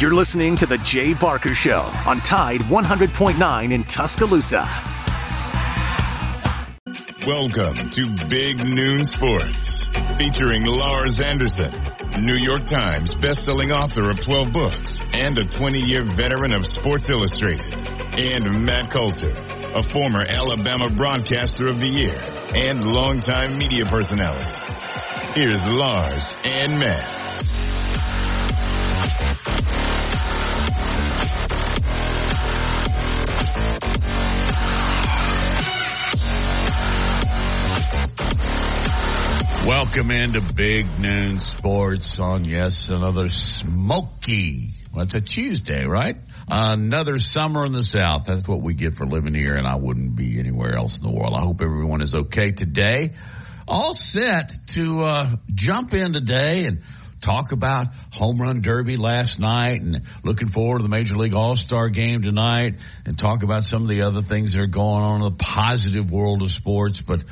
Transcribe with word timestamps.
You're 0.00 0.12
listening 0.12 0.56
to 0.56 0.66
The 0.66 0.78
Jay 0.78 1.14
Barker 1.14 1.54
Show 1.54 1.82
on 2.04 2.20
Tide 2.22 2.62
100.9 2.62 3.72
in 3.72 3.84
Tuscaloosa. 3.84 4.68
Welcome 7.24 7.90
to 7.90 8.14
Big 8.28 8.58
Noon 8.58 9.06
Sports, 9.06 9.86
featuring 10.18 10.64
Lars 10.66 11.14
Anderson, 11.24 11.70
New 12.20 12.36
York 12.42 12.64
Times 12.66 13.14
bestselling 13.14 13.70
author 13.70 14.10
of 14.10 14.20
12 14.20 14.52
books 14.52 14.98
and 15.12 15.38
a 15.38 15.44
20-year 15.44 16.16
veteran 16.16 16.52
of 16.52 16.66
Sports 16.66 17.08
Illustrated, 17.08 17.88
and 18.32 18.66
Matt 18.66 18.90
Coulter, 18.90 19.30
a 19.30 19.82
former 19.90 20.24
Alabama 20.28 20.90
Broadcaster 20.90 21.68
of 21.68 21.78
the 21.78 21.88
Year 21.88 22.20
and 22.68 22.84
longtime 22.84 23.56
media 23.58 23.84
personality. 23.84 25.40
Here's 25.40 25.70
Lars 25.70 26.24
and 26.60 26.80
Matt. 26.80 27.13
Welcome 39.66 40.10
into 40.10 40.42
Big 40.42 40.98
Noon 40.98 41.40
Sports 41.40 42.20
on, 42.20 42.44
yes, 42.44 42.90
another 42.90 43.28
smoky, 43.28 44.74
well, 44.92 45.04
it's 45.04 45.14
a 45.14 45.22
Tuesday, 45.22 45.86
right? 45.86 46.18
Another 46.46 47.16
summer 47.16 47.64
in 47.64 47.72
the 47.72 47.82
South. 47.82 48.24
That's 48.26 48.46
what 48.46 48.60
we 48.60 48.74
get 48.74 48.94
for 48.94 49.06
living 49.06 49.34
here, 49.34 49.54
and 49.54 49.66
I 49.66 49.76
wouldn't 49.76 50.16
be 50.16 50.38
anywhere 50.38 50.76
else 50.76 50.98
in 50.98 51.04
the 51.04 51.10
world. 51.10 51.32
I 51.34 51.40
hope 51.40 51.62
everyone 51.62 52.02
is 52.02 52.14
okay 52.14 52.50
today. 52.50 53.12
All 53.66 53.94
set 53.94 54.52
to 54.72 55.00
uh, 55.00 55.36
jump 55.54 55.94
in 55.94 56.12
today 56.12 56.66
and 56.66 56.82
talk 57.22 57.52
about 57.52 57.86
home 58.12 58.36
run 58.36 58.60
derby 58.60 58.98
last 58.98 59.40
night 59.40 59.80
and 59.80 60.02
looking 60.24 60.48
forward 60.48 60.80
to 60.80 60.82
the 60.82 60.90
Major 60.90 61.16
League 61.16 61.32
All 61.32 61.56
Star 61.56 61.88
game 61.88 62.20
tonight 62.20 62.74
and 63.06 63.18
talk 63.18 63.42
about 63.42 63.66
some 63.66 63.82
of 63.84 63.88
the 63.88 64.02
other 64.02 64.20
things 64.20 64.52
that 64.52 64.62
are 64.62 64.66
going 64.66 65.04
on 65.04 65.22
in 65.22 65.24
the 65.24 65.30
positive 65.38 66.10
world 66.10 66.42
of 66.42 66.50
sports. 66.50 67.00
But 67.00 67.24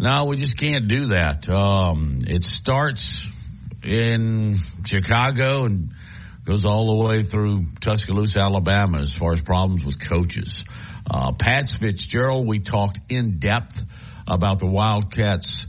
no, 0.00 0.24
we 0.24 0.38
just 0.38 0.56
can't 0.56 0.88
do 0.88 1.08
that. 1.08 1.46
Um, 1.50 2.20
it 2.26 2.42
starts 2.42 3.30
in 3.84 4.56
Chicago 4.86 5.66
and 5.66 5.90
goes 6.46 6.64
all 6.64 6.98
the 6.98 7.06
way 7.06 7.22
through 7.22 7.64
Tuscaloosa, 7.82 8.40
Alabama, 8.40 9.00
as 9.00 9.14
far 9.14 9.34
as 9.34 9.42
problems 9.42 9.84
with 9.84 10.00
coaches. 10.02 10.64
Uh, 11.08 11.32
Pat 11.32 11.64
Fitzgerald, 11.78 12.46
we 12.46 12.60
talked 12.60 12.98
in 13.10 13.40
depth 13.40 13.84
about 14.26 14.58
the 14.58 14.66
Wildcats 14.66 15.66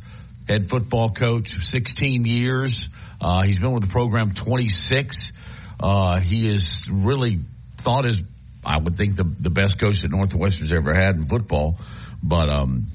head 0.48 0.70
football 0.70 1.10
coach, 1.10 1.66
16 1.66 2.24
years. 2.24 2.88
Uh, 3.20 3.42
he's 3.44 3.60
been 3.60 3.74
with 3.74 3.84
the 3.84 3.90
program 3.90 4.32
26. 4.32 5.34
Uh, 5.78 6.22
he 6.22 6.48
is 6.48 6.90
really 6.90 7.42
thought 7.76 8.06
as, 8.06 8.24
I 8.66 8.78
would 8.78 8.96
think, 8.96 9.18
the, 9.18 9.26
the 9.26 9.50
best 9.50 9.78
coach 9.78 10.04
that 10.04 10.10
Northwestern's 10.10 10.72
ever 10.72 10.94
had 10.94 11.18
in 11.18 11.26
football. 11.26 11.78
But, 12.24 12.48
um, 12.48 12.88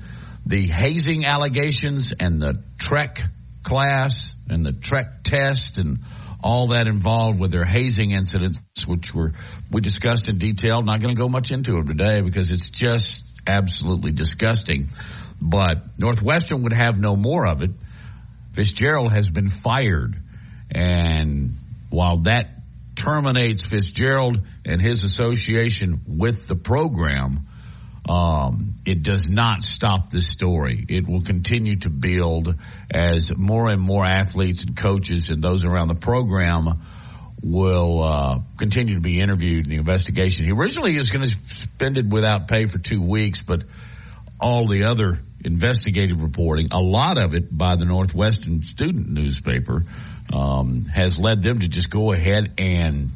the 0.46 0.68
hazing 0.68 1.26
allegations 1.26 2.12
and 2.18 2.40
the 2.40 2.62
Trek 2.78 3.20
class 3.64 4.34
and 4.48 4.64
the 4.64 4.72
Trek 4.72 5.24
test 5.24 5.78
and 5.78 5.98
all 6.42 6.68
that 6.68 6.86
involved 6.86 7.40
with 7.40 7.50
their 7.50 7.64
hazing 7.64 8.12
incidents, 8.12 8.86
which 8.86 9.12
were 9.12 9.32
we 9.72 9.80
discussed 9.80 10.28
in 10.28 10.38
detail. 10.38 10.82
Not 10.82 11.00
going 11.00 11.16
to 11.16 11.20
go 11.20 11.28
much 11.28 11.50
into 11.50 11.78
it 11.78 11.86
today 11.86 12.20
because 12.20 12.52
it's 12.52 12.70
just 12.70 13.24
absolutely 13.46 14.12
disgusting. 14.12 14.88
But 15.42 15.98
Northwestern 15.98 16.62
would 16.62 16.72
have 16.72 16.98
no 16.98 17.16
more 17.16 17.46
of 17.46 17.62
it. 17.62 17.70
Fitzgerald 18.52 19.12
has 19.12 19.28
been 19.28 19.50
fired, 19.50 20.16
and 20.70 21.56
while 21.90 22.18
that 22.18 22.50
terminates 22.94 23.64
Fitzgerald 23.66 24.40
and 24.64 24.80
his 24.80 25.02
association 25.02 26.00
with 26.06 26.46
the 26.46 26.54
program, 26.54 27.46
um, 28.08 28.74
it 28.84 29.02
does 29.02 29.28
not 29.28 29.64
stop 29.64 30.10
this 30.10 30.28
story. 30.28 30.84
It 30.88 31.08
will 31.08 31.22
continue 31.22 31.76
to 31.80 31.90
build 31.90 32.54
as 32.90 33.36
more 33.36 33.68
and 33.68 33.80
more 33.80 34.04
athletes 34.04 34.64
and 34.64 34.76
coaches 34.76 35.30
and 35.30 35.42
those 35.42 35.64
around 35.64 35.88
the 35.88 35.96
program 35.96 36.68
will 37.42 38.02
uh, 38.02 38.38
continue 38.58 38.94
to 38.94 39.00
be 39.00 39.20
interviewed 39.20 39.66
in 39.66 39.70
the 39.70 39.76
investigation. 39.76 40.46
He 40.46 40.52
originally 40.52 40.96
was 40.96 41.10
going 41.10 41.26
to 41.26 41.36
spend 41.54 41.98
it 41.98 42.06
without 42.08 42.48
pay 42.48 42.66
for 42.66 42.78
two 42.78 43.02
weeks, 43.02 43.42
but 43.42 43.64
all 44.40 44.68
the 44.68 44.84
other 44.84 45.20
investigative 45.44 46.22
reporting, 46.22 46.68
a 46.72 46.80
lot 46.80 47.22
of 47.22 47.34
it 47.34 47.56
by 47.56 47.76
the 47.76 47.84
Northwestern 47.84 48.62
student 48.62 49.08
newspaper, 49.08 49.84
um, 50.32 50.84
has 50.86 51.18
led 51.18 51.42
them 51.42 51.60
to 51.60 51.68
just 51.68 51.90
go 51.90 52.12
ahead 52.12 52.52
and 52.58 53.10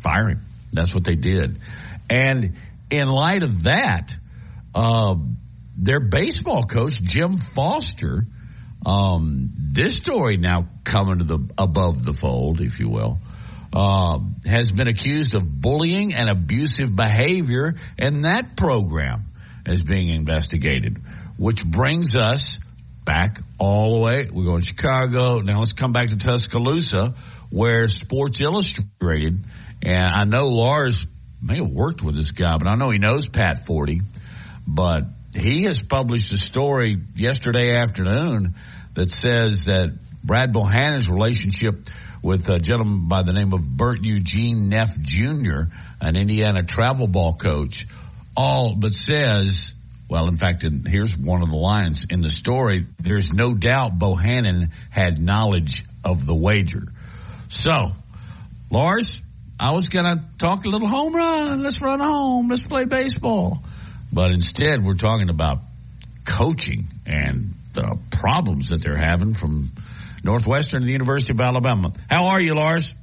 fire 0.00 0.28
him. 0.28 0.42
That's 0.72 0.94
what 0.94 1.04
they 1.04 1.14
did. 1.14 1.58
And 2.08 2.56
in 2.90 3.08
light 3.08 3.42
of 3.42 3.64
that, 3.64 4.16
uh, 4.74 5.16
their 5.76 6.00
baseball 6.00 6.64
coach, 6.64 7.00
Jim 7.02 7.36
Foster, 7.36 8.26
um, 8.84 9.50
this 9.56 9.96
story 9.96 10.36
now 10.36 10.66
coming 10.84 11.18
to 11.18 11.24
the 11.24 11.38
above 11.58 12.02
the 12.02 12.12
fold, 12.12 12.60
if 12.60 12.80
you 12.80 12.88
will, 12.88 13.18
uh, 13.72 14.20
has 14.46 14.72
been 14.72 14.88
accused 14.88 15.34
of 15.34 15.60
bullying 15.60 16.14
and 16.14 16.28
abusive 16.28 16.94
behavior, 16.94 17.74
and 17.98 18.24
that 18.24 18.56
program 18.56 19.24
is 19.66 19.82
being 19.82 20.08
investigated, 20.08 20.98
which 21.36 21.64
brings 21.64 22.14
us 22.14 22.58
back 23.04 23.40
all 23.58 23.94
the 23.94 24.00
way. 24.00 24.28
We're 24.32 24.44
going 24.44 24.60
to 24.60 24.66
Chicago. 24.66 25.40
Now 25.40 25.58
let's 25.58 25.72
come 25.72 25.92
back 25.92 26.08
to 26.08 26.16
Tuscaloosa, 26.16 27.14
where 27.50 27.88
Sports 27.88 28.40
Illustrated, 28.40 29.44
and 29.82 30.08
I 30.08 30.24
know 30.24 30.48
Lars 30.48 31.06
may 31.42 31.58
have 31.58 31.70
worked 31.70 32.02
with 32.02 32.14
this 32.14 32.30
guy, 32.30 32.56
but 32.58 32.68
I 32.68 32.74
know 32.74 32.90
he 32.90 32.98
knows 32.98 33.26
Pat 33.26 33.66
Forde. 33.66 34.00
But 34.66 35.04
he 35.34 35.64
has 35.64 35.80
published 35.82 36.32
a 36.32 36.36
story 36.36 36.96
yesterday 37.14 37.76
afternoon 37.76 38.54
that 38.94 39.10
says 39.10 39.66
that 39.66 39.96
Brad 40.22 40.52
Bohannon's 40.52 41.08
relationship 41.08 41.86
with 42.22 42.48
a 42.48 42.58
gentleman 42.58 43.08
by 43.08 43.22
the 43.22 43.32
name 43.32 43.52
of 43.52 43.66
Bert 43.66 44.04
Eugene 44.04 44.68
Neff 44.68 44.98
Jr., 45.00 45.70
an 46.00 46.16
Indiana 46.16 46.62
travel 46.64 47.06
ball 47.06 47.32
coach, 47.32 47.86
all 48.36 48.74
but 48.76 48.92
says, 48.94 49.72
well, 50.08 50.26
in 50.28 50.36
fact, 50.36 50.64
here's 50.86 51.16
one 51.16 51.42
of 51.42 51.50
the 51.50 51.56
lines 51.56 52.06
in 52.10 52.20
the 52.20 52.30
story. 52.30 52.86
There's 52.98 53.32
no 53.32 53.54
doubt 53.54 53.98
Bohannon 53.98 54.70
had 54.90 55.20
knowledge 55.20 55.84
of 56.04 56.26
the 56.26 56.34
wager. 56.34 56.84
So, 57.48 57.92
Lars, 58.70 59.20
I 59.60 59.72
was 59.72 59.88
going 59.88 60.04
to 60.04 60.22
talk 60.38 60.64
a 60.64 60.68
little 60.68 60.86
home 60.86 61.14
run. 61.14 61.62
Let's 61.64 61.82
run 61.82 61.98
home. 61.98 62.48
Let's 62.48 62.62
play 62.62 62.84
baseball. 62.84 63.60
But 64.12 64.30
instead, 64.30 64.84
we're 64.84 64.94
talking 64.94 65.30
about 65.30 65.58
coaching 66.24 66.84
and 67.06 67.54
the 67.72 67.98
problems 68.10 68.68
that 68.68 68.82
they're 68.82 68.96
having 68.96 69.34
from 69.34 69.72
Northwestern 70.22 70.80
to 70.80 70.86
the 70.86 70.92
University 70.92 71.32
of 71.32 71.40
Alabama. 71.40 71.92
How 72.08 72.28
are 72.28 72.40
you, 72.40 72.54
Lars? 72.54 72.94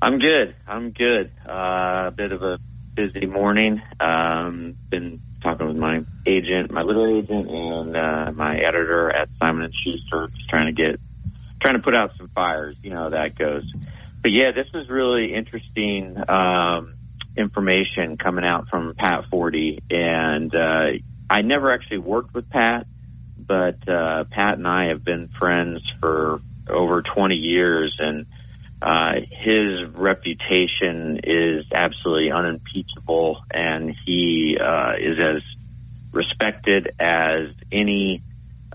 I'm 0.00 0.20
good. 0.20 0.54
I'm 0.68 0.90
good. 0.90 1.32
Uh, 1.44 2.06
a 2.06 2.12
bit 2.14 2.30
of 2.30 2.42
a 2.44 2.58
busy 2.94 3.26
morning. 3.26 3.82
Um, 3.98 4.76
been 4.88 5.20
talking 5.42 5.66
with 5.66 5.78
my 5.78 6.02
agent, 6.26 6.70
my 6.70 6.82
little 6.82 7.06
agent, 7.08 7.50
and 7.50 7.96
uh, 7.96 8.30
my 8.32 8.56
editor 8.56 9.10
at 9.10 9.28
Simon 9.40 9.64
and 9.64 9.74
Schuster, 9.74 10.28
just 10.36 10.48
trying 10.48 10.66
to 10.66 10.72
get, 10.72 11.00
trying 11.60 11.76
to 11.76 11.82
put 11.82 11.96
out 11.96 12.12
some 12.16 12.28
fires. 12.28 12.76
You 12.84 12.90
know 12.90 12.98
how 12.98 13.08
that 13.08 13.36
goes 13.36 13.64
but 14.28 14.34
yeah, 14.34 14.50
this 14.52 14.66
is 14.74 14.90
really 14.90 15.32
interesting 15.32 16.14
um, 16.28 16.92
information 17.34 18.18
coming 18.18 18.44
out 18.44 18.68
from 18.68 18.94
Pat 18.94 19.24
Forde, 19.30 19.80
and 19.90 20.54
uh, 20.54 20.88
I 21.30 21.40
never 21.40 21.72
actually 21.72 22.00
worked 22.00 22.34
with 22.34 22.50
Pat, 22.50 22.86
but 23.38 23.88
uh, 23.88 24.24
Pat 24.24 24.58
and 24.58 24.68
I 24.68 24.88
have 24.88 25.02
been 25.02 25.28
friends 25.28 25.80
for 25.98 26.42
over 26.68 27.00
20 27.00 27.36
years, 27.36 27.96
and 27.98 28.26
uh, 28.82 29.12
his 29.30 29.88
reputation 29.94 31.20
is 31.24 31.64
absolutely 31.72 32.30
unimpeachable, 32.30 33.42
and 33.50 33.96
he 34.04 34.58
uh, 34.60 34.92
is 35.00 35.18
as 35.18 35.42
respected 36.12 36.90
as 37.00 37.48
any 37.72 38.20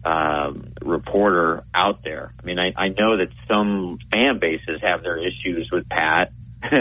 um, 0.06 0.64
reporter 0.82 1.64
out 1.74 2.04
there. 2.04 2.34
I 2.40 2.46
mean, 2.46 2.60
I, 2.60 2.74
I 2.76 2.88
know 2.90 3.18
that 3.18 3.30
some 3.48 4.00
fan 4.12 4.40
bases 4.40 4.82
have 4.82 5.04
their 5.04 5.18
issues 5.18 5.70
with 5.72 5.88
Pat, 5.90 6.32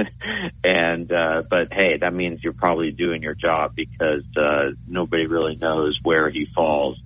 and 0.64 1.12
uh, 1.12 1.42
but 1.48 1.72
hey, 1.72 1.98
that 1.98 2.12
means 2.12 2.42
you're 2.42 2.52
probably 2.52 2.90
doing 2.90 3.22
your 3.22 3.34
job 3.34 3.74
because 3.74 4.24
uh, 4.36 4.70
nobody 4.86 5.26
really 5.26 5.56
knows 5.56 5.98
where 6.02 6.30
he 6.30 6.46
falls. 6.54 6.98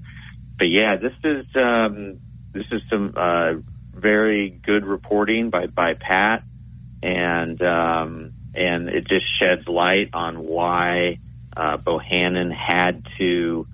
But 0.58 0.68
yeah, 0.68 0.96
this 0.96 1.12
is 1.24 1.46
um, 1.54 2.18
this 2.52 2.66
is 2.70 2.82
some 2.90 3.12
uh, 3.16 3.54
very 3.92 4.50
good 4.50 4.84
reporting 4.84 5.50
by 5.50 5.66
by 5.66 5.94
Pat, 5.94 6.42
and 7.02 7.60
um, 7.62 8.32
and 8.54 8.88
it 8.88 9.06
just 9.06 9.26
sheds 9.38 9.66
light 9.68 10.10
on 10.12 10.38
why 10.38 11.18
uh, 11.56 11.76
Bohannon 11.78 12.54
had 12.54 13.06
to 13.18 13.66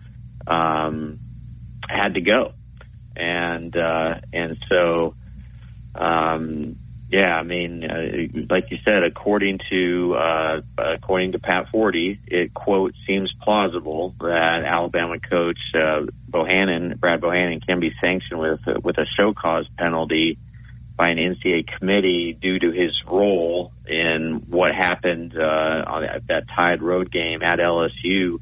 um, 0.46 1.20
had 1.92 2.14
to 2.14 2.20
go, 2.20 2.52
and 3.16 3.76
uh, 3.76 4.20
and 4.32 4.58
so 4.68 5.14
um, 5.94 6.76
Yeah, 7.12 7.36
I 7.36 7.42
mean, 7.42 7.84
uh, 7.84 8.44
like 8.48 8.70
you 8.70 8.78
said, 8.82 9.04
according 9.04 9.60
to 9.68 10.14
uh, 10.14 10.60
according 10.78 11.32
to 11.32 11.38
Pat 11.38 11.68
Forde, 11.70 12.18
it 12.26 12.54
quote 12.54 12.94
seems 13.06 13.30
plausible 13.42 14.14
that 14.20 14.64
Alabama 14.64 15.18
coach 15.18 15.58
uh, 15.74 16.06
Bohannon, 16.30 16.98
Brad 16.98 17.20
Bohannon, 17.20 17.64
can 17.66 17.80
be 17.80 17.92
sanctioned 18.00 18.40
with 18.40 18.60
with 18.82 18.96
a 18.96 19.04
show 19.04 19.34
cause 19.34 19.66
penalty 19.76 20.38
by 20.96 21.10
an 21.10 21.18
NCAA 21.18 21.66
committee 21.66 22.32
due 22.32 22.58
to 22.58 22.70
his 22.70 22.92
role 23.06 23.72
in 23.86 24.44
what 24.48 24.74
happened 24.74 25.36
uh, 25.36 25.84
on 25.86 26.02
that, 26.02 26.26
that 26.28 26.48
Tide 26.48 26.80
Road 26.80 27.10
game 27.10 27.42
at 27.42 27.58
LSU 27.58 28.38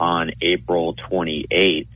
on 0.00 0.30
April 0.40 0.94
28th. 0.94 1.88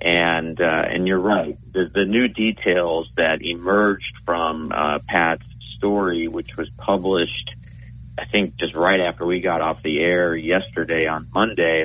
And 0.00 0.60
uh, 0.60 0.84
and 0.88 1.06
you're 1.06 1.20
right. 1.20 1.58
The, 1.72 1.90
the 1.92 2.06
new 2.06 2.28
details 2.28 3.10
that 3.16 3.42
emerged 3.42 4.14
from 4.24 4.72
uh, 4.72 5.00
Pat's 5.06 5.44
story, 5.76 6.26
which 6.26 6.56
was 6.56 6.70
published, 6.78 7.50
I 8.18 8.24
think, 8.24 8.56
just 8.56 8.74
right 8.74 9.00
after 9.00 9.26
we 9.26 9.40
got 9.40 9.60
off 9.60 9.82
the 9.82 10.00
air 10.00 10.34
yesterday 10.34 11.06
on 11.06 11.28
Monday, 11.34 11.84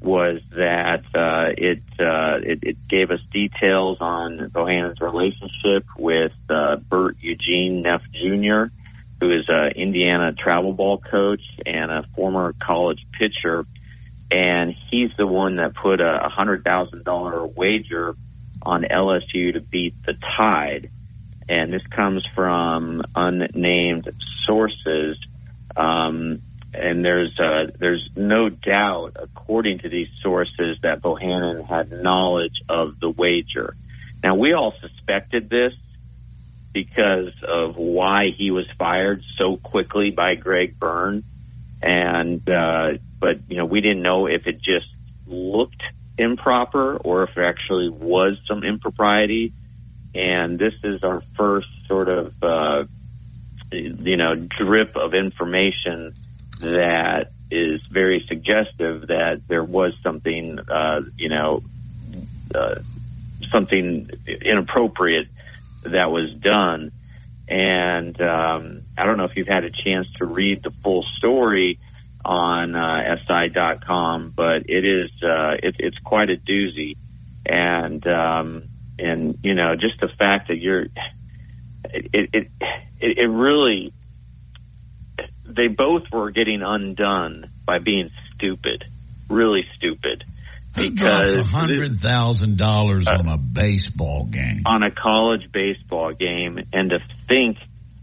was 0.00 0.40
that 0.52 1.04
uh, 1.14 1.52
it, 1.56 1.82
uh, 1.98 2.38
it, 2.42 2.60
it 2.62 2.88
gave 2.88 3.10
us 3.10 3.20
details 3.30 3.98
on 4.00 4.48
Bohannon's 4.48 5.00
relationship 5.00 5.84
with 5.96 6.32
uh, 6.48 6.76
Bert 6.76 7.16
Eugene 7.20 7.82
Neff 7.82 8.02
Jr., 8.12 8.72
who 9.20 9.30
is 9.30 9.44
an 9.48 9.72
Indiana 9.76 10.32
travel 10.32 10.72
ball 10.72 10.98
coach 10.98 11.42
and 11.66 11.90
a 11.90 12.04
former 12.16 12.54
college 12.58 13.04
pitcher, 13.18 13.66
and 14.30 14.74
he's 14.90 15.10
the 15.16 15.26
one 15.26 15.56
that 15.56 15.74
put 15.74 16.00
a 16.00 16.28
hundred 16.28 16.64
thousand 16.64 17.04
dollar 17.04 17.46
wager 17.46 18.14
on 18.62 18.82
LSU 18.82 19.54
to 19.54 19.60
beat 19.60 19.94
the 20.04 20.14
Tide, 20.36 20.90
and 21.48 21.72
this 21.72 21.86
comes 21.86 22.24
from 22.34 23.02
unnamed 23.14 24.10
sources. 24.46 25.18
Um, 25.76 26.42
and 26.72 27.04
there's 27.04 27.38
uh, 27.38 27.72
there's 27.78 28.08
no 28.14 28.48
doubt, 28.48 29.16
according 29.16 29.80
to 29.80 29.88
these 29.88 30.08
sources, 30.22 30.78
that 30.82 31.02
Bohannon 31.02 31.66
had 31.66 31.90
knowledge 31.90 32.62
of 32.68 33.00
the 33.00 33.10
wager. 33.10 33.74
Now 34.22 34.36
we 34.36 34.52
all 34.52 34.74
suspected 34.80 35.50
this 35.50 35.74
because 36.72 37.32
of 37.42 37.76
why 37.76 38.30
he 38.36 38.50
was 38.50 38.66
fired 38.78 39.22
so 39.36 39.56
quickly 39.56 40.10
by 40.10 40.36
Greg 40.36 40.78
Byrne, 40.78 41.24
and 41.82 42.48
uh, 42.48 42.92
but 43.18 43.38
you 43.48 43.56
know 43.56 43.64
we 43.64 43.80
didn't 43.80 44.02
know 44.02 44.26
if 44.26 44.46
it 44.46 44.60
just 44.60 44.88
looked 45.26 45.82
improper 46.18 46.96
or 46.96 47.22
if 47.24 47.34
there 47.34 47.46
actually 47.46 47.88
was 47.88 48.38
some 48.46 48.64
impropriety. 48.64 49.52
And 50.14 50.58
this 50.58 50.74
is 50.82 51.04
our 51.04 51.22
first 51.36 51.68
sort 51.86 52.08
of 52.08 52.34
uh, 52.42 52.84
you 53.72 54.16
know 54.16 54.34
drip 54.34 54.96
of 54.96 55.14
information 55.14 56.14
that 56.60 57.30
is 57.50 57.80
very 57.90 58.24
suggestive 58.28 59.08
that 59.08 59.42
there 59.48 59.64
was 59.64 59.94
something, 60.02 60.58
uh, 60.58 61.02
you 61.16 61.28
know, 61.28 61.62
uh, 62.54 62.76
something 63.50 64.10
inappropriate 64.26 65.28
that 65.82 66.10
was 66.10 66.32
done. 66.34 66.92
And 67.50 68.20
um, 68.20 68.82
I 68.96 69.04
don't 69.04 69.16
know 69.16 69.24
if 69.24 69.36
you've 69.36 69.48
had 69.48 69.64
a 69.64 69.70
chance 69.70 70.06
to 70.18 70.24
read 70.24 70.62
the 70.62 70.70
full 70.82 71.02
story 71.16 71.80
on 72.24 72.76
uh, 72.76 73.16
SI.com, 73.26 74.32
but 74.36 74.70
it 74.70 74.84
is 74.84 75.10
uh, 75.22 75.56
it, 75.60 75.76
it's 75.80 75.98
quite 75.98 76.30
a 76.30 76.36
doozy. 76.36 76.96
And 77.44 78.06
um, 78.06 78.68
and 79.00 79.38
you 79.42 79.54
know, 79.54 79.74
just 79.74 80.00
the 80.00 80.08
fact 80.08 80.48
that 80.48 80.58
you're 80.58 80.86
it 81.92 82.30
it 82.32 82.48
it, 83.00 83.18
it 83.18 83.28
really 83.28 83.92
they 85.44 85.66
both 85.66 86.04
were 86.12 86.30
getting 86.30 86.62
undone 86.62 87.50
by 87.66 87.78
being 87.80 88.10
stupid, 88.34 88.84
really 89.28 89.64
stupid. 89.76 90.24
Who 90.76 90.90
drops 90.90 91.34
a 91.34 91.42
hundred 91.42 91.98
thousand 91.98 92.56
dollars 92.58 93.08
on 93.08 93.26
a 93.26 93.36
baseball 93.36 94.26
game? 94.26 94.62
On 94.66 94.84
a 94.84 94.92
college 94.92 95.50
baseball 95.50 96.12
game, 96.12 96.60
and 96.72 96.90
to 96.90 97.00
think, 97.30 97.56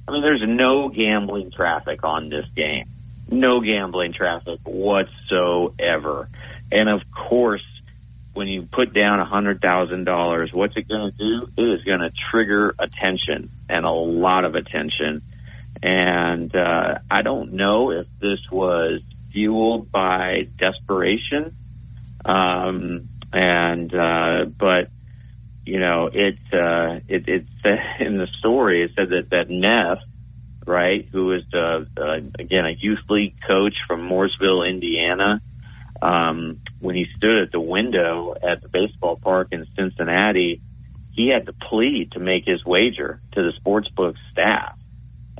I 0.07 0.11
mean, 0.11 0.21
there's 0.21 0.43
no 0.43 0.89
gambling 0.89 1.51
traffic 1.51 2.03
on 2.03 2.29
this 2.29 2.45
game, 2.55 2.85
no 3.29 3.61
gambling 3.61 4.13
traffic 4.13 4.61
whatsoever, 4.63 6.27
and 6.71 6.89
of 6.89 7.01
course, 7.11 7.65
when 8.33 8.47
you 8.47 8.63
put 8.63 8.93
down 8.93 9.19
a 9.19 9.25
hundred 9.25 9.61
thousand 9.61 10.05
dollars, 10.05 10.51
what's 10.53 10.75
it 10.77 10.87
going 10.87 11.11
to 11.11 11.17
do? 11.17 11.49
It 11.57 11.79
is 11.79 11.83
going 11.83 11.99
to 11.99 12.11
trigger 12.11 12.73
attention 12.79 13.49
and 13.69 13.85
a 13.85 13.91
lot 13.91 14.45
of 14.45 14.55
attention 14.55 15.21
and 15.81 16.55
uh, 16.55 16.99
I 17.09 17.21
don't 17.21 17.53
know 17.53 17.91
if 17.91 18.07
this 18.19 18.39
was 18.51 19.01
fueled 19.31 19.91
by 19.91 20.47
desperation. 20.57 21.55
Um, 22.25 23.09
and 23.31 23.93
uh, 23.93 24.45
but 24.45 24.89
you 25.67 25.79
know, 25.79 26.09
it 26.11 26.37
uh, 26.53 26.99
it 27.07 27.27
it 27.27 27.45
said 27.61 27.79
in 27.99 28.17
the 28.17 28.27
story 28.39 28.83
it 28.83 28.91
said 28.95 29.09
that 29.09 29.29
that 29.31 29.49
Neff, 29.49 29.99
right, 30.65 31.07
who 31.11 31.33
is 31.33 31.43
uh, 31.53 31.85
uh, 31.97 32.19
again 32.39 32.65
a 32.65 32.71
youth 32.71 33.03
league 33.09 33.35
coach 33.45 33.75
from 33.87 34.07
Mooresville, 34.07 34.67
Indiana. 34.67 35.41
Um, 35.99 36.59
when 36.79 36.95
he 36.95 37.07
stood 37.17 37.41
at 37.41 37.51
the 37.51 37.59
window 37.59 38.35
at 38.35 38.61
the 38.61 38.67
baseball 38.67 39.15
park 39.15 39.47
in 39.51 39.65
Cincinnati, 39.75 40.61
he 41.13 41.29
had 41.29 41.47
to 41.47 41.53
plead 41.53 42.11
to 42.11 42.19
make 42.19 42.45
his 42.45 42.63
wager 42.63 43.19
to 43.31 43.41
the 43.41 43.51
sportsbook 43.59 44.13
staff 44.31 44.77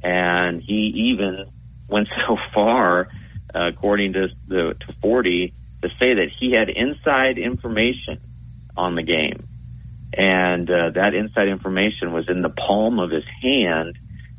and 0.03 0.61
he 0.61 1.11
even 1.11 1.45
went 1.87 2.07
so 2.27 2.37
far, 2.53 3.09
uh, 3.53 3.67
according 3.67 4.13
to 4.13 4.27
the 4.47 4.75
to 4.79 4.93
Forde, 5.01 5.53
to 5.81 5.89
say 5.99 6.15
that 6.15 6.29
he 6.39 6.51
had 6.51 6.69
inside 6.69 7.37
information 7.37 8.19
on 8.75 8.95
the 8.95 9.03
game, 9.03 9.47
and 10.13 10.69
uh, 10.69 10.91
that 10.91 11.13
inside 11.13 11.47
information 11.47 12.13
was 12.13 12.29
in 12.29 12.41
the 12.41 12.49
palm 12.49 12.99
of 12.99 13.11
his 13.11 13.25
hand 13.41 13.97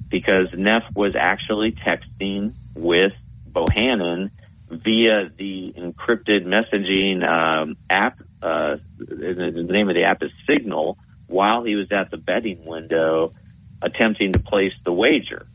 because 0.08 0.48
Neff 0.54 0.84
was 0.94 1.14
actually 1.14 1.72
texting 1.72 2.54
with 2.74 3.12
Bohannon 3.50 4.30
via 4.70 5.30
the 5.36 5.74
encrypted 5.76 6.46
messaging 6.46 7.26
um, 7.26 7.76
app. 7.90 8.20
Uh, 8.42 8.76
the 8.98 9.66
name 9.68 9.88
of 9.88 9.94
the 9.94 10.04
app 10.04 10.22
is 10.22 10.30
Signal. 10.46 10.98
While 11.26 11.64
he 11.64 11.74
was 11.74 11.92
at 11.92 12.10
the 12.10 12.16
betting 12.16 12.64
window, 12.64 13.34
attempting 13.82 14.32
to 14.32 14.38
place 14.38 14.72
the 14.84 14.92
wager. 14.92 15.46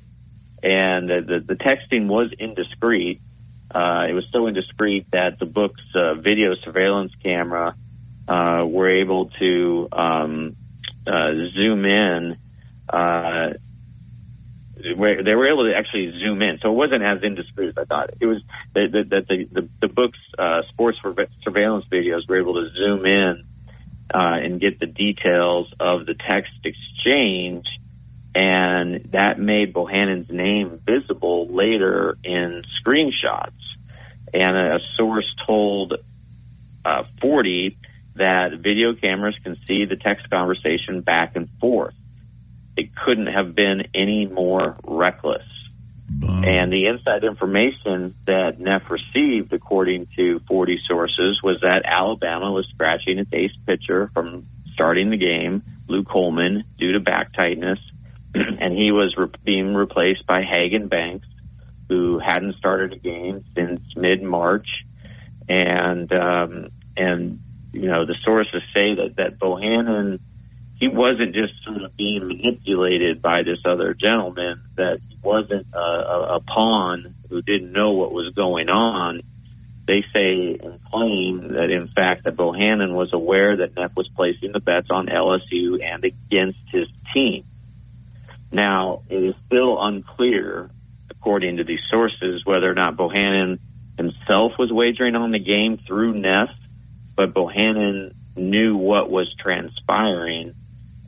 And 0.62 1.10
the, 1.10 1.21
the, 1.21 1.39
the 1.39 1.56
texting 1.56 2.07
was 2.07 2.32
indiscreet. 2.38 3.22
Uh, 3.74 4.05
it 4.08 4.13
was 4.13 4.25
so 4.32 4.46
indiscreet 4.48 5.10
that 5.12 5.39
the 5.39 5.46
book's 5.46 5.82
uh, 5.96 6.13
video 6.13 6.53
surveillance 6.63 7.12
camera 7.24 7.75
uh, 8.27 8.65
were 8.65 8.89
able 9.01 9.30
to 9.39 9.88
um, 9.92 10.56
uh, 11.06 11.32
zoom 11.53 11.86
in. 11.86 12.38
Uh, 12.89 13.53
they 14.75 14.94
were 14.96 15.48
able 15.48 15.65
to 15.65 15.75
actually 15.75 16.12
zoom 16.20 16.42
in, 16.42 16.60
so 16.62 16.70
it 16.70 16.75
wasn't 16.75 17.03
as 17.03 17.24
indiscreet 17.24 17.70
as 17.70 17.77
I 17.77 17.86
thought. 17.86 18.10
It 18.20 18.25
was 18.25 18.42
that 18.74 18.92
the, 18.92 19.03
the, 19.03 19.48
the, 19.51 19.70
the 19.82 19.88
book's 19.88 20.20
uh, 20.38 20.63
sports 20.70 20.98
surveillance 21.44 21.86
videos 21.89 22.27
were 22.27 22.38
able 22.38 22.56
to 22.56 22.70
zoom 22.72 23.06
in 23.06 23.44
uh, 24.13 24.18
and 24.18 24.60
get 24.60 24.80
the 24.80 24.88
details 24.88 25.72
of 25.80 26.06
the 26.06 26.15
text 26.15 26.51
exchange 26.65 27.65
and 28.36 29.03
that 29.12 29.39
made 29.39 29.74
Bohannon's 29.74 30.30
name 30.30 30.80
visible 30.86 31.48
later 31.48 32.18
in 32.24 32.63
screenshots. 32.82 33.51
And 34.34 34.58
a 34.58 34.80
source 34.98 35.32
told 35.46 35.94
uh, 36.84 37.03
Forde 37.22 37.75
that 38.15 38.60
video 38.60 38.93
cameras 38.93 39.36
can 39.43 39.58
see 39.67 39.86
the 39.86 39.96
text 39.96 40.29
conversation 40.29 41.01
back 41.01 41.36
and 41.36 41.50
forth. 41.60 41.96
It 42.75 42.96
couldn't 42.96 43.27
have 43.27 43.55
been 43.55 43.88
any 43.93 44.25
more 44.25 44.77
reckless. 44.84 45.46
And 46.22 46.72
the 46.72 46.88
inside 46.88 47.24
information 47.24 48.13
that 48.27 48.60
Neff 48.60 48.84
received, 48.89 49.51
according 49.51 50.08
to 50.15 50.41
Forde 50.41 50.77
sources, 50.88 51.41
was 51.41 51.62
that 51.62 51.84
Alabama 51.86 52.51
was 52.51 52.67
scratching 52.67 53.17
its 53.17 53.32
ace 53.34 53.55
pitcher 53.65 54.12
from 54.13 54.43
starting 54.74 55.10
the 55.10 55.17
game, 55.17 55.63
Luke 55.88 56.08
Holman, 56.10 56.65
due 56.77 56.91
to 56.91 57.00
back 57.00 57.34
tightness 57.34 57.79
and 58.36 58.74
he 58.74 58.91
was 58.91 59.15
re- 59.17 59.27
being 59.43 59.74
replaced 59.74 60.25
by 60.25 60.41
Hagan 60.41 60.88
Banks, 60.88 61.27
who 61.88 62.20
hadn't 62.20 62.55
started 62.55 62.93
a 62.93 62.98
game 62.98 63.43
since 63.55 63.82
mid 63.96 64.24
March, 64.24 64.67
and 65.48 66.12
um, 66.13 66.70
and 66.98 67.39
you 67.74 67.89
know 67.89 68.06
the 68.06 68.15
sources 68.24 68.62
say 68.74 68.96
that 68.96 69.15
that 69.18 69.39
Bohannon 69.39 70.20
he 70.80 70.88
wasn't 70.88 71.34
just 71.34 71.53
sort 71.63 71.82
of 71.82 71.96
being 71.96 72.27
manipulated 72.27 73.22
by 73.22 73.44
this 73.44 73.60
other 73.65 73.94
gentleman 73.94 74.62
that 74.75 75.00
he 75.08 75.18
wasn't 75.22 75.68
a, 75.74 75.80
a, 75.80 76.36
a 76.36 76.39
pawn 76.42 77.15
who 77.30 77.42
didn't 77.42 77.72
know 77.72 77.92
what 77.92 78.12
was 78.12 78.34
going 78.34 78.70
on. 78.70 79.22
They 79.86 80.03
say 80.13 80.58
and 80.62 80.84
claim 80.86 81.50
that 81.53 81.70
in 81.70 81.88
fact 81.88 82.24
that 82.25 82.36
Bohannon 82.36 82.94
was 82.94 83.13
aware 83.13 83.58
that 83.58 83.75
Neff 83.75 83.96
was 83.96 84.10
placing 84.10 84.51
the 84.51 84.60
bets 84.60 84.88
on 84.89 85.08
LSU 85.08 85.84
and 85.84 86.03
against 86.03 86.60
his 86.72 86.88
team 87.13 87.44
Now, 88.51 89.03
it 89.10 89.24
is 89.24 89.36
still 89.48 89.82
unclear, 89.82 90.70
according 91.10 91.58
to 91.58 91.63
these 91.63 91.82
sources, 91.89 92.46
whether 92.46 92.70
or 92.70 92.75
not 92.75 92.98
Bohannon 92.98 93.60
himself 93.98 94.53
was 94.58 94.72
wagering 94.72 95.15
on 95.15 95.32
the 95.32 95.39
game 95.39 95.77
through 95.77 96.13
Neff, 96.13 96.50
but 97.15 97.34
Bohannon 97.34 98.13
knew 98.36 98.75
what 98.77 99.10
was 99.10 99.34
transpiring. 99.36 100.53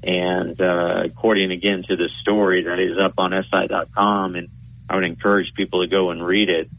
And 0.03 0.59
uh, 0.61 1.03
according 1.05 1.51
again 1.51 1.83
to 1.87 1.95
the 1.95 2.09
story 2.21 2.63
that 2.63 2.79
is 2.79 2.97
up 2.97 3.13
on 3.17 3.31
SI.com, 3.31 4.35
and 4.35 4.49
I 4.87 4.95
would 4.95 5.03
encourage 5.03 5.53
people 5.55 5.81
to 5.81 5.87
go 5.87 6.11
and 6.11 6.25
read 6.25 6.49
it. 6.49 6.69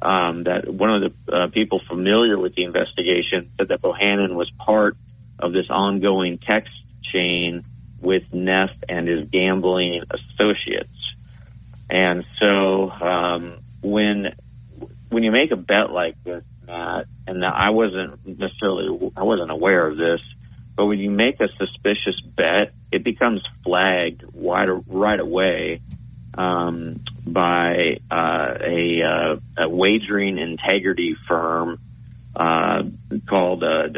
Um, 0.00 0.44
that 0.44 0.68
one 0.68 1.02
of 1.02 1.12
the 1.26 1.34
uh, 1.34 1.46
people 1.48 1.80
familiar 1.80 2.38
with 2.38 2.54
the 2.54 2.64
investigation 2.64 3.50
said 3.56 3.68
that 3.68 3.80
Bohannon 3.80 4.34
was 4.34 4.50
part 4.50 4.96
of 5.38 5.52
this 5.52 5.66
ongoing 5.70 6.38
text 6.38 6.72
chain 7.02 7.64
with 8.00 8.32
Neff 8.32 8.70
and 8.88 9.08
his 9.08 9.28
gambling 9.30 10.02
associates. 10.10 10.90
And 11.88 12.24
so 12.38 12.90
um, 12.90 13.58
when 13.82 14.34
when 15.08 15.22
you 15.22 15.30
make 15.30 15.50
a 15.50 15.56
bet 15.56 15.90
like 15.90 16.22
this, 16.24 16.44
Matt, 16.66 17.06
and 17.26 17.44
I 17.44 17.70
wasn't 17.70 18.26
necessarily 18.26 19.12
I 19.16 19.22
wasn't 19.22 19.50
aware 19.50 19.86
of 19.86 19.96
this, 19.96 20.20
but 20.74 20.86
when 20.86 20.98
you 20.98 21.10
make 21.10 21.40
a 21.40 21.48
suspicious 21.58 22.20
bet, 22.20 22.72
it 22.92 23.04
becomes 23.04 23.42
flagged 23.64 24.24
right 24.34 24.68
right 24.86 25.20
away 25.20 25.80
um, 26.36 27.00
by 27.26 27.98
uh, 28.10 28.54
a, 28.60 29.02
uh, 29.02 29.36
a, 29.64 29.68
wagering 29.68 30.38
integrity 30.38 31.16
firm 31.26 31.78
uh, 32.34 32.82
called 33.26 33.64
uh, 33.64 33.88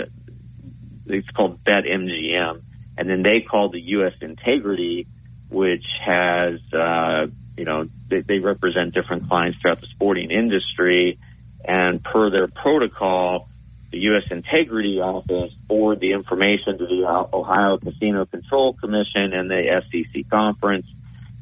it's 1.07 1.31
called 1.31 1.65
Bet 1.65 1.85
MGM, 1.85 2.63
and 2.97 3.11
then 3.11 3.23
they 3.23 3.41
called 3.41 3.73
the 3.73 3.81
U.S. 3.81 4.15
Integrity, 4.21 5.07
which 5.49 5.87
has 6.05 6.61
uh, 6.73 7.27
you 7.57 7.65
know 7.65 7.87
they, 8.09 8.21
they 8.21 8.39
represent 8.39 8.95
different 8.95 9.29
clients 9.29 9.59
throughout 9.61 9.81
the 9.81 9.87
sporting 9.89 10.31
industry, 10.31 11.19
and 11.65 12.03
per 12.03 12.31
their 12.31 12.49
protocol, 12.49 13.49
the 13.91 13.99
U.S. 13.99 14.25
Integrity 14.31 15.01
Office 15.01 15.53
forward 15.67 16.01
the 16.01 16.13
information 16.13 16.79
to 16.79 16.87
the 16.87 17.29
Ohio 17.33 17.79
Casino 17.79 18.27
Control 18.27 18.75
Commission 18.75 19.33
and 19.33 19.51
the 19.51 19.83
SEC 19.91 20.29
conference 20.29 20.87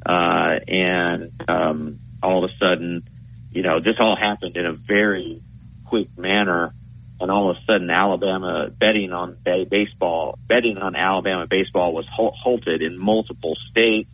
uh, 0.06 0.60
and 0.68 1.32
um, 1.48 1.98
all 2.22 2.44
of 2.44 2.50
a 2.50 2.54
sudden, 2.58 3.02
you 3.50 3.62
know, 3.62 3.80
this 3.80 3.96
all 3.98 4.16
happened 4.16 4.56
in 4.56 4.64
a 4.64 4.72
very 4.72 5.42
quick 5.86 6.16
manner. 6.16 6.72
And 7.18 7.30
all 7.30 7.50
of 7.50 7.56
a 7.56 7.60
sudden, 7.64 7.90
Alabama 7.90 8.68
betting 8.68 9.12
on 9.12 9.38
baseball, 9.42 10.38
betting 10.46 10.78
on 10.78 10.94
Alabama 10.94 11.46
baseball 11.46 11.94
was 11.94 12.06
halted 12.08 12.82
in 12.82 13.00
multiple 13.00 13.56
states. 13.70 14.10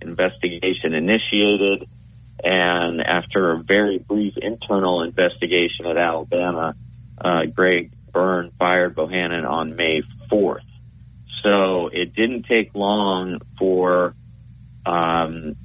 Investigation 0.00 0.94
initiated. 0.94 1.88
And 2.42 3.00
after 3.00 3.52
a 3.52 3.58
very 3.58 3.98
brief 3.98 4.36
internal 4.36 5.02
investigation 5.02 5.86
at 5.86 5.96
Alabama, 5.96 6.74
uh, 7.20 7.46
Greg 7.46 7.90
Byrne 8.12 8.52
fired 8.58 8.94
Bohannon 8.94 9.48
on 9.48 9.76
May 9.76 10.02
4th. 10.30 10.60
So 11.42 11.88
it 11.88 12.14
didn't 12.14 12.44
take 12.44 12.74
long 12.74 13.40
for 13.58 14.14
um, 14.86 15.56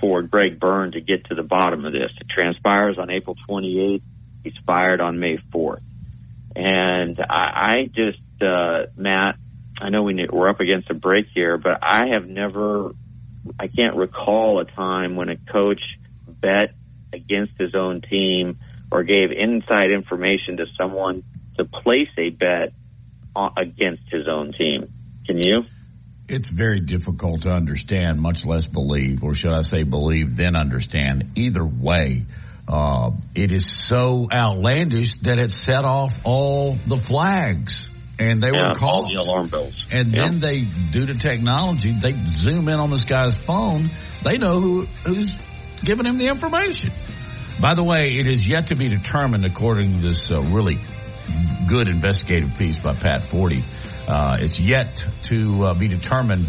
for 0.00 0.22
Greg 0.22 0.58
Byrne 0.58 0.92
to 0.92 1.00
get 1.00 1.26
to 1.26 1.34
the 1.34 1.42
bottom 1.42 1.84
of 1.84 1.92
this. 1.92 2.10
It 2.20 2.28
transpires 2.28 2.98
on 2.98 3.10
April 3.10 3.36
28th. 3.48 4.02
He's 4.44 4.56
fired 4.66 5.00
on 5.00 5.18
May 5.18 5.38
4th. 5.52 5.82
And 6.54 7.20
I, 7.20 7.34
I 7.34 7.90
just, 7.92 8.20
uh, 8.42 8.86
Matt, 8.96 9.36
I 9.80 9.90
know 9.90 10.02
we, 10.02 10.26
we're 10.30 10.48
up 10.48 10.60
against 10.60 10.90
a 10.90 10.94
break 10.94 11.26
here, 11.34 11.58
but 11.58 11.78
I 11.82 12.08
have 12.08 12.26
never, 12.26 12.92
I 13.58 13.68
can't 13.68 13.96
recall 13.96 14.60
a 14.60 14.64
time 14.64 15.16
when 15.16 15.28
a 15.28 15.36
coach 15.36 15.80
bet 16.26 16.74
against 17.12 17.52
his 17.58 17.74
own 17.74 18.00
team 18.00 18.58
or 18.90 19.02
gave 19.02 19.30
inside 19.32 19.90
information 19.90 20.58
to 20.58 20.66
someone 20.78 21.24
to 21.56 21.64
place 21.64 22.08
a 22.16 22.30
bet 22.30 22.72
against 23.56 24.02
his 24.10 24.26
own 24.28 24.52
team. 24.52 24.92
Can 25.26 25.38
you? 25.38 25.64
it's 26.28 26.48
very 26.48 26.80
difficult 26.80 27.42
to 27.42 27.50
understand, 27.50 28.20
much 28.20 28.44
less 28.44 28.66
believe, 28.66 29.24
or 29.24 29.34
should 29.34 29.52
I 29.52 29.62
say 29.62 29.82
believe, 29.82 30.36
then 30.36 30.56
understand. 30.56 31.32
Either 31.36 31.64
way, 31.64 32.26
uh, 32.68 33.12
it 33.34 33.50
is 33.50 33.72
so 33.74 34.28
outlandish 34.30 35.16
that 35.18 35.38
it 35.38 35.50
set 35.50 35.84
off 35.84 36.12
all 36.24 36.74
the 36.74 36.98
flags. 36.98 37.88
And 38.18 38.42
they 38.42 38.50
yeah, 38.50 38.68
were 38.68 38.74
called. 38.74 39.10
the 39.10 39.20
alarm 39.20 39.46
bells. 39.46 39.80
And 39.92 40.12
yeah. 40.12 40.24
then 40.24 40.40
they, 40.40 40.62
due 40.62 41.06
to 41.06 41.14
technology, 41.14 41.92
they 41.92 42.14
zoom 42.26 42.68
in 42.68 42.80
on 42.80 42.90
this 42.90 43.04
guy's 43.04 43.36
phone. 43.36 43.90
They 44.24 44.38
know 44.38 44.60
who, 44.60 44.86
who's 45.04 45.36
giving 45.84 46.06
him 46.06 46.18
the 46.18 46.26
information. 46.26 46.90
By 47.60 47.74
the 47.74 47.84
way, 47.84 48.16
it 48.16 48.26
is 48.26 48.48
yet 48.48 48.68
to 48.68 48.76
be 48.76 48.88
determined, 48.88 49.44
according 49.44 49.92
to 49.94 49.98
this 50.00 50.30
uh, 50.30 50.40
really 50.42 50.78
good 51.68 51.88
investigative 51.88 52.56
piece 52.56 52.78
by 52.78 52.94
Pat 52.94 53.22
Forde, 53.22 53.64
uh, 54.08 54.38
it's 54.40 54.58
yet 54.58 55.04
to 55.24 55.64
uh, 55.64 55.74
be 55.74 55.88
determined 55.88 56.46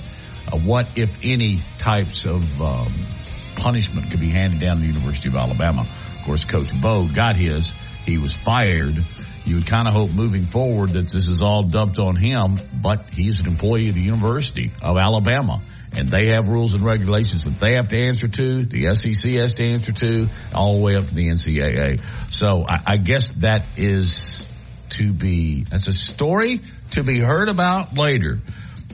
uh, 0.52 0.58
what, 0.58 0.88
if 0.96 1.20
any, 1.24 1.60
types 1.78 2.26
of 2.26 2.62
um, 2.62 2.94
punishment 3.58 4.10
could 4.10 4.22
be 4.22 4.30
handed 4.30 4.60
down 4.60 4.78
to 4.78 4.82
the 4.82 4.88
University 4.88 5.30
of 5.30 5.36
Alabama. 5.36 5.82
Of 5.82 6.26
course, 6.26 6.46
Coach 6.46 6.80
Bo 6.82 7.08
got 7.08 7.36
his. 7.36 7.72
He 8.06 8.18
was 8.18 8.34
fired. 8.34 9.04
You 9.50 9.56
would 9.56 9.66
kind 9.66 9.88
of 9.88 9.96
hope 9.96 10.12
moving 10.12 10.46
forward 10.46 10.94
that 10.94 11.12
this 11.12 11.28
is 11.28 11.42
all 11.42 11.64
dumped 11.64 11.98
on 11.98 12.16
him, 12.16 12.60
but 12.84 13.10
he's 13.10 13.40
an 13.40 13.48
employee 13.48 13.90
of 13.90 13.96
the 13.96 14.02
University 14.02 14.72
of 14.80 14.96
Alabama 14.96 15.62
and 15.92 16.08
they 16.08 16.30
have 16.30 16.48
rules 16.48 16.76
and 16.76 16.84
regulations 16.84 17.46
that 17.46 17.60
they 17.60 17.74
have 17.74 17.88
to 17.88 17.98
answer 17.98 18.28
to. 18.28 18.64
The 18.64 18.94
SEC 18.94 19.34
has 19.34 19.56
to 19.56 19.66
answer 19.66 19.92
to, 19.92 20.30
all 20.54 20.76
the 20.76 20.84
way 20.84 20.96
up 20.96 21.08
to 21.08 21.16
the 21.16 21.30
NCAA. 21.30 22.04
So 22.32 22.64
I, 22.68 22.94
I 22.94 22.98
guess 22.98 23.30
that 23.38 23.66
is 23.76 24.48
to 24.90 25.14
be, 25.14 25.64
that's 25.64 25.88
a 25.88 25.92
story 25.92 26.62
to 26.92 27.04
be 27.04 27.20
heard 27.20 27.50
about 27.50 27.98
later. 27.98 28.40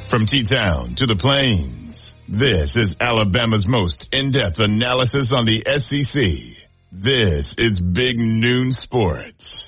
From 0.05 0.25
T-Town 0.25 0.95
to 0.95 1.05
the 1.07 1.17
Plains, 1.17 2.15
this 2.29 2.77
is 2.77 2.95
Alabama's 3.01 3.67
most 3.67 4.15
in-depth 4.15 4.63
analysis 4.63 5.25
on 5.35 5.43
the 5.45 5.61
SEC. 5.65 6.23
This 6.91 7.55
is 7.57 7.79
Big 7.81 8.17
Noon 8.17 8.71
Sports. 8.71 9.67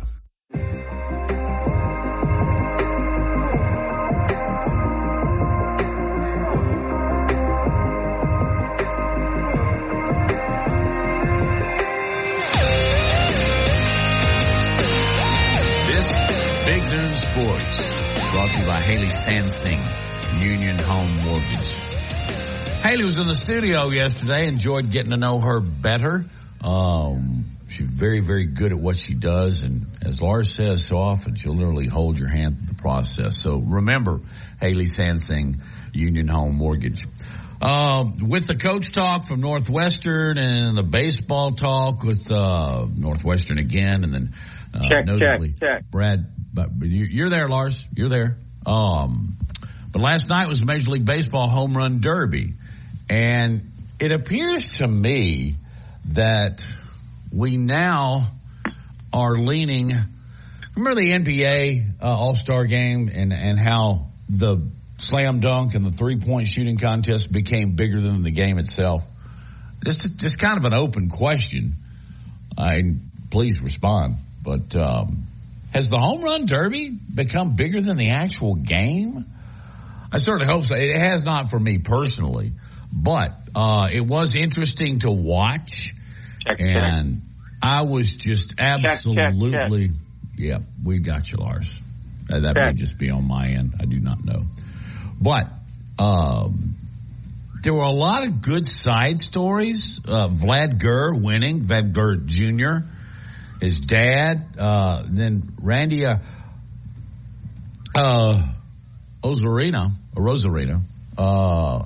Brought 18.45 18.53
to 18.53 18.61
you 18.61 18.67
by 18.67 18.81
Haley 18.81 19.07
Sansing, 19.07 20.43
Union 20.43 20.77
Home 20.77 21.15
Mortgage. 21.25 21.75
Haley 22.83 23.03
was 23.03 23.17
in 23.17 23.27
the 23.27 23.33
studio 23.33 23.89
yesterday. 23.89 24.47
Enjoyed 24.47 24.91
getting 24.91 25.09
to 25.11 25.17
know 25.17 25.39
her 25.39 25.59
better. 25.59 26.25
Um, 26.61 27.45
she's 27.67 27.89
very, 27.89 28.19
very 28.19 28.45
good 28.45 28.71
at 28.71 28.77
what 28.77 28.97
she 28.97 29.15
does, 29.15 29.63
and 29.63 29.87
as 30.03 30.21
Lars 30.21 30.53
says 30.53 30.85
so 30.85 30.99
often, 30.99 31.33
she'll 31.33 31.55
literally 31.55 31.87
hold 31.87 32.19
your 32.19 32.27
hand 32.27 32.59
through 32.59 32.67
the 32.67 32.75
process. 32.75 33.37
So 33.37 33.57
remember, 33.57 34.21
Haley 34.61 34.85
Sansing, 34.85 35.59
Union 35.93 36.27
Home 36.27 36.55
Mortgage. 36.55 37.07
Uh, 37.59 38.05
with 38.21 38.45
the 38.45 38.55
coach 38.55 38.91
talk 38.91 39.25
from 39.25 39.39
Northwestern 39.39 40.37
and 40.37 40.77
the 40.77 40.83
baseball 40.83 41.53
talk 41.53 42.03
with 42.03 42.29
uh, 42.31 42.85
Northwestern 42.93 43.57
again, 43.57 44.03
and 44.03 44.13
then 44.13 44.33
uh, 44.75 44.89
Check, 44.89 45.05
notably 45.05 45.51
check, 45.51 45.59
check. 45.59 45.91
Brad. 45.91 46.31
But 46.53 46.77
but 46.77 46.89
you- 46.89 47.05
you're 47.09 47.29
there, 47.29 47.47
Lars. 47.49 47.87
You're 47.95 48.09
there. 48.09 48.37
Um, 48.65 49.37
but 49.91 50.01
last 50.01 50.29
night 50.29 50.47
was 50.47 50.59
the 50.59 50.65
Major 50.65 50.91
League 50.91 51.05
Baseball 51.05 51.47
home 51.47 51.75
run 51.75 51.99
derby, 51.99 52.53
and 53.09 53.71
it 53.99 54.11
appears 54.11 54.79
to 54.79 54.87
me 54.87 55.55
that 56.09 56.65
we 57.31 57.57
now 57.57 58.21
are 59.13 59.35
leaning. 59.35 59.91
Remember 60.75 61.01
the 61.01 61.11
NBA 61.11 62.01
uh, 62.01 62.05
All 62.05 62.35
Star 62.35 62.65
Game 62.65 63.09
and 63.13 63.31
and 63.33 63.57
how 63.59 64.07
the 64.29 64.67
slam 64.97 65.39
dunk 65.39 65.75
and 65.75 65.85
the 65.85 65.91
three 65.91 66.17
point 66.17 66.47
shooting 66.47 66.77
contest 66.77 67.31
became 67.31 67.75
bigger 67.75 68.01
than 68.01 68.23
the 68.23 68.31
game 68.31 68.57
itself. 68.57 69.03
Just 69.83 70.17
just 70.17 70.39
kind 70.39 70.57
of 70.57 70.65
an 70.65 70.73
open 70.73 71.09
question. 71.09 71.75
I 72.57 72.81
please 73.29 73.61
respond. 73.61 74.15
But 74.45 74.75
um, 74.75 75.23
has 75.73 75.89
the 75.89 75.97
home 75.99 76.21
run 76.21 76.45
derby 76.45 76.89
become 76.89 77.55
bigger 77.55 77.81
than 77.81 77.97
the 77.97 78.11
actual 78.11 78.55
game? 78.55 79.25
I 80.11 80.17
certainly 80.17 80.53
hope 80.53 80.63
so. 80.65 80.75
It 80.75 80.95
has 80.95 81.25
not 81.25 81.49
for 81.49 81.59
me 81.59 81.79
personally, 81.79 82.53
but 82.93 83.31
uh, 83.55 83.89
it 83.91 84.05
was 84.05 84.33
interesting 84.35 84.99
to 84.99 85.11
watch, 85.11 85.93
Check, 86.45 86.57
check. 86.59 86.67
and 86.75 87.21
I 87.61 87.81
was 87.81 88.15
just 88.15 88.51
check, 88.57 88.85
absolutely. 88.85 89.89
Yeah, 90.37 90.59
we 90.83 90.99
got 90.99 91.31
you, 91.31 91.37
Lars. 91.39 91.81
Uh, 92.29 92.41
that 92.41 92.55
may 92.55 92.73
just 92.73 92.97
be 92.97 93.09
on 93.09 93.27
my 93.27 93.47
end. 93.49 93.73
I 93.81 93.85
do 93.85 93.99
not 93.99 94.23
know, 94.23 94.43
but 95.19 95.47
um, 95.99 96.75
there 97.61 97.73
were 97.73 97.83
a 97.83 97.91
lot 97.91 98.25
of 98.25 98.41
good 98.41 98.67
side 98.67 99.19
stories. 99.19 99.99
Uh, 100.07 100.29
Vlad 100.29 100.79
Gurr 100.79 101.13
winning, 101.15 101.61
Vlad 101.65 101.93
Gurr 101.93 102.17
Jr., 102.17 102.87
his 103.61 103.79
dad, 103.79 104.45
uh, 104.57 105.03
then 105.07 105.43
Randy 105.61 106.05
uh, 106.05 106.17
uh, 107.95 108.47
Ozarena, 109.23 109.91
or 110.15 110.23
Rosarena, 110.23 110.81
uh, 111.17 111.83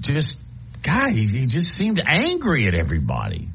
just, 0.00 0.38
God, 0.82 1.10
he, 1.10 1.26
he 1.26 1.46
just 1.46 1.68
seemed 1.68 2.00
angry 2.04 2.66
at 2.66 2.74
everybody. 2.74 3.48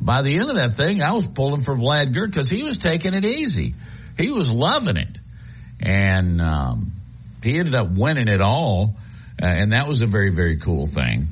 By 0.00 0.22
the 0.22 0.36
end 0.36 0.50
of 0.50 0.56
that 0.56 0.76
thing, 0.76 1.02
I 1.02 1.12
was 1.12 1.26
pulling 1.26 1.62
for 1.62 1.74
Vlad 1.74 2.12
Gurr 2.12 2.26
because 2.26 2.48
he 2.48 2.62
was 2.62 2.76
taking 2.76 3.14
it 3.14 3.24
easy. 3.24 3.74
He 4.16 4.30
was 4.30 4.50
loving 4.50 4.96
it. 4.96 5.18
And 5.80 6.40
um, 6.40 6.92
he 7.42 7.58
ended 7.58 7.74
up 7.74 7.90
winning 7.90 8.28
it 8.28 8.40
all. 8.40 8.94
Uh, 9.40 9.46
and 9.46 9.72
that 9.72 9.86
was 9.86 10.02
a 10.02 10.06
very, 10.06 10.30
very 10.30 10.56
cool 10.58 10.86
thing. 10.86 11.28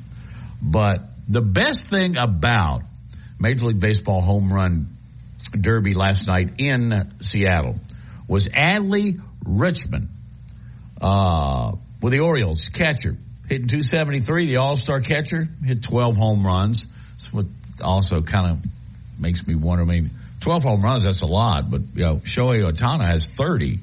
But 0.61 1.01
the 1.27 1.41
best 1.41 1.89
thing 1.89 2.17
about 2.17 2.81
Major 3.39 3.67
League 3.67 3.79
Baseball 3.79 4.21
home 4.21 4.51
run 4.51 4.94
derby 5.61 5.93
last 5.93 6.27
night 6.27 6.53
in 6.57 6.93
Seattle 7.21 7.75
was 8.27 8.47
Adley 8.49 9.21
Rutschman 9.43 10.07
uh, 11.01 11.73
with 12.01 12.13
the 12.13 12.19
Orioles 12.21 12.69
catcher 12.69 13.15
hitting 13.47 13.67
273. 13.67 14.47
The 14.47 14.57
All 14.57 14.75
Star 14.75 15.01
catcher 15.01 15.47
hit 15.63 15.83
12 15.83 16.15
home 16.15 16.45
runs. 16.45 16.87
That's 17.11 17.33
what 17.33 17.45
also 17.81 18.21
kind 18.21 18.51
of 18.51 18.65
makes 19.19 19.47
me 19.47 19.55
wonder. 19.55 19.83
I 19.83 19.87
mean, 19.87 20.11
12 20.41 20.63
home 20.63 20.81
runs 20.81 21.03
that's 21.03 21.21
a 21.21 21.27
lot, 21.27 21.69
but 21.69 21.81
you 21.95 22.05
know, 22.05 22.15
Shohei 22.17 22.69
Ohtani 22.69 23.05
has 23.05 23.27
30. 23.27 23.79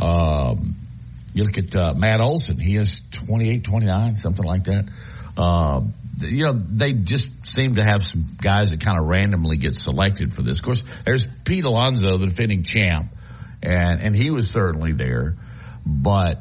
Um, 0.00 0.76
you 1.32 1.44
look 1.44 1.58
at 1.58 1.74
uh, 1.74 1.94
Matt 1.94 2.20
Olson; 2.20 2.58
he 2.58 2.74
has 2.76 2.94
28, 3.10 3.64
29, 3.64 4.16
something 4.16 4.44
like 4.44 4.64
that. 4.64 4.88
Um, 5.36 5.94
you 6.20 6.44
know, 6.44 6.52
they 6.52 6.92
just 6.92 7.26
seem 7.46 7.74
to 7.74 7.82
have 7.84 8.02
some 8.02 8.22
guys 8.40 8.70
that 8.70 8.80
kind 8.80 8.98
of 8.98 9.06
randomly 9.06 9.56
get 9.56 9.74
selected 9.74 10.34
for 10.34 10.42
this. 10.42 10.58
Of 10.58 10.62
course, 10.62 10.84
there's 11.04 11.26
Pete 11.44 11.64
Alonso, 11.64 12.16
the 12.18 12.26
defending 12.26 12.62
champ, 12.62 13.12
and 13.62 14.00
and 14.00 14.16
he 14.16 14.30
was 14.30 14.50
certainly 14.50 14.92
there. 14.92 15.36
But 15.86 16.40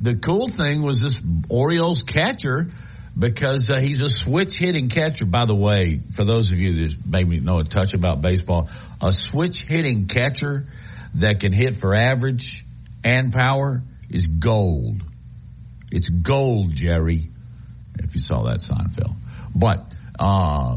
the 0.00 0.16
cool 0.16 0.48
thing 0.48 0.82
was 0.82 1.00
this 1.00 1.20
Orioles 1.48 2.02
catcher 2.02 2.68
because 3.18 3.70
uh, 3.70 3.78
he's 3.78 4.02
a 4.02 4.08
switch 4.08 4.58
hitting 4.58 4.88
catcher. 4.88 5.24
By 5.24 5.46
the 5.46 5.54
way, 5.54 6.00
for 6.14 6.24
those 6.24 6.52
of 6.52 6.58
you 6.58 6.88
that 6.88 6.96
maybe 7.06 7.40
know 7.40 7.58
a 7.58 7.64
touch 7.64 7.94
about 7.94 8.20
baseball, 8.20 8.68
a 9.00 9.12
switch 9.12 9.62
hitting 9.62 10.06
catcher 10.06 10.66
that 11.14 11.40
can 11.40 11.52
hit 11.52 11.76
for 11.80 11.94
average 11.94 12.64
and 13.02 13.32
power 13.32 13.82
is 14.10 14.26
gold. 14.26 15.02
It's 15.90 16.08
gold, 16.08 16.74
Jerry. 16.74 17.30
If 18.02 18.14
you 18.14 18.20
saw 18.20 18.44
that 18.44 18.58
Seinfeld, 18.58 19.14
but 19.54 19.94
uh, 20.18 20.76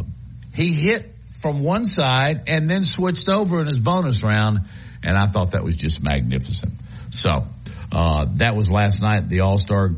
he 0.53 0.73
hit 0.73 1.15
from 1.41 1.63
one 1.63 1.85
side 1.85 2.43
and 2.47 2.69
then 2.69 2.83
switched 2.83 3.29
over 3.29 3.59
in 3.61 3.65
his 3.65 3.79
bonus 3.79 4.23
round, 4.23 4.61
and 5.03 5.17
I 5.17 5.27
thought 5.27 5.51
that 5.51 5.63
was 5.63 5.75
just 5.75 6.03
magnificent. 6.03 6.73
So 7.11 7.47
uh, 7.91 8.25
that 8.35 8.55
was 8.55 8.69
last 8.69 9.01
night, 9.01 9.29
the 9.29 9.41
All 9.41 9.57
Star 9.57 9.91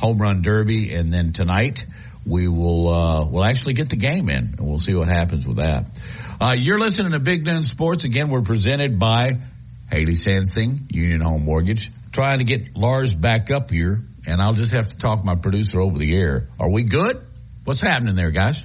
Home 0.00 0.18
Run 0.18 0.42
Derby, 0.42 0.92
and 0.94 1.12
then 1.12 1.32
tonight 1.32 1.86
we 2.26 2.48
will 2.48 2.88
uh, 2.88 3.26
we'll 3.26 3.44
actually 3.44 3.74
get 3.74 3.88
the 3.88 3.96
game 3.96 4.28
in, 4.28 4.54
and 4.58 4.60
we'll 4.60 4.78
see 4.78 4.94
what 4.94 5.08
happens 5.08 5.46
with 5.46 5.58
that. 5.58 5.98
Uh, 6.40 6.54
you're 6.58 6.78
listening 6.78 7.12
to 7.12 7.18
Big 7.18 7.44
Noon 7.44 7.64
Sports. 7.64 8.04
Again, 8.04 8.30
we're 8.30 8.42
presented 8.42 8.98
by 8.98 9.38
Haley 9.90 10.14
Sansing, 10.14 10.90
Union 10.90 11.20
Home 11.20 11.44
Mortgage. 11.44 11.90
Trying 12.12 12.38
to 12.38 12.44
get 12.44 12.76
Lars 12.76 13.14
back 13.14 13.50
up 13.50 13.70
here, 13.70 14.00
and 14.26 14.42
I'll 14.42 14.52
just 14.52 14.72
have 14.72 14.86
to 14.88 14.96
talk 14.96 15.24
my 15.24 15.36
producer 15.36 15.80
over 15.80 15.96
the 15.98 16.12
air. 16.16 16.48
Are 16.58 16.70
we 16.70 16.82
good? 16.82 17.22
What's 17.64 17.80
happening 17.80 18.16
there, 18.16 18.30
guys? 18.30 18.64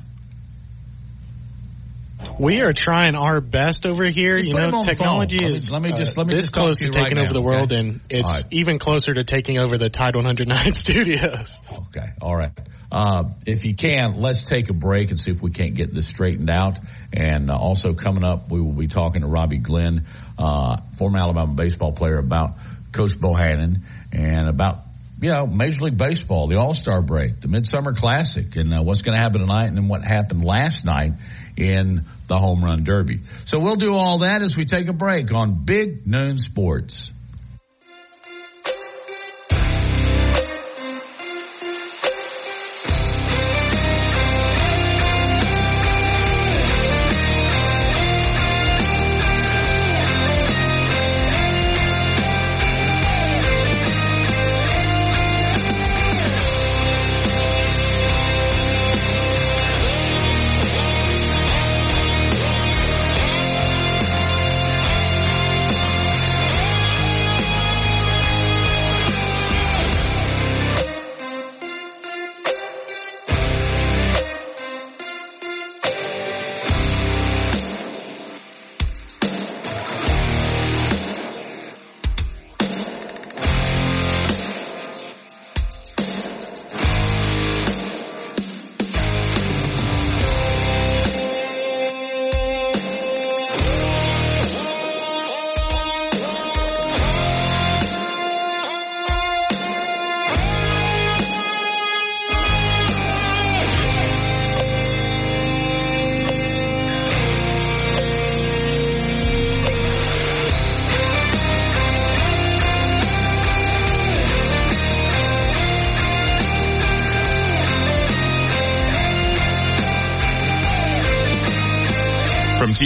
We 2.39 2.61
are 2.61 2.73
trying 2.73 3.15
our 3.15 3.39
best 3.39 3.85
over 3.85 4.03
here. 4.05 4.35
Just 4.39 4.47
you 4.47 4.53
know, 4.53 4.83
technology 4.83 5.37
phone. 5.37 5.51
Let 5.51 5.53
me- 5.53 5.57
is 5.65 5.71
let 5.71 5.81
me 5.83 5.89
just- 5.91 6.17
uh, 6.17 6.21
let 6.21 6.27
me 6.27 6.31
this 6.33 6.43
just 6.45 6.53
talk 6.53 6.63
close 6.63 6.77
to 6.79 6.85
to 6.85 6.91
taking 6.91 7.17
right 7.17 7.23
over 7.23 7.27
now, 7.27 7.33
the 7.33 7.41
world, 7.41 7.71
okay? 7.71 7.79
and 7.79 7.99
it's 8.09 8.31
right. 8.31 8.45
even 8.51 8.79
closer 8.79 9.13
to 9.13 9.23
taking 9.23 9.59
over 9.59 9.77
the 9.77 9.89
Tide 9.89 10.15
109 10.15 10.73
studios. 10.73 11.61
Okay. 11.71 12.07
All 12.21 12.35
right. 12.35 12.51
Uh, 12.91 13.25
if 13.45 13.65
you 13.65 13.75
can, 13.75 14.21
let's 14.21 14.43
take 14.43 14.69
a 14.69 14.73
break 14.73 15.09
and 15.09 15.19
see 15.19 15.31
if 15.31 15.41
we 15.41 15.51
can't 15.51 15.75
get 15.75 15.93
this 15.93 16.07
straightened 16.07 16.49
out. 16.49 16.79
And 17.11 17.51
uh, 17.51 17.57
also 17.57 17.93
coming 17.93 18.23
up, 18.23 18.49
we 18.49 18.61
will 18.61 18.73
be 18.73 18.87
talking 18.87 19.21
to 19.21 19.27
Robbie 19.27 19.57
Glenn, 19.57 20.05
uh, 20.37 20.77
former 20.97 21.19
Alabama 21.19 21.53
baseball 21.53 21.91
player, 21.91 22.17
about 22.17 22.53
Coach 22.95 23.11
Bohannon 23.19 23.83
and 24.11 24.47
about 24.47 24.79
you 25.21 25.29
know 25.29 25.45
Major 25.45 25.85
League 25.85 25.97
Baseball, 25.97 26.47
the 26.47 26.57
All 26.57 26.73
Star 26.73 27.01
break, 27.01 27.41
the 27.41 27.47
Midsummer 27.47 27.93
Classic, 27.93 28.55
and 28.55 28.73
uh, 28.73 28.81
what's 28.81 29.01
going 29.01 29.15
to 29.15 29.21
happen 29.21 29.41
tonight, 29.41 29.67
and 29.67 29.77
then 29.77 29.87
what 29.87 30.03
happened 30.03 30.43
last 30.43 30.85
night 30.85 31.13
in 31.57 32.05
the 32.27 32.37
Home 32.37 32.63
Run 32.63 32.83
Derby. 32.83 33.21
So 33.45 33.59
we'll 33.59 33.75
do 33.75 33.93
all 33.93 34.19
that 34.19 34.41
as 34.41 34.57
we 34.57 34.65
take 34.65 34.87
a 34.87 34.93
break 34.93 35.33
on 35.33 35.65
Big 35.65 36.07
Noon 36.07 36.39
Sports. 36.39 37.11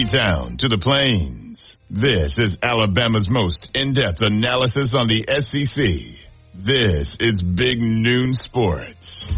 T-Town 0.10 0.58
to 0.58 0.68
the 0.68 0.78
plains, 0.78 1.78
this 1.90 2.38
is 2.40 2.58
Alabama's 2.64 3.30
most 3.30 3.78
in-depth 3.78 4.22
analysis 4.24 4.92
on 4.96 5.08
the 5.08 5.24
SEC. 5.28 6.30
This 6.56 7.20
is 7.20 7.42
Big 7.44 7.80
Noon 7.80 8.34
Sports. 8.34 9.32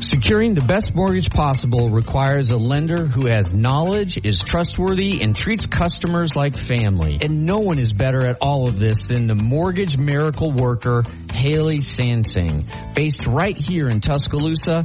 Securing 0.00 0.54
the 0.54 0.64
best 0.66 0.94
mortgage 0.94 1.30
possible 1.30 1.90
requires 1.90 2.50
a 2.50 2.56
lender 2.56 3.06
who 3.06 3.26
has 3.26 3.54
knowledge, 3.54 4.18
is 4.24 4.40
trustworthy, 4.40 5.22
and 5.22 5.34
treats 5.34 5.66
customers 5.66 6.36
like 6.36 6.56
family. 6.56 7.18
And 7.22 7.44
no 7.44 7.60
one 7.60 7.78
is 7.78 7.92
better 7.92 8.26
at 8.26 8.38
all 8.40 8.68
of 8.68 8.78
this 8.78 9.06
than 9.08 9.26
the 9.26 9.34
mortgage 9.34 9.96
miracle 9.96 10.52
worker, 10.52 11.04
Haley 11.32 11.78
Sansing. 11.78 12.64
Based 12.94 13.26
right 13.26 13.56
here 13.56 13.88
in 13.88 14.00
Tuscaloosa, 14.00 14.84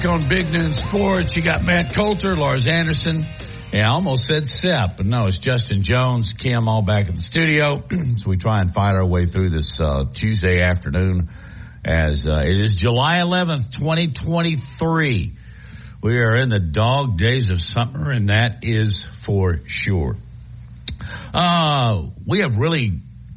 Back 0.00 0.08
on 0.08 0.28
Big 0.30 0.50
Noon 0.50 0.72
Sports, 0.72 1.36
you 1.36 1.42
got 1.42 1.66
Matt 1.66 1.92
Coulter, 1.92 2.34
Lars 2.34 2.66
Anderson. 2.66 3.26
Yeah, 3.70 3.90
I 3.90 3.92
almost 3.92 4.24
said 4.24 4.46
Sep, 4.46 4.96
but 4.96 5.04
no, 5.04 5.26
it's 5.26 5.36
Justin 5.36 5.82
Jones, 5.82 6.32
Kim 6.32 6.68
all 6.68 6.80
back 6.80 7.10
in 7.10 7.16
the 7.16 7.22
studio. 7.22 7.82
so 8.16 8.30
we 8.30 8.38
try 8.38 8.62
and 8.62 8.72
fight 8.72 8.94
our 8.94 9.04
way 9.04 9.26
through 9.26 9.50
this 9.50 9.78
uh, 9.78 10.06
Tuesday 10.10 10.62
afternoon 10.62 11.28
as 11.84 12.26
uh, 12.26 12.42
it 12.46 12.56
is 12.56 12.72
July 12.72 13.18
11th, 13.18 13.76
2023. 13.76 15.32
We 16.02 16.18
are 16.18 16.36
in 16.36 16.48
the 16.48 16.60
dog 16.60 17.18
days 17.18 17.50
of 17.50 17.60
summer, 17.60 18.10
and 18.10 18.30
that 18.30 18.60
is 18.62 19.04
for 19.04 19.60
sure. 19.66 20.16
Uh, 21.34 22.06
we 22.26 22.38
have 22.38 22.56
really, 22.56 22.90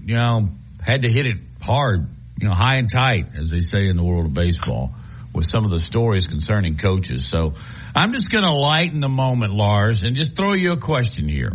you 0.06 0.16
know, 0.16 0.48
had 0.82 1.02
to 1.02 1.12
hit 1.12 1.26
it 1.26 1.40
hard, 1.62 2.08
you 2.40 2.48
know, 2.48 2.54
high 2.54 2.78
and 2.78 2.90
tight, 2.90 3.36
as 3.38 3.52
they 3.52 3.60
say 3.60 3.90
in 3.90 3.98
the 3.98 4.04
world 4.04 4.28
of 4.28 4.34
baseball 4.34 4.94
with 5.34 5.46
some 5.46 5.66
of 5.66 5.72
the 5.72 5.80
stories 5.80 6.28
concerning 6.28 6.78
coaches. 6.78 7.28
So 7.28 7.54
I'm 7.96 8.12
just 8.12 8.32
going 8.32 8.44
to 8.44 8.54
lighten 8.54 9.00
the 9.00 9.10
moment, 9.10 9.54
Lars, 9.54 10.04
and 10.04 10.16
just 10.16 10.36
throw 10.38 10.54
you 10.54 10.72
a 10.74 10.78
question 10.78 11.28
here. 11.28 11.54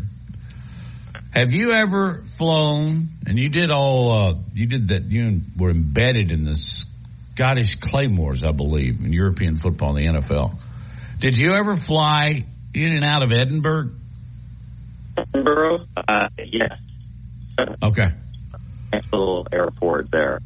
Have 1.32 1.52
you 1.52 1.72
ever 1.72 2.22
flown, 2.36 3.08
and 3.26 3.38
you 3.38 3.48
did 3.48 3.70
all, 3.70 4.12
uh, 4.12 4.34
you 4.54 4.66
did 4.66 4.88
that, 4.88 5.04
you 5.04 5.42
were 5.56 5.70
embedded 5.70 6.30
in 6.30 6.44
the 6.44 6.56
Scottish 6.56 7.76
Claymores, 7.76 8.42
I 8.42 8.52
believe, 8.52 9.00
in 9.00 9.12
European 9.12 9.56
football 9.56 9.96
in 9.96 10.12
the 10.12 10.18
NFL. 10.18 10.58
Did 11.20 11.38
you 11.38 11.52
ever 11.52 11.74
fly 11.74 12.44
in 12.74 12.92
and 12.92 13.04
out 13.04 13.22
of 13.22 13.30
Edinburgh? 13.30 13.90
Edinburgh? 15.16 15.86
Uh, 15.96 16.28
yes. 16.44 16.78
Okay. 17.82 18.08
Little 19.12 19.46
airport 19.52 20.10
there. 20.10 20.40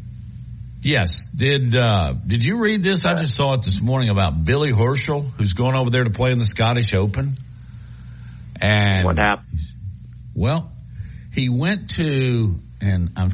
Yes. 0.83 1.23
Did 1.35 1.77
uh, 1.77 2.15
did 2.27 2.45
you 2.45 2.59
read 2.59 2.83
this? 2.83 3.07
I 3.07 3.15
just 3.15 3.35
saw 3.35 3.55
it 3.55 3.63
this 3.63 3.81
morning 3.81 4.11
about 4.11 4.45
Billy 4.45 4.73
Horschel, 4.73 5.25
who's 5.39 5.53
going 5.53 5.77
over 5.77 5.91
there 5.91 6.05
to 6.05 6.11
play 6.11 6.33
in 6.33 6.39
the 6.39 6.47
Scottish 6.47 6.93
Open. 6.95 7.37
And 8.61 9.05
what 9.05 9.17
happened? 9.17 9.61
Well, 10.35 10.71
he 11.33 11.49
went 11.49 11.91
to, 11.97 12.57
and 12.81 13.11
I 13.17 13.29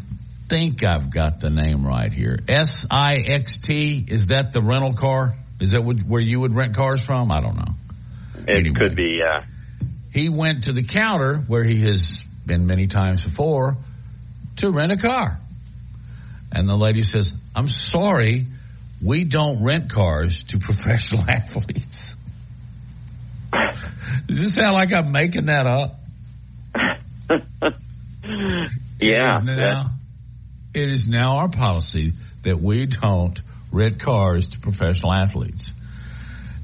think 0.49 0.85
I've 0.85 1.11
got 1.11 1.41
the 1.41 1.51
name 1.51 1.87
right 1.87 2.13
here. 2.13 2.39
S 2.49 2.87
I 2.91 3.17
X 3.17 3.59
T. 3.59 4.05
Is 4.07 4.27
that 4.27 4.53
the 4.53 4.61
rental 4.61 4.93
car? 4.93 5.35
Is 5.61 5.73
that 5.73 5.83
where 5.83 6.21
you 6.21 6.41
would 6.41 6.55
rent 6.55 6.77
cars 6.77 7.01
from? 7.01 7.31
I 7.31 7.41
don't 7.41 7.57
know. 7.57 7.75
It 8.47 8.57
anyway, 8.57 8.75
could 8.79 8.97
be. 8.97 9.21
Yeah. 9.21 9.45
He 10.13 10.29
went 10.29 10.65
to 10.65 10.73
the 10.73 10.83
counter 10.83 11.39
where 11.49 11.65
he 11.65 11.83
has 11.83 12.23
been 12.47 12.67
many 12.67 12.87
times 12.87 13.23
before 13.23 13.77
to 14.57 14.71
rent 14.71 14.93
a 14.93 14.97
car. 14.97 15.39
And 16.53 16.69
the 16.69 16.77
lady 16.77 17.03
says, 17.03 17.33
I'm 17.55 17.69
sorry, 17.69 18.47
we 19.03 19.25
don't 19.25 19.63
rent 19.63 19.91
cars 19.91 20.45
to 20.45 20.59
professional 20.59 21.23
athletes. 21.29 22.15
Does 24.27 24.37
this 24.37 24.55
sound 24.55 24.75
like 24.75 24.93
I'm 24.93 25.13
making 25.13 25.47
that 25.47 25.67
up? 25.67 25.95
yeah. 29.01 29.41
Now, 29.43 29.91
it 30.75 30.89
is 30.89 31.07
now 31.07 31.39
our 31.39 31.49
policy 31.49 32.13
that 32.43 32.61
we 32.61 32.87
don't 32.87 33.41
rent 33.73 34.01
cars 34.01 34.49
to 34.49 34.61
professional 34.61 35.13
athletes. 35.13 35.73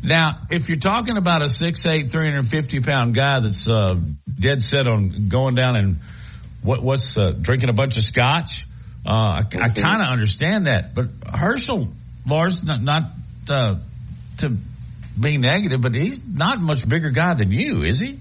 Now, 0.03 0.41
if 0.51 0.69
you're 0.69 0.79
talking 0.79 1.17
about 1.17 1.41
a 1.41 1.47
6'8", 1.47 2.11
350 2.11 2.81
pound 2.81 3.15
guy 3.15 3.41
that's 3.41 3.67
uh, 3.69 3.95
dead 4.39 4.63
set 4.63 4.87
on 4.87 5.29
going 5.29 5.55
down 5.55 5.77
and 5.77 5.97
what, 6.63 6.83
what's 6.83 7.17
uh, 7.17 7.33
drinking 7.33 7.71
a 7.71 7.73
bunch 7.73 7.97
of 7.97 8.03
scotch, 8.03 8.67
uh, 9.07 9.11
I, 9.11 9.45
I 9.61 9.69
kind 9.71 10.03
of 10.03 10.09
understand 10.09 10.67
that, 10.67 10.95
but 10.95 11.21
Horschel 11.21 11.93
Lars, 12.27 12.63
not, 12.63 12.81
not 12.83 13.03
uh, 13.51 13.77
to 14.39 14.57
be 15.21 15.37
negative, 15.37 15.81
but 15.81 15.95
he's 15.95 16.25
not 16.27 16.61
much 16.61 16.89
bigger 16.89 17.11
guy 17.11 17.35
than 17.35 17.51
you, 17.51 17.83
is 17.83 18.01
he? 18.01 18.19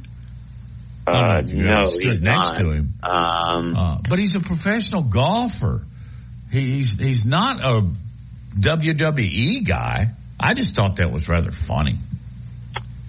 Uh, 1.06 1.42
no, 1.46 1.84
stood 1.84 2.22
next 2.22 2.50
not. 2.50 2.56
to 2.58 2.72
him. 2.72 2.94
Um, 3.04 3.76
uh, 3.76 3.98
but 4.08 4.20
he's 4.20 4.36
a 4.36 4.40
professional 4.40 5.04
golfer. 5.04 5.82
He's 6.50 6.94
he's 6.94 7.26
not 7.26 7.60
a 7.60 7.90
WWE 8.56 9.68
guy. 9.68 10.12
I 10.40 10.54
just 10.54 10.76
thought 10.76 10.98
that 10.98 11.12
was 11.12 11.28
rather 11.28 11.52
funny. 11.52 11.98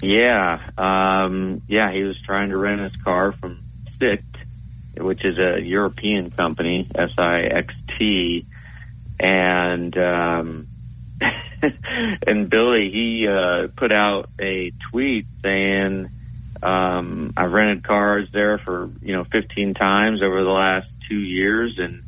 Yeah, 0.02 0.60
um, 0.76 1.62
yeah, 1.68 1.92
he 1.92 2.02
was 2.02 2.16
trying 2.24 2.50
to 2.50 2.58
rent 2.58 2.80
his 2.80 2.96
car 2.96 3.32
from 3.32 3.62
Sixt, 3.98 4.33
which 4.96 5.24
is 5.24 5.38
a 5.38 5.60
European 5.60 6.30
company, 6.30 6.88
S-I-X-T. 6.94 8.46
And, 9.20 9.96
um, 9.96 10.66
and 12.26 12.50
Billy, 12.50 12.90
he, 12.90 13.28
uh, 13.28 13.68
put 13.76 13.92
out 13.92 14.28
a 14.40 14.72
tweet 14.90 15.26
saying, 15.42 16.08
um, 16.62 17.32
I've 17.36 17.52
rented 17.52 17.84
cars 17.84 18.28
there 18.32 18.58
for, 18.58 18.90
you 19.02 19.12
know, 19.14 19.24
15 19.24 19.74
times 19.74 20.22
over 20.22 20.42
the 20.42 20.50
last 20.50 20.88
two 21.08 21.18
years. 21.18 21.78
And, 21.78 22.02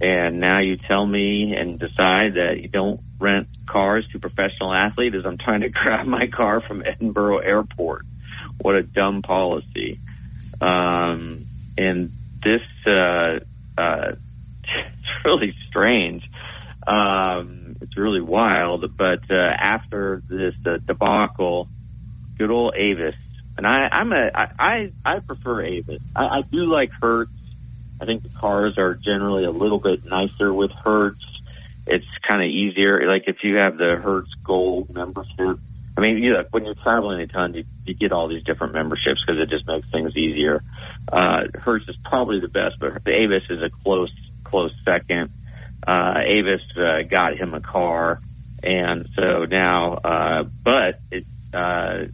and 0.00 0.40
now 0.40 0.60
you 0.60 0.76
tell 0.76 1.06
me 1.06 1.54
and 1.54 1.78
decide 1.78 2.34
that 2.34 2.60
you 2.60 2.68
don't 2.68 3.00
rent 3.18 3.48
cars 3.66 4.08
to 4.12 4.18
professional 4.18 4.72
athletes 4.72 5.14
as 5.16 5.26
I'm 5.26 5.38
trying 5.38 5.60
to 5.60 5.68
grab 5.70 6.06
my 6.06 6.26
car 6.26 6.60
from 6.60 6.82
Edinburgh 6.84 7.38
airport. 7.38 8.06
What 8.60 8.74
a 8.74 8.82
dumb 8.82 9.22
policy. 9.22 9.98
Um, 10.60 11.46
and 11.76 12.12
this 12.42 12.62
uh, 12.86 13.40
uh, 13.78 14.12
it's 14.62 15.24
really 15.24 15.54
strange. 15.68 16.28
Um, 16.86 17.76
it's 17.80 17.96
really 17.96 18.20
wild. 18.20 18.96
But 18.96 19.30
uh, 19.30 19.34
after 19.34 20.22
this 20.28 20.54
uh, 20.66 20.78
debacle, 20.86 21.68
good 22.38 22.50
old 22.50 22.74
Avis, 22.76 23.14
and 23.56 23.66
I, 23.66 23.88
I'm 23.92 24.12
a 24.12 24.30
I 24.34 24.48
I, 24.58 24.92
I 25.04 25.18
prefer 25.20 25.62
Avis. 25.62 26.02
I, 26.14 26.24
I 26.24 26.42
do 26.42 26.64
like 26.70 26.90
Hertz. 27.00 27.32
I 28.00 28.06
think 28.06 28.22
the 28.22 28.30
cars 28.30 28.78
are 28.78 28.94
generally 28.94 29.44
a 29.44 29.50
little 29.50 29.78
bit 29.78 30.04
nicer 30.06 30.52
with 30.52 30.70
Hertz. 30.72 31.22
It's 31.86 32.06
kind 32.26 32.42
of 32.42 32.48
easier. 32.48 33.06
Like 33.06 33.24
if 33.26 33.42
you 33.42 33.56
have 33.56 33.76
the 33.76 33.96
Hertz 33.96 34.32
Gold 34.42 34.90
membership, 34.90 35.58
I 36.00 36.02
mean, 36.02 36.16
you 36.22 36.32
know, 36.32 36.44
when 36.50 36.64
you're 36.64 36.74
traveling 36.76 37.20
a 37.20 37.26
ton, 37.26 37.52
you, 37.52 37.64
you 37.84 37.92
get 37.92 38.10
all 38.10 38.26
these 38.26 38.42
different 38.42 38.72
memberships 38.72 39.22
because 39.22 39.38
it 39.38 39.50
just 39.50 39.66
makes 39.66 39.90
things 39.90 40.16
easier. 40.16 40.62
Uh, 41.12 41.42
Hertz 41.54 41.86
is 41.90 41.96
probably 42.02 42.40
the 42.40 42.48
best, 42.48 42.78
but 42.80 43.06
Avis 43.06 43.42
is 43.50 43.60
a 43.60 43.68
close, 43.68 44.10
close 44.42 44.72
second. 44.82 45.28
Uh, 45.86 46.14
Avis, 46.24 46.62
uh, 46.74 47.02
got 47.02 47.36
him 47.36 47.52
a 47.52 47.60
car. 47.60 48.18
And 48.62 49.10
so 49.14 49.44
now, 49.44 49.92
uh, 49.92 50.44
but 50.44 51.00
it, 51.10 51.26
uh, 51.52 52.04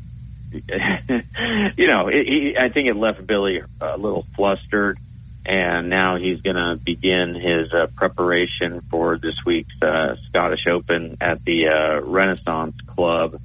you 0.53 1.87
know, 1.87 2.09
it, 2.09 2.27
he, 2.27 2.57
I 2.59 2.71
think 2.71 2.89
it 2.89 2.97
left 2.97 3.25
Billy 3.25 3.63
a 3.81 3.97
little 3.97 4.27
flustered 4.35 4.99
and 5.45 5.89
now 5.89 6.17
he's 6.17 6.41
going 6.41 6.57
to 6.57 6.77
begin 6.83 7.37
his 7.37 7.73
uh, 7.73 7.87
preparation 7.95 8.81
for 8.81 9.17
this 9.17 9.45
week's 9.45 9.81
uh, 9.81 10.17
Scottish 10.27 10.67
Open 10.67 11.19
at 11.21 11.45
the 11.45 11.69
uh, 11.69 12.01
Renaissance 12.01 12.75
Club 12.85 13.41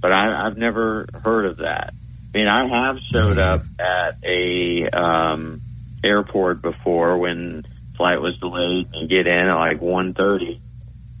but 0.00 0.16
I, 0.16 0.46
I've 0.46 0.56
never 0.56 1.06
heard 1.24 1.46
of 1.46 1.58
that. 1.58 1.94
I 2.34 2.38
mean, 2.38 2.48
I 2.48 2.86
have 2.86 2.96
showed 3.12 3.38
up 3.38 3.64
at 3.78 4.18
a 4.22 4.88
um, 4.92 5.60
airport 6.04 6.62
before 6.62 7.18
when 7.18 7.64
flight 7.96 8.20
was 8.20 8.38
delayed 8.38 8.88
and 8.92 9.08
get 9.08 9.26
in 9.26 9.48
at 9.48 9.54
like 9.54 9.80
1.30 9.80 10.60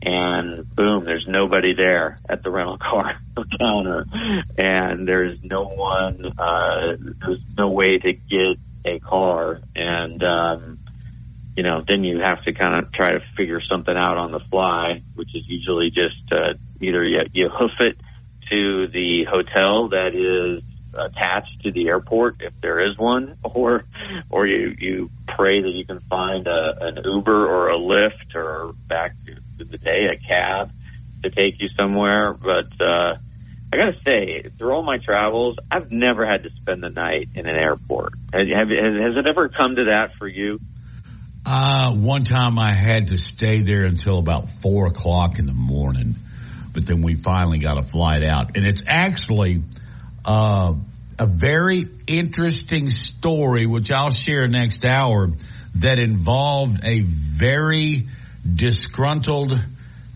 and 0.02 0.64
boom, 0.76 1.04
there's 1.04 1.26
nobody 1.26 1.74
there 1.74 2.20
at 2.28 2.42
the 2.44 2.50
rental 2.50 2.78
car 2.78 3.16
counter. 3.58 4.06
And 4.56 5.08
there's 5.08 5.38
no 5.42 5.64
one, 5.64 6.32
uh, 6.38 6.96
there's 7.20 7.42
no 7.56 7.70
way 7.70 7.98
to 7.98 8.12
get 8.12 8.58
a 8.84 9.00
car. 9.00 9.60
And, 9.74 10.22
um, 10.22 10.78
you 11.56 11.64
know, 11.64 11.82
then 11.86 12.04
you 12.04 12.20
have 12.20 12.44
to 12.44 12.52
kind 12.52 12.84
of 12.84 12.92
try 12.92 13.10
to 13.10 13.20
figure 13.36 13.60
something 13.68 13.96
out 13.96 14.18
on 14.18 14.30
the 14.30 14.40
fly, 14.50 15.02
which 15.14 15.34
is 15.34 15.42
usually 15.48 15.90
just, 15.90 16.30
uh, 16.30 16.54
either 16.80 17.02
you, 17.02 17.22
you 17.32 17.48
hoof 17.48 17.72
it 17.80 18.00
to 18.50 18.88
the 18.88 19.24
hotel 19.24 19.88
that 19.88 20.14
is 20.14 20.62
attached 20.94 21.62
to 21.62 21.70
the 21.70 21.88
airport 21.88 22.36
if 22.40 22.58
there 22.60 22.80
is 22.80 22.96
one, 22.96 23.36
or 23.44 23.84
or 24.30 24.46
you 24.46 24.74
you 24.78 25.10
pray 25.26 25.62
that 25.62 25.70
you 25.70 25.84
can 25.84 26.00
find 26.00 26.46
a, 26.46 26.76
an 26.80 27.00
Uber 27.04 27.46
or 27.46 27.70
a 27.70 27.78
Lyft 27.78 28.34
or 28.34 28.72
back 28.88 29.14
to 29.58 29.64
the 29.64 29.78
day 29.78 30.06
a 30.12 30.16
cab 30.16 30.70
to 31.22 31.30
take 31.30 31.60
you 31.60 31.68
somewhere. 31.76 32.32
But 32.32 32.68
uh, 32.80 33.16
I 33.72 33.76
gotta 33.76 33.96
say, 34.04 34.48
through 34.56 34.72
all 34.72 34.82
my 34.82 34.98
travels, 34.98 35.56
I've 35.70 35.90
never 35.90 36.26
had 36.26 36.44
to 36.44 36.50
spend 36.50 36.82
the 36.82 36.90
night 36.90 37.28
in 37.34 37.46
an 37.46 37.56
airport. 37.56 38.14
Have, 38.32 38.48
have, 38.48 38.68
has 38.68 39.16
it 39.16 39.26
ever 39.26 39.48
come 39.48 39.76
to 39.76 39.84
that 39.84 40.14
for 40.18 40.26
you? 40.26 40.58
Uh, 41.44 41.92
one 41.94 42.24
time 42.24 42.58
I 42.58 42.72
had 42.72 43.08
to 43.08 43.18
stay 43.18 43.62
there 43.62 43.84
until 43.84 44.18
about 44.18 44.48
four 44.60 44.86
o'clock 44.86 45.38
in 45.38 45.46
the 45.46 45.54
morning, 45.54 46.16
but 46.78 46.86
then 46.86 47.02
we 47.02 47.16
finally 47.16 47.58
got 47.58 47.76
a 47.76 47.82
flight 47.82 48.22
out, 48.22 48.56
and 48.56 48.64
it's 48.64 48.84
actually 48.86 49.62
uh, 50.24 50.74
a 51.18 51.26
very 51.26 51.82
interesting 52.06 52.88
story, 52.88 53.66
which 53.66 53.90
I'll 53.90 54.10
share 54.10 54.46
next 54.46 54.84
hour, 54.84 55.28
that 55.74 55.98
involved 55.98 56.78
a 56.84 57.00
very 57.00 58.06
disgruntled 58.48 59.58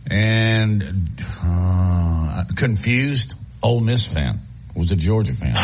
and 0.09 1.09
uh, 1.44 2.44
confused 2.55 3.35
Ole 3.61 3.81
Miss 3.81 4.07
fan. 4.07 4.38
Was 4.77 4.92
a 4.92 4.96
Georgia 4.96 5.35
fan. 5.35 5.57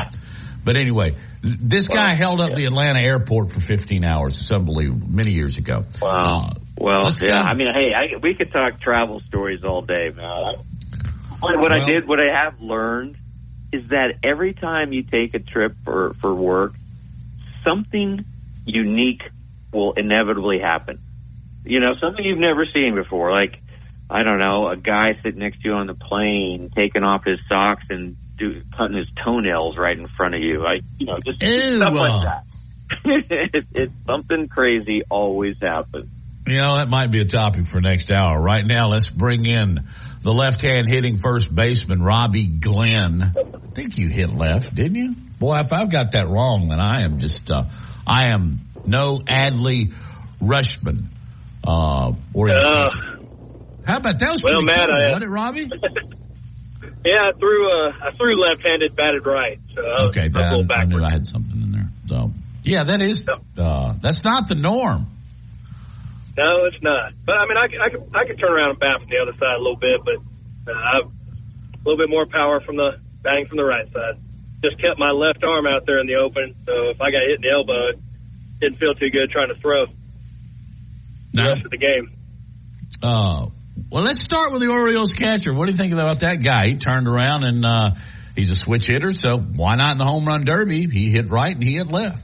But 0.64 0.76
anyway, 0.76 1.14
this 1.42 1.86
guy 1.86 2.14
held 2.14 2.40
up 2.40 2.54
the 2.54 2.64
Atlanta 2.64 3.00
airport 3.00 3.52
for 3.52 3.60
15 3.60 4.04
hours. 4.04 4.40
It's 4.40 4.50
unbelievable. 4.50 5.06
Many 5.08 5.30
years 5.30 5.58
ago. 5.58 5.84
Wow. 6.02 6.48
Uh, 6.48 6.54
well, 6.80 7.12
yeah. 7.22 7.40
I 7.40 7.54
mean, 7.54 7.66
hey, 7.74 7.92
I, 7.92 8.18
we 8.22 8.34
could 8.34 8.52
talk 8.52 8.80
travel 8.80 9.20
stories 9.26 9.64
all 9.64 9.82
day, 9.82 10.10
man. 10.14 10.56
What, 11.40 11.56
what 11.56 11.70
well, 11.70 11.82
I 11.82 11.84
did, 11.84 12.08
what 12.08 12.18
I 12.20 12.32
have 12.44 12.60
learned 12.60 13.16
is 13.72 13.88
that 13.90 14.14
every 14.22 14.54
time 14.54 14.92
you 14.92 15.02
take 15.02 15.34
a 15.34 15.38
trip 15.38 15.74
for, 15.84 16.14
for 16.20 16.34
work, 16.34 16.74
something 17.64 18.24
unique 18.64 19.22
will 19.72 19.92
inevitably 19.92 20.58
happen. 20.58 20.98
You 21.64 21.80
know, 21.80 21.94
something 22.00 22.24
you've 22.24 22.38
never 22.38 22.64
seen 22.66 22.94
before. 22.94 23.30
Like, 23.30 23.60
I 24.10 24.22
don't 24.22 24.38
know, 24.38 24.68
a 24.68 24.76
guy 24.76 25.18
sitting 25.22 25.40
next 25.40 25.62
to 25.62 25.68
you 25.68 25.74
on 25.74 25.86
the 25.86 25.94
plane, 25.94 26.70
taking 26.74 27.04
off 27.04 27.24
his 27.24 27.38
socks 27.48 27.84
and 27.90 28.16
do, 28.38 28.62
cutting 28.76 28.96
his 28.96 29.08
toenails 29.22 29.76
right 29.76 29.96
in 29.96 30.08
front 30.08 30.34
of 30.34 30.40
you. 30.40 30.62
Like, 30.62 30.82
you 30.98 31.06
know, 31.06 31.18
just 31.18 31.42
Ew. 31.42 31.76
stuff 31.76 31.94
like 31.94 32.24
that. 32.24 32.44
it, 33.04 33.66
it's 33.74 33.92
something 34.06 34.48
crazy 34.48 35.02
always 35.10 35.56
happens. 35.60 36.08
You 36.46 36.60
know, 36.60 36.76
that 36.76 36.88
might 36.88 37.10
be 37.10 37.20
a 37.20 37.26
topic 37.26 37.66
for 37.66 37.80
next 37.82 38.10
hour. 38.10 38.40
Right 38.40 38.66
now, 38.66 38.88
let's 38.88 39.10
bring 39.10 39.44
in 39.44 39.86
the 40.22 40.32
left 40.32 40.62
hand 40.62 40.88
hitting 40.88 41.18
first 41.18 41.54
baseman, 41.54 42.02
Robbie 42.02 42.46
Glenn. 42.46 43.22
I 43.22 43.58
think 43.70 43.98
you 43.98 44.08
hit 44.08 44.30
left, 44.30 44.74
didn't 44.74 44.96
you? 44.96 45.14
Boy, 45.38 45.58
if 45.58 45.72
I've 45.72 45.90
got 45.90 46.12
that 46.12 46.28
wrong, 46.28 46.68
then 46.68 46.80
I 46.80 47.02
am 47.02 47.18
just, 47.18 47.50
uh, 47.50 47.64
I 48.06 48.28
am 48.28 48.60
no 48.84 49.18
Adley 49.18 49.92
Rutschman. 50.40 51.04
Uh, 51.66 52.12
or 52.34 52.50
uh, 52.50 52.90
how 53.84 53.98
about 53.98 54.18
that? 54.18 54.30
Was 54.30 54.42
well, 54.42 54.62
Matt, 54.62 54.90
I, 54.90 55.08
wasn't 55.08 55.24
it, 55.24 55.28
Robbie? 55.28 55.70
yeah, 57.04 57.22
I 57.22 57.32
threw, 57.38 57.68
uh, 57.68 57.92
I 58.02 58.10
threw 58.10 58.40
left-handed, 58.40 58.96
batted 58.96 59.26
right. 59.26 59.58
So 59.74 59.82
okay, 60.08 60.28
that, 60.28 60.66
I 60.70 60.84
knew 60.84 61.02
I 61.04 61.10
had 61.10 61.26
something 61.26 61.60
in 61.60 61.72
there. 61.72 61.88
So 62.06 62.30
yeah, 62.64 62.84
that 62.84 63.00
is, 63.00 63.26
uh, 63.56 63.94
that's 64.00 64.24
not 64.24 64.48
the 64.48 64.56
norm. 64.56 65.06
No, 66.38 66.66
it's 66.66 66.80
not. 66.82 67.14
But 67.26 67.34
I 67.34 67.46
mean, 67.48 67.58
I, 67.58 67.66
I 67.66 67.88
can 67.90 68.00
I 68.14 68.24
can 68.24 68.36
turn 68.36 68.52
around 68.52 68.70
and 68.70 68.78
bat 68.78 69.00
from 69.00 69.10
the 69.10 69.18
other 69.18 69.34
side 69.34 69.56
a 69.56 69.58
little 69.58 69.76
bit, 69.76 69.98
but 70.06 70.22
uh, 70.70 71.02
a 71.02 71.82
little 71.82 71.98
bit 71.98 72.08
more 72.08 72.26
power 72.26 72.60
from 72.60 72.76
the 72.76 73.00
batting 73.22 73.46
from 73.48 73.56
the 73.56 73.64
right 73.64 73.90
side. 73.92 74.22
Just 74.62 74.78
kept 74.78 74.98
my 74.98 75.10
left 75.10 75.42
arm 75.42 75.66
out 75.66 75.84
there 75.84 75.98
in 75.98 76.06
the 76.06 76.14
open, 76.14 76.54
so 76.64 76.90
if 76.90 77.00
I 77.00 77.10
got 77.10 77.22
hit 77.26 77.36
in 77.36 77.42
the 77.42 77.50
elbow, 77.50 77.88
it 77.90 77.98
didn't 78.60 78.78
feel 78.78 78.94
too 78.94 79.10
good 79.10 79.30
trying 79.30 79.48
to 79.48 79.56
throw 79.56 79.86
the 81.32 81.42
rest 81.42 81.64
of 81.64 81.70
the 81.72 81.76
game. 81.76 82.10
Uh, 83.02 83.46
well, 83.90 84.04
let's 84.04 84.20
start 84.20 84.52
with 84.52 84.62
the 84.62 84.68
Orioles 84.68 85.14
catcher. 85.14 85.52
What 85.52 85.66
do 85.66 85.72
you 85.72 85.76
think 85.78 85.92
about 85.92 86.20
that 86.20 86.42
guy? 86.42 86.68
He 86.68 86.74
turned 86.76 87.08
around 87.08 87.42
and 87.44 87.64
uh, 87.64 87.90
he's 88.36 88.50
a 88.50 88.56
switch 88.56 88.86
hitter, 88.86 89.10
so 89.10 89.38
why 89.38 89.74
not 89.74 89.92
in 89.92 89.98
the 89.98 90.04
home 90.04 90.24
run 90.24 90.44
derby? 90.44 90.86
He 90.86 91.10
hit 91.10 91.30
right 91.30 91.54
and 91.54 91.62
he 91.62 91.74
hit 91.74 91.88
left. 91.88 92.22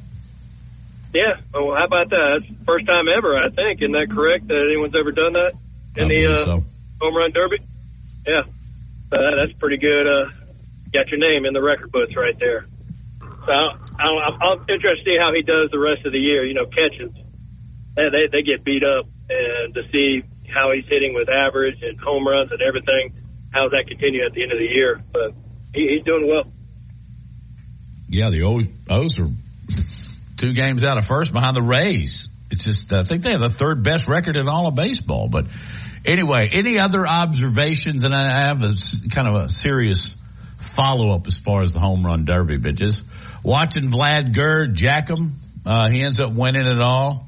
Yeah. 1.14 1.38
Well, 1.54 1.76
how 1.76 1.84
about 1.84 2.10
that? 2.10 2.42
That's 2.42 2.64
first 2.66 2.86
time 2.86 3.06
ever, 3.08 3.38
I 3.38 3.48
think. 3.48 3.80
Isn't 3.80 3.92
that 3.92 4.10
correct? 4.10 4.48
That 4.48 4.66
anyone's 4.66 4.96
ever 4.98 5.12
done 5.12 5.32
that 5.34 5.52
in 5.96 6.08
the 6.08 6.26
uh, 6.26 6.44
so. 6.44 6.60
home 7.00 7.16
run 7.16 7.30
derby? 7.30 7.58
Yeah. 8.26 8.42
Uh, 9.12 9.36
that's 9.38 9.56
pretty 9.60 9.76
good. 9.78 10.06
Uh, 10.06 10.30
got 10.92 11.08
your 11.08 11.20
name 11.20 11.46
in 11.46 11.54
the 11.54 11.62
record 11.62 11.92
books 11.92 12.16
right 12.16 12.36
there. 12.38 12.66
So 13.46 13.52
I, 13.52 13.78
I'm, 14.00 14.42
I'm 14.42 14.58
interested 14.68 15.04
to 15.04 15.10
see 15.10 15.16
how 15.16 15.32
he 15.32 15.42
does 15.42 15.70
the 15.70 15.78
rest 15.78 16.04
of 16.04 16.10
the 16.10 16.18
year. 16.18 16.44
You 16.44 16.54
know, 16.54 16.66
catches. 16.66 17.12
They, 17.94 18.10
they 18.10 18.26
they 18.32 18.42
get 18.42 18.64
beat 18.64 18.82
up, 18.82 19.06
and 19.30 19.72
to 19.74 19.88
see 19.92 20.24
how 20.52 20.72
he's 20.72 20.86
hitting 20.88 21.14
with 21.14 21.28
average 21.28 21.80
and 21.82 21.98
home 22.00 22.26
runs 22.26 22.50
and 22.50 22.60
everything, 22.60 23.14
how 23.52 23.68
does 23.68 23.72
that 23.72 23.86
continue 23.86 24.26
at 24.26 24.32
the 24.32 24.42
end 24.42 24.50
of 24.50 24.58
the 24.58 24.66
year? 24.66 25.00
But 25.12 25.32
he, 25.72 25.94
he's 25.94 26.04
doing 26.04 26.26
well. 26.26 26.50
Yeah, 28.08 28.30
the 28.30 28.42
O's 28.42 29.18
are 29.20 29.30
two 30.36 30.52
games 30.52 30.82
out 30.82 30.98
of 30.98 31.06
first 31.06 31.32
behind 31.32 31.56
the 31.56 31.62
Rays. 31.62 32.28
It's 32.50 32.64
just, 32.64 32.92
I 32.92 33.02
think 33.02 33.22
they 33.22 33.32
have 33.32 33.40
the 33.40 33.50
third 33.50 33.82
best 33.82 34.08
record 34.08 34.36
in 34.36 34.48
all 34.48 34.66
of 34.66 34.74
baseball. 34.74 35.28
But 35.28 35.46
anyway, 36.04 36.48
any 36.52 36.78
other 36.78 37.06
observations? 37.06 38.04
And 38.04 38.14
I 38.14 38.46
have 38.46 38.62
a 38.62 38.74
kind 39.10 39.28
of 39.28 39.34
a 39.44 39.48
serious 39.48 40.14
follow 40.56 41.14
up 41.14 41.26
as 41.26 41.38
far 41.38 41.62
as 41.62 41.74
the 41.74 41.80
home 41.80 42.04
run 42.04 42.24
derby, 42.24 42.58
but 42.58 42.74
just 42.74 43.04
watching 43.42 43.90
Vlad 43.90 44.32
Guer 44.32 44.66
jack 44.66 45.08
him, 45.08 45.34
uh, 45.66 45.90
he 45.90 46.02
ends 46.02 46.20
up 46.20 46.32
winning 46.32 46.66
it 46.66 46.80
all. 46.80 47.26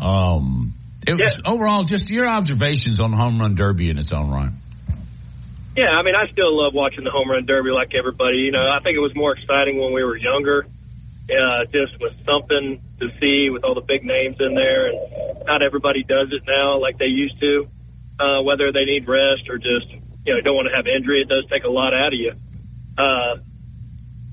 Um, 0.00 0.74
it 1.06 1.14
was 1.14 1.38
yeah. 1.38 1.50
overall 1.50 1.84
just 1.84 2.10
your 2.10 2.26
observations 2.26 3.00
on 3.00 3.12
the 3.12 3.16
home 3.16 3.40
run 3.40 3.54
derby 3.54 3.90
in 3.90 3.98
its 3.98 4.12
own 4.12 4.30
right. 4.30 4.50
Yeah, 5.76 5.90
I 5.90 6.02
mean, 6.02 6.14
I 6.16 6.30
still 6.32 6.56
love 6.56 6.72
watching 6.74 7.04
the 7.04 7.10
home 7.10 7.30
run 7.30 7.44
derby 7.44 7.70
like 7.70 7.94
everybody. 7.94 8.38
You 8.38 8.50
know, 8.50 8.66
I 8.66 8.80
think 8.82 8.96
it 8.96 9.00
was 9.00 9.14
more 9.14 9.36
exciting 9.36 9.78
when 9.78 9.92
we 9.92 10.02
were 10.02 10.16
younger 10.16 10.66
uh, 11.30 11.64
just 11.66 11.98
was 12.00 12.12
something 12.24 12.80
to 13.00 13.10
see 13.20 13.50
with 13.50 13.64
all 13.64 13.74
the 13.74 13.80
big 13.80 14.04
names 14.04 14.36
in 14.40 14.54
there, 14.54 14.86
and 14.88 15.44
not 15.44 15.62
everybody 15.62 16.04
does 16.04 16.32
it 16.32 16.42
now 16.46 16.78
like 16.78 16.98
they 16.98 17.06
used 17.06 17.38
to. 17.40 17.68
Uh, 18.18 18.40
whether 18.42 18.72
they 18.72 18.84
need 18.84 19.06
rest 19.06 19.48
or 19.50 19.58
just 19.58 19.90
you 20.24 20.32
know 20.32 20.40
don't 20.40 20.54
want 20.54 20.68
to 20.68 20.74
have 20.74 20.86
injury, 20.86 21.20
it 21.20 21.28
does 21.28 21.44
take 21.50 21.64
a 21.64 21.68
lot 21.68 21.92
out 21.92 22.14
of 22.14 22.18
you. 22.18 22.32
Uh, 22.96 23.36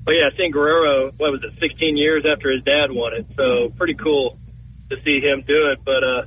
but 0.04 0.12
yeah, 0.12 0.30
seeing 0.36 0.52
Guerrero, 0.52 1.10
what 1.16 1.32
was 1.32 1.42
it, 1.44 1.52
16 1.58 1.96
years 1.96 2.24
after 2.24 2.50
his 2.50 2.62
dad 2.62 2.90
won 2.90 3.12
it, 3.14 3.26
so 3.36 3.70
pretty 3.76 3.94
cool 3.94 4.38
to 4.90 4.96
see 5.02 5.20
him 5.20 5.44
do 5.46 5.72
it. 5.72 5.80
But 5.84 6.04
uh, 6.04 6.22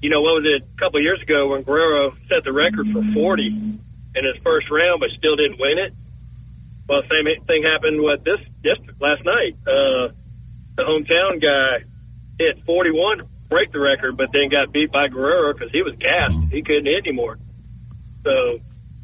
you 0.00 0.10
know, 0.10 0.20
what 0.20 0.42
was 0.42 0.44
it 0.44 0.62
a 0.62 0.78
couple 0.78 1.00
years 1.00 1.20
ago 1.22 1.48
when 1.48 1.62
Guerrero 1.62 2.12
set 2.28 2.44
the 2.44 2.52
record 2.52 2.86
for 2.92 3.02
40 3.14 3.46
in 3.46 4.24
his 4.24 4.36
first 4.44 4.70
round, 4.70 5.00
but 5.00 5.10
still 5.16 5.36
didn't 5.36 5.58
win 5.58 5.78
it? 5.78 5.94
Well, 6.88 7.02
same 7.10 7.26
thing 7.46 7.62
happened 7.62 8.00
with 8.00 8.22
this 8.24 8.38
just 8.62 8.80
last 9.00 9.24
night. 9.24 9.54
Uh, 9.66 10.14
the 10.76 10.82
hometown 10.82 11.42
guy 11.42 11.84
hit 12.38 12.64
41 12.64 13.18
to 13.18 13.24
break 13.48 13.72
the 13.72 13.80
record, 13.80 14.16
but 14.16 14.28
then 14.32 14.48
got 14.50 14.72
beat 14.72 14.92
by 14.92 15.08
Guerrero 15.08 15.52
because 15.52 15.70
he 15.72 15.82
was 15.82 15.94
gassed. 15.98 16.52
He 16.52 16.62
couldn't 16.62 16.86
hit 16.86 17.06
anymore. 17.06 17.38
So 18.22 18.60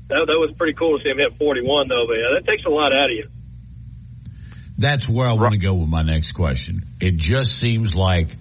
that, 0.08 0.26
that 0.26 0.38
was 0.38 0.54
pretty 0.56 0.74
cool 0.74 0.98
to 0.98 1.02
see 1.02 1.10
him 1.10 1.18
hit 1.18 1.38
41, 1.38 1.88
though. 1.88 2.04
But 2.06 2.14
yeah, 2.14 2.38
that 2.38 2.46
takes 2.46 2.64
a 2.66 2.70
lot 2.70 2.92
out 2.92 3.10
of 3.10 3.16
you. 3.16 3.28
That's 4.78 5.08
where 5.08 5.28
I 5.28 5.32
want 5.32 5.52
to 5.52 5.58
go 5.58 5.74
with 5.74 5.88
my 5.88 6.02
next 6.02 6.32
question. 6.32 6.84
It 7.00 7.16
just 7.16 7.52
seems 7.52 7.94
like 7.94 8.36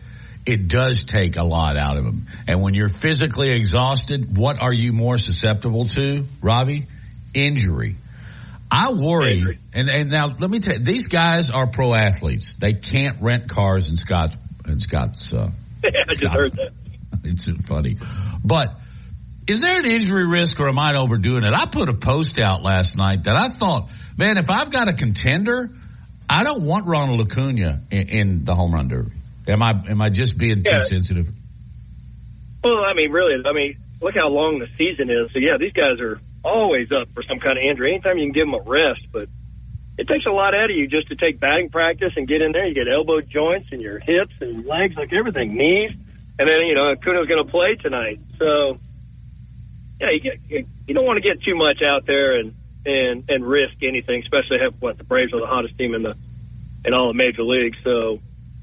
it 0.45 0.67
does 0.67 1.03
take 1.03 1.35
a 1.35 1.43
lot 1.43 1.77
out 1.77 1.97
of 1.97 2.05
him. 2.05 2.27
And 2.47 2.61
when 2.61 2.73
you're 2.73 2.89
physically 2.89 3.51
exhausted, 3.51 4.35
what 4.35 4.61
are 4.61 4.73
you 4.73 4.91
more 4.91 5.17
susceptible 5.17 5.85
to, 5.89 6.25
Robbie? 6.41 6.87
Injury. 7.33 7.95
I 8.71 8.93
worry, 8.93 9.59
and, 9.73 9.89
and 9.89 10.09
now 10.09 10.27
let 10.27 10.49
me 10.49 10.59
tell 10.59 10.77
you, 10.77 10.83
these 10.83 11.07
guys 11.07 11.51
are 11.51 11.67
pro 11.67 11.93
athletes. 11.93 12.55
They 12.55 12.73
can't 12.73 13.21
rent 13.21 13.49
cars 13.49 13.89
in 13.89 13.97
Scott's 13.97 14.37
in 14.65 14.79
Scott's. 14.79 15.33
Uh, 15.33 15.51
yeah, 15.83 15.89
I 16.07 16.13
just 16.13 16.33
heard 16.33 16.53
that. 16.53 16.71
It's 17.23 17.47
funny, 17.67 17.97
but 18.43 18.79
is 19.45 19.61
there 19.61 19.77
an 19.77 19.85
injury 19.85 20.25
risk, 20.25 20.59
or 20.59 20.69
am 20.69 20.79
I 20.79 20.93
overdoing 20.97 21.43
it? 21.43 21.53
I 21.53 21.65
put 21.65 21.89
a 21.89 21.93
post 21.93 22.39
out 22.39 22.63
last 22.63 22.97
night 22.97 23.25
that 23.25 23.35
I 23.35 23.49
thought, 23.49 23.89
man, 24.17 24.37
if 24.37 24.45
I've 24.49 24.71
got 24.71 24.87
a 24.87 24.93
contender, 24.93 25.69
I 26.27 26.43
don't 26.43 26.63
want 26.63 26.87
Ronald 26.87 27.21
Acuna 27.21 27.81
in, 27.91 28.09
in 28.09 28.45
the 28.45 28.55
home 28.55 28.73
run 28.73 28.87
derby. 28.87 29.11
Am 29.47 29.61
I 29.61 29.71
am 29.89 30.01
I 30.01 30.09
just 30.09 30.37
being 30.37 30.63
too 30.63 30.79
sensitive? 30.79 31.27
Well, 32.63 32.79
I 32.85 32.93
mean, 32.93 33.11
really, 33.11 33.33
I 33.45 33.53
mean, 33.53 33.77
look 34.01 34.15
how 34.15 34.29
long 34.29 34.59
the 34.59 34.67
season 34.77 35.09
is. 35.09 35.31
So 35.33 35.39
yeah, 35.39 35.57
these 35.59 35.73
guys 35.73 35.99
are 35.99 36.19
always 36.43 36.91
up 36.91 37.09
for 37.13 37.23
some 37.23 37.39
kind 37.39 37.57
of 37.57 37.63
injury. 37.63 37.93
Anytime 37.93 38.17
you 38.17 38.25
can 38.25 38.33
give 38.33 38.47
them 38.47 38.55
a 38.55 38.61
rest, 38.61 39.01
but 39.11 39.29
it 39.97 40.07
takes 40.07 40.25
a 40.25 40.31
lot 40.31 40.55
out 40.55 40.69
of 40.69 40.75
you 40.75 40.87
just 40.87 41.09
to 41.09 41.15
take 41.15 41.39
batting 41.39 41.69
practice 41.69 42.13
and 42.15 42.27
get 42.27 42.41
in 42.41 42.51
there. 42.51 42.65
You 42.65 42.73
get 42.73 42.87
elbow 42.87 43.21
joints 43.21 43.71
and 43.71 43.81
your 43.81 43.99
hips 43.99 44.33
and 44.39 44.65
legs, 44.65 44.95
like 44.95 45.13
everything, 45.13 45.55
knees, 45.55 45.91
and 46.39 46.49
then 46.49 46.61
you 46.61 46.75
know 46.75 46.91
Acuna's 46.91 47.27
going 47.27 47.45
to 47.45 47.51
play 47.51 47.75
tonight. 47.75 48.19
So 48.39 48.77
yeah, 49.99 50.09
you 50.11 50.19
get 50.19 50.65
you 50.87 50.93
don't 50.93 51.05
want 51.05 51.17
to 51.17 51.21
get 51.21 51.43
too 51.43 51.55
much 51.55 51.81
out 51.81 52.05
there 52.05 52.39
and 52.39 52.55
and 52.85 53.29
and 53.29 53.45
risk 53.45 53.75
anything, 53.83 54.21
especially 54.21 54.59
have 54.59 54.81
what 54.81 54.97
the 54.97 55.03
Braves 55.03 55.33
are 55.33 55.39
the 55.39 55.47
hottest 55.47 55.77
team 55.77 55.93
in 55.93 56.03
the 56.03 56.17
in 56.83 56.93
all 56.93 57.07
the 57.07 57.13
Major 57.13 57.43
leagues. 57.43 57.77
So 57.83 58.19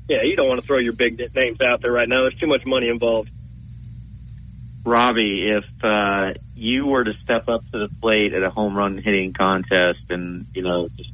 yeah, 0.08 0.22
you 0.22 0.36
don't 0.36 0.48
want 0.48 0.60
to 0.60 0.66
throw 0.66 0.78
your 0.78 0.94
big 0.94 1.18
names 1.34 1.60
out 1.60 1.82
there 1.82 1.92
right 1.92 2.08
now. 2.08 2.22
There's 2.22 2.38
too 2.40 2.46
much 2.46 2.64
money 2.64 2.88
involved. 2.88 3.30
Robbie, 4.84 5.50
if 5.50 5.84
uh, 5.84 6.32
you 6.58 6.86
were 6.86 7.04
to 7.04 7.12
step 7.22 7.48
up 7.48 7.62
to 7.72 7.78
the 7.78 7.88
plate 8.00 8.34
at 8.34 8.42
a 8.42 8.50
home 8.50 8.76
run 8.76 8.98
hitting 8.98 9.32
contest, 9.32 10.00
and 10.10 10.46
you 10.54 10.62
know, 10.62 10.88
just 10.96 11.10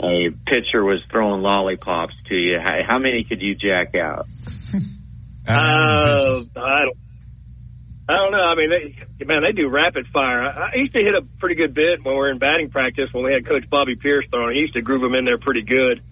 a 0.00 0.30
pitcher 0.46 0.84
was 0.84 1.00
throwing 1.10 1.42
lollipops 1.42 2.14
to 2.28 2.34
you, 2.34 2.58
how, 2.62 2.78
how 2.86 2.98
many 2.98 3.24
could 3.24 3.42
you 3.42 3.54
jack 3.54 3.94
out? 3.94 4.26
Uh, 5.48 6.44
I 6.56 6.84
don't. 6.84 6.98
I 8.06 8.14
don't 8.14 8.32
know. 8.32 8.38
I 8.38 8.54
mean, 8.54 8.68
they, 8.68 9.24
man, 9.24 9.42
they 9.42 9.52
do 9.52 9.70
rapid 9.70 10.06
fire. 10.08 10.42
I, 10.42 10.72
I 10.72 10.76
used 10.76 10.92
to 10.92 10.98
hit 10.98 11.14
a 11.14 11.22
pretty 11.38 11.54
good 11.54 11.72
bit 11.72 12.04
when 12.04 12.14
we 12.14 12.18
were 12.18 12.30
in 12.30 12.38
batting 12.38 12.68
practice 12.68 13.08
when 13.12 13.24
we 13.24 13.32
had 13.32 13.46
Coach 13.46 13.64
Bobby 13.70 13.96
Pierce 13.96 14.26
throwing. 14.30 14.56
He 14.56 14.60
used 14.60 14.74
to 14.74 14.82
groove 14.82 15.00
them 15.00 15.14
in 15.14 15.24
there 15.24 15.38
pretty 15.38 15.62
good. 15.62 16.02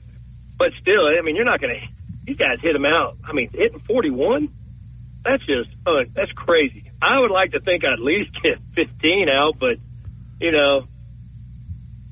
But 0.59 0.73
still, 0.81 1.05
I 1.07 1.21
mean, 1.21 1.37
you're 1.37 1.45
not 1.45 1.61
going 1.61 1.75
to. 1.75 1.87
These 2.25 2.39
guys 2.39 2.61
hit 2.63 2.73
them 2.73 2.87
out. 2.87 3.19
I 3.25 3.35
mean, 3.35 3.51
hitting 3.53 3.81
41. 3.81 4.49
That's 5.27 5.45
just 5.45 5.71
uh, 5.85 6.05
that's 6.15 6.31
crazy. 6.33 6.91
I 7.03 7.19
would 7.19 7.33
like 7.33 7.51
to 7.53 7.61
think 7.61 7.85
I'd 7.85 7.95
at 7.95 7.99
least 7.99 8.31
get 8.43 8.59
15 8.77 9.29
out, 9.29 9.59
but 9.59 9.79
you 10.41 10.53
know, 10.53 10.87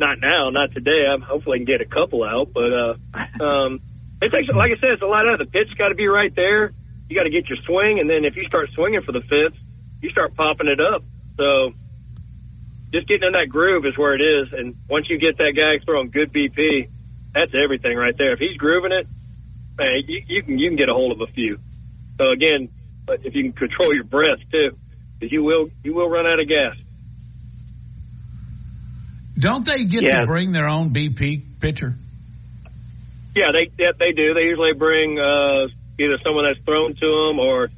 not 0.00 0.18
now, 0.20 0.50
not 0.50 0.72
today. 0.72 1.07
I'm 1.07 1.20
hopefully 1.20 1.57
I 1.57 1.59
can 1.59 1.66
get 1.66 1.81
a 1.81 1.87
couple 1.87 2.24
out, 2.24 2.53
but 2.53 2.72
uh, 2.72 2.94
um, 3.44 3.81
it 4.20 4.31
takes, 4.31 4.48
like 4.48 4.72
I 4.72 4.81
said, 4.81 4.90
it's 4.90 5.03
a 5.03 5.07
lot 5.07 5.29
out. 5.29 5.38
The 5.38 5.46
pitch 5.46 5.77
got 5.79 5.88
to 5.88 5.94
be 5.94 6.09
right 6.09 6.35
there. 6.35 6.72
You 7.09 7.14
got 7.14 7.24
to 7.24 7.31
get 7.31 7.48
your 7.48 7.59
swing, 7.59 8.00
and 8.00 8.11
then 8.11 8.24
if 8.24 8.35
you 8.35 8.44
start 8.46 8.70
swinging 8.74 9.03
for 9.03 9.12
the 9.12 9.20
fence, 9.20 9.55
you 10.00 10.11
start 10.11 10.35
popping 10.35 10.66
it 10.66 10.81
up. 10.81 11.05
So 11.37 11.72
just 12.90 13.07
getting 13.07 13.29
in 13.29 13.33
that 13.35 13.48
groove 13.48 13.87
is 13.87 13.96
where 13.96 14.14
it 14.14 14.22
is. 14.22 14.53
And 14.53 14.77
once 14.88 15.09
you 15.09 15.18
get 15.18 15.38
that 15.38 15.53
guy 15.55 15.85
throwing 15.85 16.11
good 16.11 16.33
BP, 16.33 16.88
that's 17.33 17.53
everything 17.55 17.96
right 17.96 18.16
there. 18.16 18.33
If 18.33 18.40
he's 18.40 18.57
grooving 18.57 18.92
it, 18.92 19.07
man, 19.79 20.03
you, 20.09 20.22
you 20.27 20.42
can 20.42 20.59
you 20.59 20.70
can 20.70 20.77
get 20.77 20.88
a 20.88 20.94
hold 20.94 21.12
of 21.12 21.20
a 21.20 21.31
few. 21.33 21.59
So 22.18 22.31
again, 22.31 22.70
but 23.07 23.21
if 23.25 23.35
you 23.35 23.43
can 23.43 23.53
control 23.53 23.95
your 23.95 24.05
breath 24.05 24.38
too, 24.51 24.77
because 25.19 25.33
you 25.33 25.43
will 25.43 25.69
you 25.83 25.95
will 25.95 26.09
run 26.09 26.27
out 26.27 26.40
of 26.40 26.49
gas. 26.49 26.77
Don't 29.38 29.64
they 29.67 29.85
get 29.85 30.05
Yeah. 30.05 30.21
to 30.21 30.27
bring 30.27 30.53
their 30.53 30.69
own 30.69 30.90
BP 30.90 31.43
pitcher? 31.61 31.95
Yeah, 33.35 33.51
they 33.53 33.71
yeah, 33.79 33.93
they 33.99 34.12
do. 34.12 34.33
They 34.35 34.43
usually 34.43 34.75
bring 34.75 35.19
uh, 35.19 35.67
either 35.99 36.19
someone 36.23 36.45
that's 36.45 36.64
thrown 36.64 36.95
to 36.95 37.01
them 37.29 37.38
or 37.40 37.69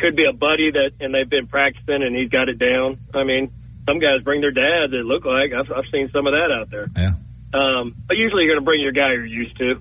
could 0.00 0.16
be 0.16 0.24
a 0.24 0.32
buddy 0.32 0.72
that 0.72 0.90
and 1.00 1.14
they've 1.14 1.28
been 1.28 1.46
practicing 1.46 2.02
and 2.02 2.16
he's 2.16 2.30
got 2.30 2.48
it 2.48 2.58
down. 2.58 2.98
I 3.14 3.22
mean, 3.22 3.52
some 3.86 4.00
guys 4.00 4.22
bring 4.22 4.40
their 4.40 4.50
dads. 4.50 4.92
It 4.92 5.04
look 5.04 5.24
like 5.24 5.52
I've, 5.52 5.70
I've 5.70 5.86
seen 5.92 6.10
some 6.10 6.26
of 6.26 6.32
that 6.32 6.50
out 6.50 6.68
there. 6.70 6.88
Yeah. 6.96 7.12
Um, 7.54 7.94
but 8.08 8.16
usually 8.16 8.44
you're 8.44 8.54
going 8.54 8.62
to 8.62 8.64
bring 8.64 8.80
your 8.80 8.90
guy 8.92 9.12
you're 9.12 9.24
used 9.24 9.56
to. 9.58 9.80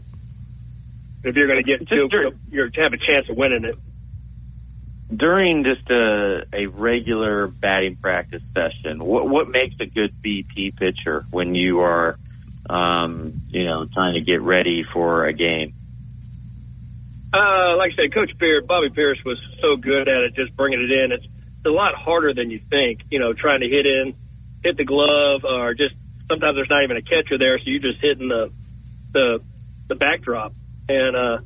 If 1.24 1.36
you're 1.36 1.48
going 1.48 1.64
to 1.64 1.78
get 1.78 1.88
to, 1.90 2.10
you're 2.52 2.70
to 2.70 2.82
have 2.82 2.94
a 2.94 2.98
chance 2.98 3.28
of 3.30 3.38
winning 3.38 3.64
it. 3.66 3.76
During 5.16 5.64
just 5.64 5.90
a, 5.90 6.46
a 6.54 6.66
regular 6.68 7.48
batting 7.48 7.98
practice 7.98 8.42
session, 8.54 9.04
what 9.04 9.28
what 9.28 9.50
makes 9.50 9.76
a 9.80 9.86
good 9.86 10.14
BP 10.22 10.76
pitcher 10.76 11.26
when 11.30 11.56
you 11.56 11.82
are, 11.82 12.18
um, 12.70 13.34
you 13.50 13.66
know, 13.66 13.86
trying 13.86 14.14
to 14.14 14.22
get 14.22 14.42
ready 14.42 14.84
for 14.84 15.26
a 15.26 15.34
game? 15.34 15.74
Uh, 17.34 17.76
like 17.78 17.94
I 17.94 17.96
said, 17.96 18.14
Coach 18.14 18.38
Pierce, 18.38 18.64
Bobby 18.66 18.90
Pierce 18.90 19.20
was 19.26 19.40
so 19.60 19.76
good 19.76 20.08
at 20.08 20.22
it, 20.22 20.36
just 20.36 20.56
bringing 20.56 20.82
it 20.82 20.92
in. 20.92 21.12
It's, 21.12 21.26
it's 21.26 21.66
a 21.66 21.70
lot 21.70 21.96
harder 21.96 22.34
than 22.34 22.52
you 22.52 22.60
think. 22.60 23.02
You 23.10 23.20
know, 23.20 23.34
trying 23.34 23.62
to 23.62 23.68
hit 23.68 23.86
in, 23.86 24.14
hit 24.64 24.78
the 24.78 24.86
glove, 24.86 25.44
or 25.44 25.74
just 25.74 25.96
sometimes 26.28 26.56
there's 26.56 26.70
not 26.70 26.84
even 26.84 26.98
a 26.98 27.02
catcher 27.02 27.38
there, 27.38 27.58
so 27.60 27.66
you're 27.66 27.80
just 27.80 28.00
hitting 28.00 28.30
the 28.30 28.52
the 29.12 29.42
the 29.88 29.96
backdrop, 29.96 30.54
and 30.88 31.16
uh, 31.16 31.38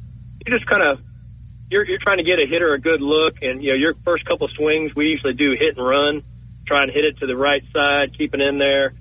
you 0.45 0.57
just 0.57 0.69
kind 0.69 0.83
of 0.83 0.99
you're 1.69 1.85
you're 1.85 1.99
trying 1.99 2.17
to 2.17 2.23
get 2.23 2.39
a 2.39 2.45
hitter 2.45 2.73
a 2.73 2.79
good 2.79 3.01
look, 3.01 3.41
and 3.41 3.63
you 3.63 3.71
know 3.71 3.77
your 3.77 3.93
first 4.05 4.25
couple 4.25 4.47
swings 4.47 4.95
we 4.95 5.07
usually 5.07 5.33
do 5.33 5.51
hit 5.51 5.77
and 5.77 5.85
run, 5.85 6.23
try 6.65 6.83
and 6.83 6.91
hit 6.91 7.05
it 7.05 7.17
to 7.19 7.27
the 7.27 7.35
right 7.35 7.63
side, 7.73 8.17
keep 8.17 8.33
it 8.33 8.41
in 8.41 8.57
there. 8.57 8.93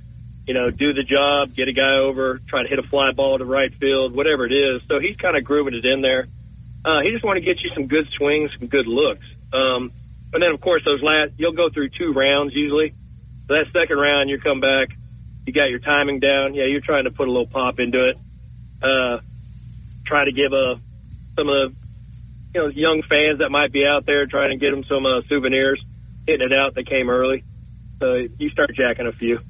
You 0.47 0.55
know, 0.55 0.71
do 0.71 0.93
the 0.93 1.03
job, 1.03 1.55
get 1.55 1.67
a 1.67 1.73
guy 1.73 1.97
over, 1.97 2.39
try 2.47 2.63
to 2.63 2.69
hit 2.69 2.79
a 2.79 2.85
fly 2.85 3.11
ball 3.11 3.37
to 3.37 3.45
right 3.45 3.75
field, 3.75 4.15
whatever 4.15 4.47
it 4.47 4.53
is. 4.53 4.81
So 4.87 5.01
he's 5.01 5.17
kind 5.17 5.37
of 5.37 5.43
grooving 5.43 5.75
it 5.75 5.85
in 5.85 6.03
there. 6.03 6.29
Uh, 6.85 7.01
he 7.01 7.11
just 7.11 7.25
want 7.25 7.37
to 7.37 7.41
get 7.41 7.61
you 7.65 7.71
some 7.75 7.89
good 7.89 8.09
swings, 8.17 8.53
some 8.57 8.69
good 8.69 8.87
looks. 8.87 9.27
Um, 9.53 9.91
and 10.33 10.41
then 10.41 10.53
of 10.53 10.61
course 10.61 10.85
those 10.85 11.03
last, 11.03 11.33
you'll 11.37 11.51
go 11.51 11.69
through 11.69 11.89
two 11.89 12.13
rounds 12.13 12.55
usually. 12.55 12.91
So 13.49 13.55
that 13.55 13.67
second 13.73 13.99
round, 13.99 14.31
you 14.31 14.39
come 14.39 14.61
back, 14.61 14.91
you 15.47 15.53
got 15.53 15.69
your 15.69 15.81
timing 15.81 16.21
down. 16.21 16.55
Yeah, 16.55 16.67
you're 16.67 16.81
trying 16.81 17.05
to 17.05 17.11
put 17.11 17.27
a 17.27 17.31
little 17.31 17.49
pop 17.49 17.81
into 17.81 18.11
it. 18.11 18.17
Uh, 18.81 19.19
try 20.05 20.25
to 20.25 20.33
give 20.33 20.53
a 20.53 20.79
some 21.35 21.49
of 21.49 21.73
the 21.73 21.86
you 22.57 22.63
know 22.63 22.69
young 22.69 23.03
fans 23.03 23.41
that 23.41 23.51
might 23.51 23.71
be 23.71 23.85
out 23.87 24.07
there 24.07 24.25
trying 24.27 24.51
to 24.51 24.57
get 24.57 24.71
them 24.71 24.83
some 24.85 25.05
uh, 25.05 25.21
souvenirs, 25.29 25.85
hitting 26.27 26.47
it 26.51 26.55
out. 26.55 26.75
They 26.75 26.85
came 26.85 27.11
early, 27.11 27.45
so 28.01 28.15
you 28.39 28.49
start 28.49 28.71
jacking 28.75 29.07
a 29.07 29.13
few. 29.13 29.41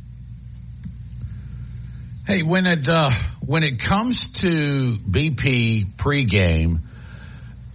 Hey, 2.26 2.42
when 2.42 2.66
it 2.66 2.88
uh, 2.88 3.10
when 3.44 3.62
it 3.62 3.78
comes 3.78 4.26
to 4.40 4.96
BP 4.98 5.92
pregame, 5.92 6.80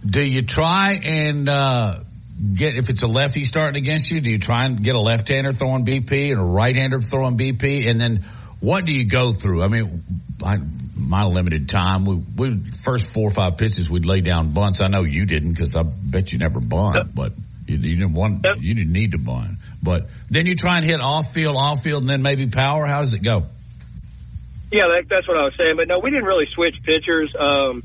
do 0.04 0.28
you 0.28 0.42
try 0.42 1.00
and 1.02 1.48
uh, 1.48 1.94
get 2.54 2.76
if 2.76 2.90
it's 2.90 3.02
a 3.02 3.06
lefty 3.06 3.44
starting 3.44 3.82
against 3.82 4.10
you? 4.10 4.20
Do 4.20 4.30
you 4.30 4.38
try 4.38 4.66
and 4.66 4.84
get 4.84 4.94
a 4.94 5.00
left-hander 5.00 5.52
throwing 5.52 5.86
BP 5.86 6.30
and 6.32 6.40
a 6.40 6.44
right-hander 6.44 7.00
throwing 7.00 7.38
BP, 7.38 7.88
and 7.88 7.98
then 7.98 8.26
what 8.62 8.84
do 8.84 8.92
you 8.92 9.04
go 9.06 9.32
through? 9.32 9.64
I 9.64 9.66
mean, 9.66 10.04
I, 10.44 10.56
my 10.96 11.24
limited 11.24 11.68
time, 11.68 12.04
we, 12.04 12.14
we 12.14 12.70
first 12.84 13.12
four 13.12 13.28
or 13.28 13.32
five 13.32 13.58
pitches 13.58 13.90
we'd 13.90 14.06
lay 14.06 14.20
down 14.20 14.52
bunts. 14.52 14.80
I 14.80 14.86
know 14.86 15.02
you 15.02 15.26
didn't 15.26 15.52
because 15.52 15.74
I 15.74 15.82
bet 15.82 16.32
you 16.32 16.38
never 16.38 16.60
bunt, 16.60 17.12
but 17.12 17.32
you, 17.66 17.76
you 17.76 17.96
didn't 17.96 18.14
want 18.14 18.46
you 18.60 18.74
didn't 18.74 18.92
need 18.92 19.10
to 19.10 19.18
bunt. 19.18 19.58
But 19.82 20.06
then 20.30 20.46
you 20.46 20.54
try 20.54 20.76
and 20.76 20.84
hit 20.84 21.00
off 21.00 21.32
field, 21.32 21.56
off 21.56 21.82
field, 21.82 22.04
and 22.04 22.08
then 22.08 22.22
maybe 22.22 22.46
power. 22.46 22.86
How 22.86 23.00
does 23.00 23.14
it 23.14 23.22
go? 23.22 23.46
Yeah, 24.70 24.84
that, 24.84 25.06
that's 25.10 25.26
what 25.26 25.36
I 25.36 25.42
was 25.42 25.54
saying. 25.58 25.74
But 25.76 25.88
no, 25.88 25.98
we 25.98 26.10
didn't 26.10 26.26
really 26.26 26.46
switch 26.54 26.76
pitchers 26.84 27.34
um, 27.36 27.82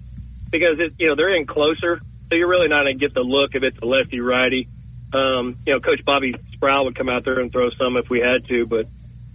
because 0.51 0.79
it, 0.79 0.93
you 0.99 1.07
know 1.07 1.15
they're 1.15 1.35
in 1.35 1.47
closer, 1.47 1.99
so 2.29 2.35
you're 2.35 2.49
really 2.49 2.67
not 2.67 2.83
going 2.83 2.99
to 2.99 3.03
get 3.03 3.15
the 3.15 3.21
look 3.21 3.55
if 3.55 3.63
it's 3.63 3.79
a 3.79 3.85
lefty 3.85 4.19
righty. 4.19 4.67
Um, 5.11 5.57
you 5.65 5.73
know, 5.73 5.79
Coach 5.79 6.05
Bobby 6.05 6.35
Sproul 6.53 6.85
would 6.85 6.95
come 6.95 7.09
out 7.09 7.25
there 7.25 7.39
and 7.39 7.51
throw 7.51 7.71
some 7.71 7.97
if 7.97 8.11
we 8.11 8.19
had 8.19 8.45
to, 8.49 8.67
but 8.67 8.85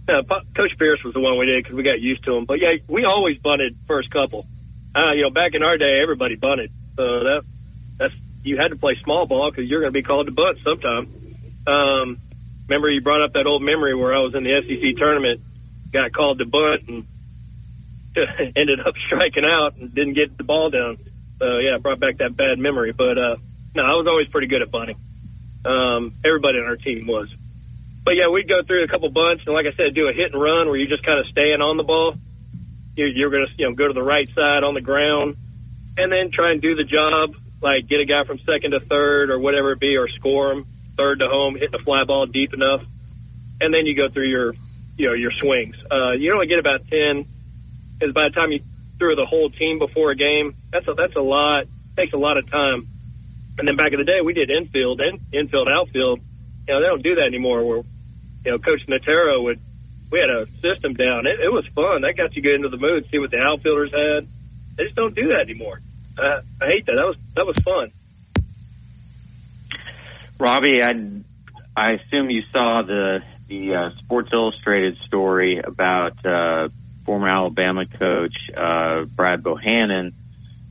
Po- 0.07 0.41
Coach 0.55 0.77
Pierce 0.77 1.03
was 1.03 1.13
the 1.13 1.19
one 1.19 1.37
we 1.37 1.45
did 1.45 1.63
because 1.63 1.75
we 1.75 1.83
got 1.83 1.99
used 1.99 2.23
to 2.25 2.35
him. 2.35 2.45
But 2.45 2.59
yeah, 2.59 2.75
we 2.87 3.05
always 3.05 3.37
bunted 3.37 3.77
first 3.87 4.11
couple. 4.11 4.45
Uh, 4.95 5.13
you 5.13 5.23
know, 5.23 5.29
back 5.29 5.53
in 5.53 5.63
our 5.63 5.77
day, 5.77 5.99
everybody 6.01 6.35
bunted, 6.35 6.71
so 6.95 7.03
that 7.23 7.43
that's 7.97 8.13
you 8.43 8.57
had 8.57 8.69
to 8.69 8.75
play 8.75 8.95
small 9.03 9.25
ball 9.25 9.49
because 9.49 9.69
you're 9.69 9.79
going 9.79 9.93
to 9.93 9.97
be 9.97 10.03
called 10.03 10.27
to 10.27 10.31
bunt 10.31 10.59
sometime. 10.63 11.07
Um, 11.65 12.17
remember, 12.67 12.89
you 12.89 13.01
brought 13.01 13.23
up 13.23 13.33
that 13.33 13.47
old 13.47 13.63
memory 13.63 13.95
where 13.95 14.13
I 14.13 14.19
was 14.19 14.35
in 14.35 14.43
the 14.43 14.61
SEC 14.61 14.97
tournament, 14.97 15.41
got 15.91 16.11
called 16.11 16.39
to 16.39 16.45
bunt, 16.45 16.87
and 16.87 17.05
ended 18.55 18.79
up 18.85 18.93
striking 19.07 19.45
out 19.45 19.77
and 19.77 19.93
didn't 19.93 20.13
get 20.13 20.37
the 20.37 20.43
ball 20.43 20.69
down. 20.69 20.97
So 21.39 21.57
yeah, 21.57 21.77
brought 21.77 21.99
back 21.99 22.17
that 22.17 22.35
bad 22.35 22.59
memory. 22.59 22.91
But 22.91 23.17
uh, 23.17 23.35
no, 23.75 23.83
I 23.83 23.95
was 23.95 24.05
always 24.07 24.27
pretty 24.27 24.47
good 24.47 24.61
at 24.61 24.69
bunting. 24.69 24.97
Um, 25.65 26.13
everybody 26.23 26.59
on 26.59 26.65
our 26.65 26.75
team 26.75 27.07
was. 27.07 27.29
But 28.03 28.15
yeah, 28.15 28.27
we'd 28.27 28.47
go 28.47 28.61
through 28.63 28.83
a 28.83 28.87
couple 28.87 29.09
bunts, 29.09 29.43
and 29.45 29.55
like 29.55 29.65
I 29.65 29.75
said, 29.75 29.95
do 29.95 30.07
a 30.07 30.13
hit 30.13 30.33
and 30.33 30.41
run 30.41 30.67
where 30.67 30.75
you 30.75 30.87
just 30.87 31.05
kind 31.05 31.19
of 31.19 31.25
staying 31.27 31.61
on 31.61 31.77
the 31.77 31.83
ball. 31.83 32.15
You're, 32.95 33.07
you're 33.07 33.29
going 33.29 33.47
to 33.47 33.53
you 33.57 33.69
know 33.69 33.75
go 33.75 33.87
to 33.87 33.93
the 33.93 34.03
right 34.03 34.27
side 34.33 34.63
on 34.63 34.73
the 34.73 34.81
ground, 34.81 35.37
and 35.97 36.11
then 36.11 36.31
try 36.31 36.51
and 36.51 36.61
do 36.61 36.75
the 36.75 36.83
job, 36.83 37.35
like 37.61 37.87
get 37.87 38.01
a 38.01 38.05
guy 38.05 38.23
from 38.25 38.39
second 38.39 38.71
to 38.71 38.81
third 38.81 39.29
or 39.29 39.39
whatever 39.39 39.71
it 39.71 39.79
be, 39.79 39.95
or 39.97 40.09
score 40.09 40.51
him 40.51 40.65
third 40.97 41.19
to 41.19 41.27
home, 41.27 41.55
hitting 41.55 41.71
the 41.71 41.79
fly 41.79 42.03
ball 42.03 42.25
deep 42.25 42.53
enough, 42.53 42.83
and 43.61 43.73
then 43.73 43.85
you 43.85 43.95
go 43.95 44.09
through 44.09 44.27
your 44.27 44.53
you 44.97 45.07
know 45.07 45.13
your 45.13 45.31
swings. 45.31 45.75
Uh, 45.89 46.11
you 46.11 46.33
only 46.33 46.47
get 46.47 46.59
about 46.59 46.87
ten 46.87 47.25
because 47.97 48.13
by 48.13 48.27
the 48.27 48.35
time 48.35 48.51
you 48.51 48.59
threw 48.99 49.15
the 49.15 49.25
whole 49.25 49.49
team 49.49 49.79
before 49.79 50.11
a 50.11 50.15
game, 50.15 50.55
that's 50.71 50.87
a, 50.87 50.93
that's 50.93 51.15
a 51.15 51.21
lot. 51.21 51.65
Takes 51.95 52.13
a 52.13 52.17
lot 52.17 52.37
of 52.37 52.49
time. 52.49 52.87
And 53.57 53.67
then 53.67 53.75
back 53.75 53.93
in 53.93 53.99
the 53.99 54.05
day, 54.05 54.21
we 54.21 54.33
did 54.33 54.49
infield 54.49 54.99
and 54.99 55.19
infield, 55.31 55.67
outfield. 55.67 56.19
You 56.67 56.73
know, 56.73 56.81
they 56.81 56.87
don't 56.87 57.03
do 57.03 57.15
that 57.15 57.25
anymore. 57.25 57.63
Where 57.63 57.83
you 58.45 58.51
know, 58.51 58.59
Coach 58.59 58.85
Natero 58.87 59.43
would. 59.43 59.59
We 60.11 60.19
had 60.19 60.29
a 60.29 60.45
system 60.59 60.93
down. 60.93 61.25
It, 61.25 61.39
it 61.39 61.51
was 61.51 61.65
fun. 61.67 62.01
That 62.01 62.15
got 62.15 62.35
you 62.35 62.43
good 62.43 62.55
into 62.55 62.69
the 62.69 62.77
mood. 62.77 63.09
See 63.09 63.17
what 63.17 63.31
the 63.31 63.39
outfielders 63.39 63.91
had. 63.91 64.27
They 64.75 64.83
just 64.83 64.95
don't 64.95 65.15
do 65.15 65.29
that 65.29 65.41
anymore. 65.41 65.81
Uh, 66.17 66.41
I 66.61 66.65
hate 66.67 66.85
that. 66.85 66.93
That 66.95 67.05
was 67.05 67.17
that 67.35 67.47
was 67.47 67.57
fun. 67.57 67.91
Robbie, 70.39 70.81
I 70.83 70.91
I 71.75 71.91
assume 71.93 72.29
you 72.29 72.43
saw 72.51 72.83
the 72.83 73.23
the 73.47 73.75
uh, 73.75 73.89
Sports 74.03 74.29
Illustrated 74.31 74.97
story 75.07 75.59
about 75.59 76.23
uh, 76.25 76.69
former 77.05 77.27
Alabama 77.27 77.85
coach 77.85 78.35
uh, 78.55 79.05
Brad 79.05 79.41
Bohannon 79.41 80.13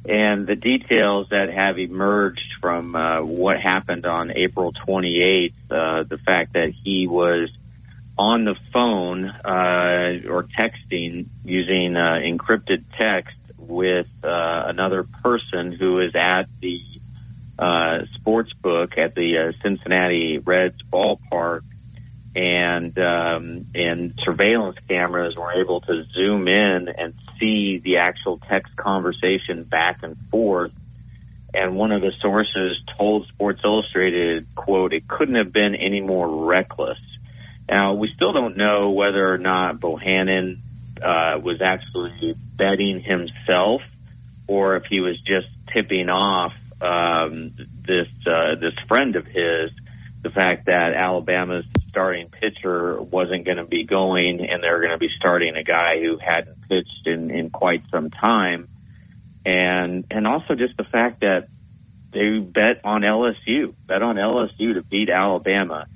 and 0.05 0.47
the 0.47 0.57
details 0.57 1.29
that 1.31 1.49
have 1.51 1.79
emerged 1.79 2.55
from 2.61 2.97
uh, 2.97 3.23
what 3.23 3.61
happened 3.61 4.05
on 4.05 4.33
April 4.33 4.73
28th. 4.73 5.53
Uh, 5.71 6.03
the 6.03 6.19
fact 6.19 6.55
that 6.55 6.71
he 6.71 7.07
was 7.07 7.51
on 8.23 8.45
the 8.45 8.55
phone 8.73 9.25
uh, 9.25 10.29
or 10.29 10.45
texting 10.45 11.27
using 11.45 11.97
uh, 11.97 12.21
encrypted 12.23 12.85
text 12.97 13.37
with 13.59 14.07
uh, 14.23 14.63
another 14.67 15.03
person 15.03 15.73
who 15.73 15.99
is 15.99 16.15
at 16.15 16.45
the 16.61 16.81
uh, 17.59 18.05
sports 18.15 18.53
book 18.53 18.97
at 18.97 19.17
the 19.17 19.39
uh, 19.39 19.53
Cincinnati 19.61 20.39
Reds 20.39 20.81
ballpark, 20.93 21.63
and 22.37 22.97
um, 22.97 23.67
and 23.75 24.15
surveillance 24.23 24.79
cameras 24.89 25.35
were 25.37 25.61
able 25.61 25.81
to 25.81 26.05
zoom 26.05 26.47
in 26.47 26.89
and 26.89 27.15
see 27.41 27.79
the 27.79 27.97
actual 27.97 28.39
text 28.39 28.77
conversation 28.77 29.65
back 29.65 30.05
and 30.05 30.17
forth. 30.31 30.71
And 31.53 31.75
one 31.75 31.91
of 31.91 32.03
the 32.03 32.13
sources 32.21 32.81
told 32.97 33.27
Sports 33.27 33.63
Illustrated, 33.65 34.47
"quote 34.55 34.93
It 34.93 35.09
couldn't 35.09 35.35
have 35.35 35.53
been 35.53 35.75
any 35.75 36.01
more 36.01 36.47
reckless." 36.47 36.99
Now 37.73 37.95
we 37.95 38.13
still 38.15 38.35
don't 38.35 38.59
know 38.59 38.91
whether 38.91 39.33
or 39.33 39.39
not 39.39 39.81
Bohannon 39.81 40.59
uh, 41.03 41.41
was 41.43 41.63
actually 41.63 42.35
betting 42.55 43.01
himself, 43.01 43.81
or 44.47 44.77
if 44.77 44.85
he 44.85 45.01
was 45.01 45.19
just 45.23 45.49
tipping 45.73 46.11
off 46.11 46.53
um, 46.83 47.53
this 47.57 48.09
uh, 48.27 48.57
this 48.61 48.75
friend 48.87 49.17
of 49.17 49.25
his 49.25 49.71
the 50.21 50.29
fact 50.29 50.67
that 50.67 50.93
Alabama's 50.93 51.65
starting 51.89 52.29
pitcher 52.29 53.01
wasn't 53.01 53.47
going 53.47 53.57
to 53.57 53.65
be 53.65 53.85
going, 53.85 54.47
and 54.47 54.63
they're 54.63 54.81
going 54.81 54.93
to 54.93 54.99
be 54.99 55.11
starting 55.17 55.57
a 55.57 55.65
guy 55.65 55.99
who 55.99 56.19
hadn't 56.19 56.69
pitched 56.69 57.07
in 57.07 57.31
in 57.31 57.49
quite 57.49 57.85
some 57.91 58.11
time, 58.11 58.69
and 59.47 60.05
and 60.11 60.27
also 60.27 60.57
just 60.57 60.77
the 60.77 60.85
fact 60.85 61.21
that 61.21 61.49
they 62.13 62.39
bet 62.39 62.83
on 62.85 63.01
LSU, 63.01 63.73
bet 63.87 64.03
on 64.03 64.17
LSU 64.17 64.75
to 64.75 64.83
beat 64.83 65.09
Alabama. 65.09 65.87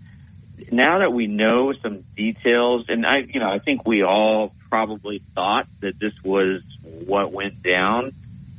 Now 0.73 0.99
that 0.99 1.13
we 1.13 1.27
know 1.27 1.73
some 1.75 2.05
details, 2.17 2.87
and 2.89 3.07
I, 3.07 3.19
you 3.19 3.41
know, 3.41 3.51
I 3.51 3.59
think 3.59 3.87
we 3.87 4.03
all 4.03 4.55
probably 4.71 5.23
thought 5.35 5.67
that 5.81 5.99
this 5.99 6.15
was 6.25 6.63
what 6.83 7.33
went 7.33 7.63
down. 7.63 8.13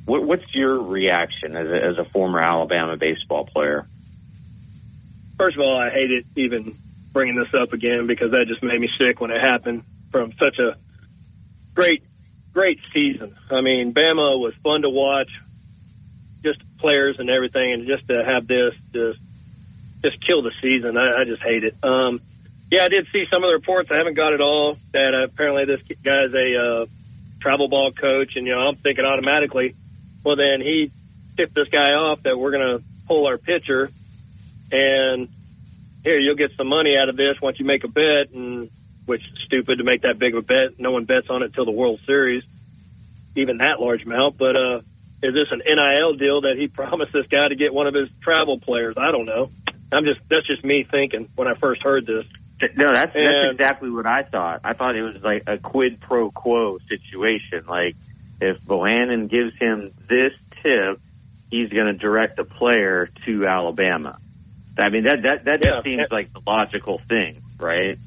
What, 0.06 0.24
what's 0.24 0.54
your 0.54 0.82
reaction 0.82 1.56
as 1.56 1.68
a, 1.68 1.84
as 1.84 1.98
a 1.98 2.06
former 2.06 2.40
Alabama 2.40 2.98
baseball 2.98 3.46
player? 3.46 3.88
First 5.38 5.58
of 5.58 5.62
all, 5.62 5.78
I 5.78 5.90
hate 5.90 6.12
it 6.12 6.26
even 6.36 6.76
bringing 7.14 7.36
this 7.36 7.54
up 7.54 7.74
again 7.74 8.08
because 8.08 8.32
that 8.32 8.46
just 8.48 8.64
made 8.64 8.80
me 8.80 8.90
sick 8.98 9.20
when 9.20 9.32
it 9.32 9.42
happened 9.42 9.84
from 10.12 10.34
such 10.34 10.60
a 10.60 10.78
great, 11.74 12.04
great 12.54 12.80
season. 12.94 13.36
I 13.52 13.62
mean, 13.62 13.94
Bama 13.94 14.40
was 14.40 14.54
fun 14.64 14.84
to 14.84 14.90
watch, 14.90 15.30
just 16.44 16.60
players 16.78 17.20
and 17.20 17.30
everything, 17.30 17.74
and 17.74 17.88
just 17.88 18.08
to 18.08 18.24
have 18.24 18.48
this 18.48 18.74
just 18.94 19.20
just 20.10 20.26
kill 20.26 20.42
the 20.42 20.52
season. 20.62 20.98
I, 20.98 21.22
I 21.22 21.24
just 21.26 21.42
hate 21.42 21.64
it. 21.64 21.76
Um, 21.84 22.22
yeah, 22.72 22.84
I 22.84 22.88
did 22.90 23.08
see 23.12 23.26
some 23.34 23.44
of 23.44 23.50
the 23.50 23.54
reports. 23.54 23.90
I 23.92 23.98
haven't 23.98 24.16
got 24.16 24.34
it 24.34 24.42
all. 24.42 24.78
That 24.92 25.14
uh, 25.14 25.24
apparently 25.26 25.66
this 25.66 25.82
guy's 26.04 26.34
a 26.34 26.58
uh, 26.58 26.86
travel 27.40 27.68
ball 27.68 27.92
coach, 27.92 28.36
and 28.36 28.46
you 28.46 28.54
know 28.54 28.62
I'm 28.62 28.76
thinking 28.76 29.06
automatically, 29.06 29.76
well 30.24 30.36
then 30.36 30.62
he 30.62 30.92
tipped 31.38 31.56
this 31.56 31.70
guy 31.70 31.94
off 31.94 32.24
that 32.24 32.38
we're 32.38 32.52
going 32.52 32.80
to 32.80 32.84
pull 33.08 33.28
our 33.28 33.38
pitcher, 33.38 33.90
and 34.72 35.30
here 36.04 36.20
you'll 36.20 36.36
get 36.36 36.52
some 36.58 36.68
money 36.68 36.98
out 36.98 37.10
of 37.10 37.16
this 37.16 37.40
once 37.42 37.60
you 37.60 37.66
make 37.66 37.84
a 37.84 37.88
bet, 37.88 38.32
and 38.34 38.70
which 39.06 39.22
is 39.22 39.44
stupid 39.46 39.78
to 39.78 39.86
make 39.86 40.02
that 40.02 40.20
big 40.20 40.36
of 40.36 40.40
a 40.40 40.46
bet. 40.46 40.80
No 40.80 40.92
one 40.92 41.06
bets 41.06 41.28
on 41.30 41.44
it 41.44 41.48
until 41.48 41.66
the 41.66 41.72
World 41.72 42.02
Series, 42.06 42.44
even 43.36 43.60
that 43.60 43.80
large 43.80 44.04
amount. 44.04 44.38
But 44.38 44.56
uh, 44.58 44.78
is 45.24 45.34
this 45.34 45.48
an 45.52 45.62
NIL 45.66 46.14
deal 46.16 46.42
that 46.42 46.56
he 46.58 46.68
promised 46.68 47.14
this 47.14 47.28
guy 47.28 47.48
to 47.48 47.56
get 47.56 47.74
one 47.74 47.88
of 47.88 47.94
his 47.94 48.10
travel 48.22 48.60
players? 48.60 48.96
I 48.98 49.12
don't 49.12 49.26
know. 49.26 49.52
I'm 49.92 50.04
just 50.06 50.20
that's 50.30 50.46
just 50.48 50.64
me 50.64 50.84
thinking 50.90 51.30
when 51.36 51.48
I 51.48 51.54
first 51.56 51.82
heard 51.82 52.06
this. 52.06 52.26
No, 52.76 52.88
that's 52.92 53.14
that's 53.14 53.52
exactly 53.52 53.90
what 53.90 54.06
I 54.06 54.24
thought. 54.24 54.62
I 54.64 54.74
thought 54.74 54.96
it 54.96 55.04
was 55.04 55.22
like 55.24 55.44
a 55.48 55.58
quid 55.58 56.02
pro 56.02 56.32
quo 56.32 56.80
situation. 56.90 57.66
Like 57.68 57.96
if 58.42 58.60
Bohannon 58.62 59.30
gives 59.30 59.56
him 59.58 59.92
this 60.10 60.34
tip, 60.64 61.00
he's 61.52 61.70
going 61.70 61.86
to 61.88 61.94
direct 61.94 62.36
the 62.38 62.44
player 62.44 63.10
to 63.26 63.46
Alabama. 63.46 64.18
I 64.78 64.90
mean 64.90 65.04
that 65.04 65.22
that 65.24 65.46
that 65.46 65.60
Yeah. 65.64 65.72
just 65.72 65.84
seems 65.86 66.12
like 66.12 66.34
the 66.34 66.42
logical 66.46 67.00
thing, 67.08 67.42
right? 67.60 67.98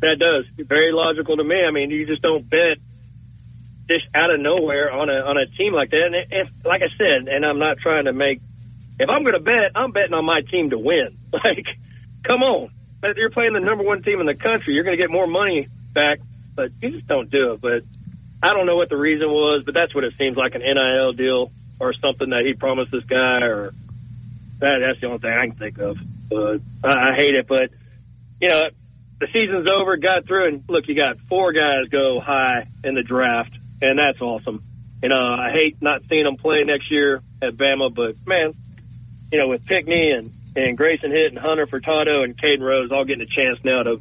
That 0.00 0.16
does 0.18 0.44
very 0.66 0.92
logical 0.92 1.36
to 1.36 1.44
me. 1.44 1.62
I 1.64 1.70
mean, 1.72 1.90
you 1.90 2.06
just 2.06 2.22
don't 2.22 2.48
bet 2.48 2.78
just 3.88 4.04
out 4.14 4.30
of 4.30 4.40
nowhere 4.40 4.92
on 4.92 5.10
a 5.10 5.20
on 5.22 5.36
a 5.38 5.46
team 5.46 5.72
like 5.72 5.90
that. 5.90 6.04
And 6.06 6.14
if, 6.14 6.48
like 6.64 6.82
I 6.82 6.88
said, 6.96 7.26
and 7.28 7.44
I'm 7.44 7.58
not 7.58 7.78
trying 7.78 8.04
to 8.04 8.12
make. 8.12 8.40
If 8.98 9.08
I'm 9.08 9.22
going 9.22 9.34
to 9.34 9.40
bet, 9.40 9.72
I'm 9.74 9.92
betting 9.92 10.14
on 10.14 10.24
my 10.24 10.40
team 10.40 10.70
to 10.70 10.78
win. 10.78 11.16
Like, 11.32 11.66
come 12.24 12.42
on, 12.42 12.70
but 13.00 13.16
you're 13.16 13.30
playing 13.30 13.52
the 13.52 13.60
number 13.60 13.84
one 13.84 14.02
team 14.02 14.20
in 14.20 14.26
the 14.26 14.34
country. 14.34 14.74
You're 14.74 14.82
going 14.82 14.96
to 14.96 15.02
get 15.02 15.10
more 15.10 15.26
money 15.26 15.68
back, 15.92 16.18
but 16.56 16.72
you 16.82 16.90
just 16.90 17.06
don't 17.06 17.30
do 17.30 17.52
it. 17.52 17.60
But 17.60 17.82
I 18.42 18.54
don't 18.54 18.66
know 18.66 18.76
what 18.76 18.88
the 18.88 18.96
reason 18.96 19.28
was, 19.28 19.62
but 19.64 19.74
that's 19.74 19.94
what 19.94 20.04
it 20.04 20.14
seems 20.18 20.36
like 20.36 20.54
an 20.54 20.62
NIL 20.62 21.12
deal 21.12 21.52
or 21.78 21.92
something 21.92 22.30
that 22.30 22.44
he 22.44 22.54
promised 22.54 22.90
this 22.90 23.04
guy, 23.04 23.42
or 23.42 23.72
that, 24.58 24.78
that's 24.80 25.00
the 25.00 25.06
only 25.06 25.18
thing 25.18 25.30
I 25.30 25.46
can 25.46 25.56
think 25.56 25.78
of. 25.78 25.98
But 26.28 26.60
I, 26.82 27.10
I 27.10 27.14
hate 27.14 27.34
it, 27.34 27.46
but 27.46 27.70
you 28.40 28.48
know, 28.48 28.64
the 29.20 29.26
season's 29.32 29.66
over, 29.72 29.96
got 29.96 30.26
through, 30.26 30.48
and 30.48 30.64
look, 30.68 30.86
you 30.88 30.94
got 30.94 31.18
four 31.28 31.52
guys 31.52 31.88
go 31.90 32.20
high 32.20 32.66
in 32.84 32.94
the 32.94 33.02
draft, 33.02 33.52
and 33.82 33.98
that's 33.98 34.20
awesome. 34.20 34.62
You 35.02 35.08
know, 35.08 35.16
I 35.16 35.50
hate 35.52 35.80
not 35.80 36.02
seeing 36.08 36.24
them 36.24 36.36
play 36.36 36.64
next 36.64 36.90
year 36.90 37.22
at 37.42 37.54
Bama, 37.54 37.94
but 37.94 38.14
man, 38.26 38.54
you 39.30 39.38
know, 39.38 39.48
with 39.48 39.64
Pinckney 39.66 40.10
and 40.10 40.32
and 40.56 40.76
Grayson 40.76 41.10
Hitt 41.10 41.30
and 41.30 41.38
Hunter 41.38 41.66
Furtado 41.66 42.24
and 42.24 42.36
Caden 42.36 42.60
Rose 42.60 42.90
all 42.90 43.04
getting 43.04 43.22
a 43.22 43.26
chance 43.26 43.58
now 43.64 43.82
to 43.82 44.00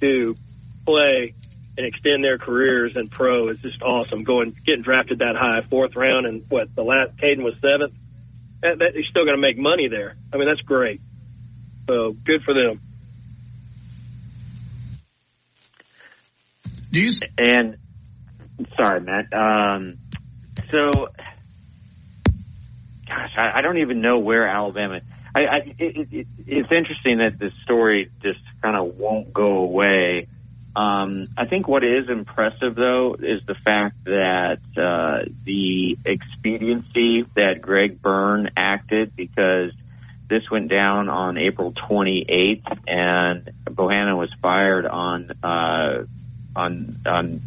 to 0.00 0.36
play 0.84 1.34
and 1.76 1.86
extend 1.86 2.24
their 2.24 2.38
careers 2.38 2.96
in 2.96 3.08
pro 3.08 3.48
is 3.48 3.58
just 3.60 3.82
awesome. 3.82 4.22
Going 4.22 4.54
getting 4.66 4.82
drafted 4.82 5.20
that 5.20 5.36
high, 5.36 5.60
fourth 5.68 5.94
round, 5.96 6.26
and 6.26 6.44
what 6.48 6.74
the 6.74 6.82
last 6.82 7.16
Caden 7.16 7.42
was 7.42 7.54
seventh. 7.60 7.94
That, 8.62 8.78
that, 8.78 8.96
he's 8.96 9.06
still 9.06 9.24
going 9.24 9.36
to 9.36 9.40
make 9.40 9.56
money 9.56 9.86
there. 9.86 10.16
I 10.32 10.36
mean, 10.36 10.48
that's 10.48 10.60
great. 10.62 11.00
So 11.86 12.12
good 12.24 12.42
for 12.42 12.54
them. 12.54 12.80
Do 16.90 17.00
you? 17.00 17.10
And 17.36 17.76
sorry, 18.80 19.00
Matt. 19.00 19.32
Um, 19.32 19.98
so, 20.70 21.08
gosh, 23.08 23.32
I, 23.36 23.58
I 23.58 23.60
don't 23.62 23.78
even 23.78 24.00
know 24.00 24.18
where 24.18 24.46
Alabama. 24.46 25.00
I, 25.34 25.40
I 25.40 25.56
it, 25.78 26.08
it, 26.12 26.26
it's 26.46 26.72
interesting 26.72 27.18
that 27.18 27.38
this 27.38 27.52
story 27.64 28.10
just 28.22 28.40
kind 28.62 28.76
of 28.76 28.98
won't 28.98 29.32
go 29.32 29.58
away. 29.58 30.28
Um, 30.76 31.26
I 31.36 31.46
think 31.46 31.66
what 31.66 31.82
is 31.82 32.08
impressive, 32.08 32.74
though, 32.76 33.16
is 33.18 33.44
the 33.46 33.54
fact 33.54 34.04
that 34.04 34.60
uh, 34.76 35.28
the 35.44 35.98
expediency 36.04 37.22
that 37.34 37.60
Greg 37.60 38.00
Byrne 38.00 38.50
acted 38.56 39.16
because 39.16 39.72
this 40.28 40.48
went 40.50 40.68
down 40.68 41.08
on 41.08 41.38
April 41.38 41.72
28th, 41.72 42.78
and 42.86 43.50
Bohannon 43.64 44.18
was 44.18 44.32
fired 44.40 44.86
on 44.86 45.32
uh, 45.42 46.04
on 46.54 46.96
on 47.06 47.40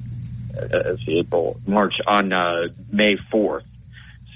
uh, 0.58 0.98
April 1.08 1.60
March 1.66 1.94
on 2.06 2.34
uh, 2.34 2.68
May 2.92 3.18
4th. 3.32 3.64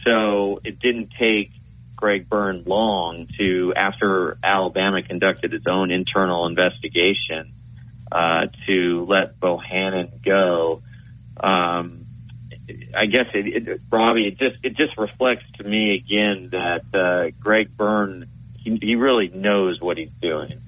So 0.05 0.61
it 0.63 0.79
didn't 0.79 1.11
take 1.17 1.51
Greg 1.95 2.29
Byrne 2.29 2.63
long 2.65 3.27
to 3.39 3.73
after 3.75 4.37
Alabama 4.43 5.01
conducted 5.01 5.53
its 5.53 5.65
own 5.67 5.91
internal 5.91 6.45
investigation 6.45 7.53
uh, 8.11 8.47
to 8.67 9.05
let 9.09 9.39
Bohannon 9.39 10.23
go. 10.23 10.81
Um, 11.39 12.05
I 12.95 13.05
guess 13.05 13.27
it, 13.33 13.67
it, 13.67 13.81
Robbie, 13.91 14.27
it 14.27 14.37
just 14.37 14.63
it 14.63 14.75
just 14.75 14.97
reflects 14.97 15.45
to 15.57 15.63
me 15.63 15.95
again 15.95 16.49
that 16.51 16.83
uh, 16.93 17.31
Greg 17.39 17.75
Byrne 17.75 18.27
he, 18.57 18.77
he 18.81 18.95
really 18.95 19.29
knows 19.29 19.79
what 19.79 19.97
he's 19.97 20.13
doing. 20.13 20.61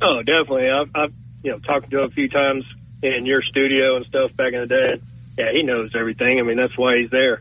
Oh, 0.00 0.22
definitely. 0.22 0.70
I've, 0.70 0.90
I've 0.94 1.12
you 1.42 1.52
know 1.52 1.58
talked 1.58 1.90
to 1.90 2.00
him 2.00 2.04
a 2.04 2.10
few 2.10 2.28
times 2.28 2.64
in 3.02 3.26
your 3.26 3.42
studio 3.42 3.96
and 3.96 4.06
stuff 4.06 4.34
back 4.36 4.52
in 4.52 4.60
the 4.60 4.66
day. 4.66 5.00
Yeah, 5.38 5.52
he 5.52 5.62
knows 5.62 5.94
everything. 5.94 6.38
I 6.38 6.42
mean, 6.42 6.56
that's 6.56 6.76
why 6.76 6.98
he's 6.98 7.10
there. 7.10 7.40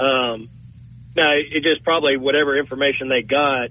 Um, 0.00 0.48
now 1.16 1.32
it 1.32 1.62
just 1.62 1.84
probably 1.84 2.16
whatever 2.16 2.58
information 2.58 3.08
they 3.08 3.22
got, 3.22 3.68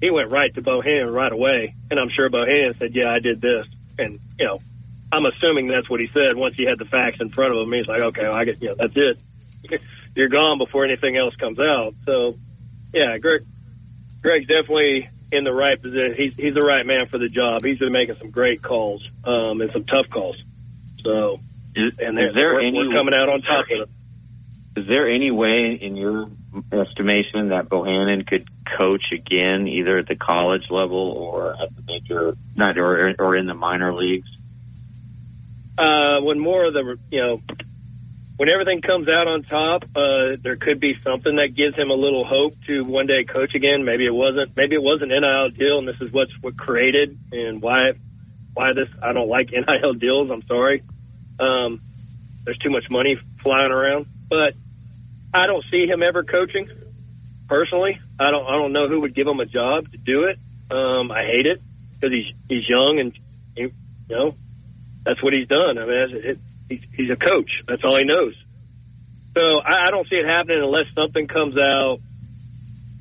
he 0.00 0.10
went 0.10 0.30
right 0.30 0.54
to 0.54 0.62
Bohannon 0.62 1.12
right 1.12 1.32
away, 1.32 1.74
and 1.90 1.98
I'm 1.98 2.10
sure 2.10 2.28
Bohannon 2.28 2.78
said, 2.78 2.94
"Yeah, 2.94 3.10
I 3.10 3.18
did 3.18 3.40
this," 3.40 3.66
and 3.98 4.18
you 4.38 4.46
know, 4.46 4.58
I'm 5.12 5.26
assuming 5.26 5.68
that's 5.68 5.88
what 5.88 6.00
he 6.00 6.08
said 6.12 6.36
once 6.36 6.54
he 6.54 6.64
had 6.64 6.78
the 6.78 6.84
facts 6.84 7.20
in 7.20 7.30
front 7.30 7.54
of 7.54 7.66
him. 7.66 7.72
He's 7.72 7.86
like, 7.86 8.02
"Okay, 8.02 8.22
well, 8.22 8.36
I 8.36 8.44
get, 8.44 8.60
you 8.62 8.68
know, 8.68 8.74
that's 8.78 8.96
it." 8.96 9.22
you're 10.14 10.28
gone 10.28 10.58
before 10.58 10.84
anything 10.84 11.16
else 11.16 11.34
comes 11.36 11.58
out. 11.58 11.94
So, 12.06 12.36
yeah, 12.92 13.18
Greg, 13.18 13.42
Greg's 14.22 14.46
definitely 14.46 15.08
in 15.32 15.44
the 15.44 15.52
right 15.52 15.80
position. 15.80 16.14
He's 16.16 16.36
he's 16.36 16.54
the 16.54 16.62
right 16.62 16.84
man 16.84 17.06
for 17.06 17.18
the 17.18 17.28
job. 17.28 17.62
He's 17.62 17.78
been 17.78 17.92
making 17.92 18.16
some 18.16 18.30
great 18.30 18.62
calls 18.62 19.06
um, 19.24 19.60
and 19.60 19.70
some 19.72 19.84
tough 19.84 20.08
calls. 20.10 20.36
So, 21.02 21.40
is, 21.74 21.92
and 21.98 22.18
is 22.18 22.34
there 22.34 22.54
we're, 22.54 22.60
any 22.62 22.88
we're 22.88 22.96
coming 22.96 23.14
out 23.14 23.28
on 23.28 23.42
top 23.42 23.64
of 23.64 23.82
it. 23.82 23.88
Is 24.80 24.86
there 24.86 25.10
any 25.10 25.30
way, 25.30 25.78
in 25.78 25.94
your 25.94 26.30
estimation, 26.72 27.50
that 27.50 27.68
Bohannon 27.68 28.26
could 28.26 28.46
coach 28.78 29.12
again, 29.12 29.68
either 29.68 29.98
at 29.98 30.08
the 30.08 30.16
college 30.16 30.70
level 30.70 30.96
or 30.96 31.52
at 31.52 31.76
the 31.76 31.82
major, 31.86 32.34
not 32.56 32.78
or 32.78 33.14
or 33.18 33.36
in 33.36 33.46
the 33.46 33.52
minor 33.52 33.92
leagues? 33.92 34.28
Uh, 35.76 36.22
when 36.22 36.40
more 36.40 36.64
of 36.64 36.72
the, 36.72 36.98
you 37.10 37.20
know, 37.20 37.42
when 38.38 38.48
everything 38.48 38.80
comes 38.80 39.06
out 39.06 39.28
on 39.28 39.42
top, 39.42 39.84
uh, 39.94 40.36
there 40.42 40.56
could 40.56 40.80
be 40.80 40.96
something 41.04 41.36
that 41.36 41.54
gives 41.54 41.76
him 41.76 41.90
a 41.90 41.94
little 41.94 42.24
hope 42.24 42.54
to 42.66 42.82
one 42.84 43.06
day 43.06 43.24
coach 43.24 43.54
again. 43.54 43.84
Maybe 43.84 44.06
it 44.06 44.14
wasn't, 44.14 44.56
maybe 44.56 44.76
it 44.76 44.82
was 44.82 45.02
an 45.02 45.10
NIL 45.10 45.50
deal, 45.50 45.78
and 45.78 45.86
this 45.86 46.00
is 46.00 46.10
what's 46.10 46.32
what 46.40 46.56
created 46.56 47.18
and 47.32 47.60
why, 47.60 47.92
why 48.54 48.72
this. 48.72 48.88
I 49.02 49.12
don't 49.12 49.28
like 49.28 49.50
NIL 49.52 49.92
deals. 49.92 50.30
I'm 50.30 50.42
sorry. 50.46 50.82
Um, 51.38 51.82
there's 52.44 52.56
too 52.56 52.70
much 52.70 52.88
money 52.88 53.18
flying 53.42 53.72
around, 53.72 54.06
but 54.30 54.54
I 55.32 55.46
don't 55.46 55.64
see 55.70 55.86
him 55.86 56.02
ever 56.02 56.24
coaching. 56.24 56.68
Personally, 57.48 57.98
I 58.18 58.30
don't. 58.30 58.46
I 58.46 58.52
don't 58.52 58.72
know 58.72 58.88
who 58.88 59.00
would 59.00 59.14
give 59.14 59.26
him 59.26 59.40
a 59.40 59.46
job 59.46 59.90
to 59.90 59.98
do 59.98 60.24
it. 60.24 60.38
Um, 60.70 61.10
I 61.10 61.24
hate 61.24 61.46
it 61.46 61.60
because 61.94 62.12
he's 62.12 62.34
he's 62.48 62.68
young 62.68 62.98
and 63.00 63.18
you 63.56 63.72
know 64.08 64.34
that's 65.04 65.22
what 65.22 65.32
he's 65.32 65.48
done. 65.48 65.78
I 65.78 65.84
mean, 65.84 66.24
it, 66.24 66.38
he's, 66.68 66.80
he's 66.94 67.10
a 67.10 67.16
coach. 67.16 67.50
That's 67.66 67.82
all 67.84 67.96
he 67.96 68.04
knows. 68.04 68.34
So 69.38 69.58
I, 69.58 69.86
I 69.86 69.90
don't 69.90 70.08
see 70.08 70.16
it 70.16 70.26
happening 70.26 70.62
unless 70.62 70.86
something 70.94 71.26
comes 71.26 71.56
out 71.56 71.98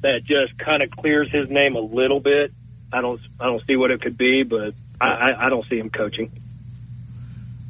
that 0.01 0.21
just 0.23 0.57
kind 0.57 0.81
of 0.81 0.89
clears 0.91 1.29
his 1.31 1.49
name 1.49 1.75
a 1.75 1.81
little 1.81 2.19
bit. 2.19 2.51
I 2.91 3.01
don't. 3.01 3.21
I 3.39 3.45
don't 3.45 3.65
see 3.67 3.75
what 3.75 3.91
it 3.91 4.01
could 4.01 4.17
be, 4.17 4.43
but 4.43 4.73
I, 4.99 5.07
I, 5.07 5.45
I 5.45 5.49
don't 5.49 5.67
see 5.69 5.77
him 5.77 5.89
coaching. 5.89 6.31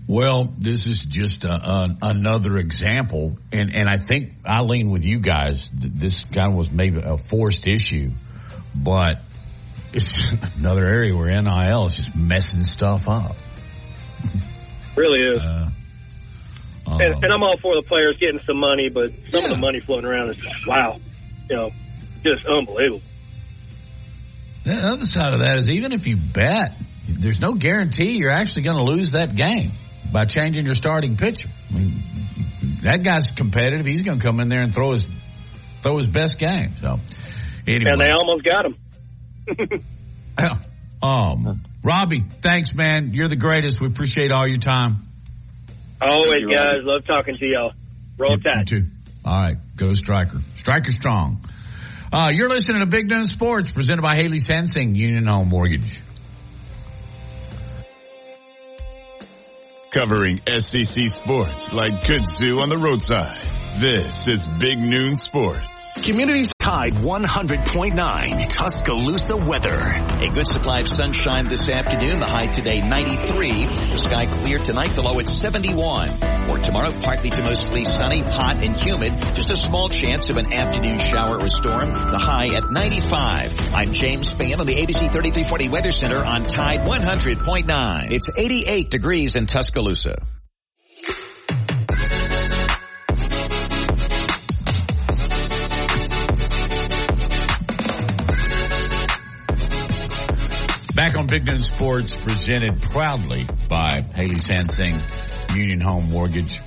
Well, 0.09 0.45
this 0.57 0.87
is 0.87 1.05
just 1.05 1.43
a, 1.43 1.51
a, 1.51 1.97
another 2.01 2.57
example, 2.57 3.37
and, 3.51 3.75
and 3.75 3.87
I 3.87 3.99
think 3.99 4.31
I 4.43 4.61
lean 4.61 4.89
with 4.89 5.05
you 5.05 5.19
guys. 5.19 5.69
This 5.71 6.23
kind 6.23 6.51
of 6.51 6.57
was 6.57 6.71
maybe 6.71 6.99
a 6.99 7.15
forced 7.15 7.67
issue, 7.67 8.09
but 8.73 9.19
it's 9.93 10.31
another 10.57 10.83
area 10.83 11.15
where 11.15 11.29
NIL 11.39 11.85
is 11.85 11.95
just 11.97 12.15
messing 12.15 12.63
stuff 12.63 13.07
up. 13.07 13.35
really 14.95 15.19
is. 15.19 15.43
Uh, 15.43 15.69
uh, 16.87 16.97
and, 17.05 17.23
and, 17.23 17.31
I'm 17.31 17.43
all 17.43 17.59
for 17.61 17.75
the 17.75 17.83
players 17.87 18.17
getting 18.19 18.39
some 18.47 18.57
money, 18.57 18.89
but 18.89 19.11
some 19.29 19.43
yeah. 19.43 19.51
of 19.51 19.57
the 19.57 19.61
money 19.61 19.79
floating 19.79 20.09
around 20.09 20.31
is 20.31 20.37
just, 20.37 20.65
wow, 20.65 20.99
you 21.51 21.55
know, 21.55 21.69
just 22.23 22.47
unbelievable. 22.47 23.03
The 24.63 24.73
other 24.73 25.05
side 25.05 25.33
of 25.33 25.41
that 25.41 25.59
is 25.59 25.69
even 25.69 25.91
if 25.91 26.07
you 26.07 26.17
bet, 26.17 26.73
there's 27.07 27.39
no 27.39 27.53
guarantee 27.53 28.17
you're 28.17 28.31
actually 28.31 28.63
going 28.63 28.77
to 28.77 28.91
lose 28.91 29.11
that 29.11 29.35
game 29.35 29.73
by 30.11 30.25
changing 30.25 30.65
your 30.65 30.75
starting 30.75 31.17
pitcher. 31.17 31.49
I 31.69 31.73
mean, 31.73 31.93
that 32.83 33.03
guy's 33.03 33.31
competitive. 33.31 33.85
He's 33.85 34.01
going 34.01 34.19
to 34.19 34.25
come 34.25 34.39
in 34.39 34.49
there 34.49 34.61
and 34.61 34.73
throw 34.73 34.93
his 34.93 35.09
throw 35.81 35.95
his 35.97 36.05
best 36.05 36.39
game. 36.39 36.75
So, 36.77 36.99
anyway. 37.67 37.91
and 37.91 38.01
they 38.01 38.11
almost 38.11 38.43
got 38.43 38.65
him. 38.65 38.77
um, 41.01 41.63
Robbie, 41.83 42.23
thanks, 42.41 42.73
man. 42.73 43.13
You're 43.13 43.27
the 43.27 43.35
greatest. 43.35 43.79
We 43.79 43.87
appreciate 43.87 44.31
all 44.31 44.47
your 44.47 44.59
time. 44.59 45.07
Always, 46.01 46.41
you, 46.41 46.55
guys. 46.55 46.83
Love 46.83 47.05
talking 47.05 47.35
to 47.35 47.45
y'all. 47.45 47.73
Roll 48.17 48.31
you, 48.31 48.43
Tide. 48.43 48.67
Too. 48.67 48.85
All 49.25 49.33
right, 49.33 49.57
go 49.75 49.93
Striker. 49.93 50.39
Striker 50.55 50.91
strong. 50.91 51.41
Uh, 52.11 52.31
you're 52.33 52.49
listening 52.49 52.79
to 52.79 52.87
Big 52.87 53.09
Noon 53.09 53.27
Sports, 53.27 53.71
presented 53.71 54.01
by 54.01 54.15
Haley 54.15 54.39
Sansing, 54.39 54.95
Union 54.95 55.25
Home 55.27 55.49
Mortgage. 55.49 56.01
Covering 59.91 60.37
SEC 60.45 61.11
sports 61.11 61.73
like 61.73 61.93
kudzu 62.01 62.61
on 62.61 62.69
the 62.69 62.77
roadside. 62.77 63.41
This 63.79 64.15
is 64.27 64.45
Big 64.59 64.77
Noon 64.77 65.17
Sports. 65.17 65.78
Communities 66.03 66.47
Tide 66.59 66.93
100.9 66.93 68.49
Tuscaloosa 68.49 69.35
weather. 69.37 69.77
A 69.77 70.29
good 70.29 70.47
supply 70.47 70.79
of 70.79 70.87
sunshine 70.87 71.47
this 71.47 71.67
afternoon. 71.67 72.19
The 72.19 72.25
high 72.25 72.47
today 72.47 72.79
93. 72.79 73.65
The 73.65 73.97
sky 73.97 74.25
clear 74.27 74.59
tonight. 74.59 74.95
The 74.95 75.01
low 75.01 75.19
at 75.19 75.27
71. 75.27 76.09
For 76.45 76.57
tomorrow, 76.59 76.91
partly 77.01 77.29
to 77.31 77.43
mostly 77.43 77.83
sunny, 77.83 78.19
hot 78.19 78.63
and 78.63 78.75
humid. 78.75 79.13
Just 79.35 79.51
a 79.51 79.57
small 79.57 79.89
chance 79.89 80.29
of 80.29 80.37
an 80.37 80.53
afternoon 80.53 80.99
shower 80.99 81.37
or 81.37 81.49
storm. 81.49 81.91
The 81.91 82.19
high 82.19 82.55
at 82.55 82.71
95. 82.71 83.73
I'm 83.73 83.93
James 83.93 84.33
Spann 84.33 84.59
on 84.59 84.67
the 84.67 84.75
ABC 84.75 85.11
3340 85.11 85.69
Weather 85.69 85.91
Center 85.91 86.23
on 86.23 86.43
Tide 86.43 86.87
100.9. 86.87 88.11
It's 88.11 88.29
88 88.37 88.89
degrees 88.89 89.35
in 89.35 89.47
Tuscaloosa. 89.47 90.15
Big 101.29 101.45
Noon 101.45 101.61
Sports, 101.61 102.15
presented 102.15 102.81
proudly 102.81 103.45
by 103.67 103.99
Haley 104.15 104.37
Sansing, 104.37 105.55
Union 105.55 105.79
Home 105.79 106.07
Mortgage. 106.07 106.57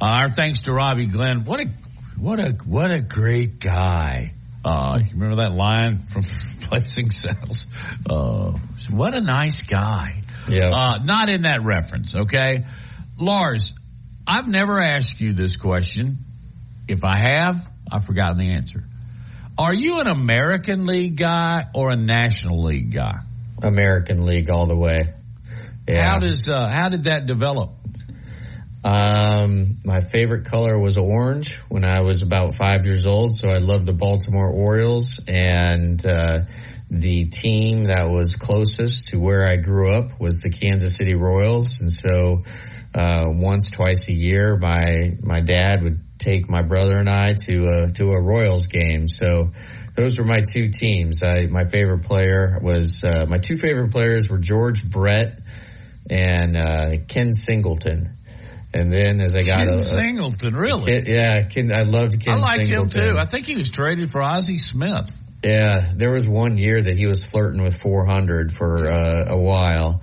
Uh, 0.00 0.04
our 0.04 0.28
thanks 0.28 0.60
to 0.60 0.72
Robbie 0.72 1.06
Glenn. 1.06 1.44
What 1.44 1.58
a 1.58 1.68
what 2.16 2.38
a 2.38 2.50
what 2.66 2.92
a 2.92 3.00
great 3.00 3.58
guy. 3.58 4.32
Uh, 4.64 5.00
you 5.02 5.10
remember 5.12 5.42
that 5.42 5.50
line 5.50 6.04
from 6.06 6.22
Blazing 6.70 7.10
Saddles? 7.10 7.66
Uh, 8.08 8.52
what 8.92 9.14
a 9.14 9.20
nice 9.20 9.62
guy. 9.62 10.22
Yeah. 10.48 10.70
Uh, 10.72 10.98
not 11.02 11.28
in 11.28 11.42
that 11.42 11.64
reference, 11.64 12.14
okay? 12.14 12.64
Lars, 13.18 13.74
I've 14.24 14.46
never 14.46 14.80
asked 14.80 15.20
you 15.20 15.32
this 15.32 15.56
question. 15.56 16.18
If 16.86 17.04
I 17.04 17.18
have, 17.18 17.58
I've 17.90 18.04
forgotten 18.04 18.38
the 18.38 18.52
answer. 18.52 18.84
Are 19.58 19.74
you 19.74 19.98
an 19.98 20.06
American 20.06 20.86
League 20.86 21.16
guy 21.16 21.64
or 21.74 21.90
a 21.90 21.96
National 21.96 22.62
League 22.62 22.92
guy? 22.92 23.25
American 23.62 24.24
League 24.24 24.50
all 24.50 24.66
the 24.66 24.76
way. 24.76 25.14
Yeah. 25.88 26.10
How 26.10 26.18
does 26.18 26.48
uh, 26.48 26.68
how 26.68 26.88
did 26.88 27.04
that 27.04 27.26
develop? 27.26 27.72
Um, 28.86 29.78
my 29.84 30.00
favorite 30.00 30.44
color 30.44 30.78
was 30.78 30.96
orange 30.96 31.56
when 31.68 31.84
I 31.84 32.02
was 32.02 32.22
about 32.22 32.54
five 32.54 32.86
years 32.86 33.04
old. 33.04 33.34
So 33.34 33.48
I 33.48 33.58
loved 33.58 33.84
the 33.84 33.92
Baltimore 33.92 34.48
Orioles 34.48 35.18
and, 35.26 36.04
uh, 36.06 36.42
the 36.88 37.24
team 37.24 37.86
that 37.86 38.08
was 38.08 38.36
closest 38.36 39.08
to 39.08 39.18
where 39.18 39.44
I 39.44 39.56
grew 39.56 39.92
up 39.92 40.20
was 40.20 40.40
the 40.40 40.50
Kansas 40.50 40.94
City 40.96 41.16
Royals. 41.16 41.80
And 41.80 41.90
so, 41.90 42.44
uh, 42.94 43.24
once, 43.26 43.70
twice 43.70 44.08
a 44.08 44.12
year, 44.12 44.56
my, 44.56 45.16
my 45.20 45.40
dad 45.40 45.82
would 45.82 46.00
take 46.20 46.48
my 46.48 46.62
brother 46.62 46.96
and 46.96 47.08
I 47.08 47.34
to 47.48 47.68
a, 47.68 47.90
to 47.90 48.12
a 48.12 48.22
Royals 48.22 48.68
game. 48.68 49.08
So, 49.08 49.50
those 49.96 50.18
were 50.18 50.24
my 50.24 50.42
two 50.42 50.68
teams. 50.68 51.22
I, 51.22 51.46
my 51.46 51.64
favorite 51.64 52.04
player 52.04 52.58
was, 52.60 53.00
uh, 53.02 53.26
my 53.28 53.38
two 53.38 53.56
favorite 53.56 53.90
players 53.90 54.28
were 54.28 54.38
George 54.38 54.88
Brett 54.88 55.38
and, 56.08 56.56
uh, 56.56 56.96
Ken 57.08 57.32
Singleton. 57.32 58.10
And 58.74 58.92
then 58.92 59.20
as 59.20 59.34
I 59.34 59.42
got 59.42 59.66
Ken 59.66 59.68
a, 59.70 59.80
Singleton, 59.80 60.54
really? 60.54 60.92
Ken, 60.92 61.04
yeah, 61.06 61.42
Ken, 61.44 61.72
I 61.74 61.82
loved 61.82 62.22
Ken. 62.22 62.34
I 62.34 62.40
like 62.40 62.62
Singleton. 62.62 63.02
him 63.02 63.14
too. 63.14 63.18
I 63.18 63.24
think 63.24 63.46
he 63.46 63.56
was 63.56 63.70
traded 63.70 64.10
for 64.10 64.22
Ozzie 64.22 64.58
Smith. 64.58 65.10
Yeah, 65.42 65.92
there 65.94 66.10
was 66.10 66.26
one 66.26 66.58
year 66.58 66.82
that 66.82 66.96
he 66.96 67.06
was 67.06 67.24
flirting 67.24 67.62
with 67.62 67.80
400 67.80 68.52
for 68.52 68.90
uh, 68.90 69.26
a 69.28 69.38
while. 69.38 70.02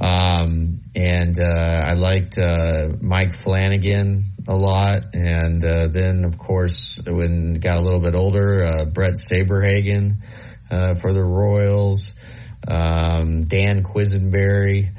Um, 0.00 0.80
and 0.94 1.38
uh, 1.40 1.82
I 1.84 1.94
liked 1.94 2.38
uh, 2.38 2.88
Mike 3.00 3.32
Flanagan 3.34 4.24
a 4.46 4.54
lot, 4.54 5.14
and 5.14 5.64
uh, 5.64 5.88
then 5.88 6.24
of 6.24 6.38
course 6.38 7.00
when 7.04 7.54
got 7.54 7.78
a 7.78 7.80
little 7.80 8.00
bit 8.00 8.14
older, 8.14 8.64
uh, 8.64 8.84
Bret 8.84 9.14
Saberhagen 9.14 10.18
uh, 10.70 10.94
for 10.94 11.12
the 11.12 11.22
Royals, 11.22 12.12
um, 12.66 13.44
Dan 13.44 13.82
Quisenberry. 13.82 14.90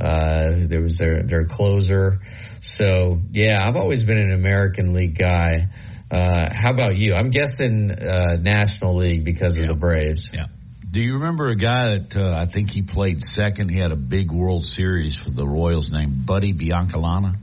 Uh, 0.00 0.66
there 0.66 0.80
was 0.80 0.96
their 0.98 1.22
their 1.22 1.44
closer. 1.44 2.20
So 2.60 3.20
yeah, 3.32 3.62
I've 3.64 3.76
always 3.76 4.04
been 4.04 4.18
an 4.18 4.32
American 4.32 4.94
League 4.94 5.16
guy. 5.16 5.68
Uh, 6.10 6.48
how 6.52 6.70
about 6.70 6.96
you? 6.96 7.14
I'm 7.14 7.30
guessing 7.30 7.92
uh, 7.92 8.36
National 8.40 8.96
League 8.96 9.24
because 9.24 9.58
yeah. 9.58 9.64
of 9.64 9.68
the 9.68 9.74
Braves. 9.76 10.30
Yeah. 10.32 10.46
Do 10.90 11.00
you 11.00 11.14
remember 11.14 11.48
a 11.50 11.56
guy 11.56 11.98
that 11.98 12.16
uh, 12.16 12.34
I 12.36 12.46
think 12.46 12.70
he 12.70 12.82
played 12.82 13.22
second? 13.22 13.68
He 13.68 13.78
had 13.78 13.92
a 13.92 13.96
big 13.96 14.32
World 14.32 14.64
Series 14.64 15.14
for 15.14 15.30
the 15.30 15.46
Royals 15.46 15.90
named 15.90 16.26
Buddy 16.26 16.52
Biancalana. 16.52 17.36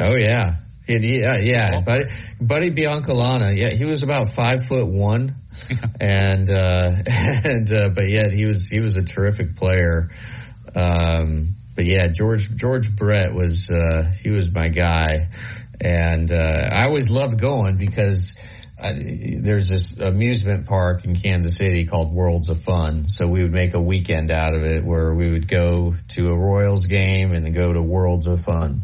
Oh 0.00 0.16
yeah, 0.16 0.56
yeah, 0.88 1.36
yeah. 1.40 1.80
Buddy, 1.82 2.04
Buddy 2.40 2.70
Biancalana. 2.70 3.56
Yeah, 3.56 3.70
he 3.70 3.84
was 3.84 4.02
about 4.02 4.32
five 4.32 4.66
foot 4.66 4.88
one, 4.88 5.36
and 6.00 6.50
uh, 6.50 6.90
and 7.06 7.70
uh, 7.70 7.90
but 7.90 8.10
yet 8.10 8.32
he 8.32 8.46
was 8.46 8.66
he 8.66 8.80
was 8.80 8.96
a 8.96 9.02
terrific 9.02 9.54
player. 9.54 10.10
Um, 10.74 11.54
but 11.76 11.84
yeah, 11.84 12.08
George 12.08 12.50
George 12.56 12.90
Brett 12.90 13.32
was 13.32 13.70
uh, 13.70 14.10
he 14.20 14.30
was 14.30 14.52
my 14.52 14.68
guy, 14.68 15.28
And 15.80 16.32
uh, 16.32 16.68
I 16.72 16.86
always 16.86 17.08
loved 17.08 17.40
going 17.40 17.76
because 17.76 18.32
there's 18.82 19.68
this 19.68 19.98
amusement 19.98 20.66
park 20.66 21.04
in 21.04 21.14
Kansas 21.16 21.56
City 21.56 21.84
called 21.84 22.12
Worlds 22.12 22.48
of 22.48 22.62
Fun. 22.62 23.08
So 23.08 23.26
we 23.28 23.42
would 23.42 23.52
make 23.52 23.74
a 23.74 23.80
weekend 23.80 24.30
out 24.30 24.54
of 24.54 24.62
it 24.64 24.84
where 24.84 25.14
we 25.14 25.30
would 25.30 25.46
go 25.48 25.94
to 26.10 26.28
a 26.28 26.36
Royals 26.36 26.86
game 26.86 27.32
and 27.32 27.44
then 27.44 27.52
go 27.52 27.72
to 27.72 27.82
Worlds 27.82 28.26
of 28.26 28.44
Fun. 28.44 28.82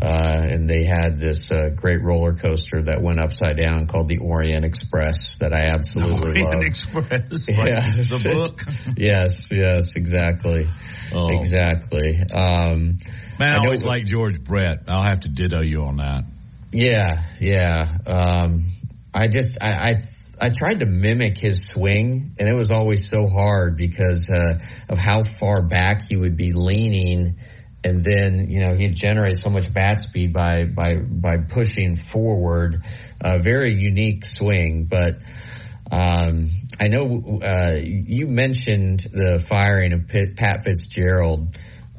Uh, 0.00 0.46
and 0.50 0.68
they 0.70 0.84
had 0.84 1.18
this 1.18 1.50
uh, 1.50 1.70
great 1.74 2.00
roller 2.02 2.32
coaster 2.32 2.82
that 2.84 3.02
went 3.02 3.18
upside 3.20 3.56
down 3.56 3.88
called 3.88 4.08
the 4.08 4.18
Orient 4.18 4.64
Express 4.64 5.38
that 5.38 5.52
I 5.52 5.70
absolutely 5.74 6.42
Orient 6.42 6.50
love. 6.54 6.62
Express, 6.62 7.48
like 7.58 7.66
Yes. 7.68 8.22
the 8.22 8.30
book. 8.32 8.62
yes, 8.96 9.48
yes, 9.50 9.96
exactly, 9.96 10.68
Oh. 11.12 11.36
exactly. 11.36 12.16
Um, 12.32 12.98
Man, 13.40 13.54
I, 13.54 13.58
know- 13.58 13.64
always 13.64 13.82
like 13.82 14.04
George 14.04 14.42
Brett. 14.42 14.84
I'll 14.86 15.02
have 15.02 15.20
to 15.20 15.28
ditto 15.28 15.62
you 15.62 15.82
on 15.82 15.96
that. 15.96 16.24
Yeah, 16.70 17.20
yeah. 17.40 17.88
Um, 18.06 18.66
I 19.14 19.28
just, 19.28 19.58
I, 19.60 19.70
I, 19.72 19.94
I 20.40 20.50
tried 20.50 20.80
to 20.80 20.86
mimic 20.86 21.38
his 21.38 21.66
swing 21.66 22.32
and 22.38 22.48
it 22.48 22.54
was 22.54 22.70
always 22.70 23.08
so 23.08 23.26
hard 23.28 23.76
because, 23.76 24.30
uh, 24.30 24.58
of 24.88 24.98
how 24.98 25.22
far 25.22 25.62
back 25.62 26.02
he 26.08 26.16
would 26.16 26.36
be 26.36 26.52
leaning. 26.52 27.36
And 27.84 28.04
then, 28.04 28.50
you 28.50 28.60
know, 28.60 28.74
he'd 28.74 28.94
generate 28.96 29.38
so 29.38 29.50
much 29.50 29.72
bat 29.72 30.00
speed 30.00 30.32
by, 30.32 30.64
by, 30.64 30.96
by 30.96 31.38
pushing 31.38 31.96
forward. 31.96 32.82
A 33.20 33.40
very 33.40 33.74
unique 33.74 34.24
swing, 34.24 34.84
but, 34.84 35.18
um, 35.90 36.48
I 36.80 36.88
know, 36.88 37.40
uh, 37.42 37.72
you 37.80 38.26
mentioned 38.26 39.00
the 39.10 39.44
firing 39.50 39.92
of 39.92 40.06
Pitt, 40.06 40.36
Pat 40.36 40.60
Fitzgerald 40.64 41.56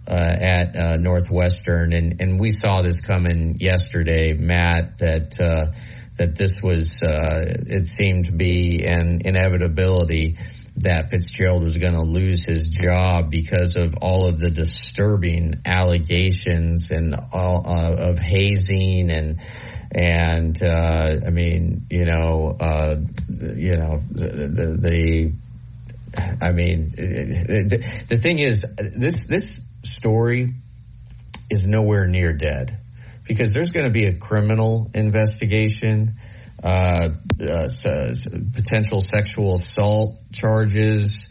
uh, 0.08 0.14
at 0.14 0.76
uh, 0.76 0.98
Northwestern, 0.98 1.94
and, 1.94 2.22
and 2.22 2.40
we 2.40 2.52
saw 2.52 2.82
this 2.82 3.02
coming 3.02 3.58
yesterday, 3.60 4.34
Matt. 4.34 5.00
That 5.00 5.40
uh, 5.40 5.74
that 6.20 6.36
this 6.36 6.62
was 6.62 7.02
uh, 7.02 7.46
it 7.48 7.88
seemed 7.88 8.26
to 8.26 8.34
be 8.34 8.86
an 8.86 9.22
inevitability 9.24 10.38
that 10.76 11.10
Fitzgerald 11.10 11.64
was 11.64 11.78
going 11.78 11.94
to 11.94 12.02
lose 12.02 12.46
his 12.46 12.70
job 12.70 13.30
because 13.30 13.78
of 13.78 13.96
all 14.02 14.28
of 14.28 14.40
the 14.40 14.50
disturbing 14.50 15.62
allegations 15.66 16.92
and 16.92 17.16
all 17.34 17.64
uh, 17.66 18.10
of 18.10 18.18
hazing 18.18 19.10
and 19.10 19.40
and 19.92 20.62
uh, 20.62 21.16
I 21.26 21.30
mean 21.30 21.88
you 21.90 22.04
know 22.04 22.56
uh, 22.60 22.98
you 23.30 23.78
know 23.78 24.02
the, 24.12 24.28
the, 24.28 24.78
the 24.78 25.34
I 26.42 26.52
mean, 26.54 26.90
the, 26.90 28.04
the 28.08 28.18
thing 28.18 28.40
is, 28.40 28.66
this 28.78 29.28
this 29.28 29.60
story 29.84 30.54
is 31.52 31.66
nowhere 31.66 32.08
near 32.08 32.34
dead 32.34 32.79
because 33.30 33.54
there's 33.54 33.70
going 33.70 33.86
to 33.86 33.92
be 33.92 34.06
a 34.06 34.14
criminal 34.16 34.90
investigation, 34.96 36.16
uh, 36.64 37.10
uh, 37.40 37.70
potential 38.56 39.02
sexual 39.02 39.54
assault 39.54 40.18
charges, 40.34 41.28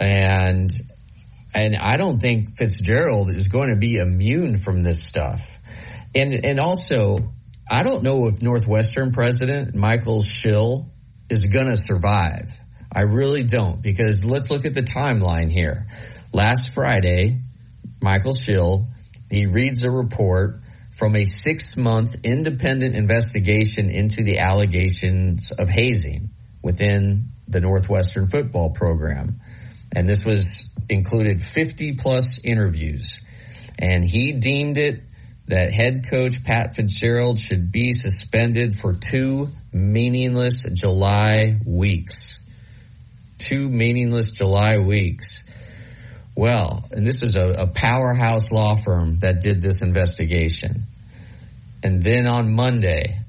and 0.00 0.70
and 1.54 1.76
I 1.76 1.98
don't 1.98 2.18
think 2.18 2.56
Fitzgerald 2.56 3.28
is 3.28 3.48
going 3.48 3.68
to 3.68 3.76
be 3.76 3.96
immune 3.96 4.58
from 4.58 4.82
this 4.82 5.04
stuff, 5.04 5.60
and 6.14 6.46
and 6.46 6.58
also 6.58 7.18
I 7.70 7.82
don't 7.82 8.02
know 8.02 8.26
if 8.28 8.40
Northwestern 8.40 9.12
president 9.12 9.74
Michael 9.74 10.22
Schill 10.22 10.90
is 11.28 11.44
going 11.44 11.66
to 11.66 11.76
survive. 11.76 12.50
I 12.90 13.02
really 13.02 13.44
don't 13.44 13.82
because 13.82 14.24
let's 14.24 14.50
look 14.50 14.64
at 14.64 14.72
the 14.72 14.82
timeline 14.82 15.52
here. 15.52 15.88
Last 16.32 16.70
Friday, 16.72 17.42
Michael 18.00 18.32
Schill, 18.32 18.88
he 19.30 19.44
reads 19.44 19.84
a 19.84 19.90
report 19.90 20.62
from 20.98 21.14
a 21.14 21.24
six 21.24 21.76
month 21.76 22.14
independent 22.24 22.96
investigation 22.96 23.88
into 23.88 24.24
the 24.24 24.38
allegations 24.40 25.52
of 25.52 25.68
hazing 25.68 26.30
within 26.60 27.28
the 27.46 27.60
Northwestern 27.60 28.28
football 28.28 28.70
program. 28.70 29.40
And 29.94 30.08
this 30.08 30.24
was 30.24 30.68
included 30.88 31.42
50 31.42 31.94
plus 31.94 32.40
interviews. 32.44 33.20
And 33.78 34.04
he 34.04 34.32
deemed 34.32 34.76
it 34.76 35.02
that 35.46 35.72
head 35.72 36.04
coach 36.10 36.44
Pat 36.44 36.74
Fitzgerald 36.74 37.38
should 37.38 37.72
be 37.72 37.92
suspended 37.92 38.78
for 38.78 38.92
two 38.92 39.48
meaningless 39.72 40.64
July 40.74 41.58
weeks. 41.64 42.38
Two 43.38 43.68
meaningless 43.68 44.30
July 44.32 44.78
weeks. 44.78 45.40
Well, 46.34 46.86
and 46.90 47.06
this 47.06 47.22
is 47.22 47.34
a, 47.34 47.62
a 47.62 47.66
powerhouse 47.66 48.52
law 48.52 48.76
firm 48.84 49.18
that 49.20 49.40
did 49.40 49.60
this 49.60 49.80
investigation. 49.80 50.84
And 51.82 52.02
then 52.02 52.26
on 52.26 52.54
Monday, 52.54 53.20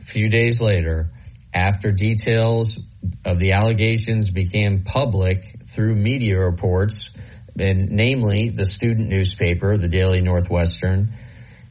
a 0.00 0.02
few 0.02 0.28
days 0.28 0.60
later, 0.60 1.10
after 1.52 1.92
details 1.92 2.80
of 3.24 3.38
the 3.38 3.52
allegations 3.52 4.30
became 4.30 4.82
public 4.82 5.60
through 5.68 5.94
media 5.94 6.38
reports, 6.38 7.10
and 7.58 7.90
namely 7.90 8.48
the 8.48 8.64
student 8.64 9.08
newspaper, 9.08 9.76
the 9.76 9.88
Daily 9.88 10.20
Northwestern, 10.20 11.12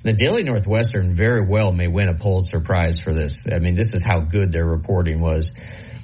the 0.04 0.14
Daily 0.14 0.44
Northwestern 0.44 1.14
very 1.14 1.46
well 1.46 1.72
may 1.72 1.88
win 1.88 2.10
a 2.10 2.14
Pulitzer 2.14 2.62
Prize 2.62 3.00
for 3.00 3.14
this. 3.14 3.46
I 3.52 3.60
mean, 3.60 3.74
this 3.74 3.94
is 3.94 4.04
how 4.04 4.22
good 4.22 4.52
their 4.52 4.66
reporting 4.66 5.20
was. 5.20 5.52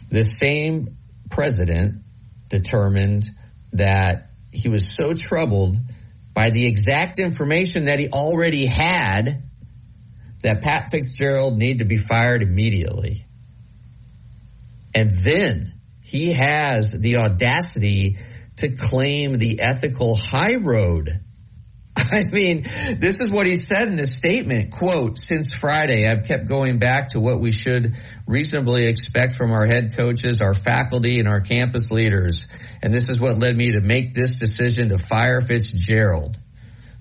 The 0.10 0.24
same 0.24 0.98
president 1.30 2.02
determined 2.48 3.26
that 3.74 4.32
he 4.52 4.70
was 4.70 4.96
so 4.96 5.14
troubled 5.14 5.78
by 6.34 6.50
the 6.50 6.66
exact 6.66 7.20
information 7.20 7.86
that 7.86 8.00
he 8.00 8.08
already 8.08 8.66
had 8.66 9.44
that 10.44 10.62
Pat 10.62 10.90
Fitzgerald 10.92 11.58
needed 11.58 11.80
to 11.80 11.86
be 11.86 11.98
fired 11.98 12.42
immediately. 12.42 13.26
And 14.96 15.12
then 15.24 15.80
he 16.02 16.34
has 16.34 16.92
the 16.92 17.18
audacity 17.18 18.18
to 18.58 18.70
claim 18.70 19.34
the 19.34 19.62
ethical 19.62 20.16
high 20.16 20.56
road. 20.56 21.22
I 21.98 22.24
mean, 22.24 22.64
this 22.98 23.20
is 23.20 23.30
what 23.30 23.46
he 23.46 23.56
said 23.56 23.88
in 23.88 23.98
his 23.98 24.16
statement, 24.16 24.72
quote, 24.72 25.18
since 25.20 25.54
Friday, 25.54 26.08
I've 26.08 26.26
kept 26.26 26.48
going 26.48 26.80
back 26.80 27.10
to 27.10 27.20
what 27.20 27.40
we 27.40 27.52
should 27.52 27.96
reasonably 28.26 28.88
expect 28.88 29.38
from 29.38 29.52
our 29.52 29.66
head 29.66 29.96
coaches, 29.96 30.42
our 30.42 30.54
faculty, 30.54 31.20
and 31.20 31.28
our 31.28 31.42
campus 31.42 31.92
leaders. 31.92 32.48
And 32.82 32.94
this 32.94 33.08
is 33.10 33.20
what 33.20 33.38
led 33.38 33.56
me 33.56 33.74
to 33.74 33.82
make 33.82 34.14
this 34.14 34.36
decision 34.36 34.90
to 34.90 34.98
fire 34.98 35.42
Fitzgerald. 35.42 36.38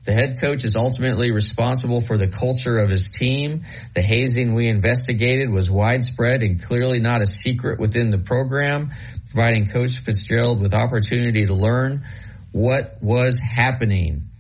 The 0.09 0.15
head 0.15 0.41
coach 0.41 0.65
is 0.65 0.75
ultimately 0.75 1.33
responsible 1.33 2.01
for 2.01 2.17
the 2.17 2.29
culture 2.29 2.79
of 2.79 2.89
his 2.89 3.11
team. 3.11 3.65
The 3.93 4.01
hazing 4.01 4.55
we 4.55 4.67
investigated 4.67 5.53
was 5.53 5.71
widespread 5.71 6.43
and 6.43 6.63
clearly 6.63 6.99
not 6.99 7.21
a 7.21 7.27
secret 7.27 7.79
within 7.79 8.09
the 8.09 8.17
program, 8.17 8.91
providing 9.31 9.69
Coach 9.69 9.99
Fitzgerald 9.99 10.63
with 10.63 10.73
opportunity 10.73 11.45
to 11.45 11.53
learn 11.53 12.07
what 12.53 12.97
was 13.03 13.39
happening. 13.39 14.31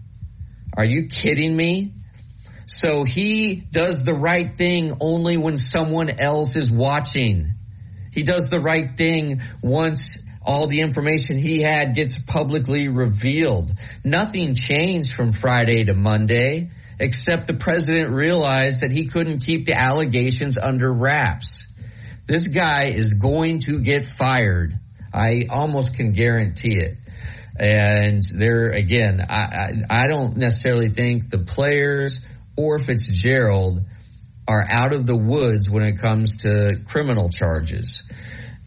Are 0.75 0.87
you 0.87 1.09
kidding 1.09 1.55
me? 1.55 1.93
So 2.65 3.05
he 3.05 3.57
does 3.57 3.99
the 3.99 4.15
right 4.15 4.57
thing 4.57 4.93
only 5.03 5.37
when 5.37 5.59
someone 5.59 6.19
else 6.19 6.57
is 6.57 6.73
watching. 6.73 7.53
He 8.11 8.23
does 8.23 8.49
the 8.49 8.61
right 8.61 8.97
thing 8.97 9.43
once 9.63 10.19
all 10.49 10.67
the 10.67 10.81
information 10.81 11.37
he 11.37 11.61
had 11.61 11.95
gets 11.95 12.19
publicly 12.19 12.89
revealed. 12.89 13.71
Nothing 14.03 14.55
changed 14.55 15.13
from 15.13 15.31
Friday 15.31 15.85
to 15.85 15.95
Monday, 15.95 16.71
except 16.99 17.47
the 17.47 17.55
president 17.55 18.11
realized 18.11 18.81
that 18.81 18.91
he 18.91 19.09
couldn't 19.09 19.45
keep 19.45 19.67
the 19.67 19.79
allegations 19.79 20.57
under 20.57 20.91
wraps. 20.91 21.69
This 22.25 22.49
guy 22.49 22.85
is 22.87 23.13
going 23.13 23.59
to 23.67 23.79
get 23.81 24.07
fired. 24.19 24.73
I 25.13 25.43
almost 25.51 25.95
can 25.95 26.13
guarantee 26.13 26.77
it. 26.79 26.97
And 27.61 28.23
there 28.35 28.71
again, 28.71 29.21
I, 29.29 29.43
I, 29.43 30.05
I 30.05 30.07
don't 30.07 30.37
necessarily 30.39 30.89
think 30.89 31.29
the 31.29 31.41
players 31.41 32.21
or 32.57 32.79
Fitzgerald 32.79 33.85
are 34.47 34.65
out 34.67 34.95
of 34.95 35.05
the 35.05 35.17
woods 35.17 35.69
when 35.69 35.83
it 35.83 35.99
comes 35.99 36.39
to 36.39 36.81
criminal 36.87 37.29
charges. 37.29 38.03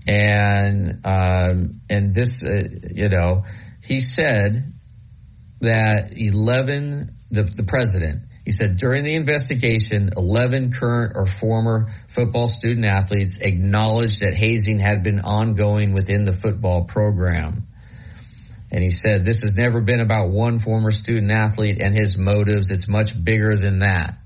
And 0.08 1.02
um, 1.06 1.82
and 1.90 2.14
this, 2.14 2.42
uh, 2.44 2.64
you 2.92 3.10
know, 3.10 3.44
he 3.84 4.00
said 4.00 4.74
that 5.60 6.14
eleven, 6.16 7.18
the, 7.30 7.44
the 7.44 7.64
president, 7.64 8.24
he 8.44 8.52
said 8.52 8.78
during 8.78 9.04
the 9.04 9.14
investigation, 9.14 10.10
eleven 10.18 10.72
current 10.72 11.14
or 11.16 11.28
former 11.28 11.88
football 12.08 12.48
student 12.48 12.88
athletes 12.88 13.38
acknowledged 13.40 14.22
that 14.22 14.34
hazing 14.34 14.80
had 14.80 15.04
been 15.04 15.20
ongoing 15.20 15.94
within 15.94 16.26
the 16.26 16.34
football 16.34 16.86
program. 16.86 17.68
And 18.72 18.82
he 18.82 18.90
said, 18.90 19.26
this 19.26 19.42
has 19.42 19.56
never 19.56 19.82
been 19.82 20.00
about 20.00 20.30
one 20.30 20.58
former 20.58 20.92
student 20.92 21.32
athlete 21.32 21.82
and 21.82 21.94
his 21.94 22.18
motives. 22.18 22.70
It's 22.70 22.88
much 22.88 23.22
bigger 23.22 23.58
than 23.58 23.80
that. 23.80 24.18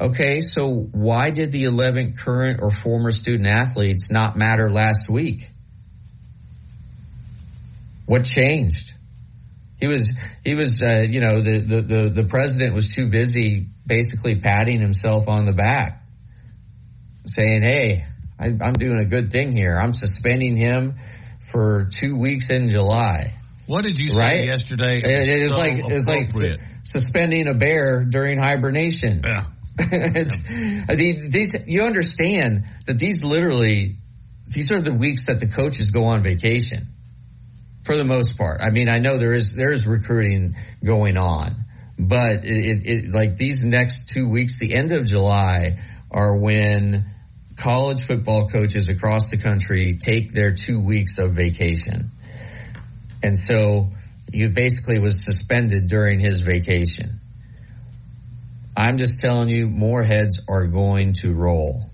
Okay, 0.00 0.40
so 0.42 0.70
why 0.92 1.30
did 1.30 1.52
the 1.52 1.64
11 1.64 2.16
current 2.16 2.60
or 2.62 2.70
former 2.70 3.10
student 3.12 3.46
athletes 3.46 4.08
not 4.10 4.36
matter 4.36 4.70
last 4.70 5.08
week? 5.08 5.50
What 8.04 8.24
changed? 8.24 8.92
He 9.80 9.86
was, 9.86 10.10
he 10.44 10.54
was, 10.54 10.82
uh, 10.82 11.00
you 11.00 11.20
know, 11.20 11.40
the, 11.40 11.58
the, 11.60 11.80
the, 11.82 12.08
the 12.10 12.24
president 12.24 12.74
was 12.74 12.92
too 12.92 13.08
busy 13.08 13.66
basically 13.86 14.36
patting 14.36 14.80
himself 14.80 15.28
on 15.28 15.44
the 15.44 15.52
back, 15.52 16.02
saying, 17.26 17.62
Hey, 17.62 18.04
I, 18.38 18.46
I'm 18.48 18.74
doing 18.74 19.00
a 19.00 19.04
good 19.04 19.30
thing 19.32 19.52
here. 19.56 19.76
I'm 19.76 19.92
suspending 19.92 20.56
him 20.56 20.96
for 21.50 21.86
two 21.90 22.16
weeks 22.16 22.50
in 22.50 22.68
July. 22.68 23.34
What 23.66 23.82
did 23.82 23.98
you 23.98 24.10
say 24.10 24.24
Right? 24.24 24.44
yesterday? 24.46 24.98
It, 24.98 25.04
it 25.06 25.44
was 25.44 25.54
So 25.54 25.58
like, 25.58 25.78
it 25.78 25.84
was 25.92 26.06
like 26.06 26.30
su- 26.30 26.56
suspending 26.84 27.48
a 27.48 27.54
bear 27.54 28.04
during 28.04 28.38
hibernation. 28.38 29.22
Yeah. 29.24 29.44
I 29.80 30.94
mean, 30.96 31.30
these, 31.30 31.54
you 31.66 31.82
understand 31.82 32.64
that 32.86 32.96
these 32.96 33.22
literally, 33.22 33.96
these 34.46 34.70
are 34.70 34.80
the 34.80 34.94
weeks 34.94 35.26
that 35.26 35.38
the 35.40 35.46
coaches 35.46 35.90
go 35.90 36.04
on 36.04 36.22
vacation 36.22 36.88
for 37.84 37.96
the 37.96 38.04
most 38.04 38.38
part. 38.38 38.60
I 38.62 38.70
mean, 38.70 38.88
I 38.88 38.98
know 38.98 39.18
there 39.18 39.34
is, 39.34 39.54
there 39.54 39.72
is 39.72 39.86
recruiting 39.86 40.56
going 40.82 41.18
on, 41.18 41.64
but 41.98 42.44
it, 42.44 42.82
it, 42.84 43.10
like 43.10 43.36
these 43.36 43.62
next 43.62 44.08
two 44.14 44.28
weeks, 44.28 44.58
the 44.58 44.74
end 44.74 44.92
of 44.92 45.04
July 45.06 45.78
are 46.10 46.36
when 46.36 47.04
college 47.56 48.02
football 48.04 48.48
coaches 48.48 48.88
across 48.88 49.28
the 49.30 49.38
country 49.38 49.98
take 49.98 50.32
their 50.32 50.54
two 50.54 50.80
weeks 50.80 51.18
of 51.18 51.34
vacation. 51.34 52.10
And 53.22 53.38
so 53.38 53.90
he 54.32 54.46
basically 54.48 54.98
was 54.98 55.24
suspended 55.24 55.88
during 55.88 56.20
his 56.20 56.40
vacation. 56.40 57.20
I'm 58.76 58.98
just 58.98 59.20
telling 59.20 59.48
you, 59.48 59.68
more 59.68 60.02
heads 60.02 60.38
are 60.48 60.66
going 60.66 61.14
to 61.22 61.32
roll. 61.32 61.90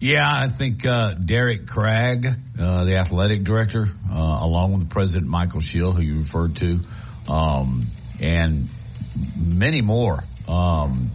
Yeah, 0.00 0.24
I 0.26 0.48
think 0.48 0.86
uh, 0.86 1.12
Derrick 1.12 1.66
Gragg, 1.66 2.26
uh, 2.58 2.84
the 2.84 2.96
athletic 2.96 3.44
director, 3.44 3.86
uh, 4.10 4.38
along 4.40 4.72
with 4.72 4.88
the 4.88 4.94
President 4.94 5.30
Michael 5.30 5.60
Schill, 5.60 5.92
who 5.92 6.02
you 6.02 6.18
referred 6.18 6.56
to, 6.56 6.80
um, 7.28 7.82
and 8.18 8.68
many 9.36 9.82
more. 9.82 10.24
Um, 10.48 11.10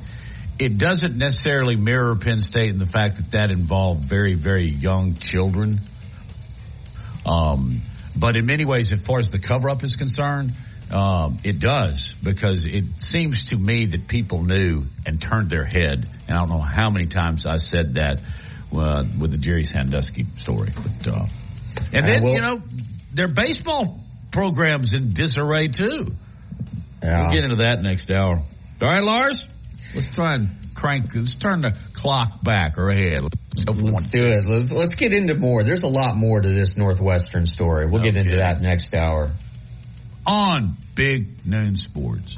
it 0.59 0.77
doesn't 0.77 1.17
necessarily 1.17 1.75
mirror 1.75 2.15
Penn 2.15 2.39
State 2.39 2.69
in 2.69 2.77
the 2.77 2.85
fact 2.85 3.15
that 3.15 3.31
that 3.31 3.49
involved 3.49 4.07
very, 4.07 4.35
very 4.35 4.65
young 4.65 5.15
children. 5.15 5.79
Um, 7.25 7.81
but 8.15 8.37
in 8.37 8.45
many 8.45 8.65
ways, 8.65 8.93
as 8.93 9.03
far 9.03 9.17
as 9.17 9.29
the 9.29 9.39
cover 9.39 9.71
up 9.71 9.83
is 9.83 9.95
concerned, 9.95 10.53
um, 10.91 11.39
it 11.43 11.59
does 11.59 12.13
because 12.21 12.65
it 12.65 12.83
seems 12.99 13.45
to 13.45 13.57
me 13.57 13.85
that 13.87 14.07
people 14.07 14.43
knew 14.43 14.83
and 15.05 15.21
turned 15.21 15.49
their 15.49 15.65
head. 15.65 16.09
And 16.27 16.37
I 16.37 16.39
don't 16.39 16.49
know 16.49 16.59
how 16.59 16.89
many 16.89 17.07
times 17.07 17.45
I 17.45 17.57
said 17.57 17.95
that 17.95 18.21
uh, 18.73 19.03
with 19.19 19.31
the 19.31 19.37
Jerry 19.37 19.63
Sandusky 19.63 20.25
story. 20.37 20.71
But 20.75 21.07
uh, 21.13 21.25
and 21.91 22.05
then 22.05 22.25
I 22.25 22.31
you 22.31 22.41
know 22.41 22.61
their 23.13 23.27
baseball 23.27 23.99
programs 24.31 24.93
in 24.93 25.13
disarray 25.13 25.67
too. 25.67 26.07
Yeah. 27.03 27.21
We'll 27.21 27.31
get 27.33 27.43
into 27.43 27.55
that 27.57 27.81
next 27.81 28.11
hour. 28.11 28.41
All 28.81 28.87
right, 28.87 29.03
Lars, 29.03 29.47
let's 29.93 30.13
try 30.13 30.35
and 30.35 30.49
crank. 30.75 31.15
Let's 31.15 31.35
turn 31.35 31.61
the 31.61 31.77
clock 31.93 32.43
back 32.43 32.77
or 32.77 32.89
ahead. 32.89 33.23
Let's 33.23 33.63
go 33.63 33.73
for 33.73 33.83
one. 33.83 33.93
Let's 33.93 34.07
do 34.07 34.23
it. 34.23 34.45
Let's, 34.45 34.71
let's 34.71 34.95
get 34.95 35.13
into 35.13 35.35
more. 35.35 35.63
There's 35.63 35.83
a 35.83 35.87
lot 35.87 36.15
more 36.15 36.41
to 36.41 36.49
this 36.49 36.77
Northwestern 36.77 37.45
story. 37.45 37.85
We'll 37.85 38.03
get 38.03 38.17
into 38.17 38.37
that 38.37 38.61
next 38.61 38.93
hour. 38.93 39.31
On 40.25 40.77
Big 40.95 41.45
Noon 41.45 41.75
Sports. 41.75 42.37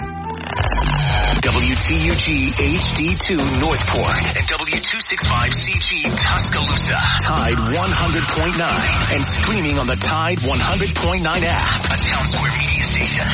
WTUG 1.41 2.53
HD2 2.53 3.41
Northport 3.61 4.17
and 4.37 4.45
W265CG 4.47 6.13
Tuscaloosa. 6.21 7.01
Tide 7.25 7.57
100.9 7.57 9.13
and 9.15 9.25
streaming 9.25 9.79
on 9.79 9.87
the 9.87 9.97
Tide 9.97 10.37
100.9 10.39 11.27
app. 11.27 11.85
A 11.87 11.97
Town 11.97 12.27
Square 12.27 12.53
Media 12.59 12.85
Station. 12.85 13.25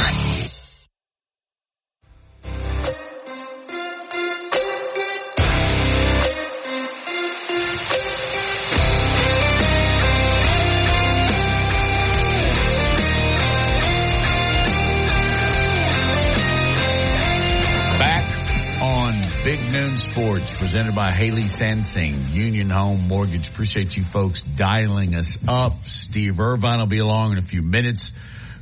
Big 19.57 19.73
Noon 19.73 19.97
Sports, 19.97 20.53
presented 20.59 20.95
by 20.95 21.13
Haley 21.13 21.45
Sansing, 21.45 22.35
Union 22.35 22.69
Home 22.69 23.09
Mortgage. 23.09 23.49
Appreciate 23.49 23.97
you 23.97 24.05
folks 24.05 24.43
dialing 24.43 25.15
us 25.15 25.39
up. 25.49 25.83
Steve 25.85 26.39
Irvine 26.39 26.81
will 26.81 26.87
be 26.87 26.99
along 26.99 27.33
in 27.33 27.39
a 27.39 27.43
few 27.43 27.63
minutes. 27.63 28.13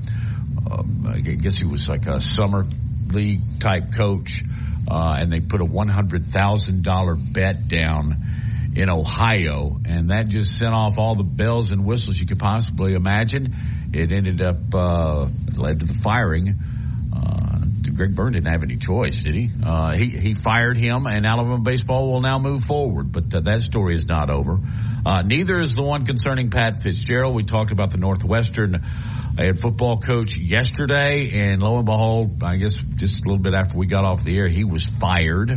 uh, 0.69 0.83
I 1.07 1.19
guess 1.19 1.57
he 1.57 1.65
was 1.65 1.87
like 1.87 2.07
a 2.07 2.19
summer 2.19 2.65
league 3.07 3.59
type 3.59 3.93
coach, 3.93 4.43
uh, 4.89 5.15
and 5.19 5.31
they 5.31 5.39
put 5.39 5.61
a 5.61 5.65
$100,000 5.65 7.33
bet 7.33 7.67
down 7.67 8.23
in 8.77 8.91
Ohio, 8.91 9.79
and 9.85 10.11
that 10.11 10.27
just 10.27 10.55
sent 10.55 10.71
off 10.71 10.99
all 10.99 11.15
the 11.15 11.23
bells 11.23 11.71
and 11.71 11.83
whistles 11.83 12.19
you 12.19 12.27
could 12.27 12.37
possibly 12.37 12.93
imagine. 12.93 13.55
It 13.91 14.11
ended 14.11 14.39
up 14.39 14.57
uh, 14.71 15.27
led 15.57 15.79
to 15.79 15.85
the 15.87 15.95
firing. 15.95 16.53
Uh, 17.11 17.56
Greg 17.95 18.15
Byrne 18.15 18.33
didn't 18.33 18.51
have 18.51 18.63
any 18.63 18.77
choice, 18.77 19.19
did 19.19 19.35
he? 19.35 19.49
Uh, 19.63 19.93
he 19.93 20.09
he 20.09 20.33
fired 20.33 20.77
him, 20.77 21.07
and 21.07 21.25
Alabama 21.25 21.59
baseball 21.59 22.11
will 22.11 22.21
now 22.21 22.39
move 22.39 22.65
forward. 22.65 23.11
But 23.11 23.33
uh, 23.33 23.41
that 23.41 23.61
story 23.61 23.95
is 23.95 24.07
not 24.07 24.29
over. 24.29 24.57
Uh, 25.05 25.21
neither 25.21 25.59
is 25.59 25.75
the 25.75 25.83
one 25.83 26.05
concerning 26.05 26.49
Pat 26.49 26.81
Fitzgerald. 26.81 27.35
We 27.35 27.43
talked 27.43 27.71
about 27.71 27.91
the 27.91 27.97
Northwestern 27.97 28.73
head 29.37 29.59
football 29.59 29.99
coach 29.99 30.37
yesterday, 30.37 31.29
and 31.33 31.61
lo 31.61 31.77
and 31.77 31.85
behold, 31.85 32.43
I 32.43 32.57
guess 32.57 32.73
just 32.73 33.25
a 33.25 33.29
little 33.29 33.41
bit 33.41 33.53
after 33.53 33.77
we 33.77 33.85
got 33.85 34.03
off 34.03 34.23
the 34.23 34.37
air, 34.37 34.47
he 34.47 34.63
was 34.63 34.89
fired 34.89 35.51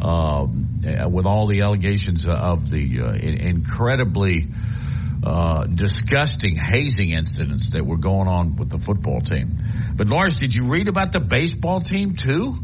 um, 0.00 0.80
with 1.10 1.26
all 1.26 1.46
the 1.46 1.62
allegations 1.62 2.26
of 2.26 2.70
the 2.70 3.00
uh, 3.00 3.12
in- 3.12 3.40
incredibly 3.40 4.48
uh, 5.26 5.64
disgusting 5.66 6.54
hazing 6.56 7.10
incidents 7.10 7.70
that 7.70 7.84
were 7.84 7.96
going 7.98 8.28
on 8.28 8.54
with 8.56 8.70
the 8.70 8.78
football 8.78 9.20
team. 9.20 9.58
But 9.96 10.06
Lars, 10.06 10.38
did 10.38 10.54
you 10.54 10.64
read 10.66 10.86
about 10.86 11.10
the 11.10 11.18
baseball 11.20 11.80
team 11.80 12.14
too? 12.14 12.54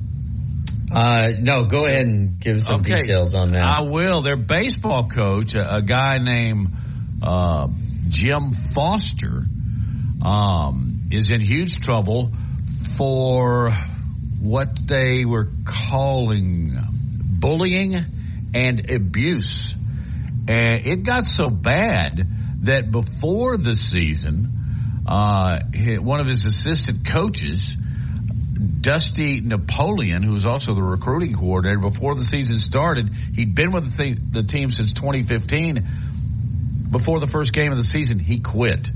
Uh, 0.95 1.33
no, 1.41 1.65
go 1.65 1.87
ahead 1.87 2.07
and 2.07 2.39
give 2.39 2.63
some 2.63 2.81
Okay. 2.81 3.01
details 3.01 3.35
on 3.35 3.53
that. 3.53 3.67
I 3.67 3.81
will. 3.83 4.23
Their 4.23 4.37
baseball 4.37 5.09
coach, 5.09 5.55
a, 5.55 5.77
a 5.77 5.83
guy 5.83 6.19
named 6.19 6.69
uh, 7.23 7.67
Jim 8.09 8.51
Foster, 8.75 9.45
um, 10.25 11.09
is 11.11 11.31
in 11.31 11.41
huge 11.41 11.81
trouble 11.81 12.31
for 12.97 13.73
what 14.41 14.69
they 14.87 15.25
were 15.25 15.49
calling 15.65 16.77
bullying 17.41 17.97
and 18.55 18.91
abuse 18.91 19.75
And 20.47 20.87
it 20.87 21.05
got 21.05 21.25
so 21.25 21.49
bad 21.49 22.21
that 22.63 22.91
before 22.91 23.57
the 23.57 23.75
season, 23.75 25.03
uh, 25.07 25.61
one 25.99 26.21
of 26.21 26.27
his 26.27 26.45
assistant 26.45 27.07
coaches, 27.07 27.77
Dusty 28.81 29.41
Napoleon, 29.41 30.23
who 30.23 30.33
was 30.33 30.45
also 30.45 30.75
the 30.75 30.83
recruiting 30.83 31.35
coordinator 31.35 31.81
before 31.81 32.15
the 32.15 32.23
season 32.23 32.59
started, 32.59 33.11
he'd 33.35 33.55
been 33.55 33.73
with 33.73 33.97
the, 33.97 34.15
the 34.15 34.43
team 34.43 34.71
since 34.71 34.93
2015. 34.93 35.89
Before 36.91 37.21
the 37.21 37.27
first 37.27 37.53
game 37.53 37.73
of 37.73 37.79
the 37.79 37.85
season, 37.85 38.19
he 38.19 38.41
quit. 38.41 38.91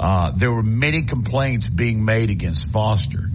Uh, 0.00 0.32
there 0.34 0.50
were 0.50 0.62
many 0.62 1.02
complaints 1.02 1.66
being 1.66 2.04
made 2.04 2.30
against 2.30 2.70
Foster. 2.70 3.28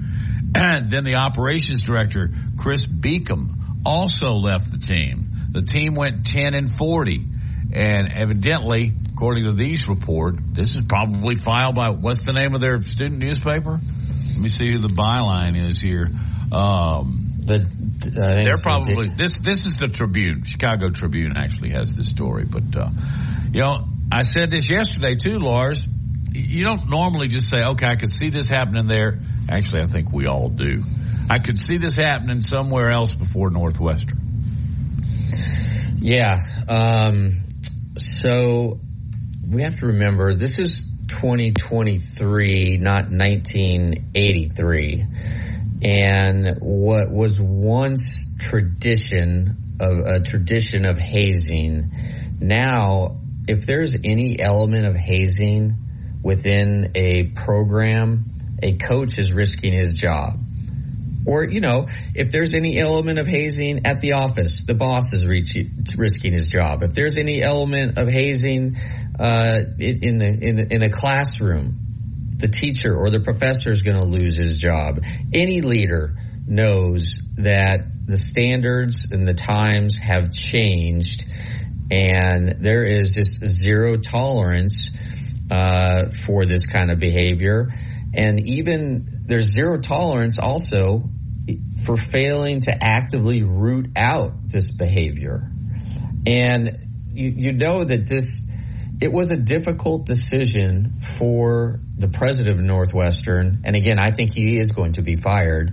And 0.56 0.90
then 0.92 1.04
the 1.04 1.16
operations 1.16 1.84
director, 1.84 2.32
Chris 2.58 2.86
Beacom, 2.86 3.84
also 3.86 4.34
left 4.34 4.72
the 4.72 4.80
team. 4.80 5.30
The 5.52 5.62
team 5.62 5.96
went 5.96 6.26
10 6.26 6.54
and 6.54 6.76
40. 6.76 7.26
And 7.74 8.14
evidently, 8.14 8.94
according 9.18 9.46
to 9.46 9.52
these 9.52 9.88
report, 9.88 10.36
this 10.54 10.76
is 10.76 10.84
probably 10.86 11.34
filed 11.34 11.74
by, 11.74 11.90
what's 11.90 12.24
the 12.24 12.34
name 12.34 12.54
of 12.54 12.62
their 12.62 12.80
student 12.82 13.18
newspaper? 13.18 13.72
Let 13.72 14.38
me 14.38 14.48
see 14.48 14.72
who 14.72 14.78
the 14.78 14.90
byline 14.90 15.68
is 15.68 15.82
here. 15.82 16.08
Um, 16.52 17.34
the, 17.40 17.68
they're 18.12 18.54
probably, 18.62 19.10
this, 19.10 19.34
this 19.44 19.66
is 19.66 19.80
the 19.80 19.88
Tribune. 19.88 20.44
Chicago 20.44 20.92
Tribune 20.92 21.34
actually 21.36 21.72
has 21.72 21.96
this 21.96 22.10
story. 22.10 22.46
But, 22.46 22.80
uh, 22.80 22.90
you 23.52 23.62
know, 23.62 23.86
I 24.12 24.22
said 24.22 24.52
this 24.52 24.70
yesterday 24.70 25.16
too, 25.16 25.40
Lars. 25.40 25.88
You 26.32 26.64
don't 26.64 26.88
normally 26.88 27.28
just 27.28 27.50
say, 27.50 27.64
okay, 27.70 27.88
I 27.88 27.96
could 27.96 28.12
see 28.12 28.30
this 28.30 28.48
happening 28.48 28.86
there. 28.86 29.20
Actually, 29.50 29.82
I 29.82 29.86
think 29.88 30.14
we 30.14 30.28
all 30.28 30.50
do. 30.50 30.84
I 31.28 31.40
could 31.40 31.58
see 31.58 31.78
this 31.78 31.96
happening 31.96 32.44
somewhere 32.44 32.92
else 32.92 33.16
before 33.16 33.50
Northwestern. 33.50 34.20
Yeah. 35.98 36.38
Um, 36.70 37.32
so 37.98 38.80
we 39.50 39.62
have 39.62 39.78
to 39.78 39.88
remember 39.88 40.34
this 40.34 40.60
is 40.60 40.90
2023, 41.08 42.78
not 42.78 43.10
1983. 43.10 45.06
And 45.84 46.58
what 46.60 47.10
was 47.12 47.40
once 47.40 48.28
tradition 48.40 49.56
of 49.80 50.00
a 50.06 50.20
tradition 50.20 50.86
of 50.86 50.98
hazing, 50.98 51.92
now 52.42 53.22
if 53.48 53.66
there's 53.66 53.96
any 54.04 54.38
element 54.40 54.86
of 54.86 54.96
hazing 54.96 55.78
within 56.22 56.92
a 56.96 57.28
program, 57.28 58.26
a 58.62 58.74
coach 58.74 59.18
is 59.18 59.32
risking 59.32 59.72
his 59.72 59.94
job. 59.94 60.42
Or, 61.26 61.44
you 61.44 61.62
know, 61.62 61.88
if 62.16 62.32
there's 62.32 62.54
any 62.54 62.78
element 62.80 63.20
of 63.20 63.28
hazing 63.28 63.86
at 63.86 64.00
the 64.00 64.14
office, 64.14 64.64
the 64.64 64.74
boss 64.76 65.12
is 65.12 65.28
risking 65.28 66.32
his 66.32 66.50
job. 66.50 66.84
If 66.84 66.94
there's 66.94 67.18
any 67.18 67.42
element 67.44 67.98
of 67.98 68.08
hazing 68.08 68.78
uh, 69.20 69.60
in, 69.80 70.20
the, 70.20 70.28
in, 70.28 70.60
in 70.72 70.84
a 70.84 70.90
classroom, 70.90 71.80
the 72.38 72.48
teacher 72.48 72.96
or 72.96 73.10
the 73.10 73.20
professor 73.20 73.72
is 73.72 73.84
going 73.84 73.98
to 73.98 74.06
lose 74.06 74.36
his 74.36 74.60
job. 74.60 75.04
Any 75.34 75.62
leader 75.62 76.16
knows 76.46 77.22
that 77.38 77.80
the 78.06 78.18
standards 78.18 79.08
and 79.12 79.28
the 79.28 79.34
times 79.34 79.98
have 80.02 80.32
changed 80.32 81.26
and 81.90 82.58
there 82.60 82.84
is 82.84 83.16
just 83.16 83.46
zero 83.46 83.98
tolerance 83.98 84.92
uh, 85.50 86.12
for 86.26 86.46
this 86.46 86.66
kind 86.66 86.92
of 86.92 87.00
behavior. 87.00 87.70
And 88.14 88.46
even 88.48 89.06
there's 89.26 89.54
zero 89.54 89.78
tolerance 89.78 90.40
also 90.40 91.04
for 91.84 91.96
failing 91.96 92.60
to 92.62 92.78
actively 92.82 93.44
root 93.44 93.92
out 93.96 94.32
this 94.48 94.72
behavior. 94.72 95.50
And 96.26 96.78
you, 97.12 97.34
you 97.36 97.54
know 97.54 97.84
that 97.84 98.08
this, 98.08 98.46
it 99.00 99.12
was 99.12 99.30
a 99.32 99.38
difficult 99.38 100.06
decision 100.06 101.00
for 101.18 101.80
the 101.98 102.08
president 102.08 102.58
of 102.58 102.64
Northwestern. 102.64 103.62
And 103.64 103.76
again, 103.76 104.00
I 104.00 104.12
think 104.12 104.34
he 104.34 104.58
is 104.58 104.72
going 104.72 104.94
to 104.94 105.02
be 105.02 105.16
fired 105.16 105.72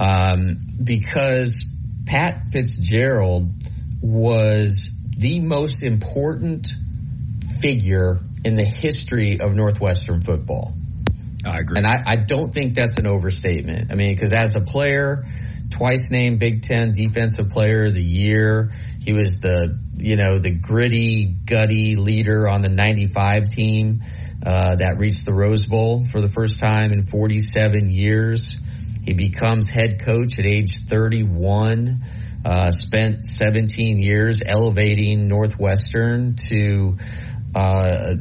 um, 0.00 0.56
because 0.82 1.64
Pat 2.06 2.46
Fitzgerald 2.52 3.52
was 4.00 4.90
the 5.16 5.40
most 5.40 5.82
important 5.82 6.68
figure 7.60 8.20
in 8.44 8.56
the 8.56 8.64
history 8.64 9.40
of 9.40 9.54
Northwestern 9.54 10.20
football. 10.20 10.74
I 11.44 11.60
agree. 11.60 11.78
And 11.78 11.86
I, 11.86 12.02
I 12.04 12.16
don't 12.16 12.52
think 12.52 12.74
that's 12.74 12.98
an 12.98 13.06
overstatement. 13.06 13.92
I 13.92 13.94
mean, 13.94 14.14
because 14.14 14.32
as 14.32 14.54
a 14.56 14.60
player, 14.60 15.24
twice 15.76 16.10
named 16.10 16.38
Big 16.38 16.62
Ten 16.62 16.92
Defensive 16.92 17.50
Player 17.50 17.84
of 17.84 17.94
the 17.94 18.02
Year, 18.02 18.70
he 19.02 19.12
was 19.12 19.40
the, 19.40 19.78
you 19.96 20.16
know, 20.16 20.38
the 20.38 20.50
gritty, 20.50 21.26
gutty 21.26 21.96
leader 21.96 22.48
on 22.48 22.62
the 22.62 22.70
95 22.70 23.48
team 23.50 24.02
uh, 24.44 24.76
that 24.76 24.98
reached 24.98 25.26
the 25.26 25.34
Rose 25.34 25.66
Bowl 25.66 26.06
for 26.06 26.20
the 26.20 26.30
first 26.30 26.58
time 26.58 26.92
in 26.92 27.04
47 27.04 27.90
years. 27.90 28.56
He 29.04 29.12
becomes 29.12 29.68
head 29.68 30.04
coach 30.04 30.38
at 30.38 30.46
age 30.46 30.84
31. 30.86 32.00
Uh, 32.44 32.70
spent 32.70 33.24
17 33.24 33.98
years 33.98 34.40
elevating 34.46 35.28
Northwestern 35.28 36.36
to 36.48 36.96
uh, 37.56 38.14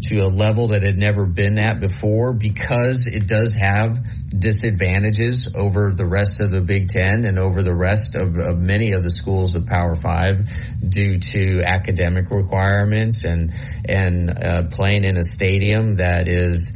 to 0.00 0.20
a 0.20 0.28
level 0.28 0.68
that 0.68 0.82
had 0.82 0.96
never 0.96 1.26
been 1.26 1.58
at 1.58 1.80
before 1.80 2.32
because 2.32 3.04
it 3.06 3.26
does 3.26 3.54
have 3.54 3.98
disadvantages 4.30 5.46
over 5.54 5.92
the 5.92 6.06
rest 6.06 6.40
of 6.40 6.50
the 6.50 6.62
Big 6.62 6.88
Ten 6.88 7.26
and 7.26 7.38
over 7.38 7.62
the 7.62 7.74
rest 7.74 8.14
of, 8.14 8.36
of 8.38 8.58
many 8.58 8.92
of 8.92 9.02
the 9.02 9.10
schools 9.10 9.54
of 9.54 9.66
Power 9.66 9.96
Five 9.96 10.40
due 10.80 11.18
to 11.18 11.62
academic 11.62 12.30
requirements 12.30 13.24
and 13.24 13.52
and 13.84 14.30
uh, 14.30 14.62
playing 14.70 15.04
in 15.04 15.18
a 15.18 15.24
stadium 15.24 15.96
that 15.96 16.26
is 16.26 16.72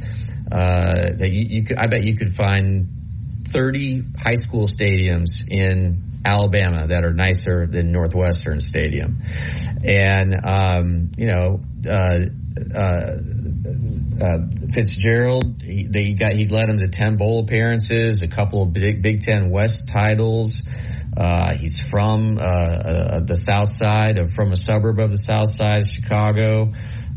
uh, 0.51 1.01
that 1.17 1.29
you, 1.31 1.47
you 1.49 1.63
could 1.63 1.79
I 1.79 1.87
bet 1.87 2.03
you 2.03 2.15
could 2.15 2.35
find 2.35 2.87
30 3.47 4.03
high 4.19 4.35
school 4.35 4.67
stadiums 4.67 5.43
in 5.49 6.03
Alabama 6.23 6.87
that 6.87 7.03
are 7.03 7.13
nicer 7.13 7.67
than 7.67 7.91
Northwestern 7.91 8.59
Stadium. 8.59 9.17
And, 9.83 10.35
um, 10.43 11.11
you 11.17 11.27
know, 11.27 11.61
Fitzgerald, 14.73 15.61
he, 15.61 15.87
they 15.87 16.13
got, 16.13 16.33
he 16.33 16.47
led 16.47 16.69
him 16.69 16.79
to 16.79 16.87
10 16.87 17.17
bowl 17.17 17.39
appearances, 17.39 18.21
a 18.21 18.27
couple 18.27 18.63
of 18.63 18.73
Big, 18.73 19.01
Big 19.01 19.21
Ten 19.21 19.49
West 19.49 19.87
titles. 19.87 20.61
Uh, 21.17 21.55
he's 21.55 21.81
from, 21.89 22.37
uh, 22.37 22.41
uh, 22.41 23.19
the 23.21 23.35
South 23.35 23.71
Side 23.71 24.19
from 24.35 24.51
a 24.51 24.57
suburb 24.57 24.99
of 24.99 25.11
the 25.11 25.17
South 25.17 25.49
Side 25.49 25.81
of 25.81 25.87
Chicago. 25.87 26.73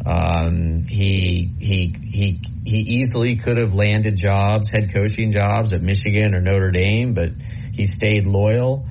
Um, 0.06 0.84
he, 0.88 1.50
he, 1.58 1.94
he, 2.04 2.40
he 2.64 2.78
easily 2.78 3.36
could 3.36 3.56
have 3.56 3.74
landed 3.74 4.16
jobs, 4.16 4.70
head 4.70 4.92
coaching 4.92 5.32
jobs 5.32 5.72
at 5.72 5.82
Michigan 5.82 6.34
or 6.34 6.40
Notre 6.40 6.70
Dame, 6.70 7.14
but 7.14 7.30
he 7.72 7.86
stayed 7.86 8.26
loyal 8.26 8.86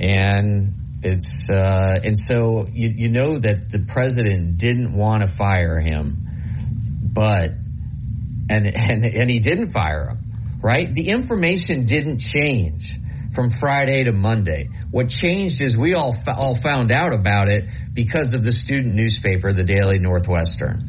and 0.00 0.72
it's 1.02 1.48
uh, 1.48 1.98
and 2.04 2.16
so 2.18 2.66
you 2.72 2.88
you 2.88 3.08
know 3.08 3.38
that 3.38 3.70
the 3.70 3.80
president 3.80 4.58
didn't 4.58 4.92
want 4.92 5.22
to 5.22 5.28
fire 5.28 5.78
him, 5.78 6.18
but 7.12 7.48
and 8.50 8.76
and 8.76 9.04
and 9.04 9.30
he 9.30 9.38
didn't 9.38 9.72
fire 9.72 10.10
him, 10.10 10.18
right? 10.62 10.92
The 10.92 11.08
information 11.08 11.84
didn't 11.84 12.18
change 12.18 12.96
from 13.34 13.50
Friday 13.50 14.04
to 14.04 14.12
Monday. 14.12 14.68
What 14.90 15.08
changed 15.08 15.62
is 15.62 15.76
we 15.76 15.94
all 15.94 16.14
all 16.26 16.56
found 16.62 16.90
out 16.90 17.14
about 17.14 17.48
it 17.48 17.70
because 17.94 18.34
of 18.34 18.44
the 18.44 18.52
student 18.52 18.94
newspaper, 18.94 19.52
the 19.52 19.64
Daily 19.64 19.98
Northwestern. 19.98 20.86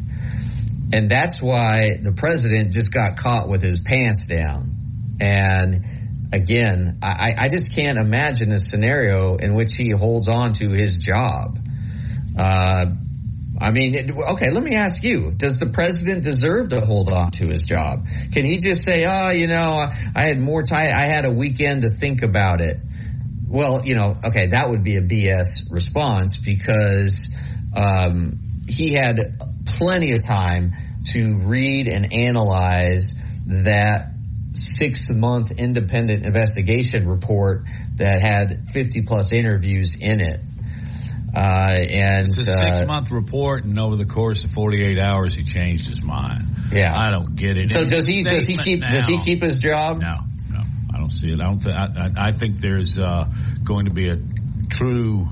And 0.93 1.09
that's 1.09 1.41
why 1.41 1.95
the 2.01 2.11
president 2.11 2.73
just 2.73 2.93
got 2.93 3.15
caught 3.15 3.47
with 3.47 3.61
his 3.61 3.79
pants 3.79 4.25
down. 4.25 4.75
And 5.21 5.85
again, 6.31 6.99
I, 7.03 7.35
I 7.37 7.49
just 7.49 7.75
can't 7.75 7.97
imagine 7.97 8.51
a 8.51 8.59
scenario 8.59 9.35
in 9.35 9.53
which 9.53 9.75
he 9.75 9.89
holds 9.89 10.27
on 10.27 10.53
to 10.53 10.69
his 10.69 10.99
job. 10.99 11.59
Uh, 12.37 12.85
I 13.59 13.71
mean, 13.71 13.93
it, 13.93 14.11
okay, 14.11 14.49
let 14.49 14.63
me 14.63 14.75
ask 14.75 15.03
you, 15.03 15.31
does 15.31 15.57
the 15.57 15.69
president 15.69 16.23
deserve 16.23 16.69
to 16.69 16.81
hold 16.81 17.11
on 17.11 17.31
to 17.31 17.47
his 17.47 17.63
job? 17.63 18.07
Can 18.33 18.45
he 18.45 18.57
just 18.57 18.83
say, 18.83 19.05
oh, 19.07 19.29
you 19.29 19.47
know, 19.47 19.87
I 20.15 20.21
had 20.21 20.39
more 20.39 20.63
time, 20.63 20.87
I 20.87 21.03
had 21.03 21.25
a 21.25 21.31
weekend 21.31 21.83
to 21.83 21.89
think 21.89 22.23
about 22.23 22.61
it? 22.61 22.77
Well, 23.47 23.85
you 23.85 23.95
know, 23.95 24.17
okay, 24.25 24.47
that 24.47 24.69
would 24.69 24.83
be 24.83 24.95
a 24.95 25.01
BS 25.01 25.69
response 25.69 26.37
because, 26.37 27.29
um, 27.75 28.39
he 28.67 28.93
had 28.93 29.37
plenty 29.65 30.13
of 30.13 30.25
time 30.25 30.71
to 31.11 31.37
read 31.37 31.87
and 31.87 32.13
analyze 32.13 33.13
that 33.47 34.10
six 34.53 35.09
month 35.09 35.51
independent 35.51 36.25
investigation 36.25 37.07
report 37.07 37.63
that 37.95 38.21
had 38.21 38.67
50 38.67 39.03
plus 39.03 39.31
interviews 39.33 39.97
in 39.99 40.21
it. 40.21 40.39
Uh, 41.33 41.75
and 41.77 42.27
it's 42.27 42.37
a 42.37 42.43
six 42.43 42.85
month 42.85 43.09
report, 43.09 43.63
and 43.63 43.79
over 43.79 43.95
the 43.95 44.05
course 44.05 44.43
of 44.43 44.51
48 44.51 44.99
hours, 44.99 45.33
he 45.33 45.43
changed 45.43 45.87
his 45.87 46.03
mind. 46.03 46.43
Yeah, 46.73 46.93
I 46.93 47.09
don't 47.09 47.35
get 47.35 47.57
it. 47.57 47.71
So 47.71 47.85
does 47.85 48.05
he? 48.05 48.23
Does 48.23 48.45
he 48.45 48.57
keep? 48.57 48.81
Now, 48.81 48.89
does 48.89 49.05
he 49.05 49.17
keep 49.19 49.41
his 49.41 49.57
job? 49.57 49.99
No, 49.99 50.17
no, 50.51 50.61
I 50.93 50.97
don't 50.97 51.09
see 51.09 51.31
it. 51.31 51.39
I 51.39 51.43
don't. 51.43 51.59
Th- 51.59 51.73
I, 51.73 52.11
I, 52.17 52.31
think 52.33 52.57
there's 52.57 52.99
uh, 52.99 53.29
going 53.63 53.85
to 53.85 53.93
be 53.93 54.09
a 54.09 54.19
true 54.69 55.25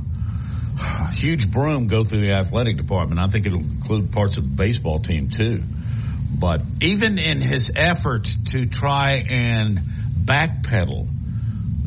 huge 1.13 1.51
broom 1.51 1.87
go 1.87 2.05
through 2.05 2.21
the 2.21 2.31
athletic 2.31 2.77
department. 2.77 3.19
I 3.19 3.27
think 3.27 3.45
it'll 3.45 3.59
include 3.59 4.13
parts 4.13 4.37
of 4.37 4.43
the 4.43 4.55
baseball 4.55 4.99
team 4.99 5.27
too. 5.27 5.63
But 6.39 6.61
even 6.81 7.17
in 7.17 7.41
his 7.41 7.69
effort 7.75 8.29
to 8.47 8.65
try 8.65 9.25
and 9.29 9.79
backpedal, 10.23 11.07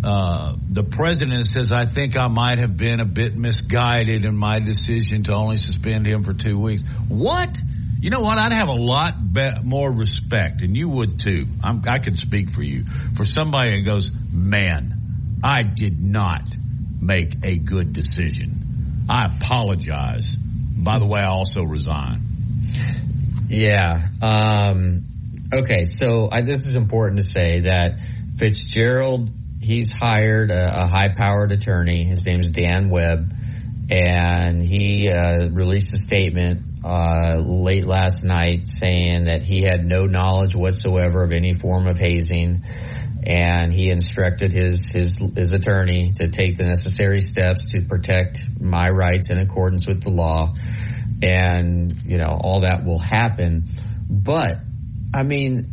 uh, 0.04 0.56
the 0.68 0.82
president 0.82 1.46
says, 1.46 1.72
I 1.72 1.86
think 1.86 2.16
I 2.16 2.26
might 2.26 2.58
have 2.58 2.76
been 2.76 3.00
a 3.00 3.04
bit 3.04 3.36
misguided 3.36 4.24
in 4.24 4.36
my 4.36 4.58
decision 4.58 5.22
to 5.24 5.32
only 5.32 5.56
suspend 5.56 6.06
him 6.06 6.24
for 6.24 6.34
two 6.34 6.58
weeks. 6.58 6.82
What? 7.08 7.56
You 8.00 8.10
know 8.10 8.20
what? 8.20 8.36
I'd 8.36 8.52
have 8.52 8.68
a 8.68 8.72
lot 8.72 9.14
be- 9.32 9.62
more 9.62 9.90
respect, 9.90 10.62
and 10.62 10.76
you 10.76 10.88
would 10.88 11.20
too. 11.20 11.46
I'm, 11.62 11.82
I 11.86 11.98
can 11.98 12.16
speak 12.16 12.50
for 12.50 12.62
you. 12.62 12.84
For 13.14 13.24
somebody 13.24 13.76
that 13.76 13.86
goes, 13.86 14.10
man, 14.32 15.38
I 15.44 15.62
did 15.62 16.02
not 16.02 16.42
make 17.00 17.36
a 17.44 17.58
good 17.58 17.92
decision. 17.92 19.06
I 19.08 19.26
apologize. 19.26 20.36
By 20.36 20.98
the 20.98 21.06
way, 21.06 21.20
I 21.20 21.28
also 21.28 21.62
resign. 21.62 22.22
Yeah. 23.52 24.00
Um, 24.22 25.04
okay. 25.52 25.84
So 25.84 26.28
I, 26.32 26.40
this 26.40 26.66
is 26.66 26.74
important 26.74 27.18
to 27.18 27.24
say 27.24 27.60
that 27.60 27.98
Fitzgerald, 28.36 29.30
he's 29.60 29.92
hired 29.92 30.50
a, 30.50 30.84
a 30.84 30.86
high 30.86 31.14
powered 31.14 31.52
attorney. 31.52 32.04
His 32.04 32.24
name 32.24 32.40
is 32.40 32.50
Dan 32.50 32.88
Webb 32.88 33.32
and 33.90 34.62
he 34.64 35.10
uh, 35.10 35.50
released 35.50 35.92
a 35.92 35.98
statement 35.98 36.62
uh, 36.84 37.40
late 37.44 37.84
last 37.84 38.24
night 38.24 38.66
saying 38.66 39.24
that 39.24 39.42
he 39.42 39.62
had 39.62 39.84
no 39.84 40.06
knowledge 40.06 40.54
whatsoever 40.56 41.22
of 41.22 41.32
any 41.32 41.52
form 41.52 41.86
of 41.86 41.98
hazing 41.98 42.62
and 43.24 43.72
he 43.72 43.90
instructed 43.90 44.52
his 44.52 44.90
his 44.92 45.16
his 45.36 45.52
attorney 45.52 46.12
to 46.12 46.28
take 46.28 46.56
the 46.56 46.64
necessary 46.64 47.20
steps 47.20 47.72
to 47.72 47.82
protect 47.82 48.42
my 48.58 48.88
rights 48.90 49.30
in 49.30 49.38
accordance 49.38 49.86
with 49.86 50.02
the 50.02 50.10
law 50.10 50.52
and 51.22 51.92
you 52.04 52.18
know 52.18 52.38
all 52.40 52.60
that 52.60 52.84
will 52.84 52.98
happen 52.98 53.64
but 54.08 54.56
i 55.14 55.22
mean 55.22 55.66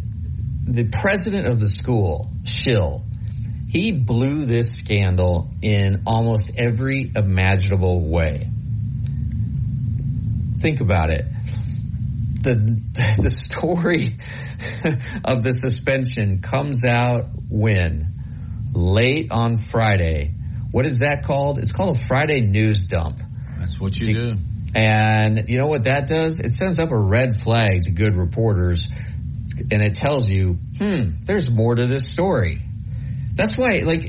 the 0.66 0.88
president 0.88 1.48
of 1.48 1.60
the 1.60 1.68
school 1.68 2.32
Schill 2.44 3.04
he 3.68 3.92
blew 3.92 4.46
this 4.46 4.70
scandal 4.70 5.50
in 5.62 6.04
almost 6.06 6.52
every 6.58 7.12
imaginable 7.16 8.08
way 8.08 8.50
think 10.60 10.82
about 10.82 11.12
it 11.12 11.26
the 12.42 12.56
the 13.22 13.30
story 13.30 14.18
of 15.26 15.44
the 15.44 15.54
suspension 15.54 16.42
comes 16.42 16.84
out 16.84 17.28
when 17.50 18.14
late 18.74 19.32
on 19.32 19.56
Friday. 19.56 20.34
What 20.72 20.86
is 20.86 21.00
that 21.00 21.24
called? 21.24 21.58
It's 21.58 21.72
called 21.72 21.98
a 21.98 22.00
Friday 22.00 22.42
news 22.42 22.82
dump. 22.82 23.20
That's 23.58 23.80
what 23.80 24.00
you 24.00 24.14
do. 24.14 24.36
And 24.76 25.46
you 25.48 25.58
know 25.58 25.68
what 25.68 25.86
that 25.86 26.08
does? 26.08 26.40
It 26.40 26.52
sends 26.52 26.80
up 26.80 26.92
a 26.92 26.98
red 26.98 27.42
flag 27.44 27.84
to 27.84 27.92
good 27.92 28.16
reporters 28.16 28.90
and 29.72 29.82
it 29.82 29.96
tells 29.96 30.30
you, 30.30 30.58
hmm, 30.78 31.22
there's 31.24 31.50
more 31.50 31.76
to 31.76 31.88
this 31.88 32.10
story. 32.10 32.62
That's 33.34 33.58
why, 33.58 33.82
like, 33.86 34.02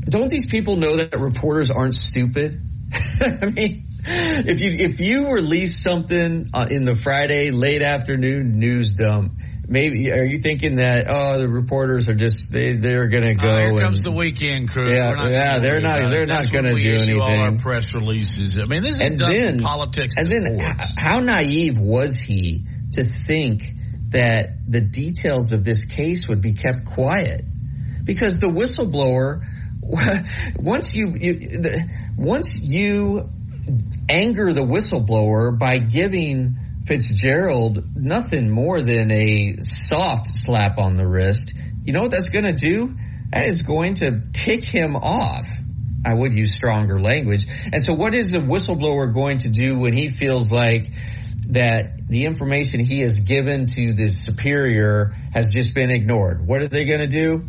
don't 0.00 0.30
these 0.30 0.46
people 0.46 0.76
know 0.76 0.96
that 0.96 1.18
reporters 1.18 1.70
aren't 1.70 1.94
stupid? 1.94 2.60
I 3.20 3.46
mean, 3.46 3.84
if 4.04 4.60
you 4.60 4.70
if 4.72 5.00
you 5.00 5.32
release 5.32 5.82
something 5.82 6.48
uh, 6.54 6.66
in 6.70 6.84
the 6.84 6.96
Friday 6.96 7.50
late 7.50 7.82
afternoon 7.82 8.58
news 8.58 8.92
dump, 8.92 9.37
maybe 9.68 10.10
are 10.10 10.24
you 10.24 10.38
thinking 10.38 10.76
that 10.76 11.06
oh 11.08 11.38
the 11.38 11.48
reporters 11.48 12.08
are 12.08 12.14
just 12.14 12.50
they 12.50 12.72
they're 12.72 13.06
gonna 13.08 13.34
go? 13.34 13.48
Oh, 13.48 13.56
here 13.58 13.70
and, 13.70 13.80
comes 13.80 14.02
the 14.02 14.10
weekend 14.10 14.70
crew. 14.70 14.84
Yeah, 14.88 15.12
not 15.12 15.30
yeah, 15.30 15.58
they're 15.58 15.80
not 15.80 16.10
they're 16.10 16.22
it. 16.24 16.28
not 16.28 16.50
gonna 16.50 16.74
do 16.78 16.94
issue 16.94 17.20
All 17.20 17.28
our 17.30 17.34
anything. 17.48 17.58
press 17.60 17.94
releases. 17.94 18.58
I 18.58 18.64
mean, 18.64 18.82
this 18.82 18.96
is 18.96 19.00
And 19.06 19.18
done 19.18 19.32
then- 19.34 19.60
politics. 19.60 20.16
And 20.18 20.28
then, 20.30 20.58
sports. 20.58 20.94
how 20.96 21.20
naive 21.20 21.78
was 21.78 22.18
he 22.20 22.64
to 22.92 23.04
think 23.04 23.62
that 24.08 24.66
the 24.66 24.80
details 24.80 25.52
of 25.52 25.62
this 25.64 25.84
case 25.84 26.26
would 26.28 26.40
be 26.40 26.54
kept 26.54 26.84
quiet? 26.86 27.44
Because 28.04 28.38
the 28.38 28.46
whistleblower, 28.46 29.42
once 30.56 30.94
you, 30.94 31.08
you 31.14 31.34
the, 31.34 31.88
once 32.16 32.58
you 32.58 33.28
anger 34.08 34.54
the 34.54 34.62
whistleblower 34.62 35.58
by 35.58 35.76
giving 35.76 36.56
Fitzgerald 36.88 37.84
nothing 37.94 38.48
more 38.48 38.80
than 38.80 39.12
a 39.12 39.58
soft 39.58 40.28
slap 40.32 40.78
on 40.78 40.96
the 40.96 41.06
wrist, 41.06 41.52
you 41.84 41.92
know 41.92 42.00
what 42.00 42.10
that's 42.10 42.30
going 42.30 42.46
to 42.46 42.54
do? 42.54 42.96
That 43.30 43.46
is 43.46 43.60
going 43.60 43.96
to 43.96 44.22
tick 44.32 44.64
him 44.64 44.96
off. 44.96 45.46
I 46.06 46.14
would 46.14 46.32
use 46.32 46.54
stronger 46.54 46.98
language. 46.98 47.44
And 47.74 47.84
so 47.84 47.92
what 47.92 48.14
is 48.14 48.32
a 48.32 48.38
whistleblower 48.38 49.12
going 49.12 49.38
to 49.38 49.50
do 49.50 49.78
when 49.78 49.92
he 49.92 50.08
feels 50.08 50.50
like 50.50 50.86
that 51.48 52.08
the 52.08 52.24
information 52.24 52.80
he 52.80 53.00
has 53.00 53.18
given 53.20 53.66
to 53.66 53.92
the 53.92 54.08
superior 54.08 55.12
has 55.34 55.52
just 55.52 55.74
been 55.74 55.90
ignored? 55.90 56.46
What 56.46 56.62
are 56.62 56.68
they 56.68 56.86
going 56.86 57.00
to 57.00 57.06
do? 57.06 57.44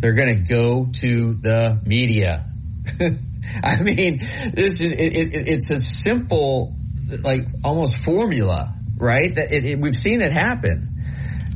They're 0.00 0.12
going 0.12 0.44
to 0.44 0.52
go 0.52 0.86
to 1.00 1.32
the 1.32 1.80
media. 1.86 2.44
I 3.00 3.82
mean, 3.82 4.18
this 4.52 4.80
is, 4.80 4.90
it, 4.90 5.16
it, 5.16 5.48
it's 5.48 5.70
a 5.70 5.80
simple, 5.80 6.76
like 7.22 7.46
almost 7.64 7.96
formula, 7.96 8.74
right? 9.02 9.34
That 9.34 9.52
it, 9.52 9.64
it, 9.64 9.78
we've 9.80 9.96
seen 9.96 10.22
it 10.22 10.32
happen. 10.32 10.88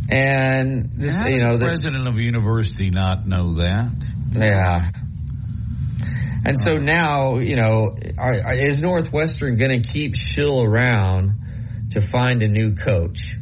And 0.08 0.90
this, 0.94 1.18
How 1.18 1.28
you 1.28 1.38
know, 1.38 1.56
the 1.56 1.66
president 1.66 2.06
of 2.06 2.16
a 2.16 2.22
university 2.22 2.90
not 2.90 3.26
know 3.26 3.54
that? 3.54 3.92
yeah. 4.32 4.90
And 6.44 6.58
so 6.58 6.78
now, 6.78 7.38
you 7.38 7.56
know, 7.56 7.96
are, 8.18 8.54
is 8.54 8.80
Northwestern 8.82 9.56
going 9.56 9.82
to 9.82 9.88
keep 9.88 10.14
Schill 10.14 10.62
around 10.62 11.34
to 11.90 12.00
find 12.00 12.42
a 12.42 12.48
new 12.48 12.74
coach? 12.74 13.34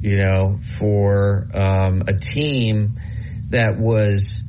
You 0.00 0.18
know, 0.18 0.58
for 0.78 1.48
um, 1.54 2.02
a 2.06 2.14
team 2.14 3.00
that 3.48 3.78
was 3.78 4.40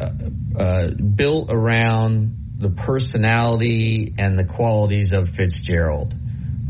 uh, 0.00 0.10
uh, 0.58 0.88
built 0.94 1.50
around 1.50 2.36
the 2.58 2.70
personality 2.70 4.14
and 4.18 4.36
the 4.36 4.44
qualities 4.44 5.12
of 5.12 5.30
Fitzgerald, 5.30 6.14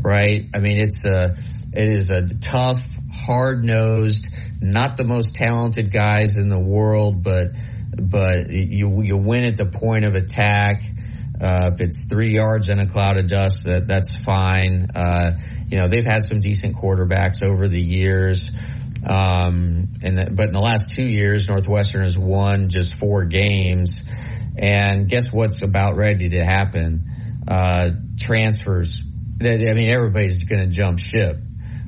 right? 0.01 0.45
I 0.53 0.59
mean, 0.59 0.77
it's 0.77 1.05
a 1.05 1.35
it 1.73 1.87
is 1.89 2.09
a 2.09 2.27
tough, 2.35 2.81
hard 3.13 3.63
nosed, 3.63 4.29
not 4.61 4.97
the 4.97 5.03
most 5.03 5.35
talented 5.35 5.91
guys 5.91 6.37
in 6.37 6.49
the 6.49 6.59
world, 6.59 7.23
but 7.23 7.47
but 7.95 8.49
you 8.49 9.01
you 9.03 9.17
win 9.17 9.43
at 9.43 9.57
the 9.57 9.65
point 9.65 10.05
of 10.05 10.15
attack. 10.15 10.83
Uh, 11.41 11.71
if 11.73 11.81
it's 11.81 12.05
three 12.07 12.35
yards 12.35 12.69
in 12.69 12.77
a 12.77 12.85
cloud 12.85 13.17
of 13.17 13.27
dust, 13.27 13.65
that 13.65 13.87
that's 13.87 14.15
fine. 14.23 14.87
Uh, 14.93 15.37
you 15.67 15.77
know 15.77 15.87
they've 15.87 16.05
had 16.05 16.23
some 16.23 16.39
decent 16.39 16.75
quarterbacks 16.75 17.41
over 17.41 17.67
the 17.67 17.81
years, 17.81 18.51
um, 19.07 19.89
and 20.03 20.17
the, 20.17 20.29
but 20.31 20.47
in 20.47 20.51
the 20.51 20.61
last 20.61 20.93
two 20.95 21.03
years, 21.03 21.49
Northwestern 21.49 22.03
has 22.03 22.17
won 22.17 22.69
just 22.69 22.97
four 22.97 23.25
games. 23.25 24.05
And 24.57 25.07
guess 25.07 25.31
what's 25.31 25.61
about 25.61 25.95
ready 25.95 26.29
to 26.29 26.43
happen? 26.43 27.05
Uh, 27.47 27.91
transfers. 28.19 29.03
That 29.41 29.69
I 29.69 29.73
mean, 29.73 29.89
everybody's 29.89 30.37
going 30.43 30.61
to 30.61 30.75
jump 30.75 30.99
ship, 30.99 31.37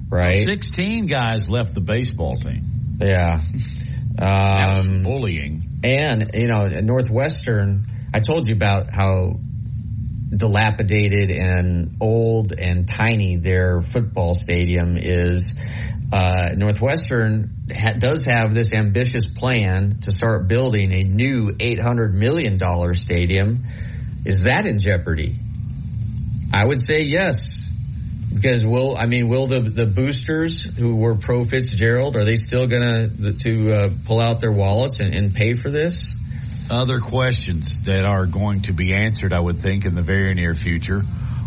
right? 0.10 0.40
Sixteen 0.40 1.06
guys 1.06 1.50
left 1.50 1.74
the 1.74 1.82
baseball 1.82 2.36
team. 2.38 2.98
Yeah. 3.00 3.40
Um, 4.20 5.04
bullying. 5.04 5.62
and 5.84 6.32
you 6.34 6.48
know, 6.48 6.68
Northwestern. 6.68 7.86
I 8.14 8.20
told 8.20 8.48
you 8.48 8.54
about 8.54 8.88
how 8.94 9.40
dilapidated 10.36 11.32
and 11.32 11.96
old 12.00 12.54
and 12.58 12.88
tiny 12.88 13.38
their 13.38 13.82
football 13.82 14.34
stadium 14.36 14.98
is. 14.98 15.56
Uh, 16.12 16.50
Northwestern 16.56 17.66
ha- 17.76 17.94
does 17.98 18.24
have 18.26 18.54
this 18.54 18.72
ambitious 18.72 19.28
plan 19.28 20.00
to 20.02 20.12
start 20.12 20.48
building 20.48 20.94
a 20.94 21.04
new 21.04 21.56
eight 21.60 21.80
hundred 21.80 22.14
million 22.14 22.58
dollar 22.58 22.94
stadium. 22.94 23.64
Is 24.26 24.44
that 24.44 24.68
in 24.68 24.78
jeopardy? 24.78 25.36
I 26.54 26.66
would 26.66 26.80
say 26.80 27.02
yes. 27.02 27.36
Because 28.32 28.66
will 28.66 28.96
I 28.98 29.06
mean 29.06 29.28
will 29.28 29.48
the 29.48 29.62
the 29.62 29.86
boosters 29.86 30.64
who 30.64 30.96
were 30.96 31.16
pro 31.16 31.46
Fitzgerald 31.46 32.16
are 32.16 32.26
they 32.26 32.36
still 32.36 32.68
gonna 32.68 33.10
to 33.10 33.72
uh, 33.72 33.90
pull 34.06 34.20
out 34.20 34.42
their 34.42 34.52
wallets 34.52 35.00
and, 35.00 35.14
and 35.16 35.34
pay 35.34 35.54
for 35.54 35.70
this? 35.70 36.16
Other 36.70 37.00
questions 37.00 37.82
that 37.82 38.06
are 38.06 38.26
going 38.26 38.64
to 38.64 38.74
be 38.74 38.94
answered, 38.94 39.34
I 39.34 39.40
would 39.40 39.60
think, 39.60 39.86
in 39.86 39.96
the 39.96 40.02
very 40.02 40.34
near 40.34 40.54
future. 40.54 41.04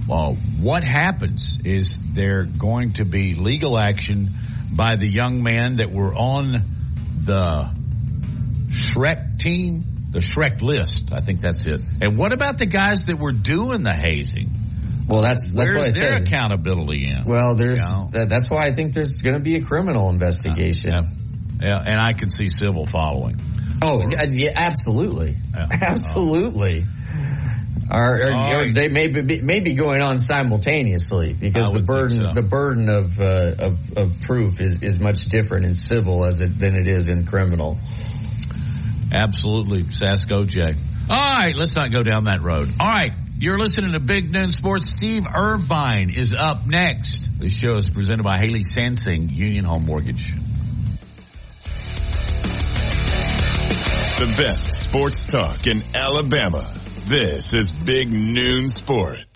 Well, 0.06 0.34
what 0.60 0.84
happens 0.84 1.58
is 1.64 1.98
there 2.12 2.44
going 2.44 2.92
to 2.94 3.04
be 3.04 3.34
legal 3.34 3.78
action 3.78 4.30
by 4.72 4.96
the 4.96 5.08
young 5.08 5.42
men 5.42 5.74
that 5.74 5.90
were 5.90 6.14
on 6.14 6.62
the 7.22 7.74
Shrek 8.68 9.38
team, 9.38 9.84
the 10.10 10.20
Shrek 10.20 10.60
list. 10.60 11.12
I 11.12 11.20
think 11.20 11.40
that's 11.40 11.66
it. 11.66 11.80
And 12.00 12.18
what 12.18 12.32
about 12.32 12.58
the 12.58 12.66
guys 12.66 13.06
that 13.06 13.18
were 13.18 13.32
doing 13.32 13.82
the 13.82 13.94
hazing? 13.94 14.50
Well, 15.08 15.22
that's 15.22 15.50
that's 15.50 15.72
Where's 15.72 15.74
what 15.74 15.84
I 15.84 15.90
their 16.00 16.12
said. 16.18 16.22
accountability 16.22 17.06
in? 17.08 17.22
Well, 17.24 17.54
there's 17.54 17.78
Yeah. 17.78 18.04
that, 18.12 18.28
that's 18.28 18.50
why 18.50 18.66
I 18.66 18.72
think 18.72 18.92
there's 18.92 19.18
going 19.18 19.34
to 19.36 19.40
be 19.42 19.56
a 19.56 19.62
criminal 19.62 20.10
investigation. 20.10 20.90
Yeah. 20.90 21.02
Yeah, 21.58 21.82
and 21.86 21.98
I 22.00 22.12
can 22.12 22.28
see 22.28 22.48
civil 22.48 22.84
following. 22.86 23.40
Oh, 23.82 24.00
yeah, 24.10 24.24
yeah, 24.28 24.50
absolutely, 24.56 25.36
Yeah. 25.54 25.66
absolutely. 25.88 26.84
Or, 27.88 28.20
or, 28.20 28.34
or 28.66 28.72
they 28.72 28.88
may 28.88 29.06
be, 29.06 29.40
may 29.40 29.60
be 29.60 29.74
going 29.74 30.02
on 30.02 30.18
simultaneously 30.18 31.34
because 31.34 31.68
I 31.68 31.72
the 31.72 31.82
burden 31.84 32.16
so. 32.18 32.32
the 32.34 32.42
burden 32.42 32.88
of, 32.88 33.20
uh, 33.20 33.52
of 33.60 33.78
of 33.96 34.20
proof 34.22 34.60
is, 34.60 34.82
is 34.82 34.98
much 34.98 35.26
different 35.26 35.66
in 35.66 35.76
civil 35.76 36.24
as 36.24 36.40
it 36.40 36.58
than 36.58 36.74
it 36.74 36.88
is 36.88 37.08
in 37.08 37.24
criminal. 37.26 37.78
Absolutely. 39.12 39.84
Sasko 39.84 40.44
OJ. 40.46 40.76
All 41.08 41.16
right, 41.16 41.54
let's 41.54 41.76
not 41.76 41.92
go 41.92 42.02
down 42.02 42.24
that 42.24 42.42
road. 42.42 42.68
All 42.80 42.86
right, 42.88 43.12
you're 43.38 43.58
listening 43.58 43.92
to 43.92 44.00
Big 44.00 44.30
Noon 44.32 44.50
Sports. 44.50 44.86
Steve 44.86 45.26
Irvine 45.26 46.10
is 46.10 46.34
up 46.34 46.66
next. 46.66 47.28
This 47.38 47.58
show 47.58 47.76
is 47.76 47.90
presented 47.90 48.22
by 48.22 48.38
Haley 48.38 48.62
Sansing, 48.62 49.30
Union 49.30 49.64
Home 49.64 49.84
Mortgage. 49.84 50.32
The 54.18 54.34
best 54.38 54.80
sports 54.80 55.24
talk 55.24 55.66
in 55.66 55.82
Alabama. 55.94 56.72
This 57.04 57.52
is 57.52 57.70
Big 57.70 58.08
Noon 58.10 58.70
Sports. 58.70 59.35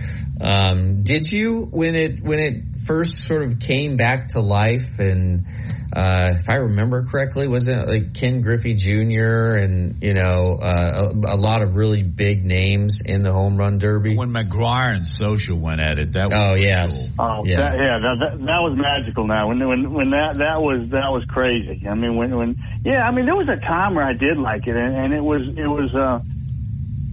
Um, 0.42 1.02
did 1.04 1.30
you 1.30 1.62
when 1.70 1.94
it 1.94 2.20
when 2.20 2.38
it 2.40 2.54
first 2.86 3.26
sort 3.28 3.42
of 3.42 3.60
came 3.60 3.96
back 3.96 4.28
to 4.30 4.40
life 4.40 4.98
and 4.98 5.46
uh, 5.94 6.28
if 6.30 6.48
I 6.48 6.56
remember 6.56 7.04
correctly, 7.04 7.46
was 7.48 7.68
it 7.68 7.86
like 7.86 8.14
Ken 8.14 8.40
Griffey 8.40 8.74
Jr. 8.74 9.56
and 9.60 10.02
you 10.02 10.14
know 10.14 10.58
uh, 10.60 11.10
a, 11.12 11.34
a 11.34 11.36
lot 11.36 11.60
of 11.62 11.76
really 11.76 12.02
big 12.02 12.44
names 12.44 13.02
in 13.04 13.22
the 13.22 13.30
home 13.32 13.56
run 13.56 13.76
derby? 13.78 14.16
When 14.16 14.30
McGwire 14.32 14.94
and 14.94 15.06
Sosa 15.06 15.54
went 15.54 15.80
at 15.82 15.98
it, 15.98 16.12
that 16.12 16.30
was 16.30 16.38
oh 16.40 16.54
yes, 16.54 17.10
cool. 17.10 17.26
Oh, 17.26 17.44
Yeah. 17.44 17.58
that, 17.58 17.72
yeah, 17.76 17.98
that, 18.00 18.16
that, 18.20 18.38
that 18.38 18.60
was 18.64 18.74
magical. 18.76 19.26
Now, 19.26 19.48
when 19.48 19.58
when 19.68 19.92
when 19.92 20.10
that 20.10 20.38
that 20.38 20.62
was 20.62 20.88
that 20.90 21.12
was 21.12 21.24
crazy. 21.28 21.86
I 21.86 21.94
mean, 21.94 22.16
when 22.16 22.34
when 22.36 22.56
yeah, 22.84 23.02
I 23.02 23.10
mean, 23.12 23.26
there 23.26 23.36
was 23.36 23.48
a 23.48 23.60
time 23.60 23.94
where 23.94 24.06
I 24.06 24.14
did 24.14 24.38
like 24.38 24.66
it, 24.66 24.74
and, 24.74 24.96
and 24.96 25.12
it 25.12 25.22
was 25.22 25.42
it 25.42 25.68
was 25.68 25.94
uh, 25.94 26.20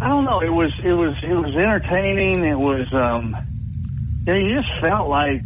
I 0.02 0.08
don't 0.08 0.24
know, 0.24 0.40
it 0.42 0.50
was 0.50 0.72
it 0.84 0.94
was 0.94 1.16
it 1.24 1.34
was 1.34 1.54
entertaining. 1.56 2.46
It 2.46 2.58
was 2.58 2.88
um, 2.94 3.36
you 4.26 4.34
know, 4.34 4.40
you 4.40 4.56
just 4.56 4.70
felt 4.82 5.10
like, 5.10 5.44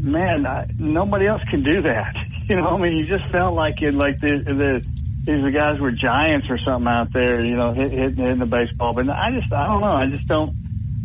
man, 0.00 0.46
I, 0.46 0.66
nobody 0.78 1.26
else 1.26 1.42
can 1.50 1.62
do 1.62 1.82
that. 1.82 2.14
You 2.48 2.56
know, 2.56 2.68
I 2.68 2.78
mean, 2.78 2.96
you 2.96 3.06
just 3.06 3.30
felt 3.30 3.52
like 3.52 3.82
it, 3.82 3.92
like 3.92 4.20
the 4.20 4.40
the 4.42 4.80
these 5.26 5.44
the 5.44 5.50
guys 5.50 5.78
were 5.78 5.92
giants 5.92 6.46
or 6.48 6.56
something 6.56 6.88
out 6.88 7.12
there. 7.12 7.44
You 7.44 7.56
know, 7.56 7.74
hit, 7.74 7.92
hitting 7.92 8.16
hitting 8.16 8.38
the 8.38 8.46
baseball. 8.46 8.94
But 8.94 9.10
I 9.10 9.30
just 9.38 9.52
I 9.52 9.66
don't 9.66 9.82
know. 9.82 9.92
I 9.92 10.06
just 10.06 10.26
don't 10.26 10.56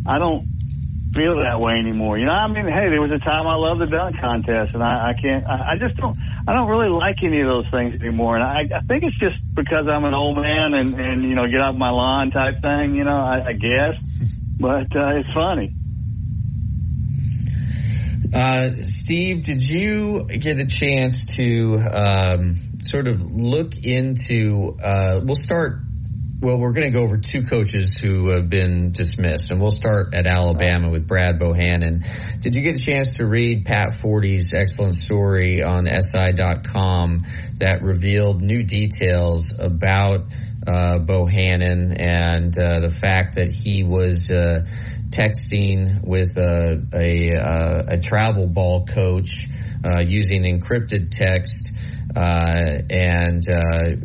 I 0.06 0.18
don't 0.18 0.48
feel 1.14 1.36
that 1.44 1.60
way 1.60 1.74
anymore. 1.74 2.18
You 2.18 2.24
know, 2.24 2.32
I 2.32 2.46
mean, 2.48 2.64
hey, 2.64 2.88
there 2.88 3.02
was 3.02 3.12
a 3.12 3.18
time 3.18 3.46
I 3.46 3.56
loved 3.56 3.80
the 3.82 3.86
dunk 3.86 4.18
contest, 4.18 4.72
and 4.72 4.82
I, 4.82 5.10
I 5.10 5.12
can't. 5.20 5.44
I, 5.46 5.72
I 5.72 5.76
just 5.78 5.96
don't. 5.96 6.16
I 6.46 6.52
don't 6.52 6.68
really 6.68 6.90
like 6.90 7.16
any 7.22 7.40
of 7.40 7.46
those 7.46 7.66
things 7.70 8.00
anymore. 8.00 8.36
And 8.36 8.44
I, 8.44 8.78
I 8.78 8.80
think 8.82 9.02
it's 9.04 9.18
just 9.18 9.36
because 9.54 9.86
I'm 9.88 10.04
an 10.04 10.12
old 10.12 10.36
man 10.36 10.74
and 10.74 10.94
and 10.94 11.22
you 11.22 11.34
know 11.34 11.46
get 11.46 11.60
off 11.60 11.74
my 11.74 11.90
lawn 11.90 12.30
type 12.30 12.60
thing. 12.60 12.94
You 12.94 13.04
know, 13.04 13.16
I, 13.16 13.48
I 13.48 13.52
guess. 13.52 14.30
But 14.56 14.96
uh, 14.96 15.18
it's 15.18 15.28
funny. 15.34 15.74
Uh, 18.32 18.70
Steve, 18.84 19.42
did 19.42 19.60
you 19.62 20.26
get 20.26 20.60
a 20.60 20.66
chance 20.66 21.24
to 21.36 21.78
um, 21.92 22.60
sort 22.82 23.08
of 23.08 23.20
look 23.20 23.76
into? 23.84 24.76
Uh, 24.82 25.20
we'll 25.24 25.34
start. 25.34 25.80
Well, 26.44 26.58
we're 26.58 26.72
going 26.72 26.92
to 26.92 26.98
go 26.98 27.04
over 27.04 27.16
two 27.16 27.44
coaches 27.44 27.96
who 27.98 28.28
have 28.28 28.50
been 28.50 28.92
dismissed, 28.92 29.50
and 29.50 29.62
we'll 29.62 29.70
start 29.70 30.12
at 30.12 30.26
Alabama 30.26 30.90
with 30.90 31.06
Brad 31.06 31.38
Bohannon. 31.40 32.04
Did 32.42 32.54
you 32.54 32.60
get 32.60 32.78
a 32.78 32.84
chance 32.84 33.14
to 33.14 33.24
read 33.24 33.64
Pat 33.64 33.98
Forde's 34.00 34.52
excellent 34.52 34.94
story 34.94 35.62
on 35.62 35.86
SI.com 35.86 37.22
that 37.60 37.80
revealed 37.80 38.42
new 38.42 38.62
details 38.62 39.54
about 39.58 40.26
uh, 40.66 40.98
Bohannon 40.98 41.96
and 41.98 42.58
uh, 42.58 42.80
the 42.80 42.94
fact 42.94 43.36
that 43.36 43.50
he 43.50 43.82
was 43.82 44.30
uh, 44.30 44.66
texting 45.08 46.06
with 46.06 46.36
a 46.36 46.86
a, 46.92 47.36
uh, 47.36 47.82
a 47.94 47.98
travel 47.98 48.48
ball 48.48 48.84
coach 48.84 49.48
uh, 49.82 50.04
using 50.06 50.42
encrypted 50.42 51.08
text 51.10 51.72
uh, 52.14 52.82
and 52.90 53.44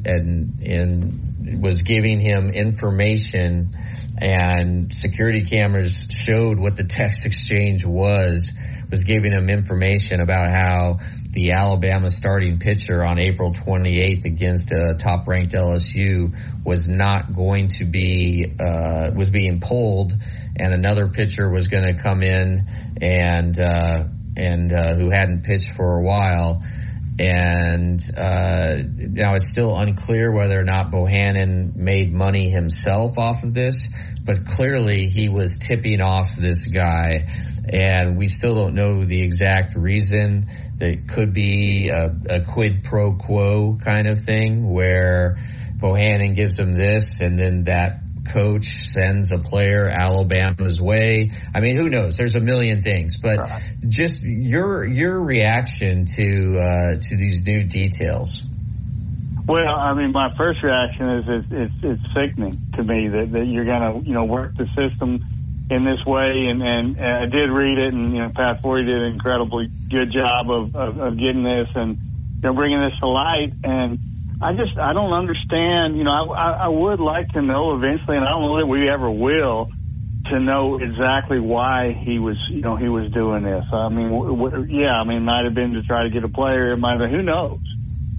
and 0.06 0.62
and 0.62 1.29
was 1.60 1.84
giving 1.84 2.20
him 2.20 2.50
information 2.50 3.76
and 4.22 4.94
security 4.94 5.44
cameras 5.44 6.08
showed 6.10 6.60
what 6.60 6.76
the 6.76 6.84
text 6.84 7.26
exchange 7.26 7.86
was 7.86 8.54
was 8.90 9.04
giving 9.04 9.32
him 9.32 9.50
information 9.50 10.20
about 10.20 10.50
how 10.50 11.00
the 11.32 11.52
Alabama 11.52 12.10
starting 12.10 12.58
pitcher 12.58 13.06
on 13.06 13.20
April 13.20 13.52
28th 13.52 14.26
against 14.26 14.72
a 14.72 14.96
top 14.98 15.28
ranked 15.28 15.52
LSU 15.52 16.36
was 16.66 16.88
not 16.88 17.32
going 17.32 17.68
to 17.68 17.86
be 17.86 18.48
uh, 18.60 19.12
was 19.16 19.30
being 19.30 19.60
pulled 19.60 20.14
and 20.56 20.74
another 20.74 21.08
pitcher 21.08 21.50
was 21.50 21.68
going 21.68 21.84
to 21.84 22.02
come 22.02 22.24
in 22.24 22.68
and 23.00 23.60
uh, 23.60 24.06
and 24.36 24.74
uh, 24.74 24.96
who 24.96 25.10
hadn't 25.10 25.44
pitched 25.44 25.76
for 25.76 26.00
a 26.00 26.04
while 26.04 26.64
and 27.20 28.00
uh, 28.18 28.78
now 28.98 29.36
it's 29.36 29.50
still 29.50 29.78
unclear 29.78 30.32
whether 30.32 30.58
or 30.58 30.64
not 30.64 30.90
Bohannon 30.90 31.76
made 31.76 32.14
money 32.14 32.50
himself 32.50 33.18
off 33.18 33.44
of 33.44 33.54
this, 33.54 33.90
but 34.24 34.46
clearly 34.46 35.08
he 35.08 35.28
was 35.28 35.60
tipping 35.60 36.00
off 36.00 36.30
this 36.38 36.64
guy, 36.64 37.28
and 37.68 38.18
we 38.18 38.30
still 38.30 38.56
don't 38.56 38.74
know 38.74 39.04
the 39.04 39.22
exact 39.22 39.76
reason. 39.76 40.48
It 40.80 41.10
could 41.10 41.34
be 41.34 41.90
a, 41.90 42.16
a 42.30 42.46
quid 42.46 42.86
pro 42.86 43.16
quo 43.16 43.78
kind 43.84 44.08
of 44.08 44.22
thing 44.22 44.70
where 44.70 45.38
Bohannon 45.78 46.36
gives 46.36 46.58
him 46.58 46.74
this, 46.74 47.20
and 47.20 47.38
then 47.38 47.66
that 47.66 48.09
coach 48.28 48.66
sends 48.94 49.32
a 49.32 49.38
player 49.38 49.88
Alabama's 49.88 50.82
way. 50.82 51.32
I 51.54 51.60
mean, 51.60 51.76
who 51.76 51.90
knows? 51.90 52.18
There's 52.18 52.36
a 52.36 52.40
million 52.40 52.84
things, 52.84 53.18
but 53.22 53.62
just 53.88 54.24
your 54.24 54.86
your 54.86 55.22
reaction 55.22 56.06
to 56.06 56.60
uh, 56.60 57.02
to 57.02 57.18
these 57.18 57.46
new 57.46 57.64
details. 57.64 58.42
Well, 59.48 59.76
I 59.76 59.96
mean, 59.96 60.12
my 60.12 60.36
first 60.38 60.62
reaction 60.62 61.10
is 61.10 61.26
it's 61.28 61.48
it's, 61.52 61.74
it's 61.84 62.14
sickening 62.14 62.58
to 62.76 62.84
me 62.84 63.08
that, 63.08 63.32
that 63.32 63.46
you're 63.46 63.66
going 63.66 63.82
to 63.82 64.08
you 64.08 64.14
know 64.14 64.26
work 64.26 64.56
the 64.56 64.68
system 64.76 65.24
in 65.70 65.86
this 65.86 66.04
way. 66.06 66.48
And, 66.50 66.62
and 66.62 67.00
I 67.00 67.26
did 67.26 67.50
read 67.50 67.78
it, 67.78 67.94
and 67.94 68.14
you 68.14 68.20
know, 68.20 68.30
Pat 68.30 68.62
Forde 68.62 68.86
did 68.86 68.96
an 68.96 69.14
incredibly 69.14 69.68
good 69.68 70.12
job 70.12 70.50
of, 70.50 70.76
of, 70.76 70.98
of 71.00 71.18
getting 71.18 71.44
this 71.44 71.68
and 71.76 71.98
you 71.98 72.42
know 72.44 72.54
bringing 72.54 72.82
this 72.82 72.98
to 73.00 73.08
light. 73.08 73.54
And 73.64 74.00
I 74.42 74.54
just 74.54 74.78
I 74.78 74.94
don't 74.94 75.14
understand. 75.14 75.98
You 75.98 76.04
know, 76.04 76.34
I, 76.34 76.52
I 76.52 76.68
would 76.68 77.00
like 77.00 77.30
to 77.30 77.42
know 77.42 77.76
eventually, 77.76 78.18
and 78.18 78.26
I 78.26 78.30
don't 78.30 78.44
know 78.44 78.58
that 78.60 78.68
we 78.68 78.90
ever 78.90 79.10
will, 79.12 79.68
to 80.28 80.40
know 80.40 80.80
exactly 80.80 81.40
why 81.40 81.98
he 82.06 82.20
was 82.20 82.38
you 82.50 82.62
know 82.62 82.78
he 82.78 82.88
was 82.88 83.12
doing 83.12 83.44
this. 83.44 83.66
I 83.72 83.90
mean, 83.90 84.10
w- 84.10 84.68
yeah, 84.70 84.94
I 84.94 85.04
mean, 85.04 85.24
might 85.24 85.44
have 85.46 85.56
been 85.56 85.74
to 85.74 85.84
try 85.84 86.04
to 86.04 86.10
get 86.10 86.24
a 86.24 86.30
player. 86.30 86.72
It 86.72 86.78
might 86.78 87.00
have 87.00 87.00
been 87.00 87.12
who 87.12 87.22
knows. 87.22 87.60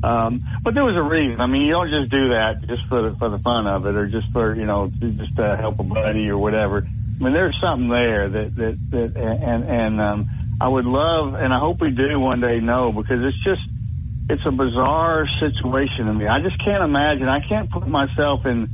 Um, 0.03 0.43
but 0.65 0.75
there 0.75 0.85
was 0.85 0.97
a 0.97 1.03
reason. 1.03 1.41
I 1.41 1.47
mean, 1.47 1.63
you 1.63 1.73
don't 1.73 1.91
just 1.91 2.11
do 2.11 2.31
that 2.31 2.67
just 2.69 2.83
for 2.89 3.03
the, 3.03 3.17
for 3.19 3.29
the 3.29 3.39
fun 3.39 3.67
of 3.67 3.85
it, 3.87 3.95
or 3.95 4.09
just 4.09 4.27
for 4.33 4.55
you 4.55 4.67
know 4.67 4.93
just 5.01 5.37
to 5.37 5.57
help 5.59 5.79
a 5.79 5.85
buddy 5.85 6.29
or 6.29 6.39
whatever. 6.39 6.85
I 7.21 7.25
mean, 7.25 7.33
there's 7.33 7.57
something 7.63 7.89
there 7.89 8.29
that 8.29 8.55
that 8.57 8.79
that 8.91 9.17
and 9.17 9.65
and 9.65 10.01
um, 10.01 10.27
I 10.61 10.69
would 10.69 10.87
love, 10.87 11.35
and 11.41 11.53
I 11.53 11.59
hope 11.59 11.81
we 11.81 11.91
do 11.91 12.21
one 12.21 12.41
day 12.41 12.61
know 12.61 12.93
because 12.93 13.25
it's 13.25 13.43
just 13.43 13.63
it's 14.29 14.43
a 14.47 14.53
bizarre 14.53 15.29
situation 15.41 16.07
to 16.07 16.15
me. 16.15 16.27
I 16.27 16.41
just 16.41 16.63
can't 16.65 16.83
imagine. 16.83 17.29
I 17.29 17.41
can't 17.41 17.71
put 17.71 17.89
myself 17.89 18.41
in 18.45 18.69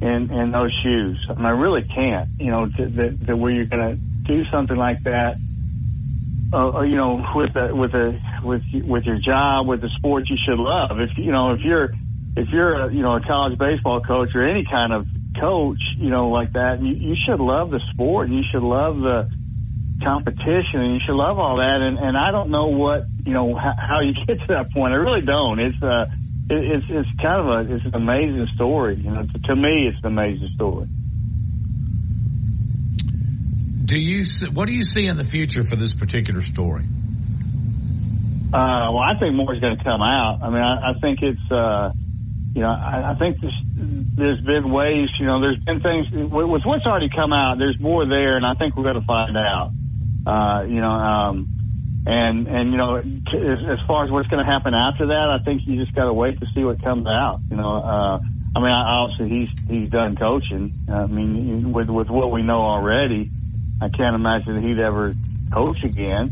in 0.00 0.30
in 0.30 0.50
those 0.52 0.76
shoes. 0.82 1.24
I 1.28 1.34
mean, 1.34 1.46
I 1.46 1.50
really 1.50 1.82
can't. 1.82 2.28
You 2.38 2.50
know, 2.50 2.70
that 2.76 3.36
where 3.36 3.52
you're 3.52 3.66
going 3.66 3.96
to 3.96 4.00
do 4.26 4.44
something 4.52 4.76
like 4.76 5.02
that. 5.04 5.38
Uh, 6.52 6.82
you 6.82 6.96
know, 6.96 7.24
with 7.34 7.54
a, 7.56 7.74
with 7.74 7.94
a 7.94 8.20
with 8.42 8.62
with 8.72 9.04
your 9.04 9.18
job, 9.18 9.66
with 9.66 9.80
the 9.80 9.90
sport 9.96 10.30
you 10.30 10.36
should 10.44 10.58
love. 10.58 10.98
If 11.00 11.10
you 11.16 11.32
know, 11.32 11.52
if 11.52 11.60
you're 11.64 11.90
if 12.36 12.48
you're 12.52 12.86
a, 12.86 12.92
you 12.92 13.02
know 13.02 13.16
a 13.16 13.20
college 13.20 13.58
baseball 13.58 14.00
coach 14.00 14.30
or 14.34 14.46
any 14.46 14.64
kind 14.70 14.92
of 14.92 15.06
coach, 15.40 15.80
you 15.98 16.10
know, 16.10 16.28
like 16.28 16.52
that, 16.52 16.80
you, 16.82 16.94
you 16.94 17.16
should 17.26 17.40
love 17.40 17.70
the 17.70 17.80
sport. 17.92 18.28
And 18.28 18.36
you 18.36 18.44
should 18.50 18.62
love 18.62 18.96
the 18.96 19.28
competition, 20.02 20.80
and 20.80 20.94
you 20.94 21.00
should 21.04 21.14
love 21.16 21.38
all 21.38 21.56
that. 21.56 21.80
And 21.80 21.98
and 21.98 22.16
I 22.16 22.30
don't 22.30 22.50
know 22.50 22.68
what 22.68 23.06
you 23.24 23.32
know 23.32 23.54
how, 23.54 23.74
how 23.76 24.00
you 24.00 24.12
get 24.26 24.40
to 24.40 24.46
that 24.48 24.72
point. 24.72 24.92
I 24.92 24.96
really 24.96 25.24
don't. 25.24 25.58
It's 25.58 25.82
uh, 25.82 26.06
it, 26.50 26.82
it's 26.82 26.86
it's 26.88 27.20
kind 27.20 27.40
of 27.40 27.46
a 27.46 27.74
it's 27.74 27.84
an 27.84 27.94
amazing 27.94 28.48
story. 28.54 28.96
You 28.96 29.10
know, 29.10 29.22
to, 29.22 29.38
to 29.38 29.56
me, 29.56 29.88
it's 29.88 29.98
an 30.04 30.06
amazing 30.06 30.48
story. 30.54 30.86
Do 33.86 33.98
you 33.98 34.24
what 34.52 34.66
do 34.66 34.74
you 34.74 34.82
see 34.82 35.06
in 35.06 35.16
the 35.16 35.24
future 35.24 35.62
for 35.62 35.76
this 35.76 35.94
particular 35.94 36.42
story? 36.42 36.84
Uh, 38.52 38.88
well, 38.94 39.02
I 39.02 39.18
think 39.18 39.34
more 39.34 39.52
is 39.54 39.60
going 39.60 39.76
to 39.76 39.84
come 39.84 40.00
out. 40.02 40.38
I 40.40 40.50
mean, 40.50 40.62
I, 40.62 40.90
I 40.90 40.92
think 41.00 41.18
it's, 41.20 41.50
uh, 41.50 41.92
you 42.54 42.62
know, 42.62 42.70
I, 42.70 43.12
I 43.12 43.14
think 43.18 43.40
this, 43.40 43.52
there's 44.16 44.40
been 44.40 44.70
ways, 44.70 45.08
you 45.18 45.26
know, 45.26 45.40
there's 45.40 45.58
been 45.58 45.80
things 45.82 46.06
with 46.10 46.62
what's 46.64 46.86
already 46.86 47.10
come 47.10 47.32
out. 47.32 47.58
There's 47.58 47.78
more 47.78 48.06
there, 48.06 48.36
and 48.36 48.46
I 48.46 48.54
think 48.54 48.76
we're 48.76 48.84
going 48.84 49.00
to 49.00 49.06
find 49.06 49.36
out. 49.36 49.72
Uh, 50.26 50.64
you 50.68 50.80
know, 50.80 50.90
um, 50.90 51.48
and 52.06 52.48
and 52.48 52.70
you 52.72 52.76
know, 52.76 52.96
as, 52.96 53.58
as 53.68 53.78
far 53.86 54.04
as 54.04 54.10
what's 54.10 54.28
going 54.28 54.44
to 54.44 54.50
happen 54.50 54.74
after 54.74 55.06
that, 55.06 55.30
I 55.30 55.38
think 55.44 55.62
you 55.66 55.82
just 55.82 55.94
got 55.94 56.04
to 56.04 56.12
wait 56.12 56.40
to 56.40 56.46
see 56.54 56.64
what 56.64 56.82
comes 56.82 57.06
out. 57.06 57.40
You 57.48 57.56
know, 57.56 57.76
uh, 57.76 58.18
I 58.56 58.58
mean, 58.58 58.70
I, 58.70 59.00
obviously 59.00 59.28
he's 59.28 59.50
he's 59.68 59.90
done 59.90 60.16
coaching. 60.16 60.72
I 60.88 61.06
mean, 61.06 61.72
with 61.72 61.88
with 61.88 62.08
what 62.08 62.32
we 62.32 62.42
know 62.42 62.60
already, 62.60 63.30
I 63.80 63.88
can't 63.88 64.16
imagine 64.16 64.54
that 64.54 64.64
he'd 64.64 64.80
ever 64.80 65.14
coach 65.52 65.84
again. 65.84 66.30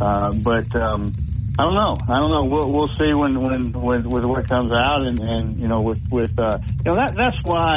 Uh, 0.00 0.32
but 0.32 0.74
um, 0.76 1.14
I 1.58 1.64
don't 1.64 1.74
know. 1.74 1.96
I 2.08 2.18
don't 2.18 2.30
know. 2.30 2.44
We'll 2.44 2.72
we'll 2.72 2.90
see 2.98 3.12
when 3.12 3.40
when, 3.42 3.72
when 3.72 4.08
with 4.08 4.24
what 4.24 4.48
comes 4.48 4.72
out, 4.72 5.06
and 5.06 5.20
and 5.20 5.60
you 5.60 5.68
know 5.68 5.82
with 5.82 6.00
with 6.10 6.38
uh, 6.38 6.58
you 6.78 6.84
know 6.84 6.94
that 6.94 7.14
that's 7.14 7.42
why 7.44 7.76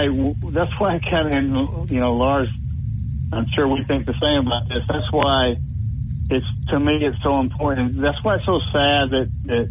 that's 0.52 0.80
why 0.80 1.00
kind 1.00 1.56
of 1.56 1.92
you 1.92 2.00
know 2.00 2.14
Lars. 2.14 2.50
I'm 3.38 3.48
sure 3.54 3.68
we 3.68 3.84
think 3.84 4.06
the 4.06 4.16
same 4.22 4.48
about 4.48 4.68
this. 4.70 4.84
That's 4.88 5.12
why 5.12 5.58
it's 6.30 6.46
to 6.70 6.80
me 6.80 7.06
it's 7.06 7.18
so 7.24 7.40
important. 7.40 8.02
That's 8.02 8.24
why 8.24 8.36
it's 8.36 8.46
so 8.46 8.60
sad 8.72 9.10
that 9.12 9.30
that 9.46 9.70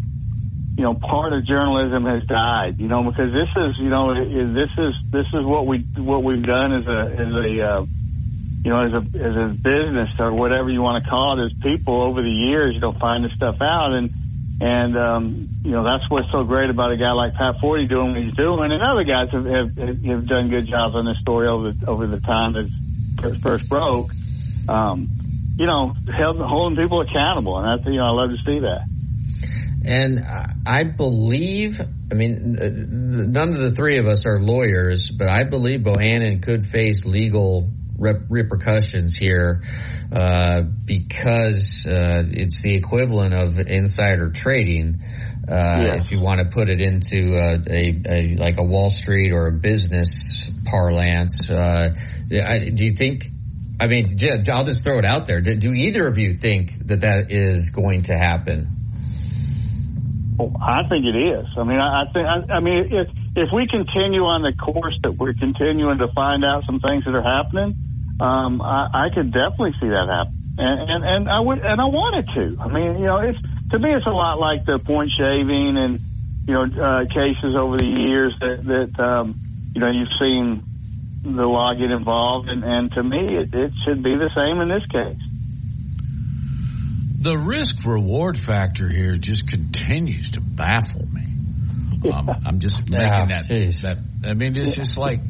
you 0.77 0.85
know 0.85 0.95
part 0.95 1.33
of 1.33 1.47
journalism 1.47 2.05
has 2.07 2.25
died. 2.25 2.79
You 2.79 2.89
know 2.89 3.03
because 3.05 3.33
this 3.33 3.49
is 3.57 3.79
you 3.79 3.89
know 3.89 4.15
this 4.15 4.71
is 4.79 4.95
this 5.11 5.27
is 5.33 5.45
what 5.45 5.67
we 5.67 5.87
what 5.97 6.23
we've 6.25 6.43
done 6.45 6.73
as 6.73 6.87
a 6.87 7.13
as 7.19 7.33
a 7.35 7.63
uh, 7.63 7.87
you 8.65 8.71
know, 8.71 8.87
as 8.87 8.93
a 8.93 9.19
as 9.19 9.37
a 9.37 9.49
business 9.49 10.11
or 10.19 10.33
whatever 10.33 10.71
you 10.71 10.83
want 10.83 11.03
to 11.03 11.11
call 11.11 11.41
it, 11.41 11.47
as 11.47 11.53
people 11.63 12.01
over 12.01 12.23
the 12.23 12.31
years, 12.31 12.75
you 12.75 12.81
know, 12.81 12.93
find 12.93 13.25
this 13.25 13.33
stuff 13.33 13.57
out, 13.61 13.93
and 13.93 14.13
and 14.61 14.97
um, 14.97 15.49
you 15.65 15.73
know 15.73 15.83
that's 15.83 16.09
what's 16.09 16.31
so 16.31 16.45
great 16.45 16.71
about 16.71 16.93
a 16.93 16.97
guy 16.97 17.11
like 17.11 17.35
Pat 17.35 17.57
Forde 17.61 17.89
doing 17.89 18.13
what 18.13 18.23
he's 18.23 18.35
doing, 18.35 18.71
and 18.71 18.83
other 18.83 19.03
guys 19.03 19.29
have 19.33 19.45
have, 19.45 19.77
have 19.77 20.27
done 20.29 20.49
good 20.49 20.69
jobs 20.69 20.95
on 20.95 21.05
this 21.07 21.19
story 21.19 21.49
over 21.49 21.75
over 21.89 22.07
the 22.07 22.21
time 22.21 22.53
that 22.53 22.67
it 22.67 22.73
first 23.43 23.69
broke. 23.69 24.11
Um, 24.69 25.09
you 25.57 25.67
know, 25.67 25.95
held, 26.13 26.39
holding 26.39 26.77
people 26.77 27.01
accountable, 27.01 27.59
and 27.59 27.67
that's 27.67 27.87
you 27.87 27.99
know 27.99 28.07
I 28.07 28.11
love 28.11 28.31
to 28.31 28.37
see 28.45 28.61
that. 28.61 28.83
And 29.85 30.21
I 30.65 30.85
believe, 30.85 31.81
I 31.81 32.15
mean, 32.15 33.33
none 33.33 33.49
of 33.49 33.59
the 33.59 33.73
three 33.73 33.99
of 33.99 34.07
us 34.07 34.27
are 34.27 34.41
lawyers, 34.41 35.11
but 35.11 35.29
I 35.29 35.43
believe 35.43 35.81
Bohannon 35.81 36.43
could 36.43 36.65
face 36.65 37.05
legal 37.05 37.69
rep- 37.99 38.27
repercussions 38.29 39.17
here 39.17 39.63
uh, 40.13 40.63
because 40.63 41.87
uh, 41.87 42.23
it's 42.31 42.63
the 42.63 42.77
equivalent 42.77 43.35
of 43.35 43.59
insider 43.59 44.31
trading. 44.31 45.01
Uh, 45.49 45.83
Yes. 45.83 46.05
If 46.05 46.13
you 46.13 46.21
want 46.21 46.41
to 46.41 46.47
put 46.47 46.71
it 46.71 46.81
into 46.81 47.37
uh, 47.37 47.59
a, 47.69 48.03
a 48.07 48.37
like 48.37 48.59
a 48.59 48.63
Wall 48.63 48.91
Street 48.91 49.33
or 49.33 49.49
a 49.49 49.53
business 49.53 50.49
parlance, 50.65 51.51
uh, 51.51 51.91
I, 52.31 52.71
do 52.71 52.85
you 52.85 52.93
think? 52.93 53.27
I 53.81 53.89
mean, 53.89 54.17
I'll 54.49 54.65
just 54.65 54.85
throw 54.85 54.99
it 54.99 55.05
out 55.05 55.27
there. 55.27 55.41
Do, 55.41 55.57
do 55.57 55.73
either 55.73 56.07
of 56.07 56.17
you 56.17 56.35
think 56.35 56.87
that 56.87 57.01
that 57.01 57.33
is 57.33 57.71
going 57.71 58.03
to 58.03 58.17
happen? 58.17 58.69
Well, 60.39 60.57
I 60.63 60.89
think 60.89 61.05
it 61.05 61.17
is. 61.17 61.47
I 61.57 61.65
mean, 61.65 61.79
I, 61.79 62.03
I 62.03 62.13
think. 62.13 62.27
I, 62.27 62.55
I 62.55 62.61
mean, 62.61 62.89
if 62.93 63.09
if 63.35 63.49
we 63.53 63.67
continue 63.67 64.23
on 64.23 64.43
the 64.43 64.53
course 64.53 64.97
that 65.03 65.13
we're 65.13 65.35
continuing 65.35 65.99
to 65.99 66.09
find 66.15 66.45
out 66.45 66.65
some 66.67 66.79
things 66.81 67.05
that 67.05 67.15
are 67.15 67.23
happening, 67.23 67.75
um, 68.21 68.63
I, 68.63 69.09
I 69.09 69.09
could 69.13 69.33
definitely 69.33 69.75
see 69.81 69.89
that 69.89 70.07
happen. 70.09 70.39
And, 70.59 70.91
and 70.91 71.05
and 71.05 71.29
I 71.29 71.41
would 71.41 71.59
and 71.59 71.81
I 71.81 71.87
wanted 71.87 72.29
to. 72.35 72.57
I 72.61 72.69
mean, 72.69 72.99
you 73.01 73.07
know, 73.07 73.19
it's 73.19 73.39
to 73.73 73.79
me, 73.79 73.93
it's 73.93 74.07
a 74.07 74.11
lot 74.11 74.39
like 74.39 74.65
the 74.65 74.79
point 74.79 75.11
shaving 75.19 75.77
and 75.77 75.99
you 76.47 76.55
know 76.55 76.63
uh, 76.65 77.05
cases 77.07 77.57
over 77.59 77.77
the 77.79 77.85
years 77.85 78.35
that 78.41 78.65
that 78.65 79.03
um, 79.03 79.35
you 79.75 79.81
know 79.81 79.91
you've 79.91 80.09
seen 80.21 80.63
the 81.25 81.47
law 81.47 81.73
get 81.75 81.91
involved, 81.91 82.49
and, 82.49 82.65
and 82.65 82.93
to 82.93 83.03
me, 83.03 83.37
it, 83.37 83.55
it 83.55 83.73
should 83.85 84.03
be 84.03 84.15
the 84.17 84.31
same 84.35 84.61
in 84.61 84.69
this 84.69 84.85
case. 84.91 85.23
The 87.23 87.39
risk 87.39 87.85
reward 87.87 88.37
factor 88.39 88.89
here 88.89 89.17
just 89.17 89.49
continues 89.49 90.31
to 90.31 90.41
baffle 90.41 91.07
me. 91.07 91.23
Um, 92.13 92.29
I'm 92.47 92.59
just 92.59 92.81
making 92.91 92.99
Yeah, 93.07 93.27
that, 93.27 93.45
jeez. 93.45 93.83
that. 93.83 93.99
I 94.29 94.35
mean, 94.35 94.57
it's 94.57 94.75
just 94.75 94.99
like, 94.99 95.21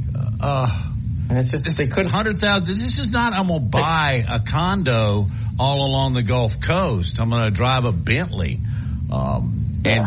uh, 0.40 0.91
And 1.32 1.38
it's 1.38 1.50
just 1.50 1.78
they 1.78 1.86
couldn't. 1.86 2.10
hundred 2.10 2.36
thousand. 2.40 2.66
This 2.66 2.98
is 2.98 3.10
not. 3.10 3.32
I'm 3.32 3.48
gonna 3.48 3.60
buy 3.60 4.22
a 4.28 4.40
condo 4.40 5.26
all 5.58 5.86
along 5.86 6.12
the 6.12 6.22
Gulf 6.22 6.60
Coast. 6.60 7.18
I'm 7.18 7.30
gonna 7.30 7.50
drive 7.50 7.86
a 7.86 7.92
Bentley. 7.92 8.60
Um, 9.10 9.80
and 9.86 10.04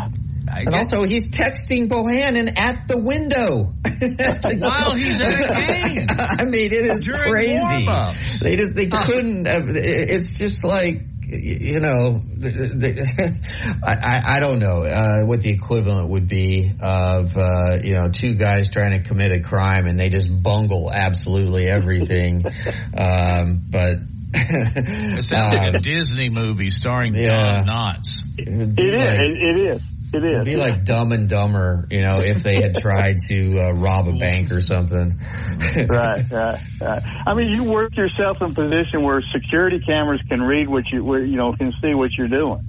I 0.47 0.59
And 0.59 0.69
guess, 0.69 0.93
also, 0.93 1.07
he's 1.07 1.31
texting 1.31 1.87
Bohannon 1.87 2.59
at 2.59 2.87
the 2.87 2.99
window 2.99 3.73
while 4.59 4.93
he's 4.93 5.19
at 5.19 5.33
a 5.33 5.65
game. 5.65 6.05
I 6.39 6.45
mean, 6.45 6.71
it 6.71 6.85
is 6.85 7.05
During 7.05 7.31
crazy. 7.31 7.87
They 8.41 8.55
just 8.55 8.75
they 8.75 8.85
couldn't. 8.85 9.47
Have, 9.47 9.63
it's 9.67 10.37
just 10.37 10.63
like 10.63 11.01
you 11.27 11.79
know, 11.79 12.21
I, 13.83 13.93
I 14.01 14.21
I 14.37 14.39
don't 14.39 14.59
know 14.59 14.83
uh, 14.83 15.23
what 15.25 15.41
the 15.41 15.49
equivalent 15.51 16.09
would 16.09 16.27
be 16.27 16.71
of 16.81 17.35
uh, 17.37 17.77
you 17.83 17.95
know 17.95 18.09
two 18.09 18.35
guys 18.35 18.69
trying 18.69 18.91
to 18.91 18.99
commit 19.07 19.31
a 19.31 19.39
crime 19.39 19.85
and 19.87 19.99
they 19.99 20.09
just 20.09 20.29
bungle 20.43 20.91
absolutely 20.91 21.67
everything. 21.67 22.43
um, 22.97 23.61
but 23.69 23.97
It 24.37 25.23
sounds 25.23 25.53
like 25.55 25.73
a 25.73 25.75
um, 25.77 25.81
Disney 25.81 26.29
movie 26.29 26.69
starring 26.69 27.15
yeah. 27.15 27.63
Don 27.63 27.65
Knotts. 27.67 28.23
it 28.37 28.57
would 28.57 28.69
It 28.71 28.75
be 28.75 28.83
is. 28.89 28.97
like- 28.97 29.19
It, 29.19 29.37
it 29.49 29.57
is. 29.75 29.81
It 30.13 30.23
is. 30.23 30.31
It'd 30.31 30.45
be 30.45 30.55
like 30.55 30.85
Dumb 30.85 31.11
and 31.11 31.27
Dumber, 31.27 31.87
you 31.89 32.01
know, 32.01 32.17
if 32.19 32.43
they 32.43 32.61
had 32.61 32.75
tried 32.75 33.17
to 33.27 33.59
uh, 33.59 33.71
rob 33.73 34.07
a 34.07 34.13
bank 34.13 34.51
or 34.51 34.61
something. 34.61 35.19
right, 35.89 36.23
right, 36.31 36.61
right. 36.81 37.03
I 37.27 37.33
mean, 37.33 37.49
you 37.49 37.63
work 37.63 37.97
yourself 37.97 38.41
in 38.41 38.51
a 38.51 38.53
position 38.53 39.03
where 39.03 39.21
security 39.33 39.79
cameras 39.79 40.21
can 40.29 40.41
read 40.41 40.69
what 40.69 40.83
you, 40.91 41.03
where, 41.03 41.23
you 41.23 41.37
know, 41.37 41.53
can 41.53 41.73
see 41.81 41.93
what 41.93 42.11
you're 42.17 42.27
doing. 42.27 42.63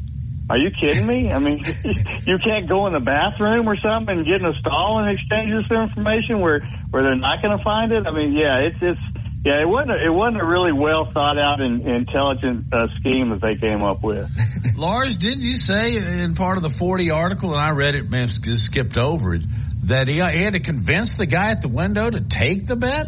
Are 0.49 0.57
you 0.57 0.71
kidding 0.71 1.07
me? 1.07 1.33
I 1.33 1.39
mean, 1.39 1.59
you 2.27 2.39
can't 2.39 2.69
go 2.69 2.87
in 2.87 2.93
the 2.93 3.01
bathroom 3.01 3.69
or 3.69 3.77
something 3.77 4.19
and 4.19 4.25
get 4.25 4.37
in 4.37 4.47
a 4.47 4.55
stall 4.61 5.01
and 5.01 5.11
exchange 5.11 5.51
this 5.51 5.71
information 5.71 6.41
where 6.41 6.61
where 6.91 7.03
they're 7.03 7.17
not 7.17 7.43
going 7.43 7.57
to 7.59 7.65
find 7.65 7.91
it. 7.91 8.07
I 8.07 8.13
mean, 8.13 8.33
yeah, 8.33 8.59
it's 8.59 8.77
it's 8.81 9.01
yeah, 9.47 9.63
it 9.63 9.69
wasn't 9.69 9.93
a, 9.93 10.05
it 10.05 10.13
wasn't 10.13 10.43
a 10.43 10.45
really 10.45 10.73
well 10.73 11.09
thought 11.15 11.39
out 11.39 11.61
and 11.61 11.87
intelligent 11.87 12.67
uh, 12.73 12.89
scheme 12.99 13.31
that 13.31 13.41
they 13.41 13.55
came 13.55 13.81
up 13.81 14.03
with. 14.03 14.29
Lars, 14.77 15.17
didn't 15.17 15.43
you 15.43 15.57
say 15.57 15.95
in 15.95 16.35
part 16.35 16.57
of 16.57 16.65
the 16.65 16.69
Forde 16.69 17.09
article, 17.13 17.53
and 17.53 17.61
I 17.61 17.71
read 17.71 17.95
it, 17.95 18.11
man, 18.11 18.27
just 18.27 18.65
skipped 18.65 18.99
over 18.99 19.37
it, 19.37 19.43
that 19.85 20.09
he, 20.09 20.15
he 20.15 20.43
had 20.43 20.55
to 20.55 20.61
convince 20.61 21.17
the 21.17 21.27
guy 21.27 21.53
at 21.53 21.63
the 21.63 21.69
window 21.69 22.11
to 22.11 22.23
take 22.23 22.67
the 22.67 22.75
bet? 22.75 23.07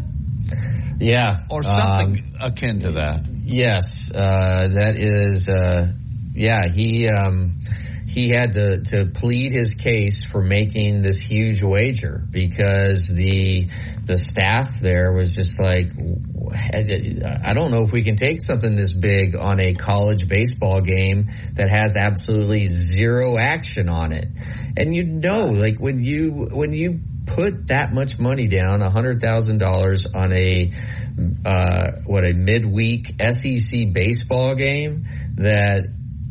Yeah, 1.01 1.39
or 1.51 1.65
something 1.65 2.37
um, 2.41 2.47
akin 2.53 2.81
to 2.83 2.93
that. 2.93 3.25
Yes, 3.43 4.09
uh, 4.09 4.69
that 4.69 4.95
is. 4.97 5.49
Uh, 5.49 5.93
yeah, 6.35 6.63
he 6.73 7.09
um, 7.09 7.51
he 8.09 8.31
had 8.31 8.53
to, 8.55 8.81
to 8.85 9.07
plead 9.07 9.53
his 9.53 9.75
case 9.75 10.25
for 10.25 10.43
making 10.43 11.03
this 11.03 11.19
huge 11.19 11.63
wager 11.63 12.23
because 12.31 13.07
the 13.07 13.69
the 14.05 14.17
staff 14.17 14.81
there 14.81 15.13
was 15.13 15.35
just 15.35 15.61
like, 15.61 15.91
I 17.45 17.53
don't 17.53 17.71
know 17.71 17.83
if 17.83 17.93
we 17.93 18.03
can 18.03 18.17
take 18.17 18.43
something 18.43 18.75
this 18.75 18.95
big 18.95 19.37
on 19.37 19.61
a 19.61 19.75
college 19.75 20.27
baseball 20.27 20.81
game 20.81 21.29
that 21.55 21.69
has 21.69 21.95
absolutely 21.97 22.67
zero 22.67 23.37
action 23.37 23.89
on 23.89 24.13
it. 24.13 24.27
And 24.77 24.95
you 24.95 25.05
know, 25.05 25.47
like 25.47 25.79
when 25.79 25.99
you 25.99 26.49
when 26.51 26.73
you 26.73 27.01
put 27.27 27.67
that 27.67 27.93
much 27.93 28.19
money 28.19 28.47
down, 28.47 28.81
a 28.81 28.91
hundred 28.91 29.21
thousand 29.21 29.59
dollars 29.59 30.07
on 30.07 30.33
a 30.33 30.73
uh, 31.45 31.87
what 32.07 32.25
a 32.25 32.33
midweek 32.33 33.21
SEC 33.21 33.93
baseball 33.93 34.55
game 34.55 35.05
that 35.35 35.87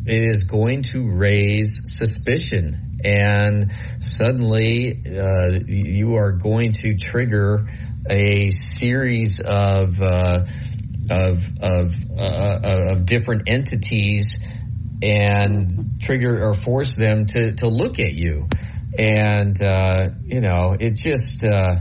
it 0.08 0.24
is 0.24 0.44
going 0.44 0.84
to 0.84 1.10
raise 1.10 1.82
suspicion. 1.84 2.98
And 3.04 3.72
suddenly 4.00 5.04
uh, 5.06 5.60
you 5.68 6.16
are 6.16 6.32
going 6.32 6.72
to 6.74 6.96
trigger 6.96 7.68
a 8.10 8.52
series 8.52 9.42
of 9.42 10.02
uh, 10.02 10.46
of 11.10 11.46
of, 11.62 11.92
uh, 12.18 12.60
of 12.64 13.06
different 13.06 13.44
entities 13.48 14.40
and 15.04 16.00
trigger 16.02 16.48
or 16.48 16.54
force 16.56 16.96
them 16.96 17.26
to 17.28 17.54
to 17.56 17.68
look 17.68 18.00
at 18.00 18.14
you. 18.14 18.48
And 18.98 19.62
uh, 19.62 20.10
you 20.24 20.42
know 20.42 20.76
it 20.80 20.96
just 20.96 21.44
uh, 21.44 21.76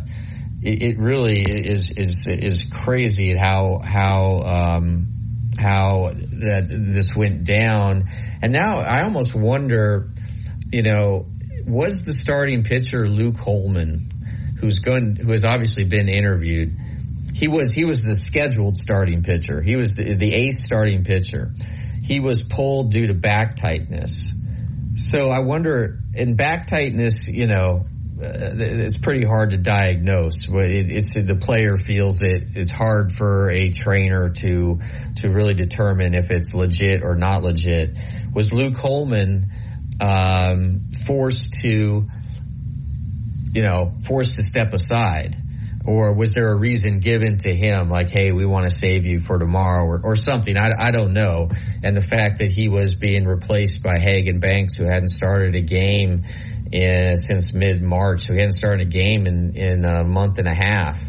it, 0.61 0.83
it, 0.83 0.99
really 0.99 1.41
is 1.41 1.93
is 1.97 2.27
is 2.27 2.67
crazy 2.71 3.37
how 3.37 3.81
how 3.83 4.41
um, 4.41 5.16
how 5.59 6.11
that 6.13 6.67
this 6.69 7.15
went 7.15 7.45
down. 7.45 8.05
And 8.43 8.53
now 8.53 8.79
I 8.79 9.03
almost 9.03 9.35
wonder, 9.35 10.11
you 10.71 10.83
know, 10.83 11.27
was 11.67 12.05
the 12.05 12.13
starting 12.13 12.63
pitcher 12.63 13.09
Luke 13.09 13.39
Holman, 13.39 14.11
who's 14.61 14.79
going, 14.79 15.17
who 15.17 15.33
has 15.33 15.45
obviously 15.45 15.85
been 15.85 16.09
interviewed, 16.09 16.77
he 17.35 17.49
was 17.49 17.75
he 17.75 17.85
was 17.85 18.03
the 18.03 18.17
scheduled 18.17 18.77
starting 18.77 19.23
pitcher. 19.23 19.61
He 19.61 19.77
was 19.77 19.95
the, 19.95 20.15
the 20.15 20.35
ace 20.35 20.65
starting 20.65 21.05
pitcher. 21.05 21.53
He 22.03 22.21
was 22.21 22.45
pulled 22.45 22.93
due 22.93 23.09
to 23.09 23.15
back 23.15 23.57
tightness. 23.57 24.33
So 24.95 25.31
I 25.31 25.41
wonder, 25.41 25.99
in 26.15 26.37
back 26.37 26.69
tightness, 26.69 27.27
you 27.29 27.47
know, 27.47 27.85
it's 28.19 28.97
pretty 28.99 29.27
hard 29.27 29.51
to 29.51 29.59
diagnose. 29.59 30.49
It's 30.49 31.15
the 31.15 31.37
player 31.37 31.77
feels 31.77 32.23
it. 32.23 32.57
It's 32.57 32.71
hard 32.71 33.13
for 33.13 33.51
a 33.51 33.71
trainer 33.71 34.31
to 34.31 34.79
to 35.17 35.29
really 35.29 35.55
determine 35.55 36.15
if 36.15 36.31
it's 36.31 36.55
legit 36.55 37.03
or 37.03 37.15
not 37.15 37.43
legit. 37.43 37.97
Was 38.33 38.53
Luke 38.53 38.77
Holman 38.77 39.51
um, 40.01 40.93
forced 41.07 41.59
to, 41.63 42.07
you 43.53 43.63
know, 43.63 43.93
forced 44.05 44.37
to 44.37 44.43
step 44.43 44.73
aside? 44.73 45.37
Or 45.89 46.15
was 46.15 46.35
there 46.35 46.49
a 46.49 46.57
reason 46.57 46.99
given 46.99 47.37
to 47.39 47.55
him, 47.55 47.89
like, 47.89 48.11
hey, 48.11 48.33
we 48.33 48.45
want 48.45 48.69
to 48.69 48.77
save 48.77 49.07
you 49.07 49.21
for 49.21 49.39
tomorrow 49.39 49.85
or, 49.85 50.01
or 50.03 50.17
something? 50.17 50.57
I, 50.57 50.71
I 50.77 50.91
don't 50.91 51.13
know. 51.13 51.51
And 51.85 51.97
the 51.97 52.03
fact 52.03 52.41
that 52.41 52.51
he 52.51 52.69
was 52.69 52.97
being 52.97 53.25
replaced 53.25 53.85
by 53.85 54.01
Hagan 54.01 54.41
Banks, 54.41 54.75
who 54.77 54.85
hadn't 54.85 55.11
started 55.11 55.55
a 55.55 55.61
game 55.61 56.25
in, 56.73 57.17
since 57.19 57.53
mid 57.53 57.83
March. 57.83 58.27
So 58.27 58.33
he 58.33 58.41
hadn't 58.41 58.53
started 58.53 58.83
a 58.83 58.91
game 58.91 59.27
in, 59.27 59.57
in 59.57 59.85
a 59.85 60.05
month 60.05 60.39
and 60.39 60.49
a 60.49 60.55
half. 60.55 61.03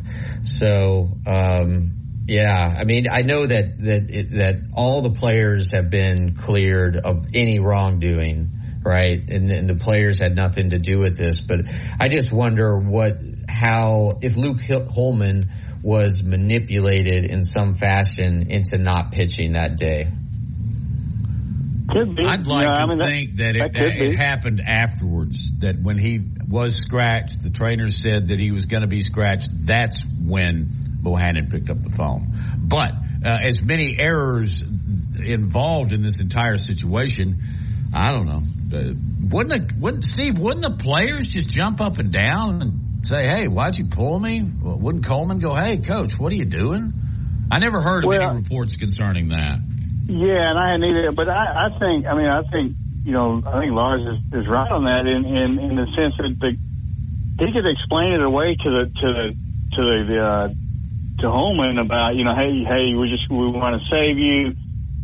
So, 0.44 1.10
um, 1.28 1.94
yeah, 2.26 2.76
I 2.78 2.84
mean, 2.84 3.06
I 3.10 3.22
know 3.22 3.46
that, 3.46 3.80
that, 3.80 4.12
it, 4.12 4.32
that 4.34 4.56
all 4.76 5.02
the 5.02 5.12
players 5.12 5.72
have 5.74 5.90
been 5.90 6.36
cleared 6.36 6.98
of 6.98 7.28
any 7.34 7.60
wrongdoing, 7.60 8.50
right? 8.86 9.18
And, 9.30 9.50
and 9.52 9.70
the 9.70 9.76
players 9.76 10.20
had 10.20 10.36
nothing 10.36 10.72
to 10.72 10.78
do 10.78 11.00
with 11.00 11.16
this, 11.16 11.40
but 11.42 11.62
I 12.00 12.10
just 12.10 12.32
wonder 12.34 12.78
what, 12.78 13.20
how, 13.50 14.20
if 14.22 14.36
Luke 14.36 14.60
Holman 14.90 15.50
was 15.82 16.22
manipulated 16.22 17.24
in 17.24 17.46
some 17.46 17.74
fashion 17.74 18.50
into 18.50 18.78
not 18.78 19.12
pitching 19.12 19.54
that 19.54 19.78
day. 19.78 20.08
Could 21.98 22.16
be. 22.16 22.26
I'd 22.26 22.46
like 22.48 22.68
yeah, 22.68 22.74
to 22.74 22.82
I 22.82 22.86
mean, 22.86 22.98
think 22.98 23.36
that, 23.38 23.54
that, 23.54 23.56
it, 23.56 23.74
that 23.74 23.98
it 23.98 24.16
happened 24.16 24.62
afterwards. 24.62 25.52
That 25.60 25.82
when 25.82 25.98
he 25.98 26.22
was 26.48 26.76
scratched, 26.76 27.42
the 27.42 27.50
trainer 27.50 27.90
said 27.90 28.28
that 28.28 28.40
he 28.40 28.52
was 28.52 28.66
going 28.66 28.82
to 28.82 28.88
be 28.88 29.02
scratched. 29.02 29.50
That's 29.52 30.04
when 30.06 30.70
Bohannon 31.02 31.50
picked 31.50 31.70
up 31.70 31.82
the 31.82 31.90
phone. 31.90 32.34
But 32.58 32.92
uh, 33.26 33.40
as 33.42 33.64
many 33.64 33.98
errors 33.98 34.62
involved 34.62 35.92
in 35.92 36.04
this 36.04 36.22
entire 36.22 36.58
situation, 36.58 37.42
I 37.94 38.12
don't 38.12 38.28
know. 38.28 38.42
Uh, 38.78 38.94
wouldn't 39.32 39.72
it, 39.72 39.78
wouldn't 39.78 40.06
Steve? 40.06 40.38
Wouldn't 40.38 40.62
the 40.62 40.84
players 40.84 41.28
just 41.28 41.50
jump 41.50 41.82
up 41.82 41.98
and 41.98 42.12
down 42.12 42.62
and 42.62 43.08
say, 43.08 43.28
"Hey, 43.28 43.48
why'd 43.48 43.78
you 43.78 43.86
pull 43.86 44.20
me?" 44.20 44.44
Wouldn't 44.44 45.06
Holman 45.06 45.40
go, 45.40 45.56
"Hey, 45.56 45.78
coach, 45.78 46.20
what 46.20 46.32
are 46.32 46.36
you 46.36 46.46
doing?" 46.46 46.94
I 47.50 47.60
never 47.60 47.82
heard 47.82 48.04
of 48.04 48.10
Well- 48.10 48.30
any 48.30 48.42
reports 48.42 48.76
concerning 48.76 49.30
that. 49.30 49.60
Yeah, 50.08 50.50
and 50.50 50.58
I 50.58 50.72
hadn't 50.72 50.86
either. 50.86 51.12
But 51.12 51.30
I, 51.30 51.68
I 51.68 51.80
think, 51.80 52.06
I 52.06 52.16
mean, 52.16 52.28
I 52.28 52.44
think, 52.44 52.76
you 53.04 53.12
know, 53.12 53.44
I 53.46 53.60
think 53.60 53.74
Lars 53.74 54.02
is, 54.02 54.42
is 54.42 54.48
right 54.48 54.72
on 54.72 54.86
that 54.86 55.06
in, 55.06 55.26
in, 55.26 55.60
in 55.60 55.76
the 55.76 55.86
sense 55.96 56.16
that 56.18 56.36
the, 56.40 56.56
he 57.46 57.52
could 57.52 57.68
explain 57.68 58.14
it 58.14 58.22
away 58.22 58.56
to 58.56 58.70
the, 58.70 58.86
to 58.86 59.08
the, 59.14 59.36
to 59.76 60.06
the, 60.08 60.20
uh, 60.20 60.48
to 61.20 61.30
Holman 61.30 61.78
about, 61.78 62.16
you 62.16 62.24
know, 62.24 62.36
hey, 62.36 62.64
hey, 62.64 62.96
we 62.96 63.10
just, 63.10 63.30
we 63.30 63.48
want 63.52 63.82
to 63.82 63.88
save 63.90 64.18
you. 64.18 64.56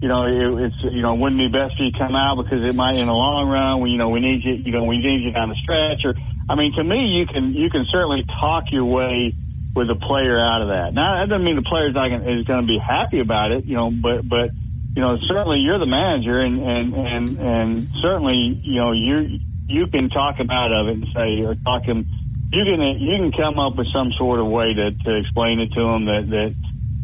You 0.01 0.09
know, 0.09 0.23
it, 0.23 0.65
it's, 0.65 0.83
you 0.83 1.01
know, 1.01 1.15
wouldn't 1.15 1.39
be 1.39 1.47
best 1.47 1.77
for 1.77 1.83
you 1.83 1.91
to 1.91 1.97
come 1.97 2.15
out 2.15 2.35
because 2.35 2.63
it 2.63 2.75
might 2.75 2.95
in 2.95 3.07
the 3.07 3.13
long 3.13 3.47
run, 3.47 3.81
we, 3.81 3.91
you 3.91 3.97
know, 3.97 4.09
we 4.09 4.19
need 4.19 4.43
you, 4.43 4.53
you 4.55 4.71
know, 4.71 4.83
we 4.83 4.97
need 4.97 5.23
you 5.23 5.31
down 5.31 5.49
the 5.49 5.55
stretch 5.55 6.03
or, 6.03 6.15
I 6.49 6.55
mean, 6.55 6.73
to 6.75 6.83
me, 6.83 7.07
you 7.07 7.25
can, 7.25 7.53
you 7.53 7.69
can 7.69 7.85
certainly 7.89 8.25
talk 8.39 8.65
your 8.71 8.83
way 8.83 9.33
with 9.75 9.89
a 9.89 9.95
player 9.95 10.37
out 10.37 10.61
of 10.61 10.67
that. 10.69 10.93
Now, 10.93 11.19
that 11.19 11.29
doesn't 11.29 11.43
mean 11.43 11.55
the 11.55 11.61
player's 11.63 11.93
not 11.93 12.09
gonna, 12.09 12.39
is 12.39 12.45
going 12.45 12.61
to 12.61 12.67
be 12.67 12.79
happy 12.79 13.19
about 13.19 13.51
it, 13.51 13.63
you 13.63 13.75
know, 13.75 13.91
but, 13.91 14.27
but, 14.27 14.51
you 14.95 15.01
know, 15.01 15.17
certainly 15.27 15.59
you're 15.59 15.79
the 15.79 15.87
manager 15.87 16.39
and, 16.39 16.61
and, 16.61 16.93
and, 16.93 17.37
and 17.37 17.89
certainly, 18.01 18.61
you 18.63 18.79
know, 18.79 18.91
you, 18.91 19.39
you 19.67 19.87
can 19.87 20.09
talk 20.09 20.39
him 20.39 20.49
out 20.51 20.71
of 20.71 20.87
it 20.87 20.93
and 20.93 21.07
say, 21.13 21.41
or 21.43 21.55
talk 21.55 21.83
him, 21.85 22.05
you 22.51 22.63
can, 22.63 22.81
you 22.99 23.17
can 23.17 23.31
come 23.31 23.57
up 23.57 23.75
with 23.75 23.87
some 23.91 24.11
sort 24.17 24.39
of 24.39 24.45
way 24.47 24.73
to, 24.73 24.91
to 24.91 25.15
explain 25.19 25.59
it 25.59 25.73
to 25.73 25.81
him 25.81 26.05
that, 26.05 26.25
that, 26.29 26.55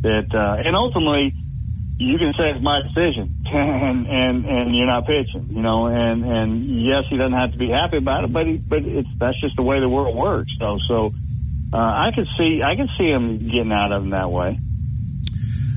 that, 0.03 0.37
uh, 0.37 0.61
and 0.63 0.75
ultimately, 0.75 1.35
you 1.97 2.17
can 2.17 2.33
say 2.37 2.51
it's 2.51 2.63
my 2.63 2.81
decision 2.81 3.35
and, 3.51 4.07
and, 4.07 4.45
and 4.45 4.75
you're 4.75 4.87
not 4.87 5.07
pitching, 5.07 5.47
you 5.49 5.61
know, 5.61 5.87
and, 5.87 6.23
and 6.23 6.85
yes, 6.85 7.03
he 7.09 7.17
doesn't 7.17 7.33
have 7.37 7.51
to 7.51 7.57
be 7.57 7.69
happy 7.69 7.97
about 7.97 8.23
it, 8.23 8.31
but 8.31 8.45
he, 8.45 8.57
but 8.57 8.79
it's, 8.83 9.09
that's 9.19 9.39
just 9.41 9.55
the 9.57 9.63
way 9.63 9.79
the 9.79 9.89
world 9.89 10.15
works. 10.15 10.51
So, 10.59 10.77
so, 10.87 11.13
uh, 11.73 11.77
I 11.77 12.09
could 12.15 12.27
see, 12.37 12.61
I 12.63 12.75
could 12.75 12.89
see 12.97 13.09
him 13.09 13.49
getting 13.49 13.71
out 13.71 13.91
of 13.91 14.03
him 14.03 14.09
that 14.11 14.31
way. 14.31 14.59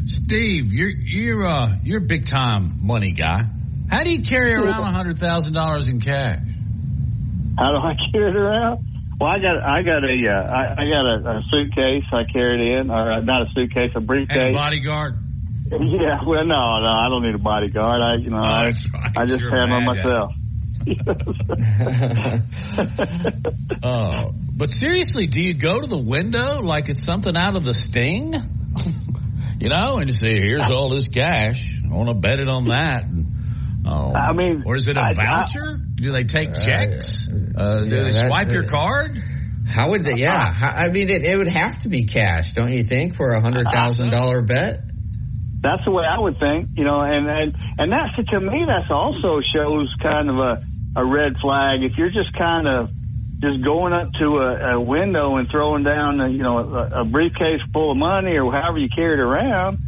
Steve, 0.06 0.72
you're 0.74 0.90
you're 0.90 1.46
uh 1.46 1.76
you're 1.84 1.98
a 1.98 2.06
big 2.06 2.24
time 2.26 2.78
money 2.82 3.12
guy. 3.12 3.42
How 3.90 4.02
do 4.04 4.10
you 4.12 4.22
carry 4.22 4.54
around 4.54 4.82
a 4.82 4.90
hundred 4.90 5.16
thousand 5.18 5.52
dollars 5.52 5.88
in 5.88 6.00
cash? 6.00 6.40
How 7.58 7.72
do 7.72 7.78
I 7.78 7.94
carry 8.12 8.30
it 8.30 8.36
around? 8.36 8.86
Well, 9.20 9.30
I 9.30 9.38
got 9.38 9.62
I 9.62 9.82
got 9.82 10.02
a 10.02 10.28
uh, 10.28 10.52
I, 10.52 10.72
I 10.72 10.84
got 10.88 11.06
a, 11.06 11.38
a 11.38 11.42
suitcase 11.50 12.04
I 12.12 12.24
carry 12.32 12.76
it 12.76 12.80
in, 12.80 12.90
or 12.90 13.12
uh, 13.12 13.20
not 13.20 13.42
a 13.42 13.46
suitcase, 13.54 13.92
a 13.94 14.00
briefcase. 14.00 14.38
And 14.38 14.54
a 14.54 14.58
bodyguard. 14.58 15.18
Yeah, 15.72 16.18
well, 16.26 16.44
no, 16.44 16.80
no, 16.80 16.88
I 16.88 17.08
don't 17.08 17.22
need 17.22 17.34
a 17.34 17.38
bodyguard. 17.38 18.02
I, 18.02 18.16
you 18.16 18.28
know, 18.28 18.38
Oh, 18.38 18.40
I, 18.42 18.66
right. 18.66 18.76
I 19.16 19.24
just 19.24 19.40
You're 19.40 19.56
handle 19.56 19.80
mad 19.80 19.86
myself. 19.86 20.32
Oh, 23.82 24.32
but 24.54 24.70
seriously, 24.70 25.26
do 25.28 25.42
you 25.42 25.54
go 25.54 25.80
to 25.80 25.86
the 25.86 25.96
window 25.96 26.60
like 26.60 26.88
it's 26.90 27.02
something 27.04 27.34
out 27.36 27.56
of 27.56 27.64
the 27.64 27.72
Sting? 27.72 28.34
You 29.62 29.68
know, 29.68 29.98
and 29.98 30.08
you 30.08 30.14
say, 30.14 30.40
"Here's 30.40 30.70
all 30.70 30.90
this 30.90 31.08
cash. 31.08 31.76
I 31.84 31.94
want 31.94 32.08
to 32.08 32.14
bet 32.14 32.40
it 32.40 32.48
on 32.48 32.66
that." 32.66 33.04
And, 33.04 33.26
oh, 33.86 34.12
I 34.12 34.32
mean, 34.32 34.64
or 34.66 34.76
is 34.76 34.88
it 34.88 34.96
a 34.96 35.00
I- 35.00 35.10
I- 35.10 35.14
voucher? 35.14 35.78
Do 35.94 36.12
they 36.12 36.24
take 36.24 36.50
uh, 36.50 36.58
checks? 36.58 37.28
Uh, 37.28 37.80
do 37.80 37.88
yeah, 37.88 38.02
they 38.02 38.10
that- 38.10 38.26
swipe 38.28 38.50
your 38.50 38.64
uh, 38.64 38.68
card? 38.68 39.16
How 39.68 39.90
would 39.90 40.04
they? 40.04 40.14
Yeah, 40.14 40.42
uh-huh. 40.42 40.72
I 40.74 40.88
mean, 40.88 41.08
it, 41.08 41.24
it 41.24 41.38
would 41.38 41.48
have 41.48 41.78
to 41.80 41.88
be 41.88 42.04
cash, 42.04 42.50
don't 42.52 42.72
you 42.72 42.82
think, 42.82 43.16
for 43.16 43.30
a 43.30 43.40
hundred 43.40 43.66
thousand 43.72 44.08
uh-huh. 44.08 44.18
dollar 44.18 44.42
bet? 44.42 44.80
That's 45.62 45.84
the 45.84 45.92
way 45.92 46.02
I 46.04 46.18
would 46.18 46.40
think, 46.40 46.70
you 46.74 46.84
know, 46.84 47.00
and 47.00 47.28
and 47.28 47.54
and 47.78 47.92
that's 47.92 48.28
to 48.30 48.40
me 48.40 48.64
that's 48.66 48.90
also 48.90 49.40
shows 49.54 49.94
kind 50.02 50.28
of 50.28 50.36
a 50.36 50.64
a 50.96 51.04
red 51.04 51.34
flag 51.40 51.82
if 51.82 51.96
you're 51.96 52.10
just 52.10 52.36
kind 52.36 52.66
of 52.66 52.90
just 53.42 53.62
going 53.62 53.92
up 53.92 54.12
to 54.14 54.38
a, 54.38 54.74
a 54.74 54.80
window 54.80 55.36
and 55.36 55.50
throwing 55.50 55.82
down, 55.82 56.20
a, 56.20 56.28
you 56.28 56.42
know, 56.42 56.58
a, 56.58 57.00
a 57.00 57.04
briefcase 57.04 57.60
full 57.72 57.90
of 57.90 57.96
money 57.96 58.36
or 58.36 58.52
however 58.52 58.78
you 58.78 58.88
carry 58.88 59.14
it 59.14 59.20
around. 59.20 59.78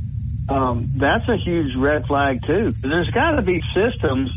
Um, 0.49 0.91
that's 0.97 1.27
a 1.29 1.37
huge 1.37 1.75
red 1.77 2.05
flag 2.07 2.45
too. 2.45 2.75
There's 2.83 3.09
got 3.11 3.37
to 3.37 3.43
be 3.43 3.63
systems. 3.73 4.31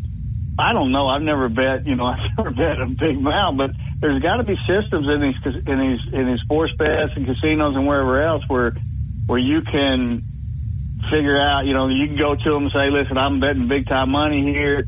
I 0.60 0.72
don't 0.74 0.92
know. 0.92 1.08
I've 1.08 1.24
never 1.24 1.50
bet, 1.50 1.88
you 1.88 1.96
know, 1.96 2.06
I've 2.06 2.38
never 2.38 2.52
bet 2.52 2.80
a 2.80 2.86
big 2.86 3.18
amount, 3.18 3.58
but 3.58 3.72
there's 4.00 4.22
got 4.22 4.38
to 4.38 4.44
be 4.44 4.56
systems 4.68 5.08
in 5.08 5.22
these 5.22 5.66
in 5.66 5.80
these 5.80 6.14
in 6.14 6.28
these 6.28 6.40
sports 6.42 6.74
bets 6.78 7.14
and 7.16 7.26
casinos 7.26 7.76
and 7.76 7.88
wherever 7.88 8.22
else 8.22 8.44
where 8.48 8.74
where 9.26 9.40
you 9.40 9.64
can 9.64 10.22
figure 11.10 11.40
out, 11.40 11.66
you 11.66 11.74
know, 11.74 11.88
you 11.88 12.08
can 12.08 12.18
go 12.18 12.36
to 12.36 12.50
them 12.52 12.64
and 12.64 12.72
say, 12.72 12.90
listen, 12.92 13.18
I'm 13.18 13.40
betting 13.40 13.68
big 13.68 13.88
time 13.88 14.12
money 14.12 14.44
here. 14.44 14.86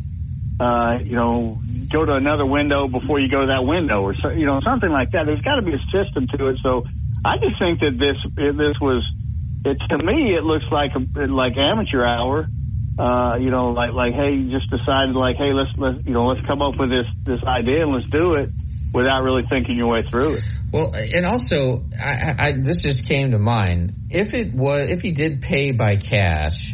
Uh, 0.59 0.99
you 1.03 1.15
know, 1.15 1.59
go 1.91 2.05
to 2.05 2.13
another 2.13 2.45
window 2.45 2.87
before 2.87 3.19
you 3.19 3.29
go 3.29 3.41
to 3.41 3.47
that 3.47 3.65
window 3.65 4.01
or 4.01 4.15
so, 4.15 4.29
you 4.29 4.45
know, 4.45 4.61
something 4.61 4.89
like 4.89 5.11
that. 5.11 5.25
There's 5.25 5.41
got 5.41 5.55
to 5.55 5.61
be 5.61 5.73
a 5.73 5.83
system 5.91 6.27
to 6.37 6.47
it. 6.47 6.59
So 6.61 6.83
I 7.25 7.37
just 7.37 7.57
think 7.59 7.79
that 7.79 7.97
this, 7.97 8.17
this 8.35 8.75
was, 8.79 9.03
it, 9.65 9.77
to 9.89 9.97
me, 9.97 10.35
it 10.35 10.43
looks 10.43 10.65
like, 10.71 10.91
a, 10.95 11.27
like 11.27 11.57
amateur 11.57 12.05
hour. 12.05 12.47
Uh, 12.97 13.37
you 13.39 13.49
know, 13.49 13.69
like, 13.69 13.93
like, 13.93 14.13
hey, 14.13 14.43
just 14.51 14.69
decided 14.69 15.15
like, 15.15 15.37
hey, 15.37 15.53
let's, 15.53 15.71
let's, 15.77 16.05
you 16.05 16.11
know, 16.11 16.27
let's 16.27 16.45
come 16.45 16.61
up 16.61 16.77
with 16.77 16.89
this, 16.89 17.05
this 17.23 17.41
idea 17.47 17.83
and 17.83 17.93
let's 17.93 18.09
do 18.09 18.33
it 18.33 18.49
without 18.93 19.23
really 19.23 19.43
thinking 19.49 19.77
your 19.77 19.87
way 19.87 20.03
through 20.09 20.33
it. 20.33 20.43
Well, 20.73 20.91
and 21.15 21.25
also, 21.25 21.85
I, 21.97 22.35
I, 22.37 22.51
this 22.51 22.81
just 22.81 23.07
came 23.07 23.31
to 23.31 23.39
mind. 23.39 23.93
If 24.09 24.33
it 24.33 24.53
was, 24.53 24.91
if 24.91 24.99
he 24.99 25.13
did 25.13 25.41
pay 25.41 25.71
by 25.71 25.95
cash, 25.95 26.73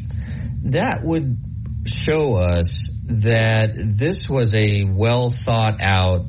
that 0.63 1.01
would 1.03 1.37
show 1.85 2.33
us 2.33 2.89
that 3.05 3.75
this 3.99 4.27
was 4.29 4.53
a 4.53 4.83
well 4.83 5.31
thought 5.31 5.81
out 5.81 6.25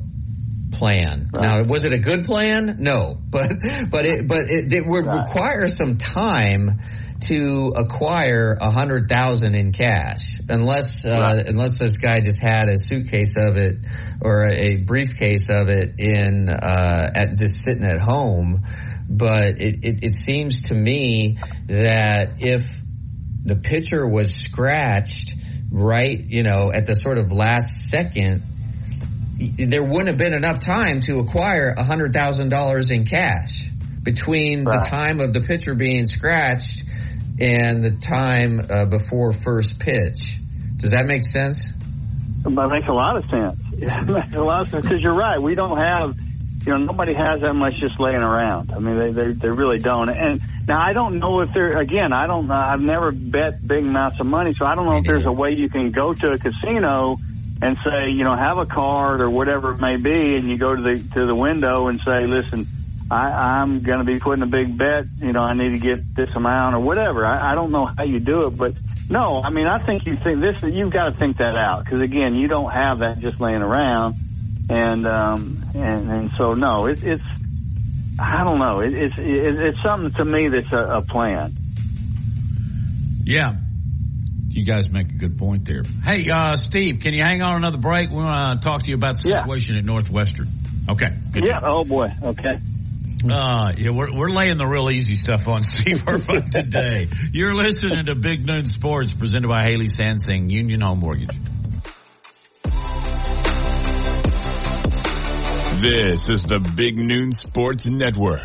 plan. 0.71 1.29
Now, 1.33 1.63
was 1.63 1.85
it 1.85 1.93
a 1.93 1.99
good 1.99 2.25
plan? 2.25 2.77
No, 2.79 3.17
but 3.29 3.49
but 3.89 4.05
it 4.05 4.27
but 4.27 4.49
it, 4.49 4.73
it 4.73 4.85
would 4.85 5.05
require 5.05 5.67
some 5.67 5.97
time 5.97 6.79
to 7.19 7.73
acquire 7.75 8.55
a 8.59 8.71
hundred 8.71 9.09
thousand 9.09 9.55
in 9.55 9.71
cash, 9.71 10.39
unless 10.49 11.03
uh, 11.03 11.43
unless 11.47 11.79
this 11.79 11.97
guy 11.97 12.19
just 12.19 12.41
had 12.41 12.69
a 12.69 12.77
suitcase 12.77 13.33
of 13.37 13.57
it 13.57 13.77
or 14.21 14.47
a 14.47 14.77
briefcase 14.77 15.47
of 15.49 15.69
it 15.69 15.99
in 15.99 16.49
uh, 16.49 17.07
at 17.15 17.37
just 17.37 17.63
sitting 17.63 17.83
at 17.83 17.99
home. 17.99 18.61
But 19.09 19.61
it, 19.61 19.79
it, 19.83 20.03
it 20.03 20.15
seems 20.15 20.63
to 20.63 20.75
me 20.75 21.37
that 21.67 22.41
if 22.41 22.63
the 23.45 23.55
pitcher 23.55 24.05
was 24.05 24.35
scratched 24.35 25.33
right, 25.71 26.19
you 26.19 26.43
know, 26.43 26.71
at 26.73 26.85
the 26.85 26.95
sort 26.95 27.17
of 27.17 27.31
last 27.31 27.89
second, 27.89 28.43
there 29.57 29.83
wouldn't 29.83 30.07
have 30.07 30.17
been 30.17 30.33
enough 30.33 30.59
time 30.59 30.99
to 31.01 31.19
acquire 31.19 31.73
a 31.77 31.83
hundred 31.83 32.13
thousand 32.13 32.49
dollars 32.49 32.89
in 32.89 33.05
cash 33.05 33.67
between 34.03 34.63
the 34.63 34.77
time 34.77 35.19
of 35.19 35.33
the 35.33 35.41
pitcher 35.41 35.75
being 35.75 36.05
scratched 36.05 36.83
and 37.39 37.83
the 37.83 37.91
time 37.91 38.59
uh, 38.69 38.85
before 38.85 39.31
first 39.31 39.79
pitch. 39.79 40.39
Does 40.77 40.91
that 40.91 41.05
make 41.05 41.23
sense? 41.25 41.73
That 42.43 42.69
makes 42.69 42.87
a 42.87 42.93
lot 42.93 43.17
of 43.17 43.29
sense. 43.29 43.61
It 43.79 44.07
makes 44.07 44.33
a 44.33 44.41
lot 44.41 44.61
of 44.61 44.69
sense 44.69 44.83
because 44.83 45.03
you're 45.03 45.13
right. 45.13 45.39
We 45.39 45.53
don't 45.53 45.77
have, 45.77 46.15
you 46.67 46.73
know, 46.73 46.79
nobody 46.79 47.13
has 47.13 47.41
that 47.41 47.53
much 47.53 47.75
just 47.75 47.97
laying 47.99 48.21
around. 48.21 48.73
I 48.73 48.79
mean, 48.79 48.99
they 48.99 49.11
they, 49.11 49.31
they 49.31 49.49
really 49.49 49.79
don't. 49.79 50.09
And 50.09 50.41
now 50.67 50.81
I 50.81 50.91
don't 50.91 51.19
know 51.19 51.39
if 51.39 51.53
there. 51.53 51.79
Again, 51.79 52.11
I 52.11 52.27
don't. 52.27 52.47
know. 52.47 52.53
I've 52.53 52.81
never 52.81 53.11
bet 53.11 53.65
big 53.65 53.85
amounts 53.85 54.19
of 54.19 54.25
money, 54.25 54.53
so 54.53 54.65
I 54.65 54.75
don't 54.75 54.85
know 54.85 54.97
if 54.97 55.05
there's 55.05 55.25
a 55.25 55.31
way 55.31 55.51
you 55.51 55.69
can 55.69 55.91
go 55.91 56.13
to 56.13 56.33
a 56.33 56.37
casino 56.37 57.17
and 57.61 57.77
say, 57.79 58.09
you 58.09 58.23
know, 58.23 58.35
have 58.35 58.57
a 58.57 58.65
card 58.65 59.21
or 59.21 59.29
whatever 59.29 59.73
it 59.73 59.79
may 59.79 59.95
be, 59.95 60.35
and 60.35 60.49
you 60.49 60.57
go 60.57 60.75
to 60.75 60.81
the 60.81 60.97
to 61.13 61.25
the 61.25 61.35
window 61.35 61.87
and 61.87 62.01
say, 62.05 62.27
listen. 62.27 62.67
I, 63.09 63.61
I'm 63.61 63.83
going 63.83 63.99
to 63.99 64.03
be 64.03 64.19
putting 64.19 64.43
a 64.43 64.47
big 64.47 64.77
bet. 64.77 65.05
You 65.21 65.31
know, 65.31 65.39
I 65.39 65.53
need 65.53 65.69
to 65.69 65.77
get 65.77 66.13
this 66.13 66.29
amount 66.35 66.75
or 66.75 66.81
whatever. 66.81 67.25
I, 67.25 67.53
I 67.53 67.55
don't 67.55 67.71
know 67.71 67.85
how 67.85 68.03
you 68.03 68.19
do 68.19 68.47
it, 68.47 68.57
but 68.57 68.73
no, 69.09 69.41
I 69.41 69.49
mean, 69.49 69.65
I 69.65 69.77
think 69.77 70.05
you 70.05 70.17
think 70.17 70.41
this. 70.41 70.61
You've 70.61 70.91
got 70.91 71.05
to 71.05 71.11
think 71.13 71.37
that 71.37 71.55
out 71.55 71.85
because 71.85 72.01
again, 72.01 72.35
you 72.35 72.49
don't 72.49 72.69
have 72.69 72.99
that 72.99 73.19
just 73.19 73.39
laying 73.39 73.61
around, 73.61 74.15
and 74.69 75.07
um, 75.07 75.63
and 75.75 76.11
and 76.11 76.31
so 76.37 76.53
no, 76.53 76.87
it, 76.87 77.03
it's 77.03 77.23
I 78.19 78.43
don't 78.43 78.59
know. 78.59 78.79
It, 78.81 78.93
it's 78.93 79.15
it, 79.17 79.59
it's 79.59 79.81
something 79.81 80.11
to 80.13 80.25
me 80.25 80.49
that's 80.49 80.71
a, 80.71 80.97
a 80.97 81.01
plan. 81.01 81.55
Yeah. 83.23 83.53
You 84.49 84.65
guys 84.65 84.89
make 84.89 85.09
a 85.09 85.15
good 85.15 85.37
point 85.37 85.65
there. 85.65 85.83
Hey, 86.03 86.29
uh, 86.29 86.55
Steve, 86.55 86.99
can 86.99 87.13
you 87.13 87.21
hang 87.21 87.43
on 87.43 87.57
another 87.57 87.77
break? 87.77 88.09
We 88.09 88.15
want 88.15 88.59
to 88.59 88.67
talk 88.67 88.83
to 88.83 88.89
you 88.89 88.95
about 88.95 89.15
the 89.17 89.29
situation 89.29 89.75
at 89.75 89.85
Northwestern. 89.85 90.47
Okay. 90.89 91.09
Good 91.31 91.45
yeah. 91.45 91.59
Oh 91.63 91.83
boy. 91.83 92.11
Okay. 92.23 92.59
Uh, 93.29 93.71
yeah, 93.75 93.91
we're, 93.91 94.15
we're 94.15 94.29
laying 94.29 94.57
the 94.57 94.65
real 94.65 94.89
easy 94.89 95.15
stuff 95.15 95.47
on 95.47 95.61
Steve 95.63 96.07
Irvine 96.07 96.49
today. 96.49 97.09
You're 97.31 97.53
listening 97.53 98.05
to 98.05 98.15
Big 98.15 98.45
Noon 98.45 98.65
Sports 98.65 99.13
presented 99.13 99.47
by 99.47 99.63
Haley 99.63 99.87
Sansing 99.87 100.49
Union 100.49 100.81
Home 100.81 100.99
Mortgage. 100.99 101.35
This 105.79 106.27
is 106.29 106.41
the 106.41 106.59
Big 106.75 106.97
Noon 106.97 107.31
Sports 107.31 107.87
Network. 107.87 108.41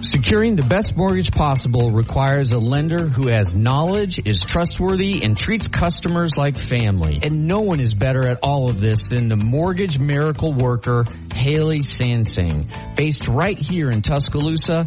Securing 0.00 0.56
the 0.56 0.64
best 0.64 0.96
mortgage 0.96 1.30
possible 1.30 1.92
requires 1.92 2.50
a 2.50 2.58
lender 2.58 3.06
who 3.06 3.28
has 3.28 3.54
knowledge, 3.54 4.18
is 4.24 4.40
trustworthy, 4.40 5.22
and 5.22 5.36
treats 5.36 5.68
customers 5.68 6.36
like 6.36 6.56
family. 6.56 7.20
And 7.22 7.46
no 7.46 7.60
one 7.60 7.78
is 7.78 7.94
better 7.94 8.26
at 8.26 8.40
all 8.42 8.68
of 8.68 8.80
this 8.80 9.08
than 9.08 9.28
the 9.28 9.36
mortgage 9.36 10.00
miracle 10.00 10.52
worker, 10.52 11.04
Haley 11.32 11.80
Sansing. 11.80 12.66
Based 12.96 13.28
right 13.28 13.58
here 13.58 13.92
in 13.92 14.02
Tuscaloosa, 14.02 14.86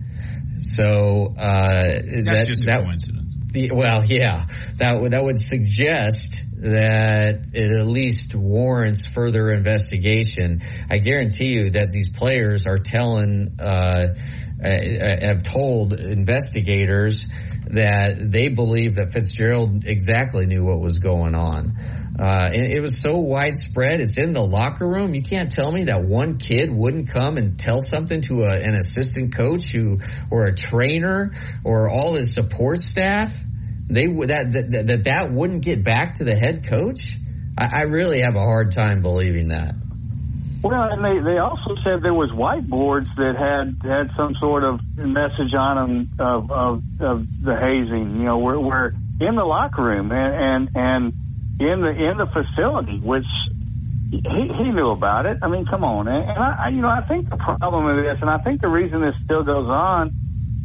So 0.61 1.33
uh, 1.37 1.83
That's 1.83 2.25
that, 2.25 2.45
just 2.47 2.63
a 2.63 2.67
that, 2.67 2.83
coincidence. 2.83 3.71
well, 3.71 4.05
yeah, 4.05 4.45
that 4.77 5.01
would 5.01 5.11
that 5.11 5.23
would 5.23 5.39
suggest 5.39 6.43
that 6.61 7.47
it 7.53 7.71
at 7.71 7.87
least 7.87 8.35
warrants 8.35 9.07
further 9.07 9.51
investigation. 9.51 10.61
I 10.89 10.99
guarantee 10.99 11.55
you 11.55 11.71
that 11.71 11.89
these 11.89 12.09
players 12.09 12.67
are 12.67 12.77
telling, 12.77 13.57
uh, 13.59 14.07
uh, 14.63 14.69
have 15.21 15.41
told 15.41 15.93
investigators 15.93 17.27
that 17.67 18.15
they 18.19 18.49
believe 18.49 18.95
that 18.95 19.11
Fitzgerald 19.11 19.87
exactly 19.87 20.45
knew 20.45 20.63
what 20.63 20.79
was 20.79 20.99
going 20.99 21.33
on. 21.33 21.73
Uh, 22.19 22.49
and 22.53 22.73
it 22.73 22.81
was 22.81 22.99
so 23.01 23.17
widespread. 23.19 23.99
It's 23.99 24.15
in 24.17 24.33
the 24.33 24.43
locker 24.43 24.87
room. 24.87 25.15
You 25.15 25.21
can't 25.21 25.49
tell 25.49 25.71
me 25.71 25.85
that 25.85 26.03
one 26.03 26.37
kid 26.37 26.69
wouldn't 26.71 27.09
come 27.09 27.37
and 27.37 27.57
tell 27.57 27.81
something 27.81 28.21
to 28.21 28.43
a, 28.43 28.57
an 28.61 28.75
assistant 28.75 29.35
coach 29.35 29.71
who, 29.71 29.99
or 30.29 30.47
a 30.47 30.55
trainer, 30.55 31.31
or 31.63 31.89
all 31.91 32.15
his 32.15 32.33
support 32.33 32.81
staff. 32.81 33.33
They 33.87 34.07
that 34.07 34.51
that 34.51 34.87
that, 34.87 35.03
that 35.05 35.31
wouldn't 35.31 35.63
get 35.63 35.83
back 35.83 36.15
to 36.15 36.23
the 36.23 36.35
head 36.35 36.65
coach. 36.65 37.17
I, 37.57 37.79
I 37.79 37.81
really 37.83 38.21
have 38.21 38.35
a 38.35 38.41
hard 38.41 38.71
time 38.71 39.01
believing 39.01 39.49
that. 39.49 39.75
Well, 40.63 40.83
and 40.91 41.03
they 41.03 41.31
they 41.31 41.37
also 41.39 41.75
said 41.83 42.03
there 42.03 42.13
was 42.13 42.29
whiteboards 42.29 43.07
that 43.15 43.35
had 43.35 43.81
had 43.81 44.11
some 44.15 44.35
sort 44.39 44.63
of 44.63 44.79
message 44.95 45.53
on 45.57 45.75
them 45.75 46.09
of 46.19 46.51
of, 46.51 46.83
of 46.99 47.27
the 47.41 47.55
hazing. 47.57 48.17
You 48.17 48.25
know, 48.25 48.37
we're, 48.37 48.59
we're 48.59 48.93
in 49.19 49.35
the 49.35 49.43
locker 49.43 49.83
room 49.83 50.11
and 50.11 50.69
and 50.75 50.75
and 50.75 51.13
in 51.59 51.81
the 51.81 51.89
in 51.89 52.17
the 52.17 52.27
facility, 52.27 52.99
which 52.99 53.27
he, 54.11 54.19
he 54.21 54.71
knew 54.71 54.89
about 54.89 55.25
it. 55.25 55.37
I 55.41 55.47
mean, 55.47 55.65
come 55.65 55.83
on, 55.83 56.07
and, 56.07 56.29
and 56.29 56.37
I, 56.37 56.69
you 56.69 56.81
know 56.81 56.89
I 56.89 57.01
think 57.01 57.29
the 57.29 57.37
problem 57.37 57.85
with 57.85 58.03
this, 58.03 58.17
and 58.21 58.29
I 58.29 58.37
think 58.39 58.61
the 58.61 58.67
reason 58.67 59.01
this 59.01 59.15
still 59.23 59.43
goes 59.43 59.69
on, 59.69 60.09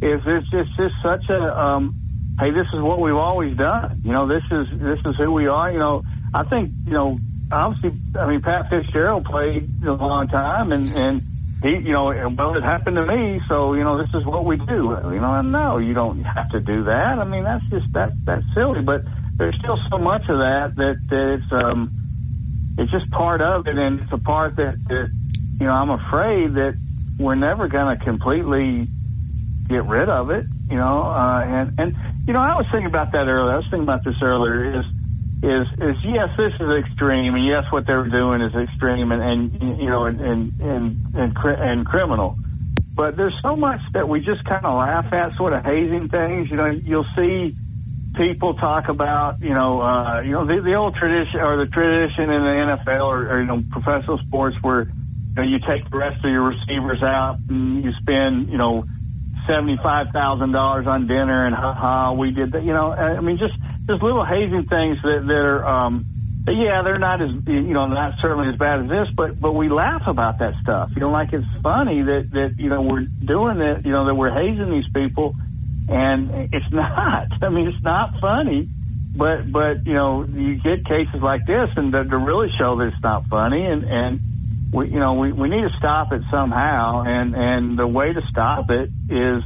is 0.01 0.21
it's 0.25 0.49
just 0.49 0.75
just 0.75 0.95
such 1.01 1.29
a 1.29 1.59
um, 1.59 1.95
hey, 2.39 2.51
this 2.51 2.67
is 2.73 2.81
what 2.81 2.99
we've 2.99 3.15
always 3.15 3.55
done. 3.57 4.01
You 4.03 4.11
know, 4.11 4.27
this 4.27 4.43
is 4.51 4.67
this 4.79 4.99
is 5.05 5.15
who 5.17 5.31
we 5.31 5.47
are. 5.47 5.71
You 5.71 5.79
know, 5.79 6.03
I 6.33 6.43
think 6.43 6.71
you 6.85 6.93
know 6.93 7.17
obviously, 7.51 7.99
I 8.19 8.27
mean, 8.27 8.41
Pat 8.41 8.69
Fitzgerald 8.69 9.25
played 9.25 9.69
a 9.85 9.93
long 9.93 10.27
time, 10.27 10.71
and 10.71 10.91
and 10.93 11.21
he, 11.61 11.69
you 11.69 11.93
know, 11.93 12.05
well, 12.37 12.55
it 12.55 12.63
happened 12.63 12.97
to 12.97 13.05
me, 13.05 13.41
so 13.47 13.73
you 13.73 13.83
know, 13.83 13.97
this 13.97 14.13
is 14.13 14.25
what 14.25 14.45
we 14.45 14.57
do. 14.57 14.97
You 15.03 15.19
know, 15.19 15.41
no, 15.41 15.77
you 15.77 15.93
don't 15.93 16.23
have 16.23 16.49
to 16.51 16.59
do 16.59 16.83
that. 16.83 17.19
I 17.19 17.23
mean, 17.23 17.43
that's 17.43 17.65
just 17.69 17.91
that 17.93 18.13
that's 18.25 18.45
silly. 18.53 18.81
But 18.81 19.05
there's 19.37 19.55
still 19.59 19.77
so 19.89 19.97
much 19.97 20.23
of 20.29 20.39
that 20.39 20.75
that, 20.75 20.97
that 21.09 21.33
it's 21.35 21.51
um, 21.51 21.91
it's 22.77 22.91
just 22.91 23.09
part 23.11 23.41
of 23.41 23.67
it, 23.67 23.77
and 23.77 24.01
it's 24.01 24.11
a 24.11 24.17
part 24.17 24.55
that, 24.57 24.77
that 24.87 25.09
you 25.59 25.65
know, 25.65 25.73
I'm 25.73 25.89
afraid 25.89 26.53
that 26.55 26.75
we're 27.19 27.35
never 27.35 27.67
going 27.67 27.97
to 27.97 28.03
completely 28.03 28.87
get 29.69 29.85
rid 29.85 30.09
of 30.09 30.29
it. 30.29 30.47
You 30.69 30.77
know, 30.77 31.03
uh, 31.03 31.41
and 31.43 31.71
and 31.77 31.93
you 32.25 32.33
know, 32.33 32.39
I 32.39 32.55
was 32.55 32.65
thinking 32.71 32.87
about 32.87 33.11
that 33.13 33.27
earlier. 33.27 33.53
I 33.53 33.57
was 33.57 33.65
thinking 33.69 33.83
about 33.83 34.03
this 34.03 34.15
earlier. 34.21 34.79
Is 34.79 34.85
is 35.41 35.67
is 35.77 35.95
yes, 36.03 36.29
this 36.37 36.53
is 36.59 36.69
extreme, 36.83 37.35
and 37.35 37.45
yes, 37.45 37.65
what 37.69 37.85
they're 37.87 38.07
doing 38.07 38.41
is 38.41 38.53
extreme, 38.55 39.11
and 39.11 39.21
and 39.21 39.79
you 39.79 39.89
know, 39.89 40.05
and 40.05 40.19
and 40.19 40.53
and 40.59 40.97
and, 41.13 41.37
and 41.37 41.85
criminal. 41.85 42.37
But 42.95 43.15
there's 43.15 43.37
so 43.43 43.55
much 43.55 43.81
that 43.93 44.09
we 44.09 44.21
just 44.21 44.43
kind 44.43 44.65
of 44.65 44.77
laugh 44.77 45.13
at, 45.13 45.37
sort 45.37 45.53
of 45.53 45.63
hazing 45.63 46.09
things. 46.09 46.49
You 46.49 46.57
know, 46.57 46.65
you'll 46.65 47.05
see 47.15 47.55
people 48.17 48.55
talk 48.55 48.89
about, 48.89 49.41
you 49.41 49.53
know, 49.53 49.81
uh, 49.81 50.21
you 50.21 50.31
know, 50.31 50.45
the, 50.45 50.61
the 50.61 50.73
old 50.75 50.95
tradition 50.95 51.39
or 51.39 51.57
the 51.57 51.67
tradition 51.71 52.25
in 52.29 52.41
the 52.41 52.77
NFL 52.87 53.03
or, 53.05 53.29
or 53.29 53.41
you 53.41 53.47
know, 53.47 53.63
professional 53.71 54.17
sports 54.19 54.57
where 54.61 54.81
you 54.83 54.89
know 55.37 55.43
you 55.43 55.59
take 55.59 55.89
the 55.89 55.97
rest 55.97 56.23
of 56.25 56.31
your 56.31 56.43
receivers 56.43 57.03
out 57.03 57.39
and 57.49 57.83
you 57.83 57.91
spend, 58.01 58.49
you 58.49 58.57
know, 58.57 58.85
seventy 59.47 59.77
five 59.81 60.07
thousand 60.13 60.51
dollars 60.51 60.87
on 60.87 61.07
dinner 61.07 61.45
and 61.45 61.55
ha 61.55 61.73
ha, 61.73 62.11
we 62.13 62.31
did 62.31 62.53
that. 62.53 62.63
You 62.63 62.73
know, 62.73 62.93
I 62.93 63.21
mean, 63.21 63.37
just 63.37 63.55
just 63.89 64.03
little 64.03 64.25
hazing 64.25 64.65
things 64.65 64.97
that 65.03 65.23
that 65.27 65.33
are. 65.33 65.65
um 65.65 66.05
yeah, 66.47 66.81
they're 66.83 66.99
not 66.99 67.21
as 67.21 67.29
you 67.45 67.73
know 67.73 67.87
not 67.87 68.15
certainly 68.21 68.49
as 68.49 68.55
bad 68.55 68.81
as 68.81 68.89
this, 68.89 69.07
but 69.15 69.39
but 69.39 69.51
we 69.53 69.69
laugh 69.69 70.03
about 70.07 70.39
that 70.39 70.55
stuff. 70.61 70.91
You 70.95 71.01
know, 71.01 71.11
like 71.11 71.33
it's 71.33 71.47
funny 71.61 72.03
that 72.03 72.29
that 72.31 72.55
you 72.57 72.69
know 72.69 72.81
we're 72.81 73.07
doing 73.23 73.59
it. 73.59 73.85
You 73.85 73.91
know 73.91 74.05
that 74.05 74.15
we're 74.15 74.31
hazing 74.33 74.71
these 74.71 74.87
people, 74.93 75.35
and 75.87 76.49
it's 76.53 76.65
not. 76.71 77.27
I 77.41 77.49
mean, 77.49 77.67
it's 77.67 77.83
not 77.83 78.19
funny, 78.19 78.69
but 79.15 79.51
but 79.51 79.85
you 79.85 79.93
know 79.93 80.25
you 80.25 80.59
get 80.61 80.85
cases 80.85 81.21
like 81.21 81.45
this, 81.45 81.69
and 81.75 81.91
to, 81.91 82.03
to 82.03 82.17
really 82.17 82.49
show 82.57 82.77
that 82.77 82.87
it's 82.87 83.03
not 83.03 83.27
funny, 83.27 83.65
and 83.65 83.83
and 83.83 84.19
we 84.71 84.89
you 84.89 84.99
know 84.99 85.13
we 85.13 85.31
we 85.31 85.49
need 85.49 85.63
to 85.63 85.75
stop 85.77 86.11
it 86.11 86.23
somehow, 86.29 87.03
and 87.05 87.35
and 87.35 87.79
the 87.79 87.87
way 87.87 88.13
to 88.13 88.21
stop 88.29 88.69
it 88.69 88.91
is 89.09 89.43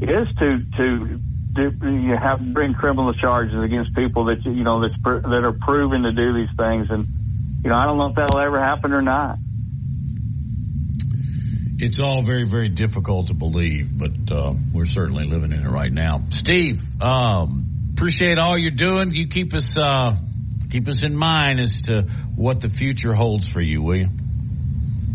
is 0.00 0.28
to 0.38 0.62
to 0.76 1.20
do, 1.54 1.72
you 1.82 2.16
have 2.16 2.40
bring 2.52 2.74
criminal 2.74 3.14
charges 3.14 3.62
against 3.62 3.94
people 3.94 4.26
that 4.26 4.44
you 4.44 4.64
know 4.64 4.80
that's 4.80 4.94
that 5.02 5.44
are 5.44 5.52
proven 5.52 6.02
to 6.02 6.12
do 6.12 6.34
these 6.34 6.54
things, 6.56 6.88
and 6.90 7.06
you 7.64 7.70
know 7.70 7.76
I 7.76 7.86
don't 7.86 7.96
know 7.96 8.06
if 8.08 8.16
that'll 8.16 8.38
ever 8.38 8.60
happen 8.60 8.92
or 8.92 9.02
not. 9.02 9.38
It's 11.78 12.00
all 12.00 12.22
very, 12.22 12.44
very 12.44 12.70
difficult 12.70 13.26
to 13.28 13.34
believe, 13.34 13.98
but 13.98 14.32
uh, 14.32 14.54
we're 14.72 14.86
certainly 14.86 15.24
living 15.24 15.52
in 15.52 15.64
it 15.64 15.68
right 15.68 15.92
now. 15.92 16.24
Steve, 16.30 16.82
um, 17.02 17.90
appreciate 17.92 18.38
all 18.38 18.56
you're 18.56 18.70
doing. 18.70 19.12
You 19.12 19.28
keep 19.28 19.52
us 19.52 19.76
uh, 19.76 20.16
keep 20.70 20.88
us 20.88 21.02
in 21.02 21.14
mind 21.14 21.60
as 21.60 21.82
to 21.82 22.02
what 22.34 22.60
the 22.60 22.68
future 22.70 23.12
holds 23.12 23.46
for 23.46 23.60
you, 23.60 23.82
will 23.82 23.96
you? 23.96 24.08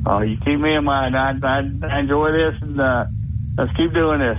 Oh, 0.05 0.21
you 0.21 0.37
keep 0.37 0.59
me 0.59 0.75
in 0.75 0.83
mind. 0.83 1.15
I, 1.15 1.33
I, 1.43 1.61
I 1.87 1.99
enjoy 1.99 2.29
this, 2.31 2.61
and 2.61 2.79
uh, 2.79 3.05
let's 3.57 3.71
keep 3.75 3.93
doing 3.93 4.19
this. 4.19 4.37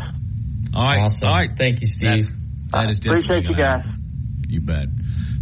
All 0.75 0.85
right, 0.85 1.01
awesome. 1.01 1.29
all 1.29 1.35
right. 1.35 1.51
Thank 1.57 1.81
you, 1.81 1.87
Steve. 1.87 2.25
That, 2.71 2.87
that 2.87 2.91
is 2.91 2.99
appreciate 2.99 3.45
you 3.45 3.57
guys. 3.57 3.85
You 4.49 4.61
bet. 4.61 4.89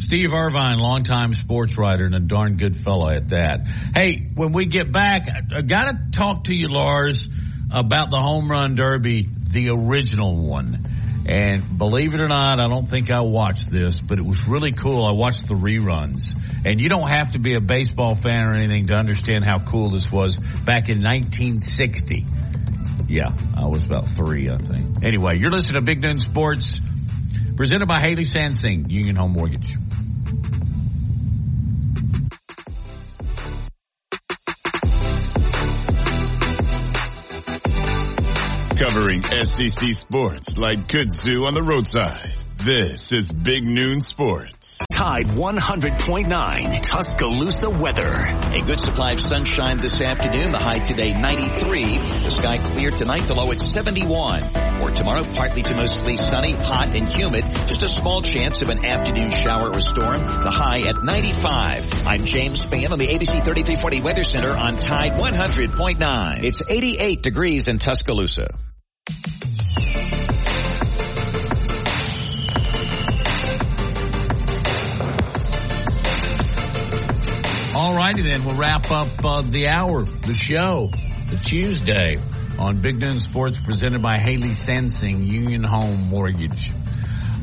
Steve 0.00 0.32
Irvine, 0.32 0.78
longtime 0.78 1.34
sports 1.34 1.76
writer 1.76 2.04
and 2.04 2.14
a 2.14 2.20
darn 2.20 2.56
good 2.56 2.74
fellow 2.74 3.10
at 3.10 3.28
that. 3.28 3.66
Hey, 3.94 4.28
when 4.34 4.52
we 4.52 4.66
get 4.66 4.90
back, 4.90 5.26
I 5.54 5.60
got 5.60 5.92
to 5.92 6.10
talk 6.10 6.44
to 6.44 6.54
you, 6.54 6.68
Lars, 6.68 7.28
about 7.70 8.10
the 8.10 8.16
home 8.16 8.50
run 8.50 8.74
derby, 8.74 9.28
the 9.52 9.70
original 9.70 10.34
one. 10.36 10.86
And 11.28 11.78
believe 11.78 12.14
it 12.14 12.20
or 12.20 12.28
not, 12.28 12.60
I 12.60 12.66
don't 12.66 12.88
think 12.88 13.10
I 13.10 13.20
watched 13.20 13.70
this, 13.70 14.00
but 14.00 14.18
it 14.18 14.24
was 14.24 14.48
really 14.48 14.72
cool. 14.72 15.04
I 15.04 15.12
watched 15.12 15.46
the 15.46 15.54
reruns. 15.54 16.34
And 16.64 16.80
you 16.80 16.88
don't 16.88 17.08
have 17.08 17.32
to 17.32 17.38
be 17.38 17.54
a 17.54 17.60
baseball 17.60 18.14
fan 18.14 18.48
or 18.48 18.54
anything 18.54 18.86
to 18.86 18.94
understand 18.94 19.44
how 19.44 19.58
cool 19.58 19.90
this 19.90 20.10
was 20.10 20.36
back 20.36 20.88
in 20.88 21.02
1960. 21.02 22.24
Yeah, 23.06 23.28
I 23.56 23.66
was 23.66 23.86
about 23.86 24.14
three, 24.14 24.48
I 24.48 24.56
think. 24.56 25.04
Anyway, 25.04 25.38
you're 25.38 25.52
listening 25.52 25.82
to 25.82 25.86
Big 25.86 26.02
Noon 26.02 26.18
Sports, 26.20 26.80
presented 27.54 27.86
by 27.86 28.00
Haley 28.00 28.24
Sansing, 28.24 28.90
Union 28.90 29.16
Home 29.16 29.32
Mortgage. 29.32 29.76
Covering 38.80 39.20
SEC 39.20 39.94
sports 39.94 40.56
like 40.56 40.78
kudzu 40.88 41.46
on 41.46 41.52
the 41.52 41.62
roadside. 41.62 42.32
This 42.56 43.12
is 43.12 43.28
Big 43.28 43.62
Noon 43.62 44.00
Sports. 44.00 44.78
Tide 44.90 45.26
100.9 45.26 46.80
Tuscaloosa 46.80 47.68
weather. 47.68 48.10
A 48.10 48.62
good 48.62 48.80
supply 48.80 49.12
of 49.12 49.20
sunshine 49.20 49.82
this 49.82 50.00
afternoon. 50.00 50.52
The 50.52 50.58
high 50.58 50.78
today 50.78 51.12
93. 51.12 51.98
The 52.22 52.30
sky 52.30 52.56
clear 52.56 52.90
tonight. 52.90 53.24
The 53.24 53.34
low 53.34 53.52
at 53.52 53.60
71. 53.60 54.44
Or 54.80 54.90
tomorrow 54.90 55.24
partly 55.24 55.62
to 55.64 55.74
mostly 55.74 56.16
sunny, 56.16 56.52
hot 56.52 56.96
and 56.96 57.06
humid. 57.06 57.44
Just 57.68 57.82
a 57.82 57.88
small 57.88 58.22
chance 58.22 58.62
of 58.62 58.70
an 58.70 58.82
afternoon 58.82 59.30
shower 59.30 59.68
or 59.68 59.80
storm. 59.82 60.24
The 60.24 60.50
high 60.50 60.88
at 60.88 61.04
95. 61.04 62.06
I'm 62.06 62.24
James 62.24 62.64
Spann 62.64 62.92
on 62.92 62.98
the 62.98 63.08
ABC 63.08 63.44
3340 63.44 64.00
Weather 64.00 64.24
Center 64.24 64.56
on 64.56 64.78
Tide 64.78 65.20
100.9. 65.20 66.44
It's 66.44 66.62
88 66.66 67.20
degrees 67.20 67.68
in 67.68 67.78
Tuscaloosa. 67.78 68.48
All 77.72 77.94
righty 77.94 78.22
then, 78.22 78.44
we'll 78.44 78.56
wrap 78.56 78.90
up 78.90 79.24
uh, 79.24 79.42
the 79.48 79.68
hour, 79.68 80.02
the 80.02 80.34
show, 80.34 80.90
the 81.28 81.40
Tuesday 81.42 82.14
on 82.58 82.80
Big 82.82 83.00
Noon 83.00 83.20
Sports 83.20 83.58
presented 83.58 84.02
by 84.02 84.18
Haley 84.18 84.50
Sansing, 84.50 85.30
Union 85.30 85.62
Home 85.62 86.08
Mortgage. 86.08 86.72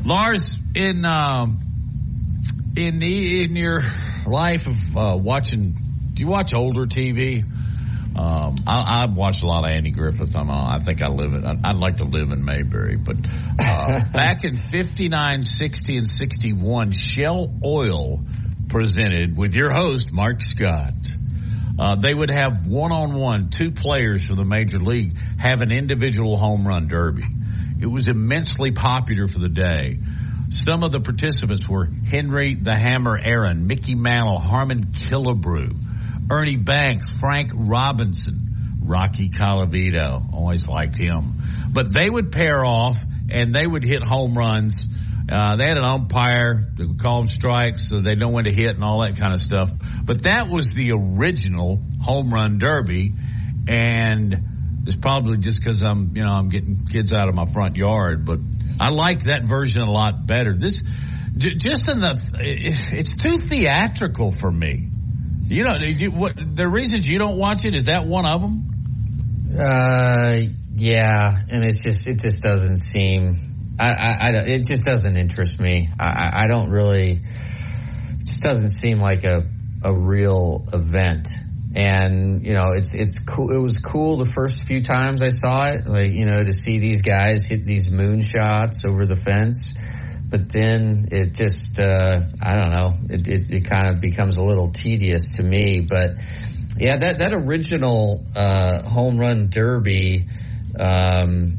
Lars, 0.04 0.58
in 0.74 1.04
uh, 1.06 1.46
in 2.76 3.02
in 3.02 3.56
your 3.56 3.82
life 4.26 4.66
of 4.66 4.96
uh, 4.96 5.16
watching, 5.16 5.74
do 6.14 6.22
you 6.22 6.28
watch 6.28 6.52
older 6.52 6.86
TV? 6.86 7.42
Um, 8.18 8.56
I, 8.66 9.04
I've 9.04 9.16
watched 9.16 9.44
a 9.44 9.46
lot 9.46 9.64
of 9.64 9.70
Andy 9.70 9.92
Griffith. 9.92 10.34
I'm, 10.34 10.50
I 10.50 10.80
think 10.80 11.02
I 11.02 11.08
live 11.08 11.34
in, 11.34 11.44
I'd 11.46 11.76
like 11.76 11.98
to 11.98 12.04
live 12.04 12.32
in 12.32 12.44
Mayberry, 12.44 12.96
but, 12.96 13.16
uh, 13.60 14.00
back 14.12 14.42
in 14.42 14.56
59, 14.56 15.44
60, 15.44 15.96
and 15.96 16.08
61, 16.08 16.92
Shell 16.92 17.54
Oil 17.64 18.24
presented 18.68 19.36
with 19.36 19.54
your 19.54 19.70
host, 19.70 20.12
Mark 20.12 20.42
Scott. 20.42 20.94
Uh, 21.78 21.94
they 21.94 22.12
would 22.12 22.30
have 22.30 22.66
one 22.66 22.90
on 22.90 23.14
one, 23.14 23.50
two 23.50 23.70
players 23.70 24.26
from 24.26 24.36
the 24.36 24.44
major 24.44 24.78
league 24.78 25.16
have 25.38 25.60
an 25.60 25.70
individual 25.70 26.36
home 26.36 26.66
run 26.66 26.88
derby. 26.88 27.22
It 27.80 27.86
was 27.86 28.08
immensely 28.08 28.72
popular 28.72 29.28
for 29.28 29.38
the 29.38 29.48
day. 29.48 29.98
Some 30.50 30.82
of 30.82 30.90
the 30.90 30.98
participants 30.98 31.68
were 31.68 31.84
Henry 31.84 32.54
the 32.54 32.74
Hammer 32.74 33.16
Aaron, 33.16 33.68
Mickey 33.68 33.94
Mantle, 33.94 34.40
Harmon 34.40 34.86
Killebrew, 34.86 35.76
Ernie 36.30 36.56
Banks, 36.56 37.10
Frank 37.10 37.52
Robinson, 37.54 38.48
Rocky 38.82 39.30
Colavito. 39.30 40.32
Always 40.32 40.68
liked 40.68 40.96
him. 40.96 41.34
But 41.70 41.92
they 41.92 42.08
would 42.08 42.32
pair 42.32 42.64
off 42.64 42.96
and 43.30 43.54
they 43.54 43.66
would 43.66 43.84
hit 43.84 44.02
home 44.02 44.36
runs. 44.36 44.86
Uh, 45.30 45.56
they 45.56 45.64
had 45.64 45.76
an 45.76 45.84
umpire 45.84 46.66
that 46.76 46.88
would 46.88 46.98
call 46.98 47.18
them 47.18 47.26
strikes 47.26 47.88
so 47.88 48.00
they 48.00 48.14
know 48.14 48.30
when 48.30 48.44
to 48.44 48.52
hit 48.52 48.74
and 48.74 48.84
all 48.84 49.02
that 49.02 49.18
kind 49.18 49.34
of 49.34 49.40
stuff. 49.40 49.70
But 50.04 50.22
that 50.22 50.48
was 50.48 50.68
the 50.68 50.92
original 50.92 51.82
home 52.02 52.32
run 52.32 52.58
derby. 52.58 53.12
And 53.68 54.34
it's 54.86 54.96
probably 54.96 55.36
just 55.36 55.62
because 55.62 55.82
I'm, 55.82 56.16
you 56.16 56.24
know, 56.24 56.32
I'm 56.32 56.48
getting 56.48 56.78
kids 56.86 57.12
out 57.12 57.28
of 57.28 57.34
my 57.34 57.44
front 57.44 57.76
yard, 57.76 58.24
but 58.24 58.38
I 58.80 58.90
like 58.90 59.24
that 59.24 59.44
version 59.44 59.82
a 59.82 59.90
lot 59.90 60.26
better. 60.26 60.54
This, 60.56 60.82
j- 61.36 61.54
just 61.56 61.90
in 61.90 62.00
the, 62.00 62.18
it's 62.92 63.16
too 63.16 63.36
theatrical 63.36 64.30
for 64.30 64.50
me. 64.50 64.88
You 65.48 65.64
know, 65.64 65.72
you, 65.78 66.10
what, 66.10 66.34
the 66.36 66.68
reasons 66.68 67.08
you 67.08 67.18
don't 67.18 67.38
watch 67.38 67.64
it, 67.64 67.74
is 67.74 67.86
that 67.86 68.04
one 68.04 68.26
of 68.26 68.42
them? 68.42 68.70
Uh, 69.58 70.40
yeah, 70.76 71.36
and 71.50 71.64
it's 71.64 71.82
just 71.82 72.06
it 72.06 72.20
just 72.20 72.42
doesn't 72.42 72.76
seem. 72.76 73.34
I, 73.80 73.92
I, 73.92 74.16
I 74.20 74.30
it 74.44 74.66
just 74.66 74.82
doesn't 74.82 75.16
interest 75.16 75.58
me. 75.58 75.88
I, 75.98 76.30
I 76.34 76.46
don't 76.48 76.68
really. 76.68 77.12
It 77.12 78.26
just 78.26 78.42
doesn't 78.42 78.68
seem 78.68 79.00
like 79.00 79.24
a 79.24 79.48
a 79.82 79.94
real 79.94 80.64
event. 80.72 81.28
And 81.74 82.44
you 82.44 82.52
know, 82.52 82.72
it's 82.72 82.94
it's 82.94 83.18
cool. 83.18 83.50
It 83.50 83.58
was 83.58 83.78
cool 83.78 84.16
the 84.16 84.30
first 84.30 84.66
few 84.66 84.82
times 84.82 85.22
I 85.22 85.30
saw 85.30 85.68
it, 85.68 85.86
like 85.86 86.12
you 86.12 86.26
know, 86.26 86.44
to 86.44 86.52
see 86.52 86.78
these 86.78 87.00
guys 87.00 87.46
hit 87.46 87.64
these 87.64 87.90
moon 87.90 88.20
shots 88.20 88.82
over 88.86 89.06
the 89.06 89.16
fence. 89.16 89.74
But 90.30 90.52
then 90.52 91.08
it 91.10 91.34
just 91.34 91.80
uh, 91.80 92.20
I 92.42 92.54
don't 92.54 92.70
know. 92.70 92.92
It, 93.08 93.28
it, 93.28 93.50
it 93.50 93.64
kind 93.68 93.90
of 93.90 94.00
becomes 94.00 94.36
a 94.36 94.42
little 94.42 94.70
tedious 94.70 95.36
to 95.36 95.42
me. 95.42 95.80
But 95.80 96.16
yeah, 96.76 96.96
that 96.96 97.18
that 97.20 97.32
original 97.32 98.24
uh, 98.36 98.82
home 98.82 99.18
run 99.18 99.48
derby. 99.48 100.26
Um, 100.78 101.58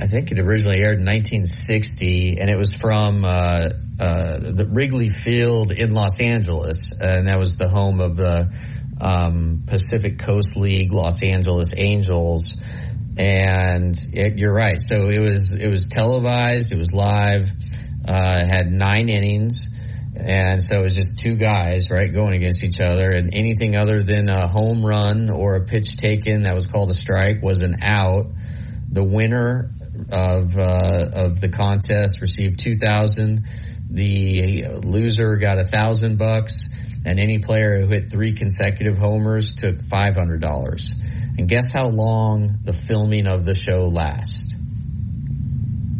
I 0.00 0.06
think 0.06 0.32
it 0.32 0.40
originally 0.40 0.78
aired 0.78 0.98
in 0.98 1.06
1960, 1.06 2.40
and 2.40 2.50
it 2.50 2.56
was 2.56 2.74
from 2.74 3.24
uh, 3.24 3.68
uh, 4.00 4.38
the 4.38 4.66
Wrigley 4.68 5.08
Field 5.08 5.72
in 5.72 5.92
Los 5.92 6.20
Angeles, 6.20 6.92
and 7.00 7.28
that 7.28 7.38
was 7.38 7.56
the 7.56 7.68
home 7.68 8.00
of 8.00 8.16
the 8.16 8.52
um, 9.00 9.62
Pacific 9.66 10.18
Coast 10.18 10.56
League 10.56 10.92
Los 10.92 11.22
Angeles 11.22 11.74
Angels. 11.76 12.56
And 13.16 13.94
it, 14.12 14.38
you're 14.38 14.54
right. 14.54 14.80
So 14.80 15.08
it 15.08 15.20
was 15.20 15.54
it 15.54 15.68
was 15.68 15.86
televised. 15.86 16.72
It 16.72 16.78
was 16.78 16.92
live. 16.92 17.52
Uh, 18.06 18.44
had 18.46 18.70
nine 18.70 19.08
innings. 19.08 19.68
And 20.16 20.62
so 20.62 20.80
it 20.80 20.82
was 20.82 20.94
just 20.94 21.18
two 21.18 21.36
guys, 21.36 21.90
right, 21.90 22.12
going 22.12 22.34
against 22.34 22.62
each 22.62 22.80
other. 22.80 23.10
And 23.10 23.34
anything 23.34 23.74
other 23.74 24.02
than 24.02 24.28
a 24.28 24.46
home 24.46 24.84
run 24.86 25.28
or 25.28 25.56
a 25.56 25.64
pitch 25.64 25.96
taken 25.96 26.42
that 26.42 26.54
was 26.54 26.66
called 26.66 26.90
a 26.90 26.94
strike 26.94 27.42
was 27.42 27.62
an 27.62 27.82
out. 27.82 28.26
The 28.90 29.02
winner 29.02 29.70
of 30.12 30.56
uh, 30.56 31.06
of 31.14 31.40
the 31.40 31.48
contest 31.48 32.20
received 32.20 32.60
two 32.60 32.76
thousand. 32.76 33.46
The 33.90 34.80
loser 34.84 35.36
got 35.36 35.58
a 35.58 35.64
thousand 35.64 36.16
bucks, 36.16 36.64
and 37.04 37.18
any 37.18 37.40
player 37.40 37.80
who 37.80 37.88
hit 37.88 38.10
three 38.10 38.34
consecutive 38.34 38.98
homers 38.98 39.54
took 39.54 39.80
five 39.80 40.14
hundred 40.14 40.40
dollars. 40.40 40.94
And 41.36 41.48
guess 41.48 41.72
how 41.72 41.88
long 41.88 42.60
the 42.62 42.72
filming 42.72 43.26
of 43.26 43.44
the 43.44 43.54
show 43.54 43.88
lasts? 43.88 44.43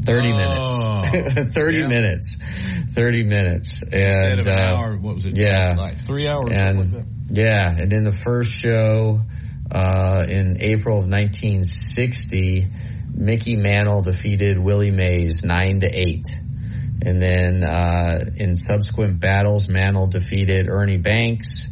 Thirty 0.05 0.33
Oh, 0.33 0.37
minutes. 0.37 1.53
Thirty 1.55 1.79
yeah. 1.79 1.87
minutes. 1.89 2.39
Thirty 2.91 3.25
minutes. 3.25 3.83
And 3.83 4.35
Instead 4.39 4.39
of 4.41 4.47
an 4.47 4.59
uh, 4.59 4.77
hour, 4.77 4.97
what 4.97 5.15
was 5.15 5.25
it? 5.25 5.37
Yeah. 5.37 5.75
Like 5.77 5.97
three 5.99 6.29
hours. 6.29 6.51
and 6.53 6.93
like 6.93 7.05
yeah, 7.31 7.77
and 7.79 7.93
in 7.93 8.05
the 8.05 8.13
first 8.13 8.53
show 8.53 9.21
uh, 9.73 10.27
in 10.29 10.61
April 10.61 10.99
of 10.99 11.07
1960, 11.11 12.67
Mickey 13.15 13.57
Mantle 13.57 14.03
defeated 14.03 14.59
Willie 14.59 14.91
Mays 14.91 15.43
nine 15.45 15.81
to 15.81 15.89
eight, 15.89 16.27
and 17.05 17.21
then 17.23 17.65
uh, 17.65 18.25
in 18.37 18.55
subsequent 18.55 19.21
battles, 19.21 19.69
Mantle 19.69 20.07
defeated 20.09 20.69
Ernie 20.69 20.99
Banks 20.99 21.69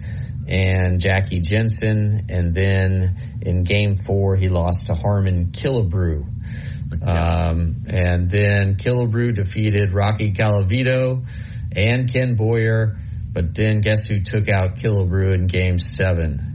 and 0.49 1.01
Jackie 1.01 1.41
Jensen, 1.41 2.27
and 2.29 2.55
then 2.55 3.17
in 3.43 3.63
Game 3.65 3.97
Four, 3.97 4.37
he 4.37 4.49
lost 4.49 4.87
to 4.87 4.95
Harmon 4.95 5.49
Killebrew. 5.53 6.25
Um, 7.03 7.85
and 7.89 8.29
then 8.29 8.77
Killebrew 8.77 9.35
defeated 9.35 9.93
Rocky 9.93 10.33
Colavito 10.33 11.25
and 11.75 12.13
Ken 12.13 12.35
Boyer. 12.35 12.99
But 13.33 13.55
then 13.55 13.81
guess 13.81 14.05
who 14.05 14.21
took 14.21 14.49
out 14.49 14.77
Killebrew 14.77 15.35
in 15.35 15.47
game 15.47 15.79
seven? 15.79 16.53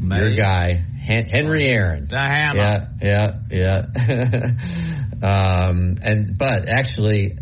Your 0.00 0.34
guy, 0.36 0.72
Hen- 0.72 1.26
Henry 1.26 1.66
Aaron. 1.66 2.06
The 2.06 2.18
hammer. 2.18 2.58
Yeah, 3.00 3.36
yeah, 3.50 3.86
yeah. 4.02 4.50
um, 5.68 5.94
and, 6.02 6.38
but 6.38 6.68
actually, 6.68 7.38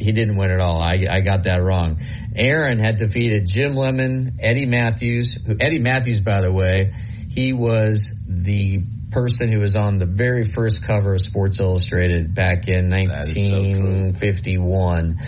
he 0.00 0.12
didn't 0.12 0.36
win 0.36 0.50
at 0.50 0.60
all. 0.60 0.82
I, 0.82 1.04
I 1.08 1.20
got 1.20 1.44
that 1.44 1.62
wrong. 1.62 2.00
Aaron 2.34 2.78
had 2.78 2.96
defeated 2.96 3.46
Jim 3.46 3.74
Lemon, 3.74 4.38
Eddie 4.40 4.66
Mathews, 4.66 5.34
who 5.46 5.56
Eddie 5.60 5.78
Mathews, 5.78 6.20
by 6.20 6.40
the 6.40 6.52
way, 6.52 6.92
he 7.30 7.52
was 7.52 8.14
the 8.26 8.82
person 9.12 9.52
who 9.52 9.60
was 9.60 9.76
on 9.76 9.98
the 9.98 10.06
very 10.06 10.44
first 10.44 10.84
cover 10.84 11.14
of 11.14 11.20
Sports 11.20 11.60
Illustrated 11.60 12.34
back 12.34 12.68
in 12.68 12.88
That 12.88 13.26
is 13.28 13.34
so 13.34 13.54
1951. 13.56 15.18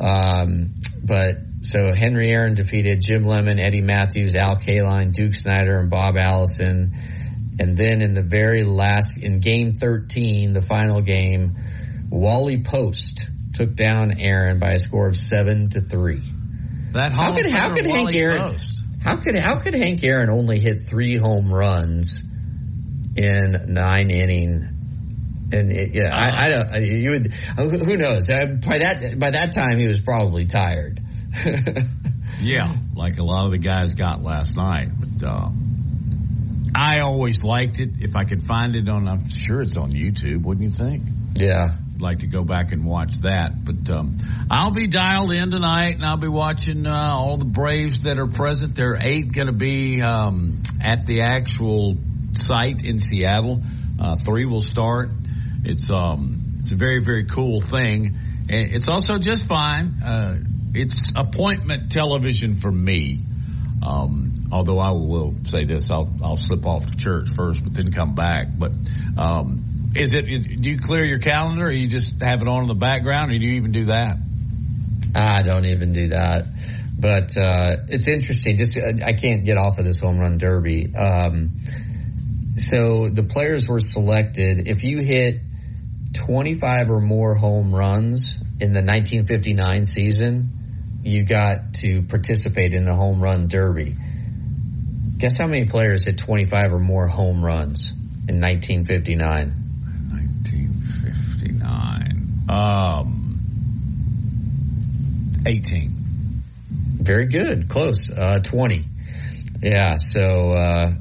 um, 0.00 0.74
but 1.04 1.36
so 1.62 1.92
Henry 1.92 2.30
Aaron 2.30 2.54
defeated 2.54 3.00
Jim 3.00 3.24
Lemon, 3.24 3.58
Eddie 3.60 3.80
Mathews, 3.80 4.34
Al 4.34 4.56
Kaline, 4.56 5.12
Duke 5.12 5.34
Snider, 5.34 5.78
and 5.78 5.90
Bob 5.90 6.16
Allison. 6.16 6.92
And 7.60 7.74
then 7.74 8.00
in 8.02 8.14
the 8.14 8.22
very 8.22 8.62
last, 8.62 9.18
in 9.20 9.40
game 9.40 9.72
13, 9.72 10.52
the 10.52 10.62
final 10.62 11.00
game, 11.00 11.56
Wally 12.10 12.62
Post 12.62 13.26
took 13.54 13.74
down 13.74 14.20
Aaron 14.20 14.60
by 14.60 14.72
a 14.72 14.78
score 14.78 15.08
of 15.08 15.16
seven 15.16 15.68
to 15.70 15.80
three. 15.80 16.22
That 16.92 17.12
How 17.12 17.34
could 17.34 17.52
how 17.52 17.74
could 17.74 17.86
Hank 17.86 18.14
Aaron 18.14 18.52
Post. 18.52 18.84
how 19.02 19.16
could 19.16 19.38
how 19.38 19.58
could 19.58 19.74
Hank 19.74 20.02
Aaron 20.04 20.30
only 20.30 20.60
hit 20.60 20.86
three 20.88 21.16
home 21.16 21.52
runs 21.52 22.22
in 23.18 23.74
nine 23.74 24.10
inning? 24.10 24.68
And 25.50 25.72
it, 25.72 25.94
yeah, 25.94 26.14
I, 26.14 26.46
I 26.46 26.48
don't. 26.50 26.84
You 26.86 27.10
would. 27.12 27.32
Who 27.32 27.70
who 27.84 27.96
knows? 27.96 28.28
Uh, 28.28 28.46
By 28.66 28.78
that 28.78 29.16
by 29.18 29.30
that 29.30 29.52
time, 29.52 29.78
he 29.78 29.88
was 29.88 30.00
probably 30.00 30.46
tired. 30.46 31.00
Yeah, 32.40 32.72
like 32.94 33.18
a 33.18 33.24
lot 33.24 33.46
of 33.46 33.50
the 33.50 33.58
guys 33.58 33.94
got 33.94 34.22
last 34.22 34.56
night. 34.56 34.90
But 34.96 35.26
um, 35.28 36.70
I 36.72 37.00
always 37.00 37.42
liked 37.42 37.80
it. 37.80 37.94
If 37.98 38.14
I 38.14 38.22
could 38.24 38.44
find 38.44 38.76
it 38.76 38.88
on, 38.88 39.08
I'm 39.08 39.28
sure 39.28 39.60
it's 39.60 39.76
on 39.76 39.90
YouTube. 39.90 40.42
Wouldn't 40.44 40.64
you 40.64 40.70
think? 40.70 41.02
yeah. 41.36 41.70
I'd 41.96 42.00
like 42.00 42.20
to 42.20 42.28
go 42.28 42.44
back 42.44 42.70
and 42.70 42.84
watch 42.84 43.16
that. 43.22 43.64
But 43.64 43.90
um, 43.90 44.18
I'll 44.48 44.70
be 44.70 44.86
dialed 44.86 45.32
in 45.32 45.50
tonight, 45.50 45.96
and 45.96 46.04
I'll 46.06 46.16
be 46.16 46.28
watching 46.28 46.86
uh, 46.86 46.94
all 47.16 47.38
the 47.38 47.44
Braves 47.44 48.04
that 48.04 48.18
are 48.18 48.28
present. 48.28 48.76
There 48.76 48.92
are 48.92 48.98
eight 49.02 49.32
going 49.32 49.48
to 49.48 49.52
be 49.52 50.00
um, 50.00 50.62
at 50.80 51.06
the 51.06 51.22
actual 51.22 51.96
site 52.38 52.84
in 52.84 52.98
Seattle. 52.98 53.62
Uh, 54.00 54.16
three 54.16 54.46
will 54.46 54.62
start. 54.62 55.10
It's 55.64 55.90
um, 55.90 56.58
it's 56.58 56.72
a 56.72 56.76
very 56.76 57.00
very 57.00 57.24
cool 57.24 57.60
thing, 57.60 58.14
and 58.48 58.72
it's 58.72 58.88
also 58.88 59.18
just 59.18 59.46
fine. 59.46 60.02
Uh, 60.02 60.36
it's 60.74 61.12
appointment 61.16 61.90
television 61.90 62.60
for 62.60 62.70
me. 62.70 63.20
Um, 63.86 64.34
although 64.52 64.78
I 64.78 64.90
will 64.92 65.34
say 65.44 65.64
this, 65.64 65.90
I'll 65.90 66.10
I'll 66.22 66.36
slip 66.36 66.66
off 66.66 66.86
to 66.86 66.96
church 66.96 67.28
first, 67.34 67.62
but 67.64 67.74
then 67.74 67.92
come 67.92 68.14
back. 68.14 68.48
But 68.56 68.72
um, 69.16 69.92
is 69.94 70.14
it? 70.14 70.22
Do 70.22 70.70
you 70.70 70.78
clear 70.78 71.04
your 71.04 71.18
calendar, 71.18 71.66
or 71.66 71.70
you 71.70 71.88
just 71.88 72.20
have 72.22 72.42
it 72.42 72.48
on 72.48 72.62
in 72.62 72.68
the 72.68 72.74
background, 72.74 73.32
or 73.32 73.38
do 73.38 73.44
you 73.44 73.54
even 73.54 73.72
do 73.72 73.86
that? 73.86 74.16
I 75.14 75.42
don't 75.42 75.66
even 75.66 75.92
do 75.92 76.08
that. 76.08 76.46
But 76.98 77.36
uh, 77.36 77.76
it's 77.88 78.08
interesting. 78.08 78.56
Just 78.56 78.76
uh, 78.76 79.04
I 79.04 79.12
can't 79.12 79.44
get 79.44 79.56
off 79.56 79.78
of 79.78 79.84
this 79.84 80.00
home 80.00 80.18
run 80.18 80.38
derby. 80.38 80.94
Um, 80.94 81.52
so 82.60 83.08
the 83.08 83.22
players 83.22 83.66
were 83.68 83.80
selected. 83.80 84.68
If 84.68 84.84
you 84.84 84.98
hit 84.98 85.40
25 86.14 86.90
or 86.90 87.00
more 87.00 87.34
home 87.34 87.74
runs 87.74 88.36
in 88.60 88.72
the 88.72 88.82
1959 88.82 89.84
season, 89.84 90.50
you 91.02 91.24
got 91.24 91.74
to 91.74 92.02
participate 92.02 92.74
in 92.74 92.84
the 92.84 92.94
home 92.94 93.20
run 93.22 93.46
derby. 93.48 93.96
Guess 95.18 95.38
how 95.38 95.46
many 95.46 95.66
players 95.66 96.04
hit 96.04 96.18
25 96.18 96.72
or 96.72 96.78
more 96.78 97.08
home 97.08 97.44
runs 97.44 97.90
in 98.28 98.40
1959? 98.40 99.52
1959. 100.10 102.44
Um, 102.48 103.40
18. 105.46 105.94
Very 107.00 107.26
good. 107.26 107.68
Close. 107.68 108.10
Uh, 108.16 108.38
20. 108.40 108.84
Yeah. 109.62 109.98
So, 109.98 110.52
uh, 110.52 110.92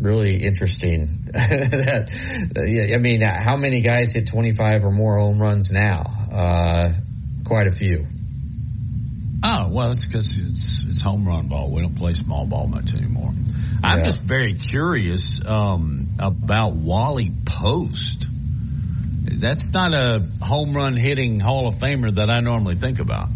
really 0.00 0.36
interesting. 0.44 1.06
that, 1.32 2.08
yeah, 2.66 2.94
I 2.94 2.98
mean, 2.98 3.20
how 3.20 3.56
many 3.56 3.80
guys 3.80 4.12
hit 4.12 4.26
25 4.26 4.84
or 4.84 4.90
more 4.90 5.18
home 5.18 5.38
runs 5.40 5.70
now? 5.70 6.04
Uh, 6.32 6.92
quite 7.44 7.66
a 7.66 7.72
few. 7.72 8.06
Oh 9.42 9.68
well, 9.70 9.92
it's 9.92 10.04
because 10.06 10.36
it's 10.36 10.84
it's 10.84 11.00
home 11.00 11.24
run 11.24 11.46
ball. 11.46 11.72
We 11.72 11.80
don't 11.82 11.94
play 11.94 12.12
small 12.14 12.44
ball 12.44 12.66
much 12.66 12.92
anymore. 12.94 13.32
I'm 13.84 14.00
Yeah. 14.00 14.04
just 14.06 14.22
very 14.22 14.54
curious 14.54 15.40
um, 15.46 16.08
about 16.18 16.74
Wally 16.74 17.30
Post. 17.44 18.26
That's 19.30 19.72
not 19.72 19.94
a 19.94 20.26
home 20.42 20.72
run 20.72 20.96
hitting 20.96 21.38
Hall 21.38 21.68
of 21.68 21.76
Famer 21.76 22.12
that 22.16 22.30
I 22.30 22.40
normally 22.40 22.74
think 22.74 22.98
about. 22.98 23.28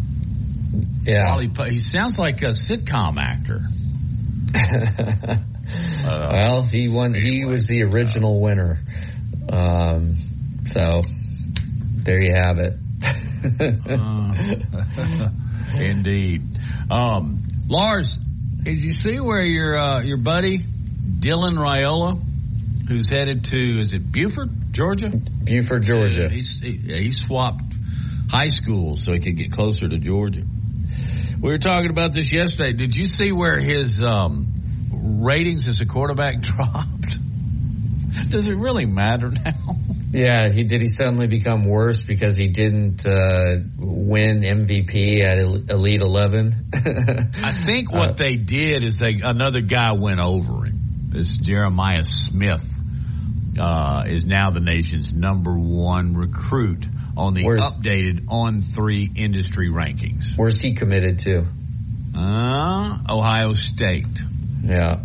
Yeah. 1.03 1.31
Wally, 1.31 1.49
he 1.69 1.77
sounds 1.77 2.19
like 2.19 2.41
a 2.41 2.47
sitcom 2.49 3.17
actor. 3.17 3.61
Uh, 5.67 6.29
well, 6.31 6.61
he 6.63 6.89
won. 6.89 7.13
He 7.13 7.45
was 7.45 7.67
the 7.67 7.83
original 7.83 8.39
winner. 8.39 8.79
Um, 9.49 10.13
so 10.65 11.03
there 12.03 12.21
you 12.21 12.33
have 12.33 12.59
it. 12.59 12.73
Uh, 13.89 15.29
Indeed. 15.79 16.43
Um, 16.89 17.43
Lars, 17.67 18.17
did 18.63 18.77
you 18.77 18.91
see 18.91 19.19
where 19.19 19.43
your 19.43 19.77
uh, 19.77 20.01
your 20.01 20.17
buddy 20.17 20.59
Dylan 20.59 21.57
Raiola, 21.57 22.21
who's 22.87 23.09
headed 23.09 23.45
to 23.45 23.79
is 23.79 23.93
it 23.93 24.11
Buford, 24.11 24.49
Georgia? 24.71 25.09
Buford, 25.09 25.83
Georgia. 25.83 26.29
He's, 26.29 26.59
he, 26.59 26.71
yeah, 26.71 26.97
he 26.97 27.11
swapped 27.11 27.75
high 28.29 28.49
schools 28.49 29.03
so 29.03 29.13
he 29.13 29.19
could 29.19 29.37
get 29.37 29.51
closer 29.51 29.87
to 29.87 29.97
Georgia. 29.97 30.43
We 31.41 31.49
were 31.49 31.57
talking 31.57 31.89
about 31.89 32.13
this 32.13 32.31
yesterday. 32.31 32.73
Did 32.73 32.95
you 32.95 33.03
see 33.03 33.31
where 33.31 33.59
his 33.59 34.01
um, 34.01 34.47
ratings 35.03 35.67
as 35.67 35.81
a 35.81 35.85
quarterback 35.85 36.41
dropped? 36.41 37.19
Does 38.29 38.45
it 38.45 38.55
really 38.55 38.85
matter 38.85 39.29
now? 39.29 39.51
Yeah, 40.13 40.51
he 40.51 40.63
did. 40.63 40.81
He 40.81 40.89
suddenly 40.89 41.25
become 41.25 41.63
worse 41.63 42.03
because 42.03 42.37
he 42.37 42.49
didn't 42.49 43.03
uh, 43.07 43.55
win 43.79 44.41
MVP 44.41 45.21
at 45.21 45.39
Elite 45.39 46.01
Eleven. 46.01 46.53
I 47.43 47.53
think 47.53 47.91
what 47.91 48.11
uh, 48.11 48.13
they 48.13 48.35
did 48.35 48.83
is 48.83 48.97
they 48.97 49.21
another 49.23 49.61
guy 49.61 49.93
went 49.93 50.19
over 50.19 50.67
him. 50.67 51.09
This 51.09 51.33
Jeremiah 51.33 52.03
Smith 52.03 52.63
uh, 53.59 54.03
is 54.07 54.23
now 54.23 54.51
the 54.51 54.59
nation's 54.59 55.13
number 55.13 55.57
one 55.57 56.13
recruit 56.13 56.85
on 57.17 57.33
the 57.33 57.45
updated 57.45 58.25
On3 58.25 59.17
industry 59.17 59.69
rankings. 59.69 60.37
Where's 60.37 60.59
he 60.59 60.75
committed 60.75 61.17
to? 61.19 61.47
Uh, 62.15 62.99
Ohio 63.09 63.53
State. 63.53 64.21
Yeah. 64.63 64.99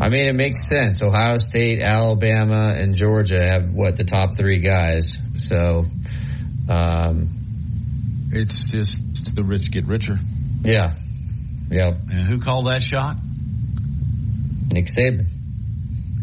I 0.00 0.10
mean, 0.10 0.26
it 0.26 0.34
makes 0.34 0.68
sense. 0.68 1.02
Ohio 1.02 1.38
State, 1.38 1.82
Alabama, 1.82 2.74
and 2.76 2.94
Georgia 2.94 3.40
have 3.44 3.72
what 3.72 3.96
the 3.96 4.04
top 4.04 4.36
three 4.36 4.60
guys. 4.60 5.10
So, 5.34 5.86
um, 6.68 7.30
it's 8.30 8.70
just 8.70 9.34
the 9.34 9.42
rich 9.42 9.70
get 9.72 9.86
richer. 9.86 10.18
Yeah. 10.62 10.94
Yeah. 11.70 11.88
And 11.88 12.28
who 12.28 12.38
called 12.40 12.66
that 12.66 12.82
shot? 12.82 13.16
Nick 14.70 14.86
Saban. 14.86 15.26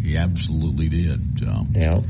He 0.01 0.17
absolutely 0.17 0.87
did. 0.87 1.39
So, 1.39 1.65
yeah. 1.71 2.01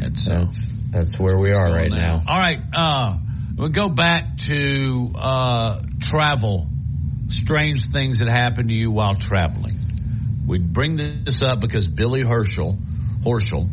That's, 0.00 0.28
uh, 0.28 0.40
that's, 0.40 0.70
that's 0.90 1.18
where 1.18 1.38
we 1.38 1.52
are 1.52 1.72
right 1.72 1.90
now. 1.90 2.16
now. 2.16 2.22
All 2.28 2.38
right. 2.38 2.60
Uh, 2.74 3.16
we'll 3.56 3.68
go 3.70 3.88
back 3.88 4.36
to, 4.48 5.12
uh, 5.14 5.82
travel. 6.00 6.68
Strange 7.28 7.90
things 7.90 8.18
that 8.18 8.28
happened 8.28 8.68
to 8.68 8.74
you 8.74 8.90
while 8.90 9.14
traveling. 9.14 9.74
We 10.46 10.58
bring 10.58 10.96
this 10.96 11.42
up 11.42 11.60
because 11.60 11.86
Billy 11.86 12.22
Herschel, 12.22 12.76
Horschel, 13.22 13.68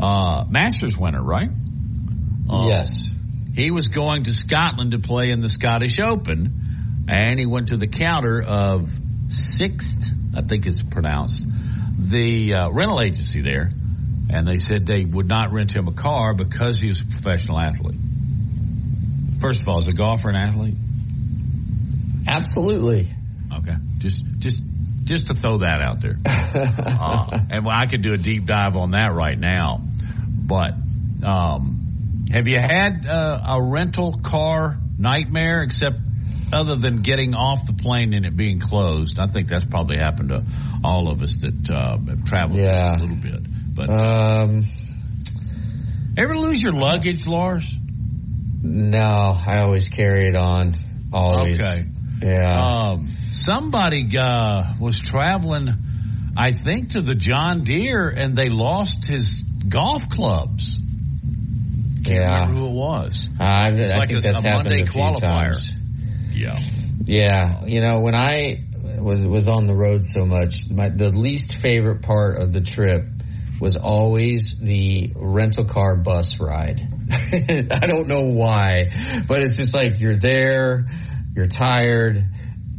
uh, 0.00 0.44
Masters 0.48 0.98
winner, 0.98 1.22
right? 1.22 1.50
Uh, 2.48 2.66
yes. 2.68 3.10
He 3.54 3.70
was 3.70 3.88
going 3.88 4.24
to 4.24 4.34
Scotland 4.34 4.90
to 4.90 4.98
play 4.98 5.30
in 5.30 5.40
the 5.40 5.48
Scottish 5.48 6.00
Open, 6.00 7.06
and 7.08 7.38
he 7.38 7.46
went 7.46 7.68
to 7.68 7.76
the 7.76 7.86
counter 7.86 8.42
of 8.42 8.90
Sixt, 9.28 10.12
I 10.36 10.42
think 10.42 10.66
it's 10.66 10.82
pronounced, 10.82 11.46
the 11.98 12.54
uh, 12.54 12.70
rental 12.70 13.00
agency 13.00 13.40
there, 13.40 13.70
and 14.28 14.46
they 14.46 14.56
said 14.56 14.86
they 14.86 15.04
would 15.04 15.28
not 15.28 15.52
rent 15.52 15.74
him 15.74 15.88
a 15.88 15.92
car 15.92 16.34
because 16.34 16.80
he 16.80 16.88
was 16.88 17.00
a 17.00 17.06
professional 17.06 17.58
athlete. 17.58 17.98
First 19.40 19.62
of 19.62 19.68
all, 19.68 19.78
is 19.78 19.88
a 19.88 19.92
golfer 19.92 20.28
an 20.28 20.36
athlete? 20.36 20.74
Absolutely. 22.26 23.08
Okay. 23.52 23.76
Just, 23.98 24.24
just 24.38 24.62
just 25.06 25.28
to 25.28 25.34
throw 25.34 25.58
that 25.58 25.80
out 25.80 26.02
there. 26.02 26.16
uh, 26.26 27.38
and 27.50 27.66
I 27.68 27.86
could 27.86 28.02
do 28.02 28.12
a 28.12 28.18
deep 28.18 28.44
dive 28.44 28.76
on 28.76 28.90
that 28.90 29.14
right 29.14 29.38
now. 29.38 29.80
But 30.28 30.74
um, 31.24 32.26
have 32.32 32.48
you 32.48 32.58
had 32.58 33.06
uh, 33.06 33.40
a 33.46 33.62
rental 33.62 34.20
car 34.22 34.76
nightmare 34.98 35.62
except 35.62 35.96
other 36.52 36.74
than 36.74 37.02
getting 37.02 37.34
off 37.34 37.66
the 37.66 37.72
plane 37.72 38.14
and 38.14 38.26
it 38.26 38.36
being 38.36 38.58
closed? 38.58 39.18
I 39.20 39.28
think 39.28 39.48
that's 39.48 39.64
probably 39.64 39.96
happened 39.96 40.30
to 40.30 40.44
all 40.82 41.08
of 41.08 41.22
us 41.22 41.36
that 41.36 41.70
uh, 41.70 41.98
have 41.98 42.24
traveled 42.26 42.58
yeah. 42.58 42.96
a 42.96 42.98
little 42.98 43.16
bit. 43.16 43.74
But 43.74 43.88
um, 43.88 44.62
ever 46.16 46.36
lose 46.36 46.60
your 46.60 46.72
luggage, 46.72 47.28
Lars? 47.28 47.72
No, 48.62 49.38
I 49.46 49.58
always 49.58 49.88
carry 49.88 50.26
it 50.26 50.34
on. 50.34 50.72
Always. 51.12 51.62
Okay. 51.62 51.86
Yeah. 52.22 52.92
Um, 52.92 53.08
somebody 53.32 54.08
uh, 54.18 54.74
was 54.80 55.00
traveling, 55.00 55.68
I 56.36 56.52
think, 56.52 56.90
to 56.90 57.02
the 57.02 57.14
John 57.14 57.64
Deere, 57.64 58.08
and 58.08 58.34
they 58.34 58.48
lost 58.48 59.06
his 59.06 59.44
golf 59.68 60.08
clubs. 60.08 60.78
Can't 62.04 62.20
yeah. 62.20 62.40
remember 62.40 62.60
who 62.60 62.66
it 62.68 62.74
was. 62.74 63.28
Uh, 63.38 63.70
it's 63.72 63.94
I 63.94 63.98
like 63.98 64.10
a, 64.10 64.16
a 64.16 64.54
Monday 64.54 64.82
a 64.82 64.84
qualifier. 64.84 65.20
Times. 65.20 65.72
Yeah. 66.32 66.56
Yeah. 67.04 67.64
You 67.64 67.80
know, 67.80 68.00
when 68.00 68.14
I 68.14 68.64
was 69.00 69.22
was 69.24 69.48
on 69.48 69.66
the 69.66 69.74
road 69.74 70.04
so 70.04 70.24
much, 70.24 70.70
my, 70.70 70.88
the 70.88 71.10
least 71.10 71.60
favorite 71.60 72.02
part 72.02 72.38
of 72.38 72.52
the 72.52 72.60
trip 72.60 73.04
was 73.60 73.76
always 73.76 74.54
the 74.60 75.12
rental 75.16 75.64
car 75.64 75.96
bus 75.96 76.38
ride. 76.40 76.80
I 77.10 77.86
don't 77.86 78.06
know 78.06 78.32
why, 78.32 78.86
but 79.28 79.42
it's 79.42 79.56
just 79.56 79.74
like 79.74 79.98
you're 79.98 80.16
there 80.16 80.86
you're 81.36 81.46
tired 81.46 82.24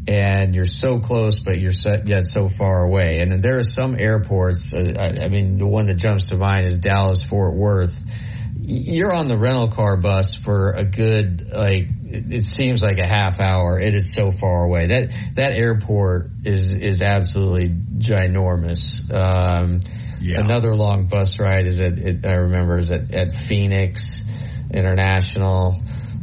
and 0.07 0.55
you're 0.55 0.67
so 0.67 0.99
close, 0.99 1.39
but 1.41 1.59
you're 1.59 1.71
set, 1.71 2.07
yet 2.07 2.27
so 2.27 2.47
far 2.47 2.83
away. 2.83 3.19
And 3.19 3.41
there 3.41 3.59
are 3.59 3.63
some 3.63 3.95
airports. 3.99 4.73
Uh, 4.73 4.93
I, 4.97 5.25
I, 5.25 5.29
mean, 5.29 5.57
the 5.57 5.67
one 5.67 5.85
that 5.87 5.95
jumps 5.95 6.29
to 6.29 6.37
mind 6.37 6.65
is 6.65 6.79
Dallas 6.79 7.23
Fort 7.23 7.55
Worth. 7.55 7.93
You're 8.59 9.13
on 9.13 9.27
the 9.27 9.37
rental 9.37 9.67
car 9.67 9.97
bus 9.97 10.37
for 10.37 10.71
a 10.71 10.83
good, 10.83 11.51
like, 11.53 11.87
it 12.09 12.43
seems 12.43 12.81
like 12.81 12.97
a 12.99 13.07
half 13.07 13.39
hour. 13.39 13.79
It 13.79 13.93
is 13.93 14.13
so 14.13 14.31
far 14.31 14.63
away. 14.63 14.87
That, 14.87 15.09
that 15.35 15.55
airport 15.55 16.31
is, 16.45 16.73
is 16.73 17.01
absolutely 17.01 17.69
ginormous. 17.69 19.13
Um, 19.13 19.81
yeah. 20.19 20.39
another 20.39 20.75
long 20.75 21.07
bus 21.07 21.39
ride 21.39 21.67
is 21.67 21.79
at, 21.79 21.97
it, 21.97 22.25
I 22.25 22.33
remember 22.33 22.77
is 22.79 22.91
at, 22.91 23.13
at 23.13 23.33
Phoenix 23.33 24.19
International. 24.71 25.79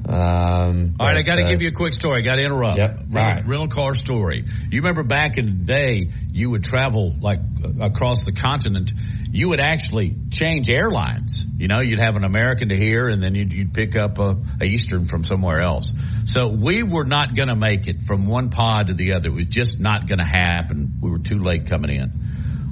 Um, 0.06 0.96
All 1.00 1.06
right, 1.06 1.16
I 1.16 1.22
got 1.22 1.36
to 1.36 1.44
uh, 1.44 1.48
give 1.48 1.62
you 1.62 1.68
a 1.68 1.72
quick 1.72 1.94
story. 1.94 2.18
I 2.18 2.20
got 2.20 2.36
to 2.36 2.42
interrupt. 2.42 2.76
Yep. 2.76 2.98
Rental, 3.08 3.14
right. 3.14 3.46
rental 3.46 3.68
car 3.68 3.94
story. 3.94 4.44
You 4.70 4.80
remember 4.80 5.02
back 5.02 5.38
in 5.38 5.46
the 5.46 5.64
day, 5.64 6.10
you 6.30 6.50
would 6.50 6.62
travel 6.62 7.14
like 7.20 7.38
across 7.80 8.22
the 8.24 8.32
continent. 8.32 8.92
You 9.32 9.48
would 9.48 9.60
actually 9.60 10.14
change 10.30 10.68
airlines. 10.68 11.46
You 11.56 11.68
know, 11.68 11.80
you'd 11.80 12.00
have 12.00 12.16
an 12.16 12.24
American 12.24 12.68
to 12.68 12.76
here, 12.76 13.08
and 13.08 13.22
then 13.22 13.34
you'd, 13.34 13.52
you'd 13.54 13.72
pick 13.72 13.96
up 13.96 14.18
a, 14.18 14.36
a, 14.60 14.64
Eastern 14.64 15.06
from 15.06 15.24
somewhere 15.24 15.60
else. 15.60 15.94
So 16.26 16.48
we 16.48 16.82
were 16.82 17.04
not 17.04 17.34
going 17.34 17.48
to 17.48 17.56
make 17.56 17.88
it 17.88 18.02
from 18.02 18.26
one 18.26 18.50
pod 18.50 18.88
to 18.88 18.94
the 18.94 19.14
other. 19.14 19.28
It 19.28 19.34
was 19.34 19.46
just 19.46 19.80
not 19.80 20.06
going 20.06 20.18
to 20.18 20.26
happen. 20.26 20.98
We 21.00 21.10
were 21.10 21.18
too 21.18 21.38
late 21.38 21.66
coming 21.66 21.96
in. 21.96 22.12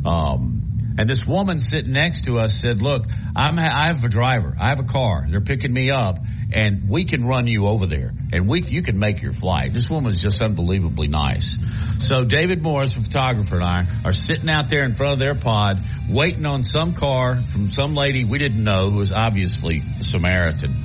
Um, 0.04 0.74
and 0.98 1.08
this 1.08 1.24
woman 1.26 1.60
sitting 1.60 1.94
next 1.94 2.26
to 2.26 2.38
us 2.38 2.60
said, 2.60 2.82
"Look, 2.82 3.06
I'm 3.34 3.58
I 3.58 3.86
have 3.86 4.04
a 4.04 4.08
driver. 4.08 4.54
I 4.60 4.68
have 4.68 4.80
a 4.80 4.84
car. 4.84 5.26
They're 5.30 5.40
picking 5.40 5.72
me 5.72 5.90
up." 5.90 6.18
And 6.52 6.88
we 6.88 7.04
can 7.04 7.24
run 7.24 7.46
you 7.46 7.66
over 7.66 7.86
there 7.86 8.12
and 8.32 8.48
we, 8.48 8.62
you 8.62 8.82
can 8.82 8.98
make 8.98 9.22
your 9.22 9.32
flight. 9.32 9.72
This 9.72 9.88
woman's 9.88 10.20
just 10.20 10.42
unbelievably 10.42 11.08
nice. 11.08 11.56
So 11.98 12.24
David 12.24 12.62
Morris, 12.62 12.92
the 12.92 13.00
photographer 13.00 13.56
and 13.56 13.64
I 13.64 13.86
are 14.04 14.12
sitting 14.12 14.48
out 14.48 14.68
there 14.68 14.84
in 14.84 14.92
front 14.92 15.14
of 15.14 15.18
their 15.18 15.34
pod 15.34 15.82
waiting 16.08 16.46
on 16.46 16.64
some 16.64 16.94
car 16.94 17.40
from 17.42 17.68
some 17.68 17.94
lady 17.94 18.24
we 18.24 18.38
didn't 18.38 18.62
know 18.62 18.90
who 18.90 18.98
was 18.98 19.12
obviously 19.12 19.82
a 19.98 20.04
Samaritan. 20.04 20.76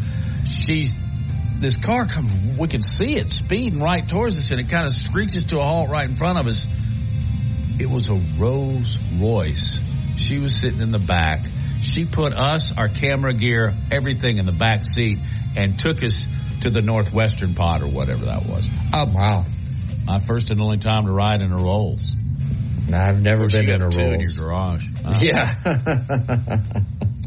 She's, 0.46 0.98
this 1.60 1.76
car 1.78 2.06
comes, 2.06 2.58
we 2.58 2.68
can 2.68 2.82
see 2.82 3.18
it 3.18 3.30
speeding 3.30 3.80
right 3.80 4.08
towards 4.08 4.38
us 4.38 4.52
and 4.52 4.60
it 4.60 4.70
kind 4.70 4.86
of 4.86 4.94
screeches 4.94 5.46
to 5.46 5.60
a 5.60 5.64
halt 5.64 5.90
right 5.90 6.08
in 6.08 6.16
front 6.16 6.40
of 6.40 6.48
us. 6.48 6.68
It 7.80 7.90
was 7.90 8.10
a 8.10 8.16
Rolls 8.40 9.00
Royce. 9.20 9.80
She 10.16 10.40
was 10.40 10.56
sitting 10.56 10.82
in 10.82 10.92
the 10.92 11.00
back. 11.00 11.46
She 11.82 12.06
put 12.06 12.34
us, 12.34 12.72
our 12.76 12.88
camera 12.88 13.34
gear, 13.34 13.74
everything 13.92 14.38
in 14.38 14.46
the 14.46 14.52
back 14.52 14.86
seat 14.86 15.20
and 15.56 15.78
took 15.78 16.04
us 16.04 16.26
to 16.62 16.70
the 16.70 16.82
Northwestern 16.82 17.54
pod 17.54 17.82
or 17.82 17.88
whatever 17.88 18.26
that 18.26 18.46
was. 18.46 18.68
Oh, 18.94 19.06
wow. 19.06 19.46
My 20.06 20.20
first 20.20 20.50
and 20.50 20.62
only 20.62 20.78
time 20.78 21.06
to 21.06 21.12
ride 21.12 21.42
in 21.42 21.52
a 21.52 21.58
Rolls. 21.58 22.14
I've 22.94 23.22
never 23.22 23.48
been 23.48 23.70
in 23.70 23.82
a 23.82 23.86
Rolls. 23.86 23.98
in 23.98 24.20
your 24.22 24.30
garage. 24.40 24.88
Uh, 25.04 25.20
yeah. 25.22 25.54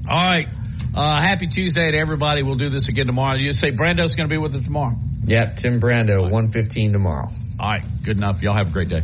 all 0.08 0.24
right. 0.24 0.48
Uh, 0.94 1.20
happy 1.20 1.46
Tuesday 1.46 1.90
to 1.90 1.96
everybody. 1.96 2.42
We'll 2.42 2.56
do 2.56 2.68
this 2.70 2.88
again 2.88 3.06
tomorrow. 3.06 3.36
You 3.36 3.52
say 3.52 3.70
Brando's 3.70 4.14
going 4.14 4.28
to 4.28 4.32
be 4.32 4.38
with 4.38 4.54
us 4.54 4.64
tomorrow. 4.64 4.96
Yeah, 5.24 5.46
Tim 5.46 5.80
Brando, 5.80 6.22
right. 6.22 6.32
115 6.32 6.92
tomorrow. 6.92 7.28
All 7.60 7.70
right. 7.70 7.84
Good 8.02 8.16
enough. 8.16 8.42
Y'all 8.42 8.54
have 8.54 8.68
a 8.68 8.72
great 8.72 8.88
day. 8.88 9.02